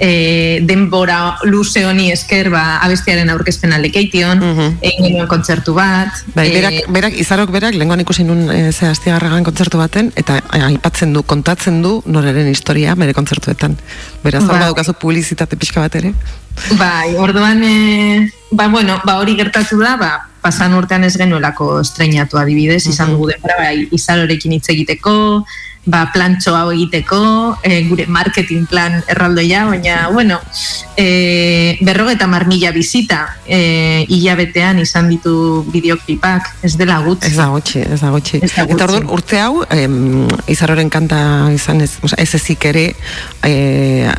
e, 0.03 0.59
denbora 0.67 1.37
luze 1.47 1.85
honi 1.87 2.09
esker 2.11 2.49
ba, 2.51 2.63
abestiaren 2.83 3.31
aurkezpena 3.31 3.79
lekeition, 3.81 4.41
egin 4.83 5.07
genuen 5.07 5.29
kontzertu 5.31 5.75
bat. 5.77 6.11
Bai, 6.35 6.49
eh, 6.49 6.57
berak, 6.57 6.79
berak, 6.97 7.15
izarok 7.23 7.53
berak, 7.55 7.77
lehenkoan 7.77 8.03
ikusi 8.03 8.25
nun 8.27 8.49
e, 8.51 8.71
ze 8.73 8.89
astiagarragan 8.91 9.47
kontzertu 9.47 9.79
baten, 9.79 10.11
eta 10.19 10.41
eh, 10.43 10.65
aipatzen 10.67 11.15
du, 11.15 11.23
kontatzen 11.23 11.79
du 11.85 11.95
noraren 12.05 12.51
historia 12.51 12.97
bere 12.99 13.15
kontzertuetan. 13.15 13.77
Beraz, 14.25 14.43
hor 14.43 14.57
Bai. 14.57 14.65
badukazu 14.67 14.97
publizitate 14.99 15.59
pixka 15.59 15.85
bat 15.85 15.95
ere. 16.01 16.13
Bai, 16.77 17.15
orduan, 17.17 17.63
e, 17.63 18.27
ba, 18.51 18.67
bueno, 18.67 18.99
ba, 19.07 19.17
hori 19.23 19.39
gertatu 19.39 19.79
da, 19.79 19.95
ba, 19.97 20.13
pasan 20.43 20.75
urtean 20.77 21.07
ez 21.07 21.15
genuelako 21.17 21.77
estrenatu 21.81 22.39
adibidez, 22.41 22.83
izan 22.91 23.15
dugu 23.15 23.31
denbora, 23.31 23.59
bai, 23.61 23.87
izarorekin 23.95 24.57
hitz 24.57 24.67
egiteko, 24.73 25.13
ba, 25.85 26.05
plantxo 26.13 26.53
hau 26.55 26.69
egiteko, 26.71 27.19
e, 27.63 27.81
gure 27.89 28.05
marketing 28.07 28.67
plan 28.69 29.01
erraldoia, 29.11 29.65
baina, 29.67 29.97
bueno, 30.13 30.39
e, 30.95 31.77
berrogeta 31.83 32.27
marmila 32.31 32.71
bizita 32.75 33.25
e, 33.47 34.05
hilabetean 34.07 34.79
izan 34.83 35.09
ditu 35.11 35.63
bideoklipak, 35.73 36.53
ez 36.63 36.75
dela 36.79 37.01
gut. 37.03 37.27
Ez 37.27 37.35
da 37.35 37.49
gutxi, 37.51 37.83
ez 37.83 37.99
da 37.99 38.13
gutxi. 38.15 38.39
Ez 38.41 38.53
da 38.55 38.67
gutxi. 38.67 38.75
Eta 38.79 38.87
orduan, 38.87 39.11
urte 39.17 39.39
hau, 39.43 39.63
em, 39.75 40.27
izaroren 40.51 40.91
kanta 40.93 41.19
izan 41.55 41.83
ez, 41.83 41.93
oza, 42.03 42.19
ez 42.21 42.31
ezik 42.39 42.67
ere, 42.71 42.89
e, 43.43 44.11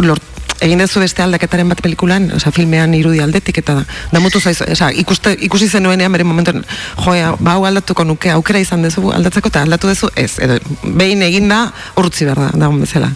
lort, 0.00 0.24
egin 0.60 0.82
dezu 0.82 1.00
beste 1.00 1.22
aldaketaren 1.24 1.68
bat 1.72 1.80
pelikulan, 1.82 2.30
oza, 2.36 2.52
filmean 2.54 2.94
irudi 2.94 3.22
aldetik, 3.24 3.60
eta 3.62 3.80
da, 3.80 3.84
da 4.12 4.20
mutu 4.20 4.40
zaiz, 4.40 4.60
oza, 4.66 4.90
ikuste, 4.92 5.34
ikusi 5.48 5.68
zenuenean 5.68 6.12
bere 6.12 6.26
momentuan, 6.28 6.64
joa, 7.04 7.34
ba, 7.40 7.56
hau 7.56 7.66
aldatuko 7.68 8.04
nuke, 8.04 8.30
aukera 8.34 8.62
izan 8.62 8.86
dezu 8.86 9.10
aldatzeko, 9.14 9.52
eta 9.52 9.64
aldatu 9.66 9.90
dezu, 9.90 10.12
ez, 10.16 10.32
edo, 10.42 10.60
behin 10.84 11.24
eginda, 11.26 11.66
urtzi 12.00 12.28
behar 12.28 12.46
da, 12.46 12.52
dagoen 12.54 12.84
bezala. 12.84 13.12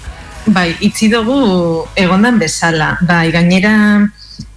Bai, 0.46 0.74
itzi 0.84 1.08
dugu 1.08 1.38
egondan 1.96 2.38
bezala. 2.40 2.94
Bai, 3.08 3.30
gainera 3.32 3.74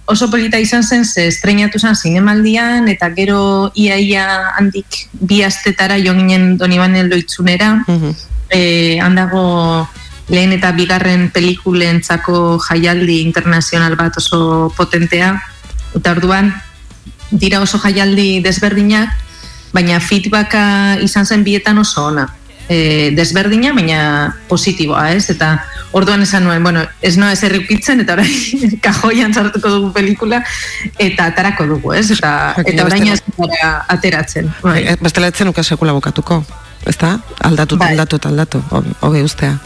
oso 0.08 0.30
polita 0.32 0.58
izan 0.60 0.82
zen, 0.82 1.04
ze 1.04 1.26
estrenatu 1.28 1.78
zen 1.78 1.96
zinemaldian, 1.96 2.88
eta 2.88 3.10
gero 3.16 3.70
iaia 3.76 4.26
handik 4.56 5.04
bi 5.12 5.42
astetara 5.44 5.98
jo 6.00 6.14
ginen 6.16 6.56
Donibane 6.58 7.04
loitzunera, 7.08 7.84
eh, 8.50 8.98
handago 9.04 9.88
lehen 10.28 10.52
eta 10.52 10.72
bigarren 10.76 11.30
pelikulentzako 11.32 12.58
jaialdi 12.68 13.20
internazional 13.24 13.96
bat 13.96 14.16
oso 14.20 14.72
potentea, 14.76 15.34
eta 15.96 16.12
orduan 16.16 16.52
dira 17.30 17.60
oso 17.60 17.80
jaialdi 17.80 18.40
desberdinak, 18.44 19.14
baina 19.72 20.00
feedbacka 20.00 20.98
izan 21.04 21.26
zen 21.26 21.44
bietan 21.44 21.78
oso 21.78 22.08
ona. 22.12 22.28
E, 22.68 23.10
desberdina, 23.16 23.72
baina 23.72 24.00
positiboa, 24.48 25.06
ez? 25.16 25.30
Eta 25.32 25.54
orduan 25.96 26.20
esan 26.22 26.44
nuen, 26.44 26.62
bueno, 26.62 26.82
ez 27.00 27.14
noa 27.16 27.32
ez 27.32 27.40
errikitzen, 27.48 28.02
eta 28.04 28.18
orain 28.18 28.76
kajoian 28.84 29.32
sartuko 29.32 29.72
dugu 29.72 29.92
pelikula, 29.96 30.42
eta 31.00 31.30
atarako 31.32 31.68
dugu, 31.72 31.94
ez? 31.96 32.10
Eta, 32.12 32.32
eta 32.64 32.84
orain 32.84 33.08
ez 33.14 33.22
ateratzen. 33.88 34.52
Bai. 34.60 34.82
E, 34.84 34.96
bestela 35.00 35.32
etzen 35.32 35.48
uka 35.48 35.64
sekula 35.64 35.96
bukatuko, 35.96 36.42
ezta? 36.86 37.16
Aldatu, 37.40 37.80
Bai. 37.80 37.94
aldatu, 37.94 38.20
aldatu, 38.28 38.64
hoge 39.00 39.24
ustea. 39.24 39.56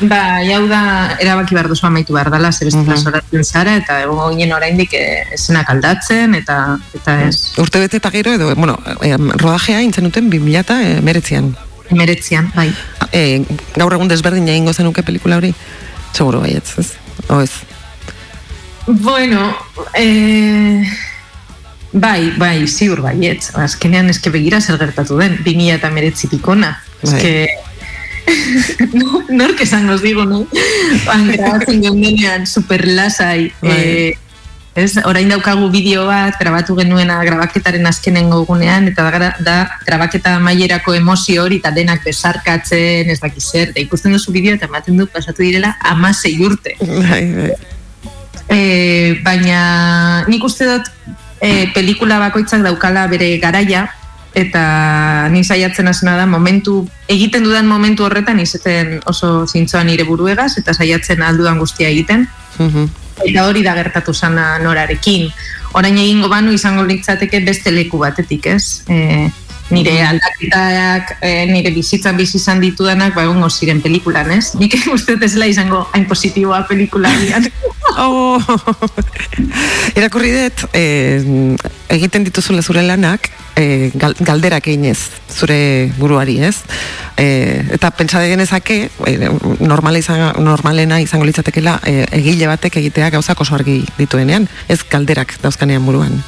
Ba, 0.00 0.40
jau 0.46 0.66
da, 0.68 1.16
erabaki 1.20 1.54
behar 1.54 1.68
duzu 1.68 1.86
amaitu 1.86 2.12
behar 2.14 2.30
dela, 2.30 2.52
ze 2.52 2.64
bestela 2.64 2.94
Mhm. 2.94 3.02
soratzen 3.02 3.44
zara, 3.44 3.76
eta 3.76 4.00
egongo 4.02 4.30
ginen 4.30 4.52
oraindik 4.52 4.92
eh, 4.94 5.26
esenak 5.32 5.68
aldatzen, 5.70 6.34
eta 6.34 6.78
eta 6.94 7.22
ez. 7.28 7.52
Urte 7.58 7.78
bete 7.80 7.96
eta 7.98 8.10
gero, 8.10 8.32
edo, 8.32 8.54
bueno, 8.54 8.78
rodajea 9.36 9.82
intzen 9.82 10.04
duten 10.04 10.30
2000 10.30 10.60
eta 10.60 10.74
meretzian. 11.02 11.56
Meretzian, 11.90 12.50
bai. 12.54 12.72
E, 13.12 13.44
gaur 13.76 13.92
egun 13.92 14.08
desberdin 14.08 14.48
egingo 14.48 14.72
zenuke 14.72 15.02
pelikula 15.02 15.36
hori? 15.36 15.54
Seguro 16.12 16.40
baietz, 16.40 16.78
ez? 16.78 16.92
O 17.28 17.40
ez? 17.40 17.50
Bueno, 18.86 19.54
eh, 19.94 20.82
bai, 21.92 22.32
bai, 22.38 22.66
ziur 22.66 23.00
baietz. 23.02 23.52
Azkenean 23.54 24.08
eske 24.10 24.30
begira 24.30 24.60
zer 24.60 24.78
gertatu 24.78 25.18
den, 25.18 25.38
2000 25.44 25.74
eta 25.76 25.90
meretzi 25.90 26.28
pikona. 26.28 26.72
Eske, 27.02 27.46
no, 27.50 27.71
nork 29.28 29.60
esan 29.60 29.86
nos 29.86 30.02
digo, 30.02 30.24
no? 30.24 30.46
Ban, 31.06 31.30
grabatzen 31.30 31.82
geundenean 31.82 32.46
super 32.46 32.86
lasai. 32.86 33.52
Eh, 33.62 34.14
ez, 34.74 34.96
orain 35.04 35.28
daukagu 35.28 35.68
bideo 35.72 36.06
bat, 36.08 36.36
grabatu 36.40 36.76
genuena 36.78 37.20
grabaketaren 37.24 37.86
azkenengo 37.86 38.42
egunean, 38.44 38.88
eta 38.92 39.08
da, 39.10 39.32
da 39.40 39.56
grabaketa 39.86 40.38
mailerako 40.40 40.94
emozio 40.96 41.44
hori, 41.44 41.60
eta 41.62 41.72
denak 41.74 42.04
besarkatzen, 42.04 43.10
ez 43.10 43.20
dakiz 43.20 43.44
zer, 43.44 43.72
eta 43.72 43.82
ikusten 43.84 44.14
duzu 44.16 44.32
bideo, 44.32 44.56
eta 44.56 44.70
ematen 44.70 44.96
du 44.96 45.06
pasatu 45.06 45.44
direla 45.44 45.76
amasei 45.92 46.38
urte. 46.44 46.76
Bai, 46.80 47.24
bai. 47.36 47.52
E, 48.52 48.60
baina 49.24 50.24
nik 50.28 50.42
uste 50.44 50.66
dut 50.68 50.88
e, 51.40 51.68
pelikula 51.72 52.18
bakoitzak 52.20 52.60
daukala 52.66 53.06
bere 53.08 53.30
garaia 53.40 53.86
eta 54.34 55.28
ni 55.28 55.44
saiatzen 55.44 55.88
hasena 55.88 56.16
da 56.16 56.26
momentu 56.26 56.86
egiten 57.08 57.44
dudan 57.44 57.66
momentu 57.68 58.06
horretan 58.06 58.40
izaten 58.40 59.00
oso 59.06 59.46
zintzoan 59.46 59.86
nire 59.86 60.04
buruegaz 60.08 60.56
eta 60.58 60.74
saiatzen 60.74 61.22
aldudan 61.22 61.58
guztia 61.58 61.88
egiten. 61.88 62.28
Eta 63.22 63.46
hori 63.46 63.62
da 63.62 63.74
gertatu 63.76 64.14
sana 64.14 64.58
norarekin. 64.58 65.28
Orain 65.72 65.96
egingo 65.98 66.28
banu 66.28 66.52
izango 66.52 66.84
litzateke 66.84 67.40
beste 67.44 67.72
leku 67.72 67.98
batetik 68.00 68.46
ez? 68.46 68.82
E, 68.88 69.30
nire 69.72 69.94
aldaketak 70.04 71.16
e, 71.24 71.30
nire 71.48 71.72
bizitzan 71.72 72.16
bizi 72.16 72.36
izan 72.36 72.60
ditudanak 72.60 73.14
ba 73.16 73.24
egongo 73.24 73.48
ziren 73.50 73.80
pelikulan 73.84 74.30
ez? 74.36 74.52
Nik 74.60 74.76
uste 74.96 75.16
dela 75.20 75.48
izango 75.48 75.86
hain 75.92 76.06
positiboa 76.08 76.64
pelikulagian 76.68 77.48
oh. 78.04 78.40
Irakurri 79.96 80.32
dut, 80.36 80.66
e, 80.76 80.84
egiten 81.92 82.24
dituzula 82.28 82.62
zure 82.62 82.84
lanak, 82.84 83.30
e, 83.56 83.90
gal, 83.94 84.14
galderak 84.20 84.68
eginez 84.68 84.98
zure 85.30 85.92
buruari, 85.98 86.38
ez? 86.44 86.56
E, 87.16 87.64
eta 87.76 87.90
pentsa 87.90 88.22
genezake, 88.26 88.90
e, 89.06 89.16
normala 89.60 89.98
izan, 89.98 90.42
normalena 90.42 91.00
izango 91.00 91.28
litzatekela 91.28 91.78
e, 91.86 92.06
egile 92.20 92.48
batek 92.50 92.80
egitea 92.82 93.10
gauzak 93.16 93.40
oso 93.40 93.56
argi 93.56 93.80
dituenean, 93.98 94.48
ez 94.68 94.80
galderak 94.90 95.38
dauzkanean 95.42 95.84
buruan. 95.86 96.22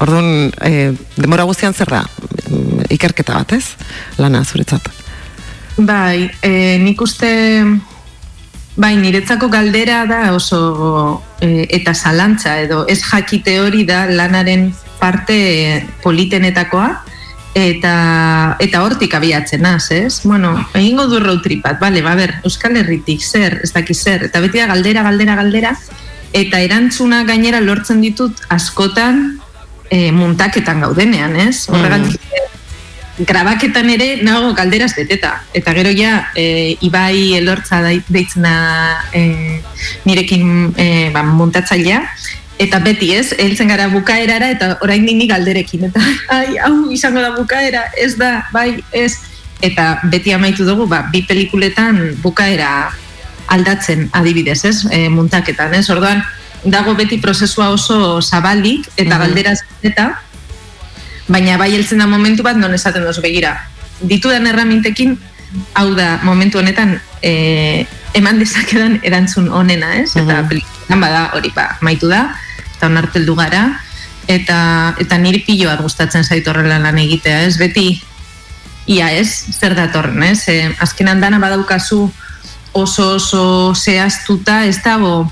Orduan, 0.00 0.52
e, 0.60 0.92
demora 1.16 1.46
guztian 1.48 1.72
zer 1.72 1.88
da, 1.88 2.04
Mm, 2.50 2.86
ikerketa 2.94 3.34
bat, 3.40 3.52
ez? 3.56 3.74
Lana 4.22 4.44
zuretzat. 4.44 4.88
Bai, 5.76 6.30
e, 6.40 6.78
nik 6.80 7.00
uste 7.02 7.30
bai, 8.76 8.94
niretzako 9.00 9.48
galdera 9.52 10.04
da 10.08 10.20
oso 10.36 11.22
e, 11.40 11.66
eta 11.78 11.94
zalantza 11.94 12.56
edo 12.62 12.84
ez 12.88 13.00
jakite 13.02 13.58
hori 13.60 13.84
da 13.88 14.04
lanaren 14.08 14.70
parte 15.00 15.86
politenetakoa 16.02 16.88
eta 17.56 18.56
eta 18.60 18.82
hortik 18.84 19.14
abiatzen 19.16 19.62
naz, 19.64 19.90
ez? 19.90 20.20
Bueno, 20.24 20.52
egingo 20.74 21.06
du 21.08 21.20
road 21.22 21.40
trip 21.44 21.64
bat, 21.64 21.80
bale, 21.80 22.02
ba, 22.04 22.14
ber, 22.18 22.34
Euskal 22.44 22.76
Herritik, 22.76 23.24
zer, 23.24 23.62
ez 23.64 23.72
daki 23.72 23.96
zer, 23.96 24.26
eta 24.28 24.42
beti 24.44 24.60
da 24.60 24.68
galdera, 24.68 25.06
galdera, 25.06 25.38
galdera, 25.40 25.72
eta 26.36 26.60
erantzuna 26.60 27.22
gainera 27.24 27.62
lortzen 27.64 28.04
ditut 28.04 28.44
askotan 28.52 29.40
e, 29.88 30.10
muntaketan 30.12 30.84
gaudenean, 30.84 31.38
ez? 31.48 31.64
Horregatik 31.72 32.20
grabaketan 33.18 33.88
ere 33.88 34.08
nago 34.22 34.52
galderaz 34.54 34.92
beteta. 34.96 35.40
Eta 35.56 35.72
gero 35.76 35.92
ja, 35.96 36.28
e, 36.36 36.76
Ibai 36.84 37.36
elortza 37.38 37.80
deitzen 37.84 38.44
da 38.44 38.56
e, 39.16 39.62
nirekin 40.04 40.74
e, 40.76 40.88
ba, 41.14 41.22
muntatzailea, 41.24 42.02
eta 42.58 42.78
beti 42.80 43.12
ez, 43.14 43.34
heltzen 43.38 43.68
gara 43.68 43.88
bukaerara, 43.92 44.50
eta 44.50 44.76
orain 44.80 45.04
nini 45.04 45.26
galderekin, 45.28 45.88
eta 45.90 46.00
ai, 46.36 46.56
hau 46.64 46.90
izango 46.90 47.20
da 47.20 47.34
bukaera, 47.36 47.90
ez 48.00 48.14
da, 48.16 48.46
bai, 48.52 48.82
ez, 48.92 49.18
eta 49.60 50.00
beti 50.12 50.32
amaitu 50.32 50.64
dugu, 50.64 50.86
ba, 50.88 51.04
bi 51.12 51.22
pelikuletan 51.28 52.16
bukaera 52.22 52.90
aldatzen 53.52 54.08
adibidez, 54.12 54.64
ez, 54.64 54.78
e, 54.90 55.08
muntaketan, 55.12 55.74
ez, 55.74 55.88
orduan, 55.90 56.22
dago 56.64 56.96
beti 56.98 57.18
prozesua 57.22 57.70
oso 57.70 58.20
zabalik, 58.22 58.88
eta 58.96 59.14
Mhm. 59.14 59.20
galderaz 59.20 59.60
beteta, 59.82 60.20
baina 61.28 61.56
bai 61.58 61.74
heltzen 61.74 61.98
da 61.98 62.06
momentu 62.06 62.42
bat 62.42 62.56
non 62.56 62.74
esaten 62.74 63.04
dozu 63.04 63.20
begira. 63.22 63.68
Ditudan 64.00 64.46
erramintekin, 64.46 65.18
hau 65.74 65.94
da 65.94 66.20
momentu 66.22 66.58
honetan 66.58 67.00
e, 67.22 67.86
eman 68.14 68.38
dezakedan 68.38 69.00
erantzun 69.02 69.48
onena, 69.48 69.96
ez? 69.96 70.16
Eta 70.16 70.42
pelikulan 70.48 71.00
bada 71.00 71.30
hori 71.34 71.52
ba, 71.54 71.78
maitu 71.80 72.08
da, 72.08 72.34
eta 72.76 72.90
onarteldu 72.90 73.34
gara, 73.38 73.64
eta, 74.28 74.58
eta 75.00 75.18
niri 75.18 75.42
pilo 75.46 75.70
bat 75.70 75.82
gustatzen 75.82 76.24
zaitu 76.24 76.50
horrela 76.52 76.78
lan 76.82 76.98
egitea, 76.98 77.42
ez? 77.46 77.56
Beti, 77.58 77.88
ia 78.86 79.10
ez, 79.16 79.46
zer 79.50 79.74
datorren, 79.78 80.22
ez? 80.22 80.44
E, 80.48 80.70
azkenan 80.80 81.20
dana 81.20 81.40
badaukazu 81.42 82.06
oso 82.76 83.14
oso 83.16 83.74
zehaztuta, 83.74 84.64
ez 84.68 84.78
dago 84.84 85.30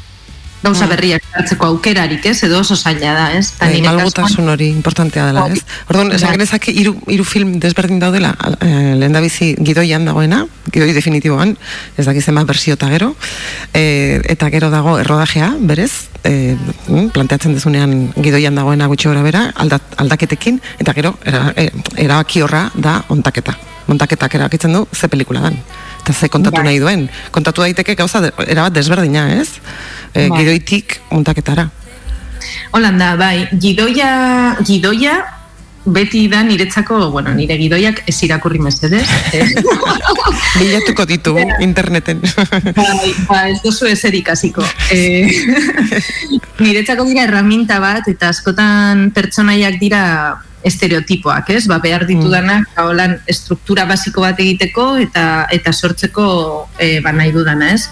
gauza 0.64 0.88
berriak 0.88 1.24
hartzeko 1.36 1.68
aukerarik, 1.74 2.24
ez? 2.30 2.38
Edo 2.46 2.60
oso 2.62 2.76
zaila 2.76 3.12
da, 3.16 3.26
ez? 3.36 3.50
Eta 3.56 3.68
Bai, 3.68 3.82
malgutasun 3.84 4.48
hori 4.48 4.70
importantea 4.72 5.26
dela, 5.28 5.46
ez? 5.52 5.60
Orduan, 5.88 6.12
esan 6.16 6.30
Bai. 6.30 6.38
genezake 6.38 6.72
hiru 6.72 6.94
hiru 7.12 7.26
film 7.28 7.58
desberdin 7.60 8.00
daudela, 8.02 8.32
eh, 8.60 8.94
lehen 9.00 9.12
da 9.12 9.22
bizi 9.24 9.52
gidoian 9.60 10.08
dagoena, 10.08 10.44
gidoi 10.72 10.92
definitiboan, 10.96 11.56
ez 11.98 12.06
dakiz 12.08 12.24
zenbat 12.24 12.48
bersio 12.48 12.78
eta 12.78 12.88
gero, 12.92 13.12
eh, 13.72 14.22
eta 14.36 14.50
gero 14.54 14.70
dago 14.72 14.96
errodajea, 15.02 15.52
berez, 15.60 15.92
eh, 16.24 16.56
mm, 16.88 17.12
planteatzen 17.12 17.54
dezunean 17.54 18.12
gidoian 18.16 18.54
dagoena 18.54 18.88
gutxi 18.88 19.08
gora 19.12 19.22
bera, 19.22 19.46
aldat, 19.54 19.94
aldaketekin, 19.98 20.60
eta 20.78 20.96
gero, 20.96 21.16
era, 21.24 21.52
eh, 21.56 21.70
erabaki 21.96 22.42
horra 22.42 22.70
da 22.74 23.02
ontaketa. 23.08 23.73
Montaketak 23.86 24.35
erabakitzen 24.35 24.73
du 24.73 24.86
ze 24.93 25.09
pelikula 25.09 25.40
dan. 25.40 25.59
Eta 26.02 26.12
ze 26.12 26.28
kontatu 26.28 26.56
Bai. 26.56 26.65
nahi 26.65 26.78
duen. 26.81 27.09
Kontatu 27.31 27.61
daiteke 27.61 27.94
gauza 27.94 28.20
de, 28.20 28.32
erabat 28.47 28.73
desberdina, 28.73 29.28
ez? 29.40 29.61
Bai. 30.15 30.31
gidoitik 30.39 31.01
montaketara. 31.11 31.70
Holanda, 32.74 33.15
bai, 33.16 33.48
gidoia, 33.61 34.56
gidoia 34.66 35.23
beti 35.85 36.28
da 36.32 36.40
niretzako, 36.43 37.11
bueno, 37.12 37.35
nire 37.36 37.56
gidoiak 37.61 38.02
ez 38.09 38.16
irakurri 38.24 38.59
mesedez. 38.59 39.05
Eh? 39.36 39.44
Bilatuko 40.61 41.05
ditu 41.05 41.36
interneten. 41.61 42.23
bai, 42.78 43.12
ba, 43.28 43.43
ez 43.52 43.61
dozu 43.65 43.89
ezer 43.90 44.16
ikasiko. 44.16 44.65
Eh, 44.94 45.28
niretzako 46.65 47.05
dira 47.09 47.28
erraminta 47.28 47.78
bat, 47.85 48.09
eta 48.09 48.32
askotan 48.32 49.11
pertsonaiak 49.15 49.78
dira 49.82 50.05
estereotipoak, 50.64 51.50
ez? 51.50 51.66
Ba, 51.68 51.78
behar 51.84 52.06
ditudanak, 52.08 52.66
mm. 52.72 52.84
holan, 52.88 53.18
estruktura 53.30 53.84
basiko 53.88 54.24
bat 54.24 54.40
egiteko 54.40 54.94
eta 55.02 55.46
eta 55.52 55.72
sortzeko 55.72 56.26
e, 56.78 56.98
ba, 57.04 57.12
nahi 57.12 57.32
dudana, 57.34 57.74
ez? 57.76 57.90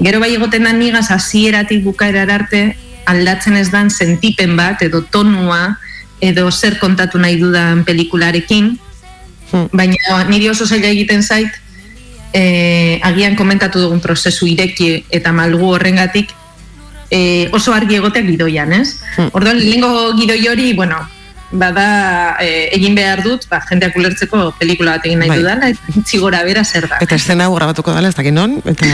Gero 0.00 0.20
bai 0.20 0.32
egoten 0.34 0.66
da 0.66 0.72
nigaz 0.72 1.10
hasieratik 1.14 1.84
bukaera 1.84 2.26
arte 2.34 2.74
aldatzen 3.10 3.56
ez 3.56 3.68
dan 3.70 3.90
sentipen 3.90 4.56
bat 4.56 4.82
edo 4.82 5.02
tonua 5.02 5.78
edo 6.20 6.50
zer 6.50 6.78
kontatu 6.78 7.18
nahi 7.18 7.38
dudan 7.40 7.84
pelikularekin, 7.84 8.74
baina 9.72 10.24
niri 10.28 10.50
oso 10.50 10.66
zaila 10.66 10.90
egiten 10.92 11.22
zait, 11.22 11.54
e, 12.32 13.00
agian 13.02 13.36
komentatu 13.36 13.80
dugun 13.80 14.02
prozesu 14.04 14.46
ireki 14.50 15.06
eta 15.10 15.32
malgu 15.32 15.72
horrengatik, 15.74 16.34
e, 17.10 17.48
oso 17.56 17.72
argi 17.74 17.96
egoteak 17.98 18.28
gidoian, 18.28 18.72
ez? 18.76 19.00
Orduan, 19.32 19.58
lehengo 19.58 20.12
gidoi 20.18 20.42
hori, 20.52 20.72
bueno, 20.76 21.00
bada 21.50 22.36
e, 22.40 22.68
egin 22.76 22.94
behar 22.94 23.22
dut, 23.24 23.46
ba, 23.50 23.58
jendeak 23.66 23.96
ulertzeko 23.98 24.50
pelikula 24.58 24.96
bat 24.96 25.06
egin 25.08 25.18
nahi 25.22 25.32
Bai. 25.32 25.38
dudala, 25.42 25.70
eta 25.72 25.94
itxi 25.98 26.20
gora 26.22 26.42
bera 26.46 26.62
zer 26.64 26.86
da. 26.90 27.00
Eta 27.02 27.18
eszena 27.18 27.48
hau 27.48 27.56
grabatuko 27.56 27.94
dela, 27.96 28.10
ez 28.12 28.16
dakit 28.18 28.34
non, 28.34 28.58
eta 28.70 28.86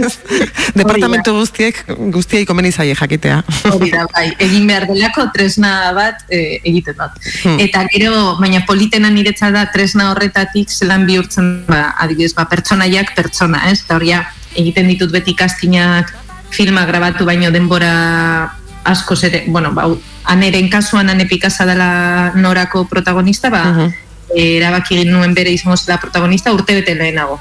departamentu 0.80 1.36
guztiek, 1.38 1.78
guztiei 2.14 2.46
komeni 2.48 2.72
zaie 2.72 2.96
jakitea. 2.98 3.38
Hori 3.70 3.92
da, 3.94 4.06
bai, 4.12 4.26
egin 4.48 4.66
behar 4.66 4.88
delako 4.90 5.28
tresna 5.34 5.72
bat 5.96 6.26
e, 6.28 6.60
egiten 6.62 6.98
dut. 6.98 7.22
Hmm. 7.44 7.62
Eta 7.62 7.86
gero, 7.94 8.12
baina 8.42 8.64
politena 8.66 9.10
niretzat 9.14 9.54
da 9.54 9.66
tresna 9.72 10.10
horretatik 10.12 10.74
zelan 10.74 11.06
bihurtzen, 11.06 11.52
ba, 11.70 11.92
adibidez, 12.02 12.34
ba, 12.34 12.48
pertsonaiak 12.50 13.14
pertsona, 13.16 13.66
ez? 13.70 13.80
Eta 13.84 14.00
hori 14.00 14.14
egiten 14.56 14.88
ditut 14.88 15.12
beti 15.12 15.34
kastinak 15.36 16.12
filma 16.50 16.86
grabatu 16.88 17.26
baino 17.26 17.50
denbora 17.50 18.56
asko 18.86 19.14
ere, 19.22 19.44
bueno, 19.48 19.72
ba, 19.74 19.88
aneren 20.24 20.68
kasuan 20.70 21.10
ane 21.10 21.26
Picasso 21.26 21.66
dela 21.66 22.32
norako 22.34 22.86
protagonista, 22.88 23.50
ba, 23.50 23.64
Mhm. 23.64 23.92
eh, 24.36 24.56
erabaki 24.58 24.94
egin 24.96 25.12
nuen 25.12 25.34
bere 25.34 25.50
izango 25.52 25.76
zela 25.76 25.98
protagonista 26.00 26.52
urte 26.52 26.74
bete 26.74 26.94
lehenago. 26.94 27.38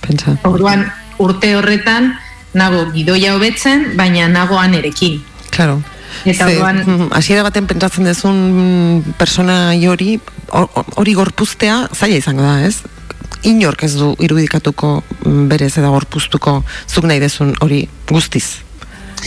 Pentsa. 0.00 0.36
Orduan, 0.44 0.92
urte 1.18 1.54
horretan, 1.56 2.14
nago 2.54 2.90
gidoia 2.92 3.34
hobetzen, 3.36 3.96
baina 3.96 4.28
nago 4.28 4.58
anerekin. 4.58 5.22
Claro. 5.50 5.82
Eta 6.24 6.46
Ze, 6.46 6.58
orduan- 6.58 7.08
hasiera 7.12 7.42
baten 7.42 7.66
pentsatzen 7.66 8.04
dezun 8.04 9.02
persona 9.16 9.72
hori, 9.88 10.20
hor- 10.50 10.68
hori 10.96 11.14
gorpuztea 11.14 11.88
zaila 11.94 12.16
izango 12.16 12.42
da, 12.42 12.66
ez? 12.66 12.82
Inork 13.42 13.82
ez 13.82 13.94
du 13.96 14.14
irudikatuko 14.20 15.02
mm, 15.24 15.48
berez 15.48 15.72
eta 15.78 15.88
gorpuztuko 15.88 16.62
zuk 16.86 17.04
nahi 17.04 17.18
dezun 17.18 17.54
hori 17.60 17.88
guztiz. 18.08 18.58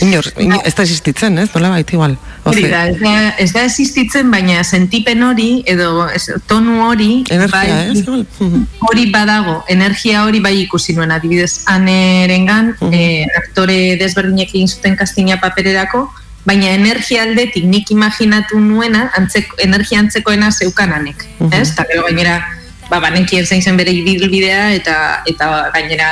Inor, 0.00 0.26
inor 0.38 0.60
ez 0.64 0.74
da 0.74 0.82
existitzen, 0.82 1.38
ez? 1.38 1.48
Nola 1.54 1.70
baita 1.72 1.94
igual. 1.96 2.16
Hori 2.44 2.66
da, 2.68 2.82
ez 2.90 2.98
da, 3.00 3.14
ez 3.42 3.48
da 3.54 3.62
existitzen, 3.64 4.28
baina 4.30 4.62
sentipen 4.64 5.22
hori, 5.24 5.62
edo 5.66 6.06
ez, 6.12 6.26
tonu 6.46 6.82
hori, 6.84 7.24
Energia, 7.32 7.78
ez? 7.86 8.04
Mhm. 8.04 8.66
hori 8.90 9.06
badago, 9.10 9.56
energia 9.72 10.24
hori 10.24 10.40
bai 10.40 10.54
ikusi 10.62 10.94
nuen, 10.94 11.10
adibidez, 11.10 11.62
anerengan, 11.72 12.74
eh, 12.92 13.24
aktore 13.40 13.96
desberdinek 13.96 14.54
egin 14.54 14.68
zuten 14.68 14.96
kastina 14.96 15.40
papererako, 15.40 16.06
baina 16.46 16.70
energia 16.70 17.24
aldetik 17.26 17.64
nik 17.64 17.90
imaginatu 17.90 18.60
nuena, 18.60 19.10
antzeko, 19.18 19.58
energia 19.58 19.98
antzekoena 19.98 20.52
zeukan 20.52 20.92
anek, 20.92 21.26
ez? 21.50 21.70
Eta 21.72 21.86
gero 21.90 22.06
gainera, 22.06 22.38
ba, 22.90 23.00
banekien 23.00 23.46
zein 23.46 23.62
zen 23.62 23.76
bere 23.76 23.90
ibilbidea, 23.90 24.70
eta, 24.76 25.22
eta 25.26 25.70
gainera, 25.74 26.10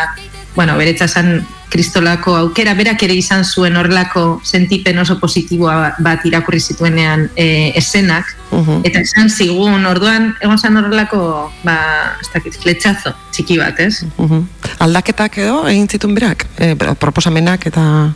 bueno, 0.55 0.77
beretza 0.79 1.09
zen 1.09 1.45
kristolako 1.75 2.37
aukera, 2.39 2.75
berak 2.79 3.03
ere 3.03 3.15
izan 3.19 3.43
zuen 3.45 3.75
horrelako 3.77 4.41
sentipen 4.47 4.99
oso 5.03 5.17
positiboa 5.19 5.97
bat 5.99 6.23
irakurri 6.25 6.61
zituenean 6.61 7.29
e, 7.35 7.73
esenak, 7.75 8.25
Mhm. 8.55 8.85
eta 8.87 9.01
esan 9.01 9.29
zigun, 9.31 9.85
orduan, 9.87 10.37
egon 10.41 10.59
zen 10.59 10.77
horrelako, 10.77 11.51
ba, 11.65 11.77
ez 12.21 12.29
dakit, 12.33 12.55
fletxazo 12.63 13.11
txiki 13.33 13.59
bat, 13.59 13.81
ez? 13.81 14.05
Mhm. 14.17 14.45
Aldaketak 14.79 15.39
edo 15.39 15.67
egin 15.67 15.89
zituen 15.89 16.15
berak, 16.15 16.47
e, 16.59 16.77
proposamenak 16.77 17.67
eta... 17.67 18.13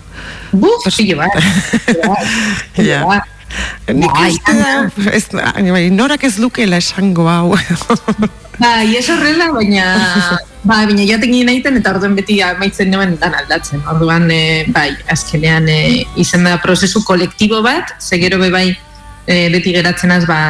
Buf, 0.53 0.87
pilo 0.97 1.19
bat. 1.19 1.35
Ja. 2.77 3.03
Nik 3.89 4.13
Bai, 4.13 4.31
uste 4.31 4.53
da, 4.55 4.91
ez, 5.11 5.25
bai, 5.33 5.89
norak 5.91 6.23
ez 6.29 6.37
lukela 6.39 6.77
esango 6.77 7.27
hau. 7.29 7.57
Bai, 8.59 8.97
ez 8.97 9.07
horrela, 9.11 9.53
baina, 9.55 9.85
ba, 10.69 10.83
baina 10.83 11.05
jaten 11.07 11.31
ginen 11.31 11.53
egiten 11.53 11.79
eta 11.79 11.93
orduan 11.95 12.17
beti 12.19 12.41
amaitzen 12.43 12.91
nuen 12.91 13.15
dan 13.21 13.37
aldatzen. 13.39 13.85
Orduan, 13.93 14.27
e, 14.35 14.67
bai, 14.75 14.91
azkenean 15.15 15.69
e, 15.71 15.79
izan 16.19 16.47
da 16.49 16.57
prozesu 16.63 17.05
kolektibo 17.07 17.63
bat, 17.63 17.95
segero 18.03 18.41
be 18.43 18.51
bai, 18.51 18.67
e, 19.27 19.37
beti 19.55 19.77
geratzen 19.77 20.11
az, 20.17 20.27
ba, 20.27 20.41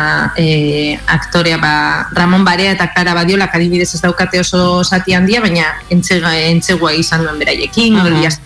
e, 0.40 0.96
aktorea, 1.18 1.60
ba, 1.60 1.74
Ramon 2.16 2.48
Barea 2.48 2.72
eta 2.78 2.88
Clara 2.94 3.12
Badiola, 3.18 3.50
adibidez 3.52 3.92
ez 3.94 4.00
daukate 4.00 4.40
oso 4.40 4.82
zati 4.84 5.12
handia, 5.12 5.44
baina 5.44 5.74
entzega, 5.92 6.32
entzegua 6.48 6.94
izan 6.96 7.26
duen 7.26 7.40
beraiekin, 7.44 8.00
uh 8.00 8.36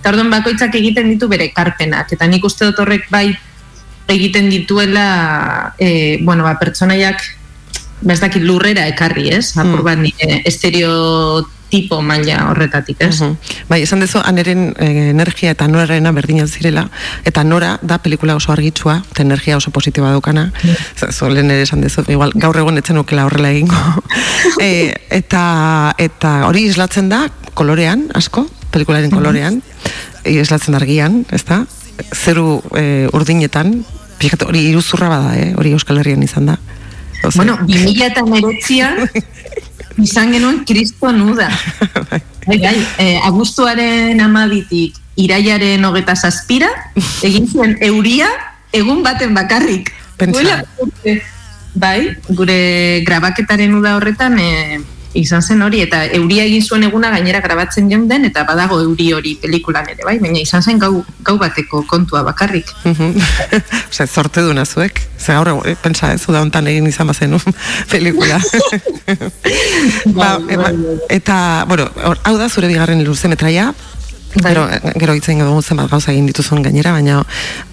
eta 0.00 0.08
orduan 0.14 0.30
bakoitzak 0.32 0.74
egiten 0.78 1.10
ditu 1.12 1.26
bere 1.28 1.50
karpenak, 1.52 2.12
eta 2.14 2.26
nik 2.26 2.44
uste 2.44 2.64
dut 2.64 2.78
horrek 2.80 3.10
bai 3.12 3.26
egiten 4.08 4.48
dituela, 4.48 5.74
e, 5.76 6.16
bueno, 6.24 6.46
ba, 6.46 6.54
pertsonaiak 6.56 7.20
ba, 8.00 8.12
ez 8.12 8.20
dakit 8.20 8.44
lurrera 8.44 8.86
ekarri, 8.90 9.30
ez? 9.34 9.52
Apur 9.60 9.82
bat 9.84 9.98
nire 10.00 10.40
estereotipo 10.48 12.00
maila 12.04 12.50
horretatik, 12.50 13.00
ez? 13.00 13.20
Mhm. 13.20 13.36
Bai, 13.68 13.80
esan 13.82 14.00
dezu, 14.00 14.20
aneren 14.24 14.74
eh, 14.78 15.10
energia 15.10 15.52
eta 15.54 15.68
norarena 15.68 16.12
berdina 16.12 16.46
zirela, 16.46 16.88
eta 17.24 17.44
nora 17.44 17.78
da 17.82 17.98
pelikula 17.98 18.36
oso 18.36 18.52
argitsua, 18.52 19.00
eta 19.12 19.22
energia 19.22 19.56
oso 19.56 19.70
positiboa 19.70 20.12
daukana, 20.16 20.50
mm. 20.50 21.12
zo, 21.12 21.28
lehen 21.28 21.50
ere 21.50 21.62
esan 21.62 21.80
dezu, 21.80 22.04
igual, 22.08 22.32
gaur 22.34 22.56
egon 22.56 22.78
etzen 22.78 22.98
ukela 22.98 23.26
horrela 23.26 23.50
egingo. 23.50 23.76
e, 24.60 24.94
eta, 25.10 25.94
eta 25.98 26.46
hori 26.48 26.66
islatzen 26.70 27.08
da, 27.12 27.26
kolorean, 27.54 28.08
asko, 28.14 28.46
pelikularen 28.70 29.10
kolorean, 29.10 29.62
e, 30.24 30.40
islatzen 30.40 30.74
argian, 30.78 31.24
ez 31.30 31.44
da? 31.44 31.64
Zeru 32.16 32.62
e, 32.78 33.08
urdinetan, 33.12 33.82
hori 34.46 34.66
iruzurra 34.68 35.08
bada, 35.08 35.32
eh? 35.38 35.52
hori 35.56 35.72
Euskal 35.76 36.00
Herrian 36.00 36.22
izan 36.22 36.50
da. 36.50 36.58
Bueno, 37.34 37.58
2000 37.66 38.06
eta 38.06 38.24
meretzian 38.24 39.04
izan 40.00 40.32
genuen 40.32 40.64
kristo 40.64 41.12
nuda. 41.12 41.50
Bai, 42.46 42.58
bai, 42.58 42.76
eh, 42.98 43.20
abuztuaren 43.24 44.20
amabitik 44.20 44.96
iraiaren 45.20 45.84
hogeta 45.84 46.16
zazpira, 46.16 46.70
egin 47.26 47.48
zuen 47.50 47.76
euria 47.84 48.30
egun 48.72 49.02
baten 49.04 49.34
bakarrik. 49.36 49.92
Pentsa. 50.16 50.62
Bai, 51.74 52.16
gure 52.34 53.02
grabaketaren 53.06 53.76
uda 53.78 53.94
horretan 53.98 54.38
eh, 54.42 54.80
izan 55.14 55.42
zen 55.42 55.62
hori, 55.62 55.80
eta 55.82 56.04
euria 56.16 56.44
egin 56.46 56.62
zuen 56.62 56.84
eguna 56.86 57.10
gainera 57.10 57.40
grabatzen 57.42 57.90
joan 57.90 58.24
eta 58.24 58.44
badago 58.46 58.80
euri 58.82 59.10
hori 59.12 59.34
pelikulan 59.42 59.88
ere, 59.90 60.04
bai, 60.04 60.18
baina 60.22 60.38
izan 60.38 60.62
zen 60.62 60.78
gau, 60.78 61.04
gau 61.26 61.36
bateko 61.38 61.82
kontua 61.88 62.22
bakarrik. 62.22 62.70
Ose, 63.90 64.06
zorte 64.06 64.42
duna 64.46 64.64
zuek. 64.64 65.00
Ze 65.18 65.34
gaur, 65.34 65.66
eh, 65.66 65.76
pentsa, 65.82 66.12
ez, 66.14 66.22
uda 66.28 66.40
hontan 66.40 66.66
egin 66.70 66.86
izan 66.86 67.10
bazen 67.10 67.36
pelikula. 67.90 68.40
ba, 70.18 70.38
eba, 70.48 70.72
eta, 71.08 71.64
bueno, 71.68 71.90
hor, 72.04 72.18
hau 72.24 72.36
da 72.38 72.48
zure 72.48 72.68
bigarren 72.68 73.04
luze 73.04 73.28
metraia, 73.28 73.72
Gero, 74.30 74.62
gero 74.94 75.14
hitzen 75.18 75.40
dugu 75.42 75.58
zenbat 75.58 75.88
gauza 75.90 76.12
egin 76.12 76.28
dituzun 76.28 76.62
gainera, 76.62 76.92
baina 76.94 77.16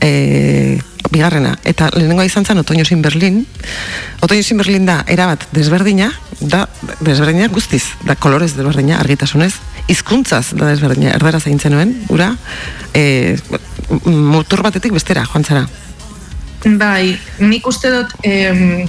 e, 0.01 0.79
bigarrena. 1.11 1.57
Eta 1.63 1.89
lehenengoa 1.93 2.25
izan 2.25 2.45
zen 2.45 2.57
Otoño 2.57 2.85
sin 2.85 3.01
Berlin. 3.01 3.45
Otoño 4.21 4.43
sin 4.43 4.57
Berlin 4.57 4.85
da, 4.85 5.03
erabat 5.07 5.47
desberdina, 5.51 6.11
da 6.39 6.67
desberdina 6.99 7.47
guztiz, 7.47 7.83
da 8.03 8.15
kolorez 8.15 8.53
desberdina, 8.55 8.99
argitasunez, 8.99 9.53
hizkuntzaz 9.87 10.53
da 10.53 10.67
desberdina, 10.73 11.13
erdera 11.15 11.39
zain 11.39 11.59
zenuen, 11.59 11.95
ura, 12.09 12.33
e, 12.93 13.37
mutur 14.05 14.63
batetik 14.63 14.93
bestera, 14.93 15.25
joan 15.25 15.45
zara. 15.45 15.67
Bai, 16.65 17.17
nik 17.39 17.67
uste 17.69 17.89
dut 17.93 18.13
em, 18.27 18.87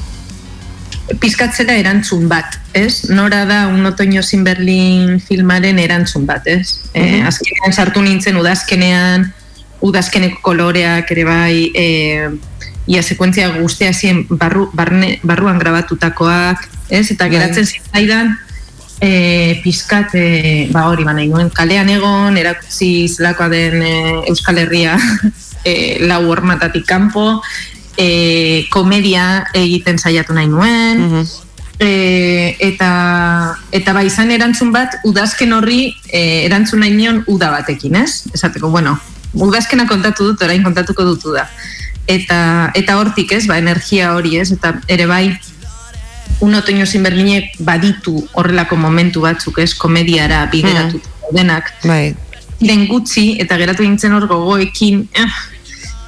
pizkatzera 1.21 1.77
erantzun 1.79 2.29
bat, 2.29 2.59
ez? 2.77 3.09
Nora 3.11 3.45
da 3.49 3.67
un 3.69 3.87
otoño 3.87 4.23
sin 4.23 4.45
Berlin 4.45 5.21
filmaren 5.21 5.79
erantzun 5.79 6.27
bat, 6.27 6.47
ez? 6.47 6.81
Eh, 6.93 7.21
Mhm. 7.21 7.27
azkenean 7.27 7.73
sartu 7.73 8.03
nintzen 8.03 8.37
udazkenean, 8.37 9.33
udazkeneko 9.81 10.43
koloreak 10.43 11.11
ere 11.15 11.25
bai, 11.25 11.71
e, 11.75 11.87
ia 12.89 13.03
sekuentzia 13.03 13.51
guztia 13.61 13.93
zien 13.93 14.25
barru, 14.31 14.71
barne, 14.75 15.19
barruan 15.23 15.59
grabatutakoak, 15.61 16.69
ez? 16.89 17.11
Eta 17.13 17.27
Bai. 17.27 17.35
geratzen 17.37 17.67
zitzaidan 17.67 18.37
e, 19.01 19.61
pizkat, 19.63 20.15
e, 20.15 20.69
ba 20.73 20.89
hori, 20.89 21.05
ba 21.05 21.15
nahi 21.15 21.29
nuen 21.29 21.51
kalean 21.55 21.91
egon, 21.93 22.37
erakutsi 22.41 23.09
zelakoa 23.09 23.49
den 23.53 23.83
e, 23.83 23.93
Euskal 24.33 24.59
Herria 24.59 24.97
e, 25.69 25.99
lau 26.07 26.25
hormatatik 26.33 26.87
kanpo, 26.89 27.43
e, 27.97 28.65
komedia 28.73 29.45
egiten 29.55 29.99
saiatu 29.99 30.35
nahi 30.35 30.49
nuen, 30.51 31.05
e, 31.79 32.57
eta, 32.71 32.91
eta 33.73 33.95
bai 33.95 34.09
izan 34.09 34.33
erantzun 34.35 34.73
bat, 34.75 34.99
udazken 35.07 35.55
horri 35.55 35.93
e, 36.09 36.47
erantzun 36.49 36.83
nahi 36.83 36.97
nion 36.97 37.23
uda 37.29 37.53
batekin, 37.55 38.01
ez? 38.03 38.25
Esateko, 38.35 38.73
bueno, 38.73 38.99
udazkena 39.35 39.87
kontatu 39.89 40.31
dut, 40.31 40.43
orain 40.43 40.63
kontatuko 40.65 41.05
dutu 41.05 41.35
da. 41.37 41.49
Eta, 42.09 42.71
eta 42.79 42.97
hortik, 42.97 43.33
ez, 43.37 43.45
ba, 43.47 43.59
energia 43.61 44.15
hori, 44.17 44.39
ez? 44.41 44.51
Eta 44.55 44.79
ere 44.89 45.07
bai, 45.07 45.37
un 46.41 46.55
otoño 46.55 46.87
sin 46.87 47.03
berlinek 47.03 47.59
baditu 47.59 48.23
horrelako 48.33 48.77
momentu 48.77 49.27
batzuk, 49.27 49.59
ez, 49.59 49.75
komediara 49.75 50.47
bideratu 50.53 51.01
denak. 51.35 51.75
Bai. 51.85 52.15
Ziren 52.59 52.87
gutxi, 52.89 53.37
eta 53.43 53.59
geratu 53.61 53.85
nintzen 53.85 54.15
hor 54.17 54.27
gogoekin, 54.31 55.05
eh, 55.13 55.29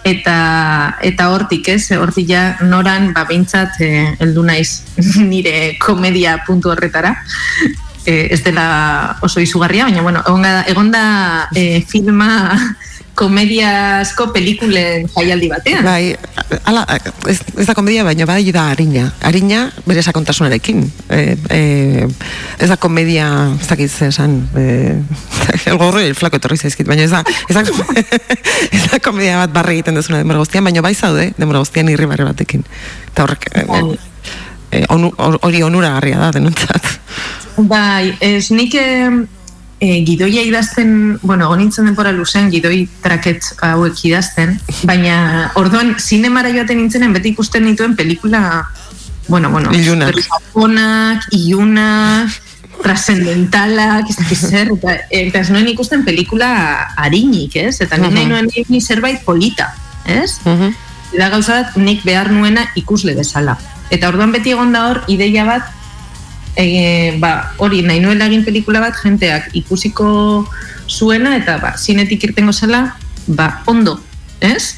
eta 0.08 0.96
eta 1.04 1.28
hortik, 1.34 1.68
ez, 1.68 1.90
hortik 1.92 2.30
ja 2.30 2.56
noran, 2.64 3.12
ba, 3.12 3.26
behintzat, 3.28 3.76
eh, 3.84 4.16
heldu 4.20 4.42
naiz 4.46 4.82
nire 5.32 5.76
komedia 5.78 6.38
puntu 6.46 6.72
horretara. 6.72 7.14
Eh, 8.06 8.32
ez 8.32 8.40
dela 8.42 9.18
oso 9.20 9.40
izugarria, 9.44 9.84
baina, 9.84 10.00
bueno, 10.02 10.22
egonda, 10.26 10.64
egonda 10.66 11.02
eh, 11.54 11.84
filma 11.86 12.56
komediazko 13.20 14.30
pelikulen 14.32 15.06
jaialdi 15.12 15.50
batean. 15.52 15.84
Bai, 15.84 16.14
ala, 16.68 16.84
ez, 17.28 17.36
ez 17.60 17.66
da 17.68 17.74
komedia, 17.76 18.04
baina 18.06 18.26
bai 18.28 18.42
da 18.54 18.68
harina. 18.72 19.10
Harina 19.26 19.66
bere 19.84 20.02
sakontasunarekin. 20.02 20.86
E, 21.12 21.20
e, 21.52 21.60
ez 22.58 22.68
da 22.70 22.78
komedia, 22.80 23.28
ez 23.60 23.68
dakit 23.68 23.92
zer 23.92 24.08
esan, 24.14 24.38
e, 24.56 24.96
el 25.70 25.80
gorro 25.80 26.00
el 26.00 26.16
flako 26.16 26.40
etorri 26.40 26.56
zaizkit, 26.60 26.88
baina 26.88 27.04
ez 27.04 27.12
da, 27.12 27.20
ez 27.48 27.56
da, 27.56 27.64
ez 28.76 28.84
da 28.86 29.02
komedia 29.04 29.42
bat 29.42 29.52
barre 29.54 29.76
egiten 29.76 30.00
dezuna 30.00 30.22
denbora 30.22 30.40
guztian, 30.40 30.64
baina 30.64 30.84
bai 30.84 30.94
zaude, 30.94 31.30
denbora 31.36 31.60
guztian 31.64 31.92
irri 31.92 32.08
barre 32.08 32.28
batekin. 32.30 32.64
Eta 33.10 33.26
horrek, 33.26 33.50
e, 33.52 33.66
e, 34.70 34.86
onu- 34.88 35.12
hori 35.18 35.62
onura 35.66 35.92
garria 35.98 36.24
da, 36.24 36.32
denontzat. 36.38 36.96
Bai, 37.68 38.14
ez 38.24 38.48
nik 38.54 38.74
eh, 38.78 39.10
eh, 39.80 40.04
gidoia 40.04 40.42
idazten, 40.42 41.18
bueno, 41.22 41.48
gonintzen 41.48 41.86
denpora 41.88 42.12
luzen 42.12 42.50
gidoi 42.52 42.88
traket 43.02 43.42
hauek 43.62 44.04
idazten, 44.04 44.58
baina 44.84 45.50
orduan 45.56 45.94
zinemara 45.98 46.50
joaten 46.52 46.76
nintzenen 46.78 47.12
beti 47.16 47.30
ikusten 47.32 47.64
nituen 47.64 47.96
pelikula, 47.96 48.66
bueno, 49.28 49.50
bueno, 49.50 49.72
Ilunak. 49.72 50.12
supersakonak, 50.14 51.24
ilunak, 51.32 52.30
trascendentalak, 52.82 54.08
ez 54.10 54.16
dakit 54.16 54.38
zer, 54.38 54.70
eta, 54.76 54.94
eta 55.10 55.40
ez 55.40 55.50
nuen 55.50 55.68
ikusten 55.68 56.04
pelikula 56.04 56.50
harinik, 56.96 57.56
ez? 57.56 57.80
Eta 57.80 57.96
nik 57.96 58.12
nahi 58.12 58.24
Mhm. 58.26 58.30
nuen 58.32 58.48
egin 58.56 58.80
zerbait 58.80 59.24
polita, 59.24 59.72
ez? 60.06 60.38
da 61.18 61.28
gauza 61.28 61.62
bat 61.62 61.76
nik 61.76 62.04
behar 62.04 62.30
nuena 62.30 62.68
ikusle 62.76 63.14
bezala. 63.16 63.56
Eta 63.90 64.08
orduan 64.08 64.30
beti 64.32 64.50
egon 64.52 64.72
da 64.72 64.84
hor 64.88 65.00
ideia 65.08 65.44
bat 65.44 65.62
e, 66.56 67.16
ba, 67.18 67.54
hori 67.58 67.82
nahi 67.86 68.00
nuela 68.00 68.26
egin 68.30 68.44
pelikula 68.44 68.82
bat 68.82 68.98
jenteak 69.02 69.50
ikusiko 69.62 70.10
zuena 70.90 71.36
eta 71.38 71.58
ba, 71.62 71.74
zinetik 71.78 72.24
irtengo 72.30 72.52
zela 72.52 72.96
ba, 73.26 73.62
ondo, 73.66 73.98
ez? 74.40 74.76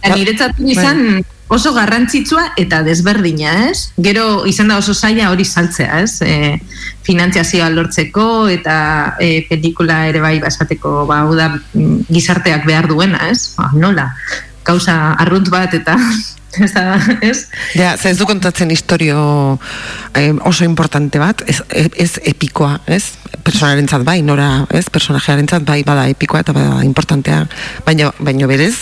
Eta 0.00 0.16
niretzat 0.16 0.60
izan 0.64 1.22
oso 1.50 1.72
garrantzitsua 1.74 2.52
eta 2.60 2.82
desberdina, 2.86 3.66
ez? 3.68 3.90
Gero 3.98 4.44
izan 4.46 4.70
da 4.70 4.78
oso 4.78 4.94
zaila 4.94 5.32
hori 5.32 5.44
saltzea, 5.44 6.02
ez? 6.04 6.20
E, 6.22 6.60
finantziazioa 7.06 7.70
lortzeko 7.74 8.26
eta 8.52 8.76
e, 9.18 9.42
pelikula 9.48 10.04
ere 10.12 10.22
bai 10.22 10.36
basateko 10.42 11.04
ba, 11.10 11.24
da 11.34 11.50
mm, 11.56 12.06
gizarteak 12.12 12.68
behar 12.68 12.88
duena, 12.92 13.26
ez? 13.32 13.56
Ba, 13.58 13.72
nola? 13.74 14.10
Gauza 14.70 15.16
arrunt 15.18 15.50
bat 15.50 15.74
eta 15.74 15.96
ez 16.64 16.70
da, 16.74 16.98
ez? 17.22 17.46
Ja, 17.74 17.96
ze 17.96 18.10
ez 18.10 18.18
du 18.18 18.26
kontatzen 18.26 18.70
historio 18.70 19.58
eh, 20.14 20.32
oso 20.46 20.64
importante 20.66 21.18
bat, 21.22 21.42
ez, 21.46 21.60
ez 21.70 22.12
epikoa, 22.26 22.80
ez? 22.86 23.04
Personarentzat 23.46 24.04
bai, 24.06 24.20
nora, 24.26 24.66
ez? 24.74 24.86
Personajearentzat 24.90 25.66
bai, 25.66 25.82
bada 25.86 26.08
epikoa 26.10 26.42
eta 26.44 26.54
bada 26.54 26.82
importantea, 26.86 27.44
baina, 27.86 28.10
baina 28.18 28.50
berez, 28.50 28.74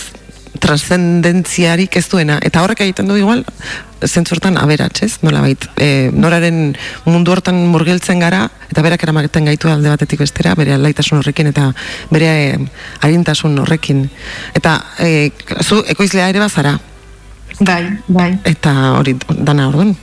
trascendentziarik 0.59 1.95
ez 1.99 2.07
duena, 2.09 2.39
eta 2.41 2.63
horrek 2.63 2.81
egiten 2.87 3.07
du 3.07 3.17
igual, 3.19 3.45
zentzu 4.05 4.35
hortan 4.35 4.57
aberats, 4.57 5.03
ez? 5.05 5.11
Nola 5.21 5.43
bait, 5.45 5.69
e, 5.77 6.09
noraren 6.13 6.75
mundu 7.05 7.33
hortan 7.35 7.59
murgiltzen 7.69 8.19
gara, 8.23 8.47
eta 8.71 8.83
berak 8.85 9.03
eramaten 9.05 9.49
gaitu 9.51 9.69
alde 9.69 9.91
batetik 9.93 10.23
bestera, 10.25 10.55
bere 10.59 10.73
alaitasun 10.75 11.21
horrekin, 11.21 11.51
eta 11.53 11.69
bere 12.09 12.29
e, 12.33 12.59
arintasun 13.05 13.59
horrekin. 13.63 14.07
Eta, 14.57 14.79
e, 14.99 15.31
zu, 15.61 15.83
ekoizlea 15.95 16.29
ere 16.33 16.41
bazara, 16.43 16.79
Bai, 17.59 17.83
bai. 18.07 18.29
Eta 18.47 18.71
hori 18.95 19.15
dana 19.43 19.67
orduan. 19.67 19.95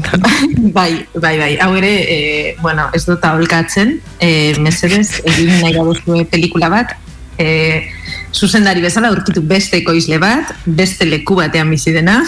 bai, 0.76 1.06
bai, 1.14 1.34
bai. 1.38 1.50
Hau 1.58 1.72
ere, 1.76 1.90
e, 2.06 2.18
bueno, 2.62 2.86
ez 2.94 3.02
dut 3.08 3.24
aholkatzen, 3.26 3.96
e, 4.22 4.30
mesedez, 4.62 5.20
egin 5.24 5.50
nahi 5.58 5.74
baduzue 5.74 6.24
pelikula 6.30 6.70
bat, 6.70 6.94
e, 7.40 7.88
zuzendari 8.32 8.82
bezala 8.84 9.10
aurkitu 9.10 9.42
beste 9.42 9.80
ekoizle 9.80 10.20
bat, 10.22 10.52
beste 10.66 11.08
leku 11.08 11.38
batean 11.38 11.70
bizi 11.72 11.94
dena, 11.94 12.20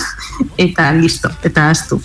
eta 0.59 0.91
listo, 0.97 1.31
eta 1.47 1.69
astu. 1.71 2.01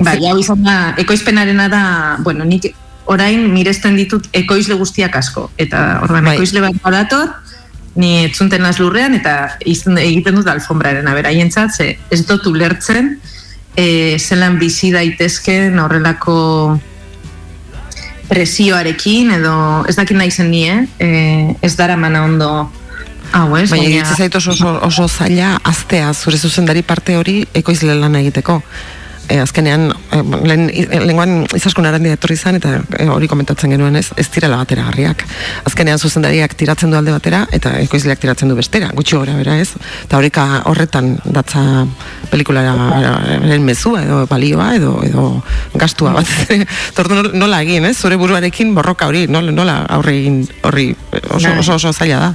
Bai, 0.00 0.18
hau 0.26 0.38
izan 0.40 0.64
da, 0.66 0.76
ekoizpenarena 0.98 1.68
da, 1.72 1.84
bueno, 2.24 2.46
nik 2.48 2.72
orain 3.12 3.44
miresten 3.52 3.94
ditut 3.98 4.26
ekoizle 4.34 4.74
guztiak 4.80 5.14
asko, 5.20 5.50
eta 5.62 6.00
orduan 6.02 6.32
ekoizle 6.34 6.64
bat 6.64 6.80
badator, 6.82 7.30
ni 7.96 8.26
etzunten 8.26 8.64
naz 8.66 8.76
lurrean, 8.80 9.14
eta 9.16 9.56
izten, 9.64 9.96
egiten 10.00 10.36
dut 10.40 10.50
alfombraren 10.50 11.06
aberaientzat, 11.08 11.76
ze 11.76 11.94
ez 12.12 12.24
dut 12.26 12.48
ulertzen, 12.50 13.14
e, 13.76 14.18
zelan 14.18 14.58
bizi 14.58 14.90
daitezken 14.92 15.78
horrelako 15.80 16.36
presioarekin 18.28 19.30
edo 19.38 19.54
ez 19.88 19.96
dakit 19.96 20.16
nahi 20.18 20.30
zen 20.30 20.50
ni, 20.50 20.64
eh? 20.68 20.82
E, 20.98 21.08
ez 21.62 21.74
dara 21.78 21.96
mana 21.96 22.24
ondo 22.24 22.50
hau, 23.32 23.48
ez? 23.56 23.68
Baina 23.70 23.88
egitzen 23.88 24.16
zait 24.16 24.34
oso, 24.38 24.54
oso, 24.54 24.76
oso 24.86 25.08
zaila 25.08 25.56
aztea 25.64 26.12
zure 26.14 26.38
zuzendari 26.38 26.82
parte 26.82 27.16
hori 27.16 27.40
ekoizle 27.54 27.94
lan 27.98 28.18
egiteko. 28.22 28.60
E, 29.28 29.40
azkenean, 29.42 29.88
e, 30.14 30.20
lehen, 30.46 30.68
lenguan 31.02 31.32
izaskun 31.56 31.86
arandi 31.88 32.12
etorri 32.14 32.36
izan 32.38 32.58
eta 32.60 32.76
e, 32.98 33.08
hori 33.10 33.26
komentatzen 33.30 33.72
genuen 33.74 33.98
ez, 33.98 34.08
ez 34.16 34.26
direla 34.34 34.60
batera 34.60 34.86
garriak. 34.86 35.24
Azkenean 35.66 35.98
zuzendariak 35.98 36.54
tiratzen 36.58 36.92
du 36.92 36.98
alde 36.98 37.14
batera 37.14 37.44
eta 37.56 37.74
ekoizleak 37.82 38.22
tiratzen 38.22 38.52
du 38.52 38.56
bestera, 38.58 38.92
gutxi 38.94 39.18
gora 39.18 39.34
bera 39.38 39.58
ez. 39.58 39.72
Eta 40.04 40.20
horika 40.20 40.46
horretan 40.70 41.16
datza 41.24 41.64
pelikulara 42.30 42.74
mezua 43.66 44.04
edo 44.04 44.22
balioa 44.30 44.72
edo 44.78 44.94
edo 45.06 45.26
gastua 45.74 46.14
bat. 46.16 46.30
Tordu 46.96 47.32
nola 47.34 47.62
egin, 47.66 47.90
ez? 47.90 47.96
Zure 47.98 48.18
buruarekin 48.20 48.74
borroka 48.76 49.10
hori, 49.10 49.26
nola, 49.26 49.54
nola 49.54 49.80
aurre 49.98 50.14
egin 50.20 50.42
horri 50.62 50.92
oso, 51.30 51.48
Bai. 51.48 51.58
oso, 51.58 51.80
oso 51.80 51.92
zaila 51.92 52.20
da. 52.28 52.34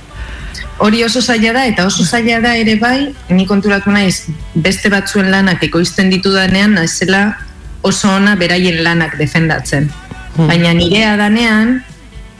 Hori 0.82 1.04
oso 1.06 1.22
zaila 1.22 1.54
da, 1.54 1.66
eta 1.70 1.86
oso 1.86 2.04
zaila 2.04 2.40
da 2.42 2.56
ere 2.58 2.76
bai, 2.82 3.12
ni 3.30 3.46
konturatu 3.46 3.92
naiz, 3.94 4.26
beste 4.56 4.90
batzuen 4.90 5.30
lanak 5.30 5.62
ekoizten 5.68 6.10
ditudanean, 6.10 6.74
naizela 6.74 7.36
oso 7.86 8.10
ona 8.10 8.34
beraien 8.36 8.82
lanak 8.84 9.14
defendatzen. 9.20 9.92
Baina 10.40 10.74
nirea 10.74 11.14
danean, 11.20 11.84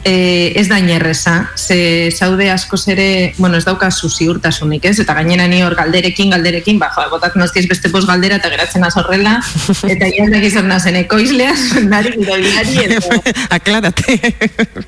e, 0.04 0.54
ez 0.56 0.68
da 0.68 0.80
inerreza, 0.80 1.52
ze 1.56 2.12
zaude 2.12 2.50
askoz 2.52 2.88
ere, 2.88 3.34
bueno, 3.38 3.58
ez 3.58 3.66
daukazu 3.66 4.10
ziurtasunik, 4.10 4.86
ez? 4.86 4.98
Eta 5.04 5.14
gainera 5.18 5.48
ni 5.48 5.62
hor 5.64 5.76
galderekin, 5.78 6.32
galderekin, 6.34 6.80
ba, 6.82 6.92
jo, 6.96 7.06
botat 7.12 7.36
noztiz 7.40 7.68
beste 7.70 7.92
pos 7.94 8.06
galdera 8.10 8.40
eta 8.42 8.50
geratzen 8.54 8.86
az 8.88 8.96
horrela, 8.98 9.38
eta 9.94 10.10
iazak 10.10 10.48
izan 10.48 10.70
nazen 10.72 10.98
ekoizlea, 11.04 11.54
nari 11.90 12.16
gidoiari, 12.18 12.78
eta 12.88 13.22
Aklarate. 13.58 14.18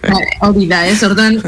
Bai, 0.08 0.26
hori 0.48 0.68
da, 0.72 0.86
ez, 0.90 1.00
orduan 1.06 1.40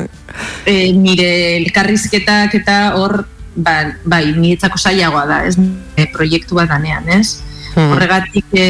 e, 0.65 0.75
nire 0.93 1.31
elkarrizketak 1.61 2.59
eta 2.61 2.79
hor 2.99 3.23
ba, 3.55 3.79
bai, 4.03 4.27
niretzako 4.35 4.77
zailagoa 4.77 5.25
da, 5.29 5.43
ez, 5.49 5.57
e, 5.95 6.07
proiektu 6.13 6.59
bat 6.59 6.69
danean, 6.69 7.07
ez? 7.17 7.39
Hmm. 7.75 7.91
Horregatik 7.95 8.53
e, 8.55 8.65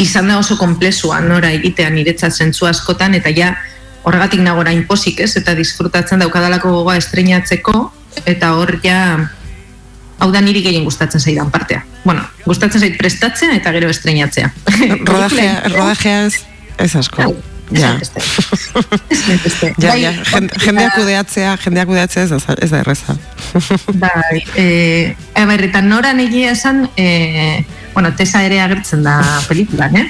izan 0.00 0.28
da 0.28 0.38
oso 0.40 0.56
komplexua 0.58 1.20
nora 1.20 1.50
egitea 1.56 1.90
niretzat 1.92 2.32
zentzu 2.32 2.66
askotan, 2.66 3.14
eta 3.18 3.30
ja 3.36 3.54
horregatik 4.02 4.40
nago 4.40 4.62
orain 4.64 4.86
pozik, 4.88 5.20
ez? 5.20 5.34
Eta 5.36 5.54
disfrutatzen 5.58 6.22
daukadalako 6.24 6.72
gogoa 6.78 6.96
estreinatzeko, 7.00 7.74
eta 8.24 8.54
hor 8.56 8.78
ja 8.84 9.00
hau 10.20 10.30
da 10.32 10.40
niri 10.44 10.62
gehien 10.64 10.84
gustatzen 10.84 11.20
zaidan 11.20 11.50
partea. 11.52 11.84
Bueno, 12.04 12.24
gustatzen 12.46 12.80
zait 12.80 12.96
prestatzea 12.98 13.54
eta 13.56 13.72
gero 13.76 13.90
estreinatzea. 13.92 14.50
Rodajea, 15.10 15.54
rodajea 15.68 16.26
ez, 16.26 16.34
ez 16.78 16.94
asko. 16.96 17.22
Ja. 17.24 17.30
Ja, 17.70 17.94
Bai, 19.92 20.00
ja, 20.02 20.10
Jen- 20.26 20.50
jendeak 20.58 20.94
kudeatzea, 20.96 21.52
jendeak 21.62 21.86
kudeatzea 21.86 22.24
ez 22.24 22.30
da, 22.32 22.54
ez 22.58 22.70
da 22.72 22.80
erreza. 22.80 23.14
Bai, 23.94 24.40
e, 24.58 24.64
e, 25.38 25.44
bai, 25.46 25.58
eta 25.68 25.82
noran 25.86 26.18
egia 26.24 26.50
esan, 26.56 26.88
e, 26.98 27.62
bueno, 28.00 28.16
tesa 28.16 28.40
ere 28.46 28.60
agertzen 28.64 29.02
da 29.04 29.20
pelikulan, 29.44 29.94
eh? 29.96 30.06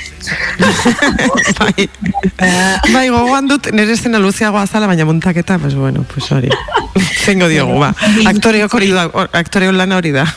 bai, 1.58 1.88
bai 2.92 3.08
gogoan 3.10 3.48
dut, 3.50 3.66
nire 3.74 3.96
estena 3.96 4.20
luzeagoa 4.22 4.62
zala, 4.70 4.86
baina 4.86 5.04
montaketa, 5.08 5.58
pues 5.58 5.74
bueno, 5.74 6.04
pues 6.12 6.30
hori. 6.30 6.52
Zengo 7.24 7.48
diogu, 7.50 7.80
ba. 7.82 7.90
Aktoreok 8.30 8.74
hori 8.78 8.92
da, 8.94 9.08
or- 9.10 9.30
aktoreon 9.34 9.74
lana 9.76 9.98
hori 9.98 10.14
da. 10.14 10.28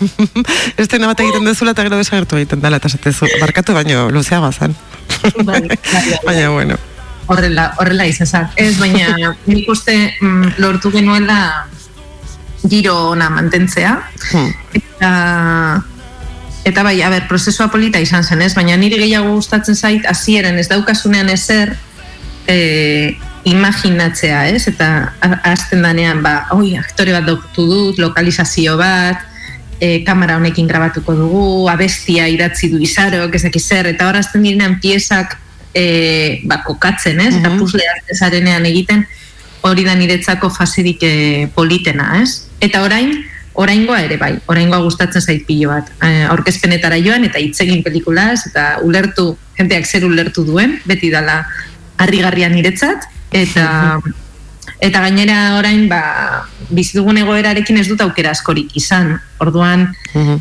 estena 0.82 1.12
bat 1.12 1.22
egiten 1.22 1.46
dezula 1.46 1.76
eta 1.78 1.86
gero 1.86 2.02
desagertu 2.02 2.42
egiten 2.42 2.66
dela, 2.66 2.82
eta 2.82 2.90
esatezu, 2.90 3.30
barkatu 3.38 3.78
baino 3.78 4.10
luzeagoa 4.10 4.52
zan. 4.52 4.74
baina, 6.26 6.50
bueno. 6.50 6.82
horrela, 7.28 7.70
horrela 7.78 8.10
izan 8.10 8.28
zan. 8.34 8.50
Ez, 8.58 8.80
baina 8.82 9.36
nik 9.46 9.70
uste 9.70 9.94
mm, 10.20 10.56
lortu 10.58 10.90
genuela 10.90 11.68
giro 12.66 12.98
ona 13.14 13.30
mantentzea. 13.30 14.00
Eta, 14.74 15.14
eta 16.64 16.84
bai, 16.84 17.02
a 17.02 17.10
ber, 17.12 17.28
prozesua 17.28 17.70
polita 17.72 18.00
izan 18.00 18.24
zen, 18.24 18.42
ez? 18.42 18.54
Baina 18.56 18.78
niri 18.80 18.98
gehiago 19.02 19.36
gustatzen 19.36 19.76
zait, 19.76 20.06
hasieran 20.08 20.58
ez 20.60 20.70
daukasunean 20.72 21.30
ezer, 21.34 21.76
e, 22.48 23.18
imaginatzea, 23.44 24.48
ez? 24.56 24.68
Eta 24.72 24.90
hasten 25.44 25.84
danean, 25.84 26.24
ba, 26.24 26.48
oi, 26.56 26.76
aktore 26.80 27.16
bat 27.16 27.28
doktu 27.28 27.68
dut, 27.68 28.00
lokalizazio 28.00 28.78
bat, 28.80 29.26
e, 29.80 30.04
kamera 30.08 30.38
honekin 30.40 30.68
grabatuko 30.68 31.16
dugu, 31.20 31.44
abestia 31.70 32.30
idatzi 32.32 32.72
du 32.72 32.80
izarok, 32.84 33.36
ezak 33.36 33.60
zer, 33.60 33.92
eta 33.92 34.08
hor 34.08 34.22
hasten 34.22 34.46
direnean 34.46 34.80
piezak 34.80 35.36
e, 35.76 36.40
ba, 36.48 36.62
kokatzen, 36.64 37.20
ez? 37.20 37.36
Eta 37.42 37.52
puzzlea 37.60 38.00
zarenean 38.16 38.66
egiten, 38.70 39.04
hori 39.64 39.84
da 39.84 39.96
niretzako 40.00 40.50
faserik 40.54 41.04
e, 41.04 41.14
politena, 41.56 42.22
ez? 42.22 42.48
Eta 42.64 42.84
orain, 42.88 43.18
oraingoa 43.54 44.02
ere 44.06 44.18
bai, 44.18 44.34
oraingoa 44.50 44.82
gustatzen 44.86 45.22
zait 45.22 45.46
pilo 45.48 45.70
bat. 45.70 45.92
E, 46.02 46.26
aurkezpenetara 46.32 46.98
joan 47.04 47.28
eta 47.28 47.42
hitz 47.42 47.60
egin 47.66 47.84
pelikulaz 47.86 48.48
eta 48.50 48.80
ulertu, 48.86 49.34
jenteak 49.58 49.86
zer 49.86 50.06
ulertu 50.08 50.46
duen, 50.48 50.80
beti 50.90 51.12
dala 51.14 51.44
harrigarria 52.02 52.50
niretzat 52.50 53.08
eta 53.32 54.00
eta 54.88 55.00
gainera 55.06 55.56
orain 55.60 55.88
ba 55.88 56.48
bizi 56.74 56.98
dugun 56.98 57.20
egoerarekin 57.22 57.78
ez 57.80 57.88
dut 57.88 58.02
aukera 58.04 58.34
askorik 58.34 58.74
izan. 58.80 59.16
Orduan 59.44 59.88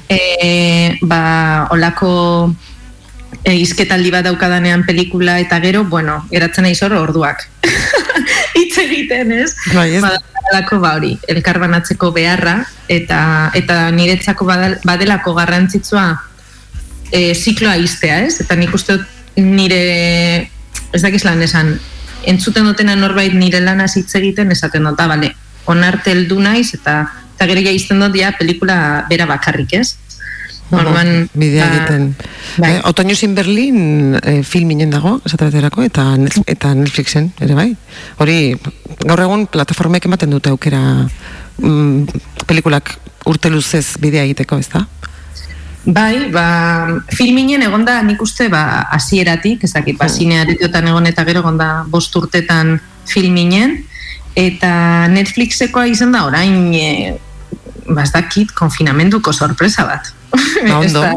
e, 0.09 0.98
ba 1.02 1.68
olako 1.74 2.12
e, 3.44 3.55
izketaldi 3.55 4.10
bat 4.14 4.26
daukadanean 4.26 4.86
pelikula 4.86 5.39
eta 5.43 5.60
gero, 5.62 5.84
bueno, 5.84 6.22
geratzen 6.30 6.66
naiz 6.66 6.80
hor 6.82 6.97
orduak. 6.98 7.47
Hitz 8.73 8.89
egiten, 8.89 9.32
ez? 9.36 9.53
Bai, 9.74 9.90
ez? 9.97 10.03
Badalako 10.03 10.78
ba 10.81 10.94
hori, 10.97 11.12
elkarbanatzeko 11.28 12.09
beharra 12.16 12.62
eta 12.89 13.51
eta 13.59 13.90
niretzako 13.93 14.47
badal- 14.49 14.78
badelako 14.89 15.35
garrantzitsua 15.36 16.07
e, 17.12 17.35
zikloa 17.35 17.77
iztea, 17.77 18.23
ez? 18.24 18.40
Eta 18.40 18.57
nik 18.57 18.73
uste 18.73 18.97
nire 19.36 20.49
ez 20.93 21.03
dakiz 21.03 21.20
lan 21.24 21.43
esan 21.44 21.74
entzuten 22.24 22.65
dutena 22.65 22.97
norbait 22.97 23.35
nire 23.36 23.61
lanaz 23.61 23.93
hitz 23.97 24.15
egiten 24.16 24.51
esaten 24.57 24.89
dut, 24.89 25.01
ah, 25.01 25.09
bale, 25.11 25.35
onarte 25.69 26.16
heldu 26.16 26.40
naiz 26.40 26.73
eta 26.73 27.03
eta 27.36 27.49
gero 27.51 27.61
ja 27.66 27.77
izten 27.77 28.01
dut 28.01 28.16
ja 28.16 28.32
pelikula 28.39 29.05
bera 29.11 29.27
bakarrik, 29.28 29.77
ez? 29.77 29.97
Orduan, 30.73 31.28
bidea 31.35 31.66
ba, 31.66 31.77
egiten. 31.77 32.07
bai. 32.57 32.70
Eh, 32.73 32.81
Otoño 32.89 33.15
sin 33.15 33.35
Berlin 33.35 34.19
eh, 34.23 34.43
filminen 34.43 34.90
dago, 34.90 35.20
esaterako, 35.24 35.82
eta, 35.85 36.16
eta 36.47 36.73
Netflixen, 36.74 37.32
ere 37.40 37.55
bai. 37.55 37.69
Hori, 38.19 38.57
gaur 39.05 39.20
egun 39.20 39.47
plataformek 39.53 40.09
ematen 40.09 40.32
dute 40.32 40.51
aukera 40.51 40.81
mm, 41.59 42.47
pelikulak 42.49 42.97
urte 43.28 43.53
luzez 43.53 43.99
bidea 44.01 44.24
egiteko, 44.24 44.59
ez 44.59 44.69
da? 44.73 44.86
Bai, 45.85 46.31
ba, 46.31 46.47
filminen 47.11 47.62
egonda 47.66 47.97
nik 48.07 48.20
uste 48.23 48.47
ba, 48.49 48.86
hasieratik, 48.94 49.65
ez 49.66 49.73
dakit, 49.74 49.99
ba, 49.99 50.09
zine 50.09 50.39
aretiotan 50.40 50.86
egon 50.89 51.09
eta 51.11 51.24
gero 51.27 51.43
egonda 51.43 51.82
bost 51.90 52.15
urtetan 52.16 52.77
filminen, 53.11 53.81
eta 54.39 55.09
Netflixekoa 55.11 55.89
izan 55.90 56.15
da 56.15 56.24
orain, 56.28 56.70
e, 56.73 57.19
ba, 57.88 58.02
ez 58.02 58.12
dakit, 58.12 58.52
konfinamenduko 58.52 59.32
sorpresa 59.32 59.84
bat. 59.84 60.12
Ba, 60.32 60.78
ondo. 60.80 60.86
Ez 60.86 60.92
da- 60.92 61.14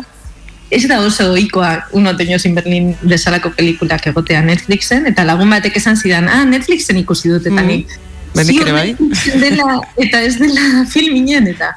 Ez 0.71 0.87
da 0.89 0.97
oso 0.99 1.27
ohikoa 1.31 1.85
un 1.93 2.07
otoño 2.07 2.39
sin 2.39 2.55
Berlin 2.55 2.95
bezalako 3.03 3.51
pelikulak 3.53 4.07
egotea 4.07 4.41
Netflixen, 4.41 5.05
eta 5.05 5.23
lagun 5.23 5.49
batek 5.53 5.77
esan 5.77 5.95
zidan, 5.95 6.27
ah, 6.27 6.43
Netflixen 6.43 6.97
ikusi 6.97 7.29
dut, 7.29 7.45
eta 7.45 7.61
Mm. 7.61 7.67
nik, 7.67 7.87
Bai, 8.35 8.43
nik 8.43 8.55
ziur 8.55 8.67
ere 8.67 8.71
bai. 8.73 8.95
Dela, 9.39 9.79
eta 9.95 10.21
ez 10.25 10.39
dela 10.39 10.65
filminen, 10.93 11.47
eta 11.53 11.69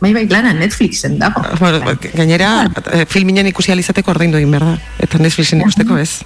bai, 0.00 0.12
bai, 0.14 0.28
lara, 0.30 0.52
Netflixen 0.54 1.18
dago. 1.18 1.42
Bueno, 1.58 1.98
gainera, 2.14 2.70
eh, 2.92 3.04
filminen 3.10 3.46
ikusi 3.50 3.72
alizateko 3.72 4.12
ordaindu 4.14 4.38
egin 4.38 4.50
behar 4.54 4.64
da. 4.64 4.78
Eta 5.00 5.18
Netflixen 5.18 5.60
ikusteko 5.60 5.98
ez. 5.98 6.20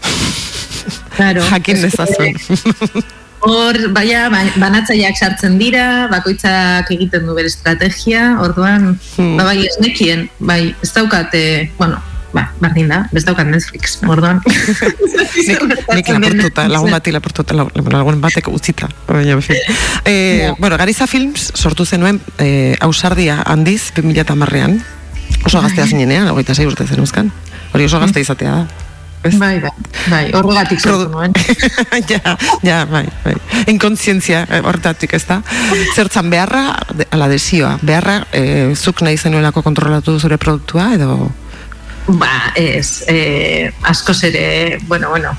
Claro. 1.17 1.43
Jakin 1.51 1.83
dezazuen. 1.83 2.37
Hor, 3.41 3.77
baina, 3.97 4.29
ba- 4.29 4.53
banatzaileak 4.61 5.17
sartzen 5.17 5.57
dira, 5.59 6.09
bakoitzak 6.13 6.91
egiten 6.93 7.25
du 7.27 7.35
bere 7.35 7.49
estrategia, 7.49 8.37
orduan, 8.41 8.99
Hmm. 9.17 9.37
ba, 9.39 9.45
bai, 9.45 9.65
ez 9.67 9.79
nekien, 9.81 10.29
bai, 10.39 10.75
ez 10.83 10.93
daukate, 10.93 11.71
bueno, 11.79 12.03
ba, 12.35 12.53
bardin 12.61 12.89
da, 12.89 13.09
ez 13.13 13.25
daukat 13.25 13.47
Netflix, 13.47 13.99
orduan. 14.07 14.43
Nik 15.95 16.09
lapurtuta, 16.09 16.69
lagun 16.69 16.91
bati 16.93 17.11
lapurtuta, 17.13 17.55
lagun 17.57 18.21
batek 18.21 18.49
utzita. 18.53 18.89
Baina, 19.09 19.33
en 19.33 19.43
fin. 19.43 19.57
Eh, 20.05 20.53
bueno, 20.59 20.77
Gariza 20.77 21.07
Films 21.07 21.51
sortu 21.55 21.85
zenuen 21.87 22.21
eh, 22.39 22.77
ausardia 22.81 23.43
handiz 23.47 23.93
2010ean. 23.97 24.81
Oso 25.47 25.61
gaztea 25.63 25.87
zinenean, 25.87 26.29
hogeita 26.29 26.55
sei 26.55 26.67
urte 26.69 26.85
zen 26.87 27.01
euskan. 27.01 27.33
Hori 27.73 27.85
oso 27.87 28.01
gazte 28.03 28.21
izatea 28.21 28.51
da. 28.51 28.67
Bai, 29.21 29.61
bai, 29.61 29.71
bai, 30.09 30.21
horregatik 30.33 30.81
sortu 30.81 31.11
nuen. 31.13 31.35
ja, 32.11 32.37
ja, 32.65 32.79
bai, 32.89 33.05
bai. 33.25 33.35
Inkontzientzia 33.69 34.47
eh, 34.49 34.63
horretatik 34.65 35.13
ez 35.13 35.27
da. 35.29 35.43
Zertzan 35.95 36.31
beharra, 36.33 36.63
de- 36.97 37.07
ala 37.13 37.29
desioa, 37.29 37.75
beharra 37.85 38.23
eh, 38.33 38.73
zuk 38.75 39.03
nahi 39.05 39.19
zenuelako 39.21 39.63
kontrolatu 39.67 40.17
zure 40.19 40.39
produktua 40.41 40.95
edo... 40.97 41.29
Ba, 42.09 42.33
ez, 42.57 43.05
eh, 43.13 43.69
askoz 43.87 44.23
ere, 44.25 44.79
bueno, 44.89 45.11
bueno, 45.13 45.35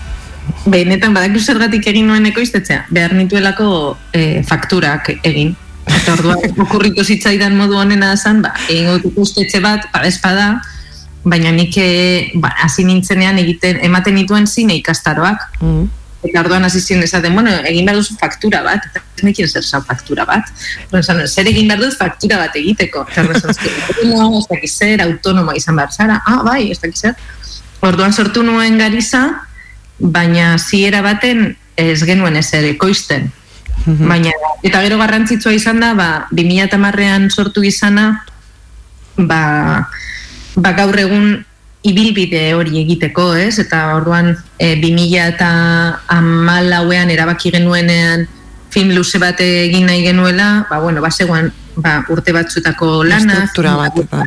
benetan 0.70 1.18
badakizu 1.18 1.56
zergatik 1.56 1.88
egin 1.90 2.06
nuen 2.08 2.30
ekoiztetzea, 2.30 2.86
behar 2.94 3.16
nituelako 3.18 3.98
eh, 4.14 4.44
fakturak 4.48 5.10
egin. 5.24 5.56
Eta 5.90 6.14
orduan, 6.20 6.46
okurritu 6.68 7.04
zitzaidan 7.04 7.58
modu 7.58 7.82
honena 7.82 8.14
zen, 8.16 8.44
ba, 8.46 8.54
egin 8.70 8.94
dut 8.94 9.10
ikustetxe 9.10 9.64
bat, 9.66 9.90
bada 9.90 10.08
espada, 10.14 10.52
baina 11.24 11.52
nik 11.54 11.78
eh, 11.78 12.32
ba, 12.36 12.54
hasi 12.66 12.86
nintzenean 12.86 13.40
egiten, 13.42 13.80
ematen 13.86 14.16
nituen 14.18 14.48
zine 14.48 14.78
ikastaroak. 14.80 15.50
Mm. 15.62 15.90
Eta 16.22 16.44
orduan 16.44 16.66
hasi 16.68 16.80
ziren 16.82 17.02
esaten, 17.02 17.34
bueno, 17.34 17.50
egin 17.66 17.88
behar 17.88 17.98
duzu 17.98 18.14
faktura 18.22 18.62
bat, 18.62 18.84
eta 18.92 19.02
ez 19.18 19.24
nekien 19.26 19.50
zer 19.50 19.66
zau 19.66 19.82
faktura 19.86 20.26
bat. 20.30 20.52
Esan, 21.00 21.24
zer 21.26 21.50
egin 21.50 21.72
behar 21.72 21.82
dut 21.82 21.98
faktura 21.98 22.38
bat 22.44 22.58
egiteko. 22.60 23.08
Eta 23.10 23.26
no, 24.06 24.28
ez 24.38 24.46
dakiz 24.50 24.72
zer, 24.76 25.02
autonoma 25.08 25.56
izan 25.58 25.80
behar 25.82 25.94
zara, 25.94 26.20
ah, 26.30 26.44
bai, 26.46 26.70
ez 26.72 26.78
dakiz 26.82 27.08
zer. 27.08 27.16
Orduan 27.82 28.14
sortu 28.14 28.44
nuen 28.46 28.78
gariza, 28.78 29.24
baina 29.98 30.58
ziera 30.60 31.02
baten 31.02 31.56
ez 31.78 32.04
genuen 32.06 32.38
ezer 32.38 32.70
ekoizten. 32.70 33.32
Baina, 33.82 34.30
eta 34.62 34.84
gero 34.84 35.00
garrantzitsua 35.00 35.56
izan 35.58 35.80
da, 35.82 35.96
ba, 35.98 36.10
2008an 36.38 37.32
sortu 37.34 37.64
izana, 37.66 38.12
ba, 39.18 39.42
ba 40.56 40.74
gaur 40.78 40.98
egun 41.00 41.46
ibilbide 41.84 42.52
hori 42.54 42.82
egiteko, 42.84 43.32
ez? 43.36 43.58
Eta 43.60 43.96
orduan 43.96 44.36
e, 44.60 44.76
2000 44.82 45.26
eta 45.34 45.50
amalauean 46.14 47.10
erabaki 47.10 47.52
genuenean 47.56 48.28
film 48.72 48.94
luze 48.96 49.20
bat 49.20 49.40
egin 49.44 49.90
nahi 49.90 50.04
genuela, 50.06 50.66
ba, 50.70 50.80
bueno, 50.80 51.02
bazegoen 51.04 51.52
ba, 51.76 52.00
urte 52.14 52.32
batzuetako 52.36 53.04
lana, 53.04 53.42
Estruktura 53.42 53.76
bat, 53.80 53.98
eta, 54.00 54.24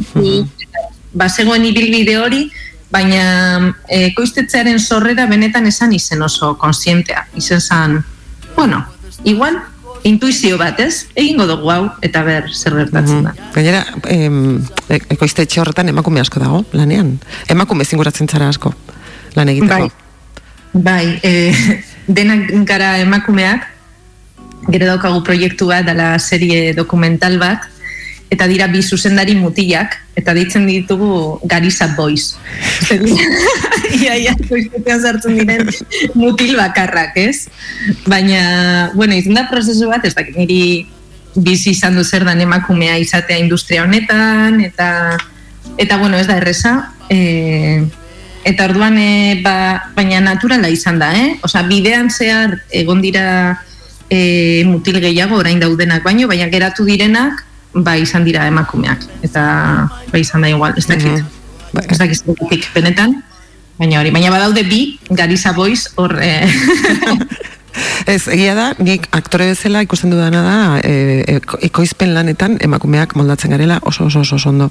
bazegoen 1.14 1.64
ibilbide 1.70 2.18
hori, 2.20 2.42
baina 2.92 3.74
e, 3.88 4.10
koiztetzearen 4.14 4.78
sorrera 4.78 5.26
benetan 5.30 5.66
esan 5.70 5.94
izen 5.96 6.22
oso 6.22 6.54
konsientea. 6.60 7.24
Izen 7.40 7.62
zan, 7.62 8.02
bueno, 8.56 8.84
igual, 9.24 9.62
intuizio 10.04 10.58
bat, 10.60 10.78
ez? 10.80 11.06
Egingo 11.16 11.46
dugu 11.48 11.70
hau, 11.72 11.82
eta 12.04 12.22
ber, 12.26 12.50
zer 12.52 12.76
gertatzen 12.76 13.24
da. 13.26 13.34
Gainera, 13.54 13.82
em, 14.12 14.60
e- 14.88 15.02
ekoiztetxe 15.16 15.60
horretan 15.62 15.88
emakume 15.88 16.20
asko 16.20 16.40
dago, 16.40 16.64
lanean. 16.72 17.16
Emakume 17.48 17.84
zinguratzen 17.84 18.28
zara 18.28 18.48
asko, 18.52 18.74
lan 19.34 19.50
egiteko. 19.52 19.88
Bai, 20.74 20.82
bai 20.88 21.20
e, 21.22 21.52
denak 22.20 22.52
gara 22.68 22.98
emakumeak, 23.02 23.70
gero 24.68 24.92
daukagu 24.92 25.22
proiektu 25.24 25.68
bat, 25.72 25.86
dela 25.88 26.14
serie 26.18 26.72
dokumental 26.76 27.38
bat, 27.40 27.70
eta 28.30 28.46
dira 28.50 28.66
bi 28.70 28.82
zuzendari 28.82 29.34
mutilak, 29.36 29.98
eta 30.16 30.34
ditzen 30.34 30.66
ditugu 30.66 31.40
Garisa 31.44 31.92
Boys. 31.96 32.34
Ia, 33.94 34.16
ia, 34.18 34.32
koiztetean 34.48 34.98
sartzen 34.98 35.36
diren 35.38 35.68
mutil 36.18 36.56
bakarrak, 36.58 37.14
ez? 37.20 37.46
Baina, 38.10 38.90
bueno, 38.96 39.14
izan 39.14 39.36
da 39.38 39.44
prozesu 39.46 39.86
bat, 39.86 40.02
ez 40.02 40.16
dakit 40.16 40.34
niri 40.34 40.88
bizi 41.36 41.70
izan 41.76 41.94
du 41.94 42.02
zer 42.02 42.24
dan 42.26 42.40
emakumea 42.42 42.96
izatea 42.98 43.38
industria 43.38 43.84
honetan, 43.84 44.58
eta 44.64 44.88
eta 45.78 45.98
bueno, 46.00 46.18
ez 46.18 46.26
da 46.26 46.40
erresa, 46.40 46.74
e, 47.10 47.84
eta 48.44 48.66
orduan, 48.66 48.98
e, 48.98 49.40
ba, 49.44 49.90
baina 49.94 50.20
naturala 50.24 50.72
izan 50.72 50.98
da, 50.98 51.12
eh? 51.14 51.38
Osa, 51.46 51.62
bidean 51.70 52.10
zehar 52.10 52.58
egon 52.74 53.02
dira 53.04 53.60
e, 54.10 54.64
mutil 54.66 55.00
gehiago 55.02 55.38
orain 55.38 55.62
daudenak 55.62 56.02
baino, 56.02 56.26
baina 56.30 56.50
geratu 56.50 56.86
direnak, 56.88 57.44
ba, 57.74 57.96
izan 57.98 58.24
dira 58.24 58.46
emakumeak, 58.50 59.06
eta 59.22 59.44
ba, 60.12 60.18
izan 60.18 60.42
da 60.46 60.48
igual, 60.52 60.74
ez 60.78 60.86
dakit. 60.86 61.24
Ez 61.90 61.98
dakit 61.98 62.20
zergatik, 62.22 62.68
benetan, 62.74 63.16
baina 63.78 63.98
hori, 64.00 64.12
baina 64.14 64.30
badaude 64.30 64.62
bi, 64.68 65.00
Garisa 65.10 65.52
Boys, 65.52 65.88
hor, 65.96 66.14
eh, 66.22 66.46
Ez, 68.06 68.28
egia 68.30 68.54
da, 68.54 68.66
nik 68.78 69.08
aktore 69.16 69.48
bezala 69.50 69.80
ikusten 69.82 70.12
dudana 70.12 70.42
da, 70.44 70.58
e, 70.86 71.24
eko- 71.38 71.58
ekoizpen 71.64 72.12
lanetan 72.14 72.58
emakumeak 72.62 73.16
moldatzen 73.18 73.50
garela 73.54 73.80
oso 73.82 74.06
oso 74.06 74.20
oso, 74.20 74.36
oso 74.36 74.50
ondo. 74.52 74.70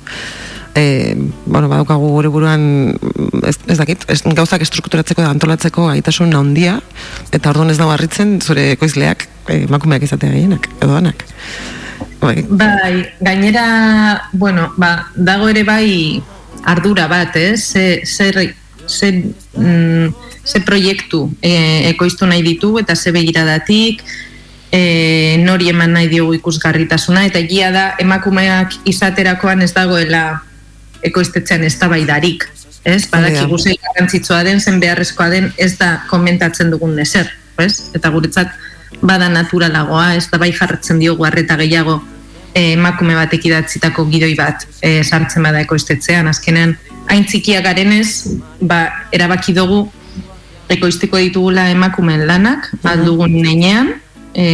E, 0.75 1.15
bueno, 1.45 1.67
badaukagu 1.69 2.13
gure 2.15 2.31
buruan, 2.33 2.63
ez, 3.45 3.57
ez 3.67 3.77
dakit, 3.77 4.05
ez, 4.07 4.21
gauzak 4.37 4.63
estrukturatzeko 4.65 5.21
da 5.25 5.33
antolatzeko 5.33 5.89
gaitasun 5.91 6.33
handia, 6.37 6.79
eta 7.31 7.51
orduan 7.51 7.73
ez 7.73 7.77
dago 7.81 7.91
harritzen 7.93 8.39
zure 8.41 8.69
ekoizleak 8.77 9.27
e, 9.47 9.63
emakumeak 9.67 10.07
izatea 10.07 10.31
gehienak, 10.33 10.69
edo 10.79 10.95
anak. 10.97 11.25
Bai, 12.23 12.45
Bai, 12.47 13.09
gainera, 13.19 14.29
bueno, 14.31 14.73
ba, 14.77 15.11
dago 15.15 15.49
ere 15.51 15.63
bai 15.67 16.23
ardura 16.63 17.07
bat, 17.11 17.35
eh? 17.35 17.57
Ze, 17.57 18.01
zer, 18.05 18.55
ze, 18.87 19.33
mm, 19.57 20.13
ze 20.45 20.61
proiektu 20.61 21.25
e, 21.41 21.89
ekoiztu 21.89 22.27
nahi 22.27 22.41
ditu 22.43 22.77
eta 22.79 22.95
ze 22.95 23.11
begiradatik, 23.11 24.03
e, 24.71 25.37
nori 25.43 25.69
eman 25.69 25.93
nahi 25.93 26.07
diogu 26.07 26.33
ikusgarritasuna, 26.39 27.25
eta 27.27 27.43
egia 27.43 27.71
da 27.75 27.85
emakumeak 27.99 28.79
izaterakoan 28.87 29.61
ez 29.61 29.73
dagoela 29.75 30.41
ekoiztetzean 31.03 31.63
eztabaidarik. 31.67 32.47
Ez, 32.83 33.03
badakigu 33.11 33.59
zei 33.59 33.75
garrantzitsua 33.83 34.43
den, 34.43 34.59
zen 34.59 34.79
beharrezkoa 34.79 35.29
den, 35.31 35.51
ez 35.57 35.75
da 35.79 35.97
komentatzen 36.09 36.71
dugun 36.71 36.97
ezer, 36.99 37.29
ez? 37.59 37.91
Eta 37.95 38.11
guretzat 38.11 38.55
bada 39.03 39.29
naturalagoa, 39.31 40.15
ez 40.15 40.27
da 40.31 40.39
bai 40.39 40.51
jarratzen 40.55 40.99
diogu 40.99 41.27
arreta 41.27 41.55
gehiago 41.59 41.99
eh, 41.99 42.12
emakume 42.53 43.15
batek 43.17 43.47
idatzitako 43.49 44.05
gidoi 44.11 44.33
bat 44.37 44.67
eh, 44.81 45.01
sartzen 45.03 45.43
bada 45.43 45.61
ekoiztetzean, 45.65 46.27
azkenean 46.29 46.75
hain 47.09 47.25
txikia 47.27 47.61
garenez, 47.65 48.39
ba, 48.61 48.85
erabaki 49.11 49.55
dugu 49.55 49.87
ekoizteko 50.71 51.19
ditugula 51.19 51.67
emakumeen 51.73 52.25
lanak, 52.27 52.69
aldugun 52.87 53.35
nenean, 53.35 53.93
e, 54.33 54.45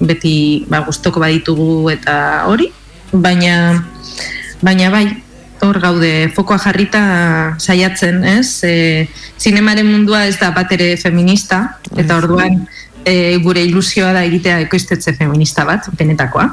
beti 0.00 0.34
ba, 0.70 0.82
gustoko 0.86 1.20
baditugu 1.22 1.90
eta 1.92 2.16
hori, 2.50 2.70
baina 3.12 3.82
baina 4.62 4.90
bai, 4.94 5.06
hor 5.62 5.78
gaude 5.82 6.30
fokoa 6.34 6.58
jarrita 6.62 7.02
saiatzen, 7.58 8.22
ez? 8.38 8.62
E, 8.66 8.74
zinemaren 9.38 9.88
mundua 9.90 10.24
ez 10.30 10.38
da 10.40 10.52
bat 10.54 10.72
ere 10.74 10.94
feminista, 10.96 11.64
eta 11.96 12.18
orduan 12.22 12.62
e, 13.04 13.36
gure 13.42 13.62
ilusioa 13.66 14.12
da 14.14 14.24
egitea 14.26 14.60
ekoiztetze 14.66 15.16
feminista 15.18 15.66
bat, 15.68 15.90
benetakoa, 15.98 16.48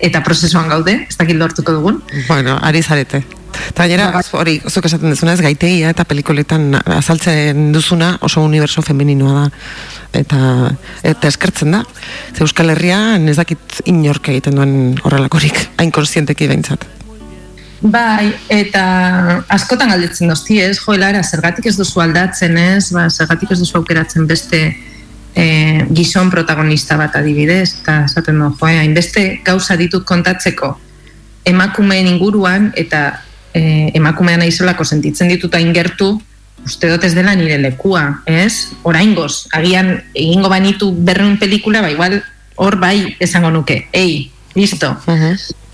eta 0.00 0.22
prozesuan 0.24 0.68
gaude, 0.68 0.96
ez 1.08 1.16
dakit 1.18 1.36
lortuko 1.36 1.76
dugun. 1.76 2.00
Bueno, 2.28 2.58
ari 2.62 2.82
zarete. 2.82 3.22
Eta 3.70 3.84
gainera, 3.84 4.22
hori, 4.38 4.58
zuk 4.68 4.86
esaten 4.86 5.12
duzuna 5.12 5.34
ez 5.34 5.42
gaitegia 5.44 5.90
eta 5.94 6.04
pelikoletan 6.08 6.78
azaltzen 6.96 7.70
duzuna 7.74 8.14
oso 8.26 8.42
universo 8.46 8.82
femeninoa 8.82 9.34
da. 9.36 9.44
Eta, 10.20 10.38
eta 11.06 11.28
eskertzen 11.28 11.76
da. 11.76 11.82
Ze 12.34 12.44
Euskal 12.46 12.72
Herrian 12.74 13.28
ez 13.28 13.36
dakit 13.38 13.82
inork 13.90 14.32
egiten 14.32 14.58
duen 14.58 14.74
horrelakorik, 15.04 15.66
hain 15.78 15.92
konsienteki 15.94 16.48
behintzat. 16.50 16.86
Bai, 17.80 18.28
eta 18.52 18.82
askotan 19.48 19.88
galdetzen 19.94 20.28
dozti, 20.28 20.58
ez, 20.60 20.76
jo, 20.82 20.96
Lara, 21.00 21.22
zergatik 21.24 21.70
ez 21.70 21.78
duzu 21.78 22.02
aldatzen, 22.04 22.58
ez, 22.60 22.90
ba, 22.92 23.06
zergatik 23.08 23.54
ez 23.54 23.60
duzu 23.62 23.78
aukeratzen 23.78 24.26
beste 24.28 24.60
e, 25.34 25.86
gizon 25.94 26.30
protagonista 26.30 26.96
bat 26.96 27.16
adibidez, 27.16 27.80
eta 27.82 28.04
esaten 28.04 28.38
du, 28.38 28.50
jo, 28.50 28.68
eh, 28.68 28.78
hainbeste 28.82 29.40
gauza 29.44 29.76
ditut 29.76 30.04
kontatzeko 30.04 30.76
emakumeen 31.44 32.06
inguruan, 32.06 32.70
eta 32.76 33.22
e, 33.54 33.90
emakumean 33.94 34.42
aizelako 34.44 34.84
sentitzen 34.84 35.30
ditut 35.32 35.54
hain 35.54 35.72
gertu, 35.74 36.12
uste 36.64 36.90
dut 36.90 37.04
ez 37.04 37.14
dela 37.16 37.34
nire 37.34 37.58
lekua, 37.58 38.22
ez? 38.28 38.70
Oraingoz, 38.84 39.48
agian 39.56 39.96
egingo 40.14 40.50
banitu 40.52 40.92
berreun 40.92 41.38
pelikula, 41.40 41.80
ba 41.80 41.90
igual 41.90 42.20
hor 42.60 42.76
bai 42.76 43.16
esango 43.20 43.50
nuke, 43.50 43.86
ei, 43.92 44.30
listo. 44.54 44.92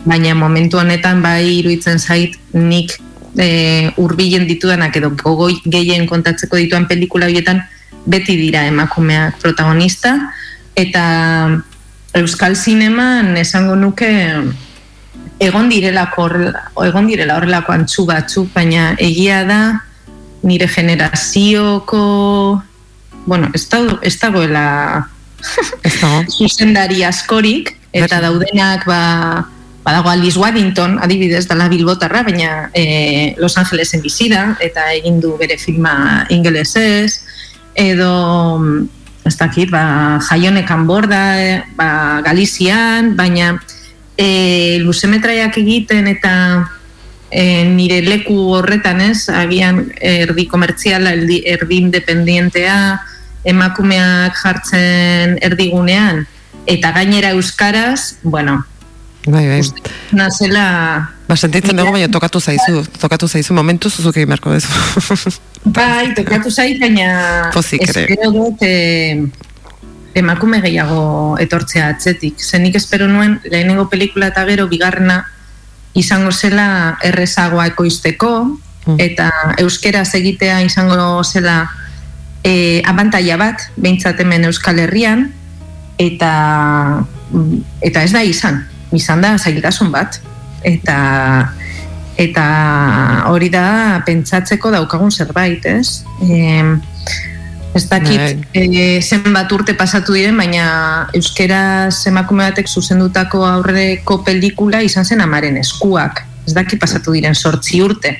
Baina 0.06 0.36
momentu 0.38 0.78
honetan 0.78 1.22
bai 1.22 1.58
iruditzen 1.58 1.98
zait 1.98 2.36
nik 2.54 2.94
e, 3.34 3.90
urbilen 3.98 4.46
ditudanak 4.46 4.96
edo 4.96 5.10
gogoi 5.18 5.56
gehien 5.64 6.06
kontatzeko 6.06 6.60
dituan 6.60 6.86
pelikula 6.86 7.26
horietan 7.26 7.64
beti 8.06 8.36
dira 8.38 8.66
emakumeak 8.66 9.40
protagonista. 9.42 10.16
Eta 10.76 11.04
euskal 12.16 12.56
zineman 12.56 13.36
esango 13.36 13.76
nuke 13.76 14.10
egon 15.38 15.68
direlako 15.68 16.22
horrela- 16.28 16.70
egon 16.86 17.06
direla 17.10 17.36
horrelako 17.36 17.72
antzu 17.72 18.06
batzuk, 18.08 18.52
baina 18.54 18.94
egia 18.98 19.44
da 19.44 19.60
nire 20.42 20.68
generazioko 20.68 22.62
bueno, 23.26 23.50
ez, 23.52 23.68
dago, 23.68 23.98
ez 24.02 24.14
dagoela 24.20 25.08
zuzendari 26.38 27.02
askorik 27.04 27.74
eta 27.96 28.20
daudenak 28.22 28.86
ba, 28.86 29.46
badago 29.84 30.10
Alice 30.10 30.38
Waddington 30.38 30.98
adibidez 31.02 31.46
dala 31.50 31.68
bilbotarra 31.68 32.22
baina 32.22 32.70
e, 32.72 33.34
Los 33.38 33.58
Angelesen 33.58 34.02
bizida 34.02 34.56
eta 34.62 34.92
egin 34.94 35.20
du 35.20 35.36
bere 35.38 35.58
filma 35.58 36.26
ingelesez 36.30 37.26
edo 37.76 38.10
ez 39.26 39.34
dakit, 39.36 39.70
ba, 39.70 40.18
jaionekan 40.22 40.86
borda, 40.86 41.22
eh, 41.42 41.62
ba, 41.76 42.22
Galizian, 42.24 43.16
baina 43.18 43.56
e, 44.16 44.78
luzemetraiak 44.80 45.58
egiten 45.58 46.06
eta 46.06 46.34
e, 47.30 47.64
nire 47.66 48.00
leku 48.06 48.36
horretan 48.54 49.02
ez, 49.02 49.26
agian 49.28 49.82
erdi 49.98 50.46
komertziala, 50.46 51.16
erdi, 51.18 51.40
erdi 51.42 51.82
independientea, 51.88 52.78
emakumeak 53.46 54.38
jartzen 54.38 55.36
erdigunean, 55.42 56.24
eta 56.66 56.94
gainera 56.94 57.34
euskaraz, 57.34 58.16
bueno, 58.22 58.62
Bai, 59.26 59.42
bai. 59.50 59.62
nazela... 60.14 61.10
Ba, 61.26 61.34
sentitzen 61.34 61.74
dugu, 61.74 61.90
baina 61.96 62.06
tokatu 62.06 62.38
zaizu, 62.38 62.84
tokatu 63.02 63.26
zaizu 63.26 63.56
momentu 63.58 63.90
zuzuk 63.90 64.14
egin 64.20 64.30
beharko 64.30 64.54
dezu. 64.54 64.70
Bai, 65.64 66.12
tokatu 66.14 66.50
zait, 66.50 66.78
baina 66.80 67.50
espero 67.52 68.30
dut 68.34 68.62
e, 68.62 69.26
emakume 70.16 70.60
gehiago 70.64 71.36
etortzea 71.42 71.88
atzetik. 71.94 72.40
Zenik 72.40 72.76
espero 72.76 73.08
nuen 73.08 73.40
lehenengo 73.44 73.88
pelikula 73.92 74.30
eta 74.32 74.44
gero 74.48 74.68
bigarrena 74.68 75.24
izango 75.96 76.30
zela 76.32 76.98
errezagoa 77.04 77.66
ekoizteko 77.72 78.30
eta 79.02 79.30
euskeraz 79.58 80.14
egitea 80.14 80.60
izango 80.62 81.24
zela 81.24 81.64
e, 82.44 82.82
abantaia 82.86 83.36
bat, 83.40 83.68
behintzat 83.76 84.20
hemen 84.22 84.46
Euskal 84.46 84.78
Herrian 84.78 85.26
eta 85.98 86.32
eta 87.82 88.02
ez 88.04 88.12
da 88.14 88.22
izan, 88.22 88.62
izan 88.94 89.24
da 89.24 89.34
zailtasun 89.38 89.90
bat. 89.90 90.20
Eta 90.66 90.96
eta 92.16 92.44
hori 93.30 93.48
da 93.52 94.02
pentsatzeko 94.06 94.72
daukagun 94.72 95.12
zerbait, 95.12 95.64
ez? 95.68 96.02
E, 96.24 96.62
ez 97.76 97.84
dakit 97.90 98.46
e, 98.56 99.00
zenbat 99.02 99.52
urte 99.52 99.74
pasatu 99.76 100.16
diren, 100.16 100.36
baina 100.36 101.08
euskeraz 101.16 102.06
emakume 102.08 102.46
batek 102.48 102.70
zuzendutako 102.72 103.44
aurreko 103.44 104.22
pelikula 104.24 104.80
izan 104.84 105.04
zen 105.04 105.20
amaren 105.20 105.60
eskuak. 105.60 106.24
Ez 106.46 106.54
dakit 106.56 106.80
pasatu 106.80 107.12
diren 107.12 107.34
sortzi 107.34 107.82
urte. 107.84 108.16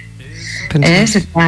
Ez, 0.77 1.17
eta 1.17 1.47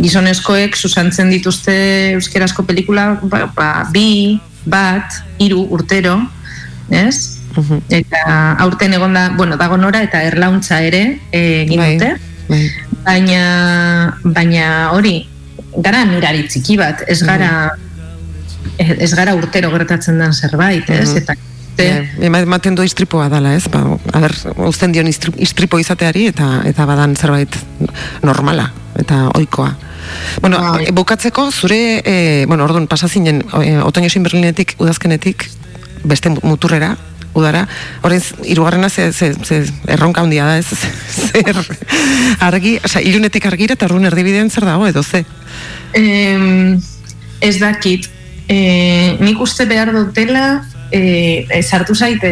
gizonezkoek 0.00 0.74
susantzen 0.76 1.30
dituzte 1.30 1.74
euskerazko 2.16 2.64
pelikula 2.66 3.12
ba, 3.22 3.44
ba, 3.54 3.68
bi, 3.92 4.40
bat, 4.66 5.20
hiru 5.38 5.66
urtero, 5.74 6.16
ez? 6.90 7.37
Eta 7.88 8.22
aurten 8.58 8.94
egonda, 8.94 9.30
bueno, 9.36 9.56
dago 9.56 9.76
nora 9.76 10.02
eta 10.02 10.22
erlauntza 10.22 10.80
ere 10.82 11.18
eh, 11.32 11.64
egin 11.66 11.80
dute. 11.98 12.16
Baina, 13.04 13.42
baina 14.24 14.90
hori, 14.92 15.28
gara 15.76 16.04
mirari 16.04 16.46
txiki 16.48 16.76
bat, 16.76 17.02
ez 17.08 17.22
gara 17.22 17.70
ez 18.78 19.12
gara 19.14 19.34
urtero 19.34 19.70
gertatzen 19.70 20.18
den 20.18 20.32
zerbait, 20.32 20.88
ez? 20.90 21.10
Eta 21.16 21.34
Ema- 22.18 22.40
ematen 22.42 22.74
du 22.74 22.82
istripoa 22.82 23.28
dala, 23.30 23.52
ez? 23.54 23.68
Ba, 23.70 23.84
a 24.12 24.18
ber, 24.18 24.32
uzten 24.66 24.90
dion 24.92 25.06
istri- 25.06 25.34
istripo 25.38 25.78
izateari 25.78 26.26
eta 26.26 26.62
eta 26.66 26.86
badan 26.86 27.14
zerbait 27.16 27.54
normala 28.22 28.72
eta 28.98 29.28
ohikoa. 29.34 29.76
Bueno, 30.40 30.58
e, 30.80 30.90
bukatzeko 30.90 31.50
zure, 31.52 32.02
e, 32.04 32.44
bueno, 32.48 32.64
orduan 32.64 32.88
pasa 32.88 33.06
zinen 33.08 33.44
e, 33.62 33.78
otoño 33.78 34.10
sin 34.10 34.22
Berlinetik 34.24 34.74
udazkenetik 34.78 35.46
beste 36.02 36.30
muturrera, 36.42 36.96
udara, 37.38 37.64
horrein 38.02 38.22
irugarrena 38.44 38.90
ze, 38.90 39.10
ze, 39.12 39.32
ze 39.44 39.62
erronka 39.86 40.22
handia 40.22 40.46
da 40.46 40.58
ez, 40.58 40.66
zer 41.28 41.58
argi, 42.44 42.78
oza, 42.84 43.00
ilunetik 43.00 43.46
argira 43.46 43.78
eta 43.78 43.88
urrun 43.90 44.08
erdibidean 44.10 44.50
zer 44.50 44.68
dago 44.68 44.86
edo 44.88 45.02
ze? 45.02 45.24
Em, 45.98 46.78
ez 47.40 47.58
dakit. 47.58 48.10
E, 48.48 49.16
nik 49.20 49.40
uste 49.44 49.66
behar 49.68 49.92
dutela 49.92 50.62
e, 50.90 51.46
e, 51.50 51.62
sartu 51.62 51.94
zaite, 51.94 52.30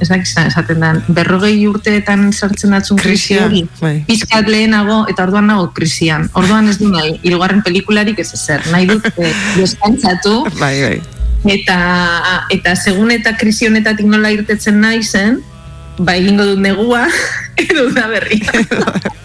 ez 0.00 0.08
dakit 0.08 0.26
esaten 0.46 0.80
dan, 0.82 1.00
berrogei 1.08 1.54
urteetan 1.68 2.32
sartzen 2.32 2.74
datzun 2.74 2.98
krisi 2.98 3.38
hori. 3.38 3.62
bai. 3.80 3.94
Pizkat 4.08 4.48
lehenago 4.50 5.02
eta 5.10 5.26
orduan 5.26 5.46
nago 5.50 5.70
krisian. 5.76 6.28
Orduan 6.38 6.68
ez 6.68 6.78
du 6.80 6.90
nahi, 6.90 7.18
irugarren 7.22 7.62
pelikularik 7.62 8.18
ez 8.18 8.32
ezer. 8.34 8.64
Nahi 8.72 8.90
dut 8.90 9.06
e, 9.22 9.32
deskantzatu 9.56 10.42
Bai, 10.58 10.76
bai. 10.82 10.96
Eta, 11.48 11.78
eta 12.50 12.76
segun 12.76 13.10
eta 13.14 13.34
krisi 13.38 13.66
honetatik 13.70 14.06
nola 14.06 14.30
irtetzen 14.34 14.80
nahi 14.82 15.02
zen, 15.02 15.40
ba 15.98 16.16
egingo 16.16 16.46
dut 16.52 16.62
negua, 16.62 17.06
edo 17.64 17.90
da 17.94 18.08
berria. 18.10 18.52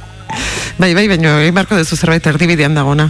Bai, 0.77 0.91
bai, 0.93 1.07
baina 1.09 1.31
egin 1.41 1.55
beharko 1.55 1.77
duzu 1.79 1.97
zerbait 1.97 2.27
erdibidean 2.29 2.75
dagona. 2.77 3.07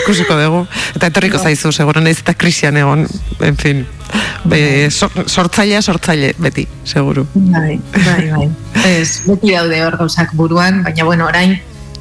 Ikusiko 0.00 0.34
dugu. 0.34 0.64
Eta 0.96 1.12
etorriko 1.12 1.38
zaizu, 1.38 1.70
seguro 1.70 2.00
nahiz 2.02 2.16
eta 2.24 2.34
krisian 2.34 2.74
egon, 2.80 3.04
en 3.38 3.58
fin. 3.60 3.84
Be, 4.50 4.90
sor, 4.90 5.12
sortzailea, 5.22 5.78
sortzaile, 5.82 6.32
beti, 6.42 6.66
seguru. 6.82 7.22
Bai, 7.36 7.78
bai, 7.94 8.24
bai. 8.32 8.48
Ez, 8.96 9.22
beti 9.28 9.54
daude 9.54 9.78
hor 9.86 9.94
gauzak 10.00 10.34
buruan, 10.34 10.82
baina 10.82 11.06
bueno, 11.06 11.30
orain 11.30 11.54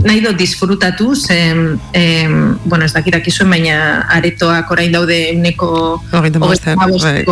nahi 0.03 0.21
dut 0.23 0.37
disfrutatu, 0.37 1.15
zen, 1.15 1.79
em, 1.93 2.57
bueno, 2.65 2.85
ez 2.85 2.93
dakirak 2.93 3.27
izuen, 3.27 3.49
baina 3.49 3.77
aretoak 4.11 4.71
orain 4.71 4.91
daude 4.91 5.19
uneko 5.35 6.01
Hogeita 6.11 6.39
bai. 6.39 7.23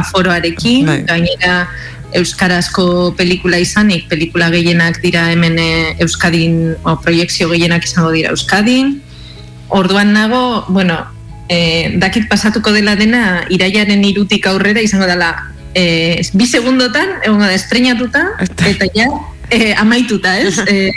aforoarekin, 0.00 0.86
Bai. 0.86 1.02
gainera 1.08 1.68
euskarazko 2.14 3.14
pelikula 3.18 3.58
izanik, 3.58 4.06
pelikula 4.08 4.48
gehienak 4.50 5.00
dira 5.02 5.30
hemen 5.32 5.58
eh, 5.58 5.96
Euskadin, 6.00 6.76
o 6.84 6.96
proiekzio 7.02 7.48
gehienak 7.50 7.84
izango 7.84 8.12
dira 8.14 8.30
Euskadin. 8.30 9.00
Orduan 9.68 10.12
nago, 10.14 10.64
bueno, 10.68 11.00
eh, 11.48 11.96
dakit 11.98 12.28
pasatuko 12.30 12.72
dela 12.72 12.94
dena 12.96 13.44
iraiaren 13.50 14.04
irutik 14.04 14.46
aurrera 14.46 14.80
izango 14.80 15.08
dela 15.10 15.34
eh, 15.74 16.22
bi 16.32 16.46
segundotan, 16.46 17.18
egongo 17.26 17.48
da 17.50 17.54
estrenatuta, 17.54 18.28
eta 18.40 18.86
ja, 18.94 19.08
eh, 19.58 19.74
amaituta, 19.78 20.38
ez? 20.38 20.58
Eh, 20.74 20.90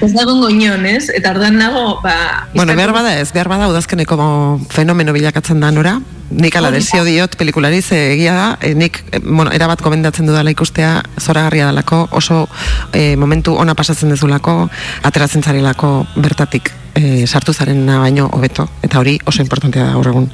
ez 0.00 0.12
dago 0.14 0.48
inon, 0.48 0.86
ez? 0.86 1.08
Eta 1.14 1.32
orduan 1.34 1.58
nago, 1.58 1.98
ba... 2.02 2.46
Bueno, 2.54 2.74
behar 2.78 2.92
bada 2.94 3.18
ez, 3.20 3.28
behar 3.34 3.50
bada 3.50 3.68
udazkeneko 3.68 4.16
fenomeno 4.72 5.12
bilakatzen 5.12 5.60
da 5.60 5.70
nora. 5.74 5.98
Nik 6.28 6.56
ala 6.60 6.70
desio 6.70 7.04
diot 7.06 7.38
pelikulari 7.40 7.80
ze 7.82 7.98
egia 8.12 8.34
da, 8.36 8.48
eh, 8.60 8.74
nik, 8.74 9.00
bueno, 9.22 9.50
erabat 9.52 9.82
gomendatzen 9.84 10.28
dudala 10.28 10.52
ikustea 10.52 11.02
zoragarria 11.20 11.70
dalako, 11.70 12.06
oso 12.12 12.46
eh, 12.92 13.16
momentu 13.16 13.56
ona 13.56 13.74
pasatzen 13.74 14.12
dezulako, 14.12 14.68
ateratzen 15.08 15.42
zarelako 15.42 16.06
bertatik 16.16 16.72
eh, 16.94 17.26
sartu 17.26 17.52
zarena 17.52 18.00
baino 18.02 18.28
hobeto, 18.32 18.68
eta 18.82 19.00
hori 19.00 19.18
oso 19.24 19.42
importantea 19.42 19.86
da 19.86 19.96
gaur 19.96 20.12
egun. 20.12 20.30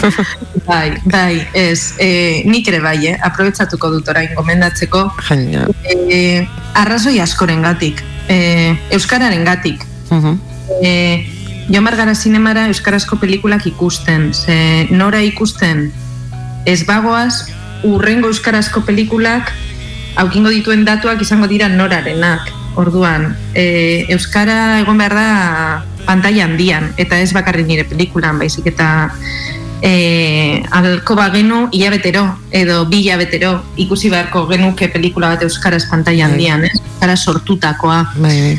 Bai, 0.66 0.96
bai, 1.04 1.46
ez, 1.52 1.94
e, 2.00 2.42
nik 2.48 2.68
ere 2.70 2.80
bai, 2.80 2.96
eh? 3.10 3.18
aprobetsatuko 3.20 3.90
dut 3.92 4.08
orain 4.08 4.30
gomendatzeko. 4.36 5.02
Jaina. 5.28 5.66
E, 5.84 6.46
arrazoi 6.80 7.18
askoren 7.20 7.60
gatik, 7.64 8.00
e, 8.28 8.72
Euskararen 8.96 9.44
gatik. 9.44 9.84
Mhm. 10.08 10.38
E, 10.80 10.90
Jomar 11.68 11.96
gara 11.96 12.14
zinemara 12.14 12.66
Euskarazko 12.68 13.16
pelikulak 13.16 13.66
ikusten, 13.66 14.32
ze 14.34 14.86
nora 14.90 15.22
ikusten 15.24 15.86
ez 16.68 16.84
bagoaz, 16.84 17.48
urrengo 17.84 18.28
Euskarazko 18.28 18.84
pelikulak 18.84 19.52
aukingo 20.20 20.52
dituen 20.52 20.84
datuak 20.84 21.22
izango 21.24 21.48
dira 21.48 21.68
norarenak. 21.68 22.52
Orduan, 22.76 23.36
e, 23.54 24.04
Euskara 24.12 24.80
egon 24.82 24.98
behar 24.98 25.14
da 25.14 25.28
pantalla 26.04 26.44
handian, 26.44 26.90
eta 27.00 27.20
ez 27.22 27.32
bakarrik 27.32 27.68
nire 27.68 27.84
pelikulan, 27.88 28.38
baizik 28.38 28.66
eta 28.68 28.88
e, 29.84 30.64
alko 30.70 31.14
bagenu 31.14 31.68
hilabetero, 31.70 32.24
edo 32.50 32.86
bi 32.88 33.02
hilabetero, 33.04 33.58
ikusi 33.76 34.08
beharko 34.08 34.46
genuke 34.48 34.88
pelikula 34.88 35.34
bat 35.34 35.44
Euskaraz 35.44 35.84
pantalla 35.90 36.24
handian, 36.24 36.64
ez? 36.64 36.78
Euskara 36.80 37.16
sortutakoa. 37.16 37.98
Bai, 38.16 38.32
bai. 38.40 38.54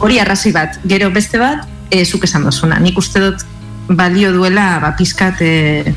Hori 0.00 0.16
arrazoi 0.22 0.54
bat, 0.56 0.78
gero 0.88 1.10
beste 1.12 1.38
bat, 1.38 1.66
e, 1.90 2.04
zuk 2.06 2.24
esan 2.24 2.48
dozuna. 2.48 2.78
Nik 2.80 2.96
uste 2.98 3.20
dut 3.20 3.44
balio 3.90 4.30
duela 4.32 4.78
ba, 4.80 4.94
pizkat, 4.96 5.42
e, 5.44 5.92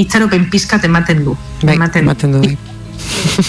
itxaropen 0.00 0.48
pizkat 0.50 0.88
ematen 0.88 1.20
du. 1.26 1.36
Bai, 1.60 1.76
ematen, 1.76 2.08
ematen 2.08 2.38
du. 2.38 2.40
bai. 2.46 2.56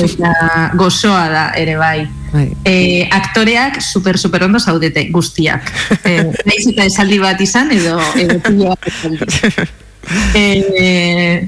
Eta 0.01 0.33
gozoa 0.75 1.23
da 1.31 1.45
ere 1.55 1.77
bai. 1.79 2.03
Bai. 2.33 2.49
E, 2.67 2.75
aktoreak 3.15 3.79
super 3.79 4.19
super 4.19 4.43
ondo 4.43 4.59
zaudete 4.59 5.07
guztiak. 5.15 5.71
E, 6.05 6.19
Naiz 6.45 6.67
eta 6.67 6.83
esaldi 6.83 7.23
bat 7.23 7.39
izan 7.41 7.71
edo 7.71 7.95
edo 8.19 8.41
pilo 8.43 8.75
bat 8.75 8.91
esaldi. 8.91 9.71
E, 10.33 11.47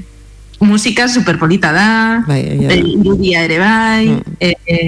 musika 0.60 1.08
super 1.08 1.38
polita 1.38 1.72
da. 1.72 2.24
Bai, 2.26 2.42
e, 2.68 2.82
irudia 2.98 3.44
ere 3.44 3.58
bai. 3.58 4.22
E, 4.40 4.54
e, 4.66 4.78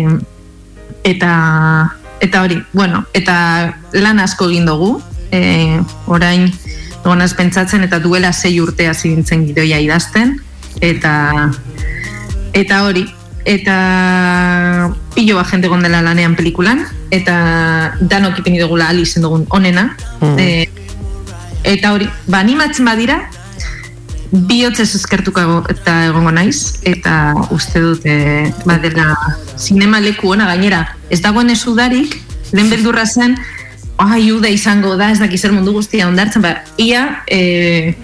eta 1.04 1.96
eta 2.20 2.42
hori, 2.42 2.58
bueno, 2.72 3.06
eta 3.14 3.76
lan 3.92 4.20
asko 4.20 4.50
egin 4.50 4.66
dugu. 4.66 5.00
E, 5.30 5.80
orain 6.06 6.50
egonaz 7.04 7.32
pentsatzen 7.38 7.84
eta 7.86 8.00
duela 8.02 8.32
sei 8.32 8.60
urte 8.60 8.88
hasi 8.88 9.08
nintzen 9.08 9.46
gidoia 9.46 9.78
idazten 9.80 10.34
eta 10.84 11.12
eta 12.52 12.82
hori 12.84 13.06
eta 13.48 13.76
pilo 15.14 15.38
bat 15.38 15.48
jente 15.48 15.68
gondela 15.68 16.02
lanean 16.04 16.36
pelikulan 16.36 16.82
eta 17.10 17.96
danok 18.00 18.42
ipini 18.42 18.60
dugula 18.60 18.90
ali 18.92 19.02
izen 19.02 19.22
dugun 19.22 19.46
onena 19.50 19.94
Mm. 20.20 20.36
e, 20.36 20.68
eta 21.64 21.94
hori, 21.94 22.06
ba 22.28 22.42
animatzen 22.44 22.84
badira 22.84 23.30
bihotzez 24.30 24.94
eskertuko 24.94 25.42
eta 25.72 25.96
egongo 26.08 26.30
naiz 26.34 26.80
eta 26.86 27.34
uste 27.54 27.82
dut 27.82 28.04
e, 28.06 28.50
badela 28.64 29.14
sinema 29.56 30.00
leku 30.00 30.30
ona 30.30 30.46
gainera. 30.52 30.84
Ez 31.10 31.20
dagoen 31.22 31.50
esudarik 31.50 32.14
lehen 32.52 32.70
beldurra 32.70 33.06
zen 33.06 33.36
ai 34.00 34.30
uda 34.32 34.48
izango 34.48 34.94
da 34.96 35.10
ez 35.12 35.18
daki 35.20 35.38
zer 35.38 35.52
mundu 35.52 35.74
guztia 35.76 36.08
ondartzen. 36.08 36.42
Ba, 36.42 36.60
ia 36.78 37.24
e, 37.26 37.94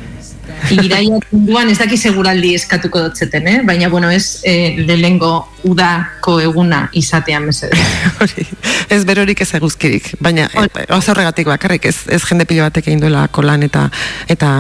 iraia 0.71 1.21
munduan 1.31 1.71
ez 1.71 1.79
daki 1.79 1.99
seguraldi 1.99 2.55
eskatuko 2.57 3.03
dotzeten, 3.07 3.47
eh? 3.49 3.61
baina 3.67 3.89
bueno, 3.93 4.11
ez 4.11 4.41
e, 4.45 4.77
lehengo 4.87 5.49
udako 5.67 6.39
eguna 6.41 6.87
izatean 6.97 7.47
mesedez. 7.49 7.79
ez 8.95 9.03
berorik 9.09 9.41
ez 9.43 9.51
eguzkirik, 9.59 10.13
baina 10.21 10.49
eh, 10.53 10.69
oso 10.95 11.13
horregatik 11.13 11.49
bakarrik 11.51 11.89
ez, 11.91 11.97
ez 12.09 12.23
jende 12.27 12.47
pilo 12.49 12.67
batek 12.67 12.91
egin 12.91 13.03
duelako 13.05 13.45
lan 13.47 13.67
eta 13.67 13.89
eta 14.33 14.51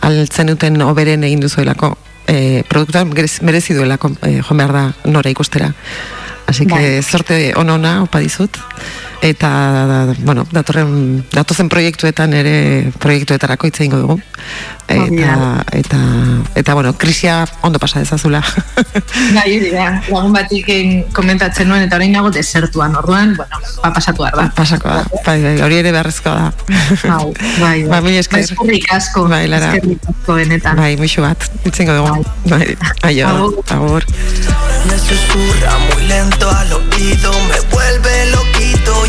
altzen 0.00 0.52
duten 0.54 0.80
oberen 0.86 1.24
egin 1.28 1.42
duzuelako 1.44 1.94
e, 2.26 2.62
produktua 2.68 3.04
merez- 3.08 3.40
merezi 3.42 3.76
duelako 3.78 4.14
e, 4.22 4.40
joan 4.40 4.62
behar 4.62 4.76
da 4.78 4.84
nora 5.04 5.30
ikustera. 5.30 5.72
Así 6.46 6.66
que 6.66 6.74
Bai. 6.74 7.02
sorte 7.02 7.54
ona 7.56 8.02
opa 8.02 8.18
dizut 8.18 8.58
eta 9.22 10.14
bueno, 10.26 10.42
datorren 10.50 11.22
datozen 11.30 11.68
proiektuetan 11.70 12.32
ere 12.34 12.90
proiektuetarako 12.98 13.68
hitz 13.70 13.78
egingo 13.80 14.00
dugu. 14.02 14.16
Hori 14.92 15.22
Eta, 15.22 15.36
da. 15.38 15.64
eta, 15.78 15.98
eta, 16.58 16.74
bueno, 16.74 16.92
krisia 16.98 17.46
ondo 17.62 17.78
pasa 17.78 18.00
dezazula. 18.02 18.42
Bai, 19.36 19.70
da, 19.70 20.02
lagun 20.10 20.34
batik 20.34 20.66
eh, 20.68 21.04
komentatzen 21.14 21.70
nuen 21.70 21.86
eta 21.86 21.96
orain 21.96 22.12
nago 22.12 22.32
desertuan, 22.34 22.96
orduan, 22.98 23.36
bueno, 23.38 23.60
ba, 23.82 23.92
pasatu 23.94 24.26
da. 24.26 24.50
Pasako 24.56 24.90
da, 24.90 25.04
bai, 25.24 25.38
bai, 25.40 25.54
hori 25.64 25.78
ere 25.80 25.92
beharrezkoa 25.94 26.34
da. 26.34 26.50
Bai, 27.06 27.30
bai, 27.62 27.78
Ba, 27.88 28.02
mila 28.04 28.20
esker. 28.20 28.42
Ba, 28.42 28.44
eskerrik 28.50 28.90
asko, 28.92 29.24
Bai, 29.30 29.46
Lara. 29.48 29.70
eskerrik 29.72 30.10
asko 30.12 30.36
benetan. 30.42 30.76
Bai, 30.82 30.96
muixu 31.00 31.22
bat, 31.24 31.46
itzengo 31.64 31.96
dugu. 32.02 32.26
Bai, 32.50 32.74
aio, 33.08 33.30
Agur. 33.70 34.04
Me 34.90 34.98
susurra 34.98 35.78
muy 35.86 36.08
lento 36.10 36.50
al 36.50 36.72
oído 36.72 37.30
Me 37.48 37.60
vuelve 37.70 38.14
loquito, 38.32 38.41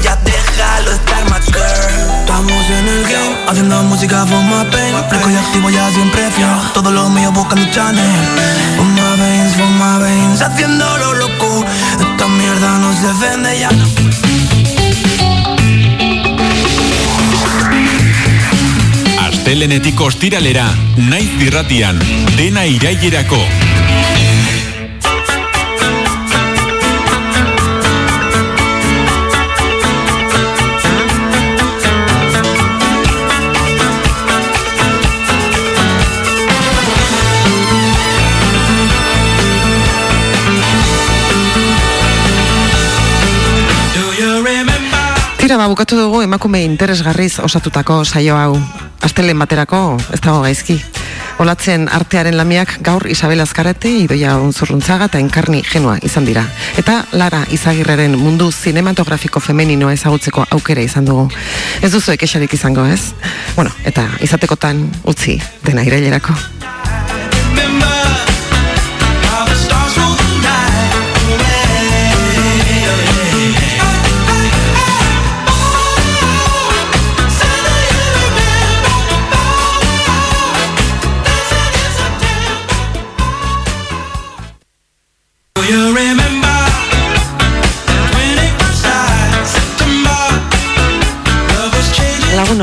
ya 0.04 0.16
déjalo 0.18 0.92
estar 0.92 1.24
my 1.26 1.40
girl. 1.52 2.20
Estamos 2.20 2.66
en 2.70 2.88
el 2.88 3.04
game, 3.04 3.36
haciendo 3.48 3.84
música 3.84 4.26
for 4.26 4.44
my 4.44 4.66
pain. 4.72 4.94
Fresco 5.10 5.30
y 5.30 5.36
activo 5.36 5.70
ya 5.70 5.90
siempre 5.92 6.30
fiel. 6.32 6.50
Todos 6.74 6.92
los 6.94 7.10
míos 7.10 7.34
buscando 7.34 7.66
channel. 7.72 8.04
For 8.76 8.86
my 8.86 9.18
veins, 9.22 9.54
for 9.56 9.68
my 9.68 10.04
veins. 10.04 10.42
Haciéndolo 10.42 11.14
loco. 11.14 11.66
Esta 12.00 12.28
mierda 12.28 12.78
no 12.80 12.94
se 12.94 13.12
vende 13.22 13.60
ya. 13.60 13.70
Astelenetik 19.22 20.00
ostiralera, 20.02 20.74
naiz 20.98 21.38
dirratian, 21.40 22.00
dena 22.38 22.66
irailerako. 22.66 23.40
ba, 45.64 45.70
bukatu 45.72 45.96
dugu 45.96 46.22
emakume 46.22 46.60
interesgarriz 46.68 47.40
osatutako 47.40 48.04
saio 48.04 48.36
hau. 48.36 48.58
Astelen 49.00 49.40
baterako 49.40 49.96
ez 50.12 50.20
dago 50.20 50.42
gaizki. 50.44 50.76
Olatzen 51.40 51.86
artearen 51.88 52.36
lamiak 52.36 52.74
gaur 52.84 53.06
Isabel 53.08 53.40
Azkarate, 53.40 53.88
Idoia 54.04 54.36
Unzurruntzaga 54.44 55.08
eta 55.08 55.22
Enkarni 55.24 55.62
Genua 55.64 55.96
izan 56.04 56.28
dira. 56.28 56.44
Eta 56.76 56.98
Lara 57.16 57.46
Izagirreren 57.56 58.18
mundu 58.20 58.50
zinematografiko 58.52 59.40
femeninoa 59.40 59.94
ezagutzeko 59.96 60.44
aukera 60.52 60.84
izan 60.84 61.08
dugu. 61.08 61.30
Ez 61.82 61.94
duzu 61.96 62.12
ekesarik 62.18 62.60
izango 62.60 62.84
ez? 62.84 63.14
Bueno, 63.56 63.72
eta 63.88 64.10
izatekotan 64.20 64.84
utzi 65.08 65.40
dena 65.64 65.88
irailerako. 65.88 66.36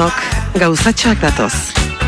denok 0.01 0.57
gauzatxoak 0.57 1.21
datoz. 1.21 1.53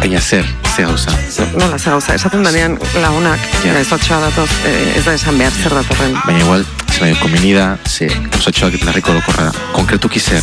Baina 0.01 0.21
zer, 0.21 0.47
ze 0.75 0.83
gauza? 0.83 1.13
Nola, 1.59 1.79
ze 1.79 1.91
gauza, 1.91 2.15
esaten 2.15 2.43
denean 2.43 2.79
lagunak 3.03 3.41
ja. 3.65 3.75
gauzatxoa 3.75 4.21
datoz, 4.23 4.49
eh, 4.65 4.97
ez 4.97 5.03
da 5.05 5.13
esan 5.13 5.37
behar 5.37 5.53
ja. 5.53 5.63
zer 5.63 5.75
datorren. 5.77 6.15
Baina 6.25 6.41
igual, 6.41 6.65
zelaio 6.89 7.19
komenida, 7.21 7.67
ze 7.85 8.09
gauzatxoak 8.09 8.81
larriko 8.87 9.13
lokorra, 9.13 9.51
konkretuki 9.77 10.21
zer? 10.21 10.41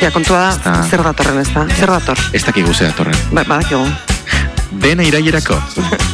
Ja, 0.00 0.12
kontua 0.14 0.52
da, 0.62 0.76
zer 0.86 1.02
datorren 1.02 1.40
ez 1.42 1.48
da, 1.50 1.66
zer 1.74 1.90
dator? 1.96 2.22
Ez 2.32 2.44
dakigu 2.46 2.74
ze 2.74 2.86
datorren. 2.86 3.18
Ba, 3.32 3.42
badakigu. 3.42 3.88
Dena 4.84 5.02
irailerako. 5.02 5.58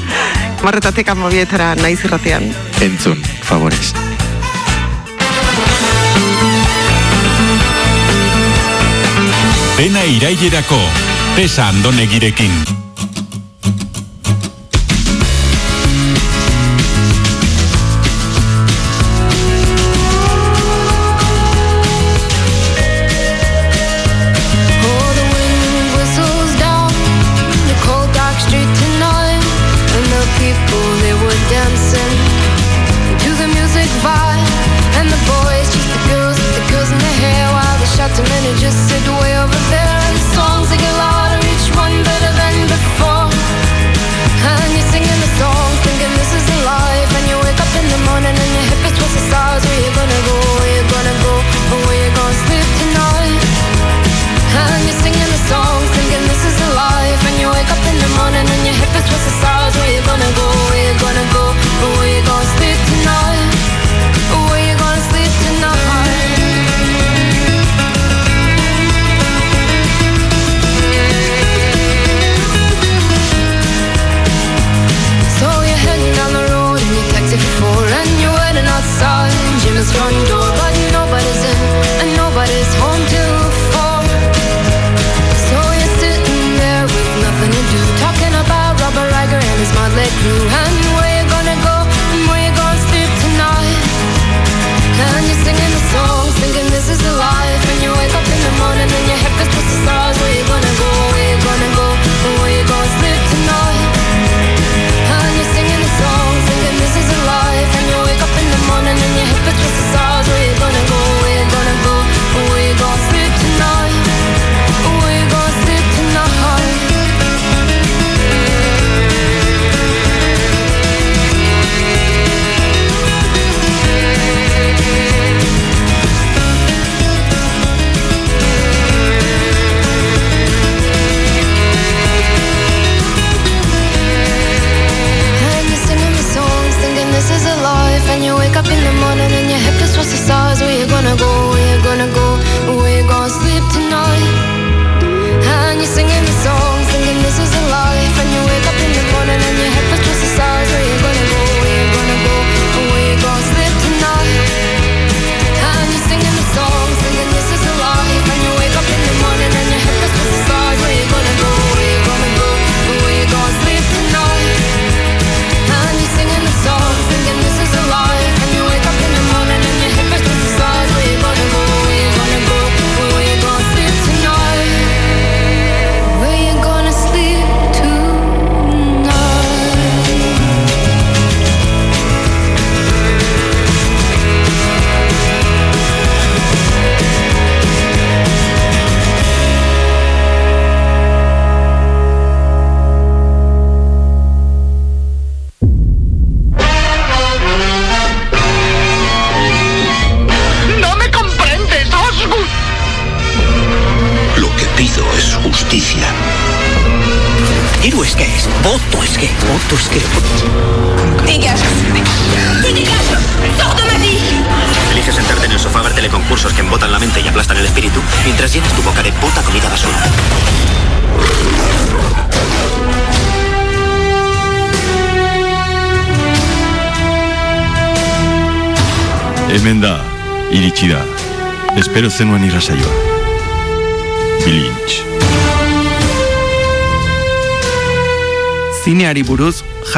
Marretatik 0.65 1.13
amobietara 1.13 1.75
naiz 1.77 1.99
irratian. 2.09 2.49
Entzun, 2.81 3.21
favorez. 3.45 3.93
dena 9.81 10.05
irailerako. 10.05 10.77
Pesa 11.37 11.69
andone. 11.69 12.90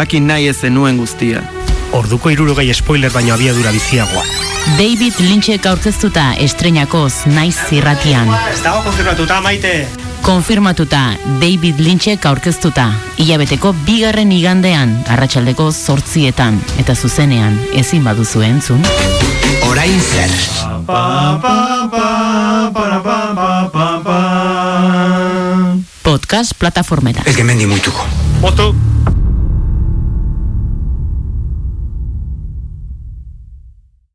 Jakin 0.02 0.26
nahi 0.26 0.48
ez 0.50 0.58
zenuen 0.66 0.98
guztia. 0.98 1.42
Orduko 1.94 2.30
irurogei 2.32 2.72
spoiler 2.74 3.12
baino 3.12 3.34
abiadura 3.34 3.70
biziagoa. 3.70 4.22
David 4.78 5.18
Lynchek 5.20 5.66
aurkeztuta 5.66 6.32
estreinakoz 6.42 7.26
naiz 7.30 7.56
zirratian. 7.68 8.30
Ez 8.50 8.62
dago 8.64 8.82
konfirmatuta, 8.86 9.40
maite! 9.44 9.72
Konfirmatuta 10.22 11.00
David 11.40 11.82
Lynchek 11.82 12.26
aurkeztuta. 12.26 12.88
Ilabeteko 13.22 13.74
bigarren 13.86 14.32
igandean, 14.32 14.94
arratsaldeko 15.10 15.70
zortzietan, 15.72 16.60
eta 16.82 16.94
zuzenean, 16.94 17.58
ezin 17.78 18.06
baduzu 18.06 18.42
entzun. 18.46 18.82
Orain 19.68 20.00
zer. 20.00 20.32
Podcast 26.02 26.58
plataformeta. 26.58 27.26
Ez 27.26 27.36
gemendi 27.36 27.66
muituko. 27.70 28.08
Moto! 28.42 28.72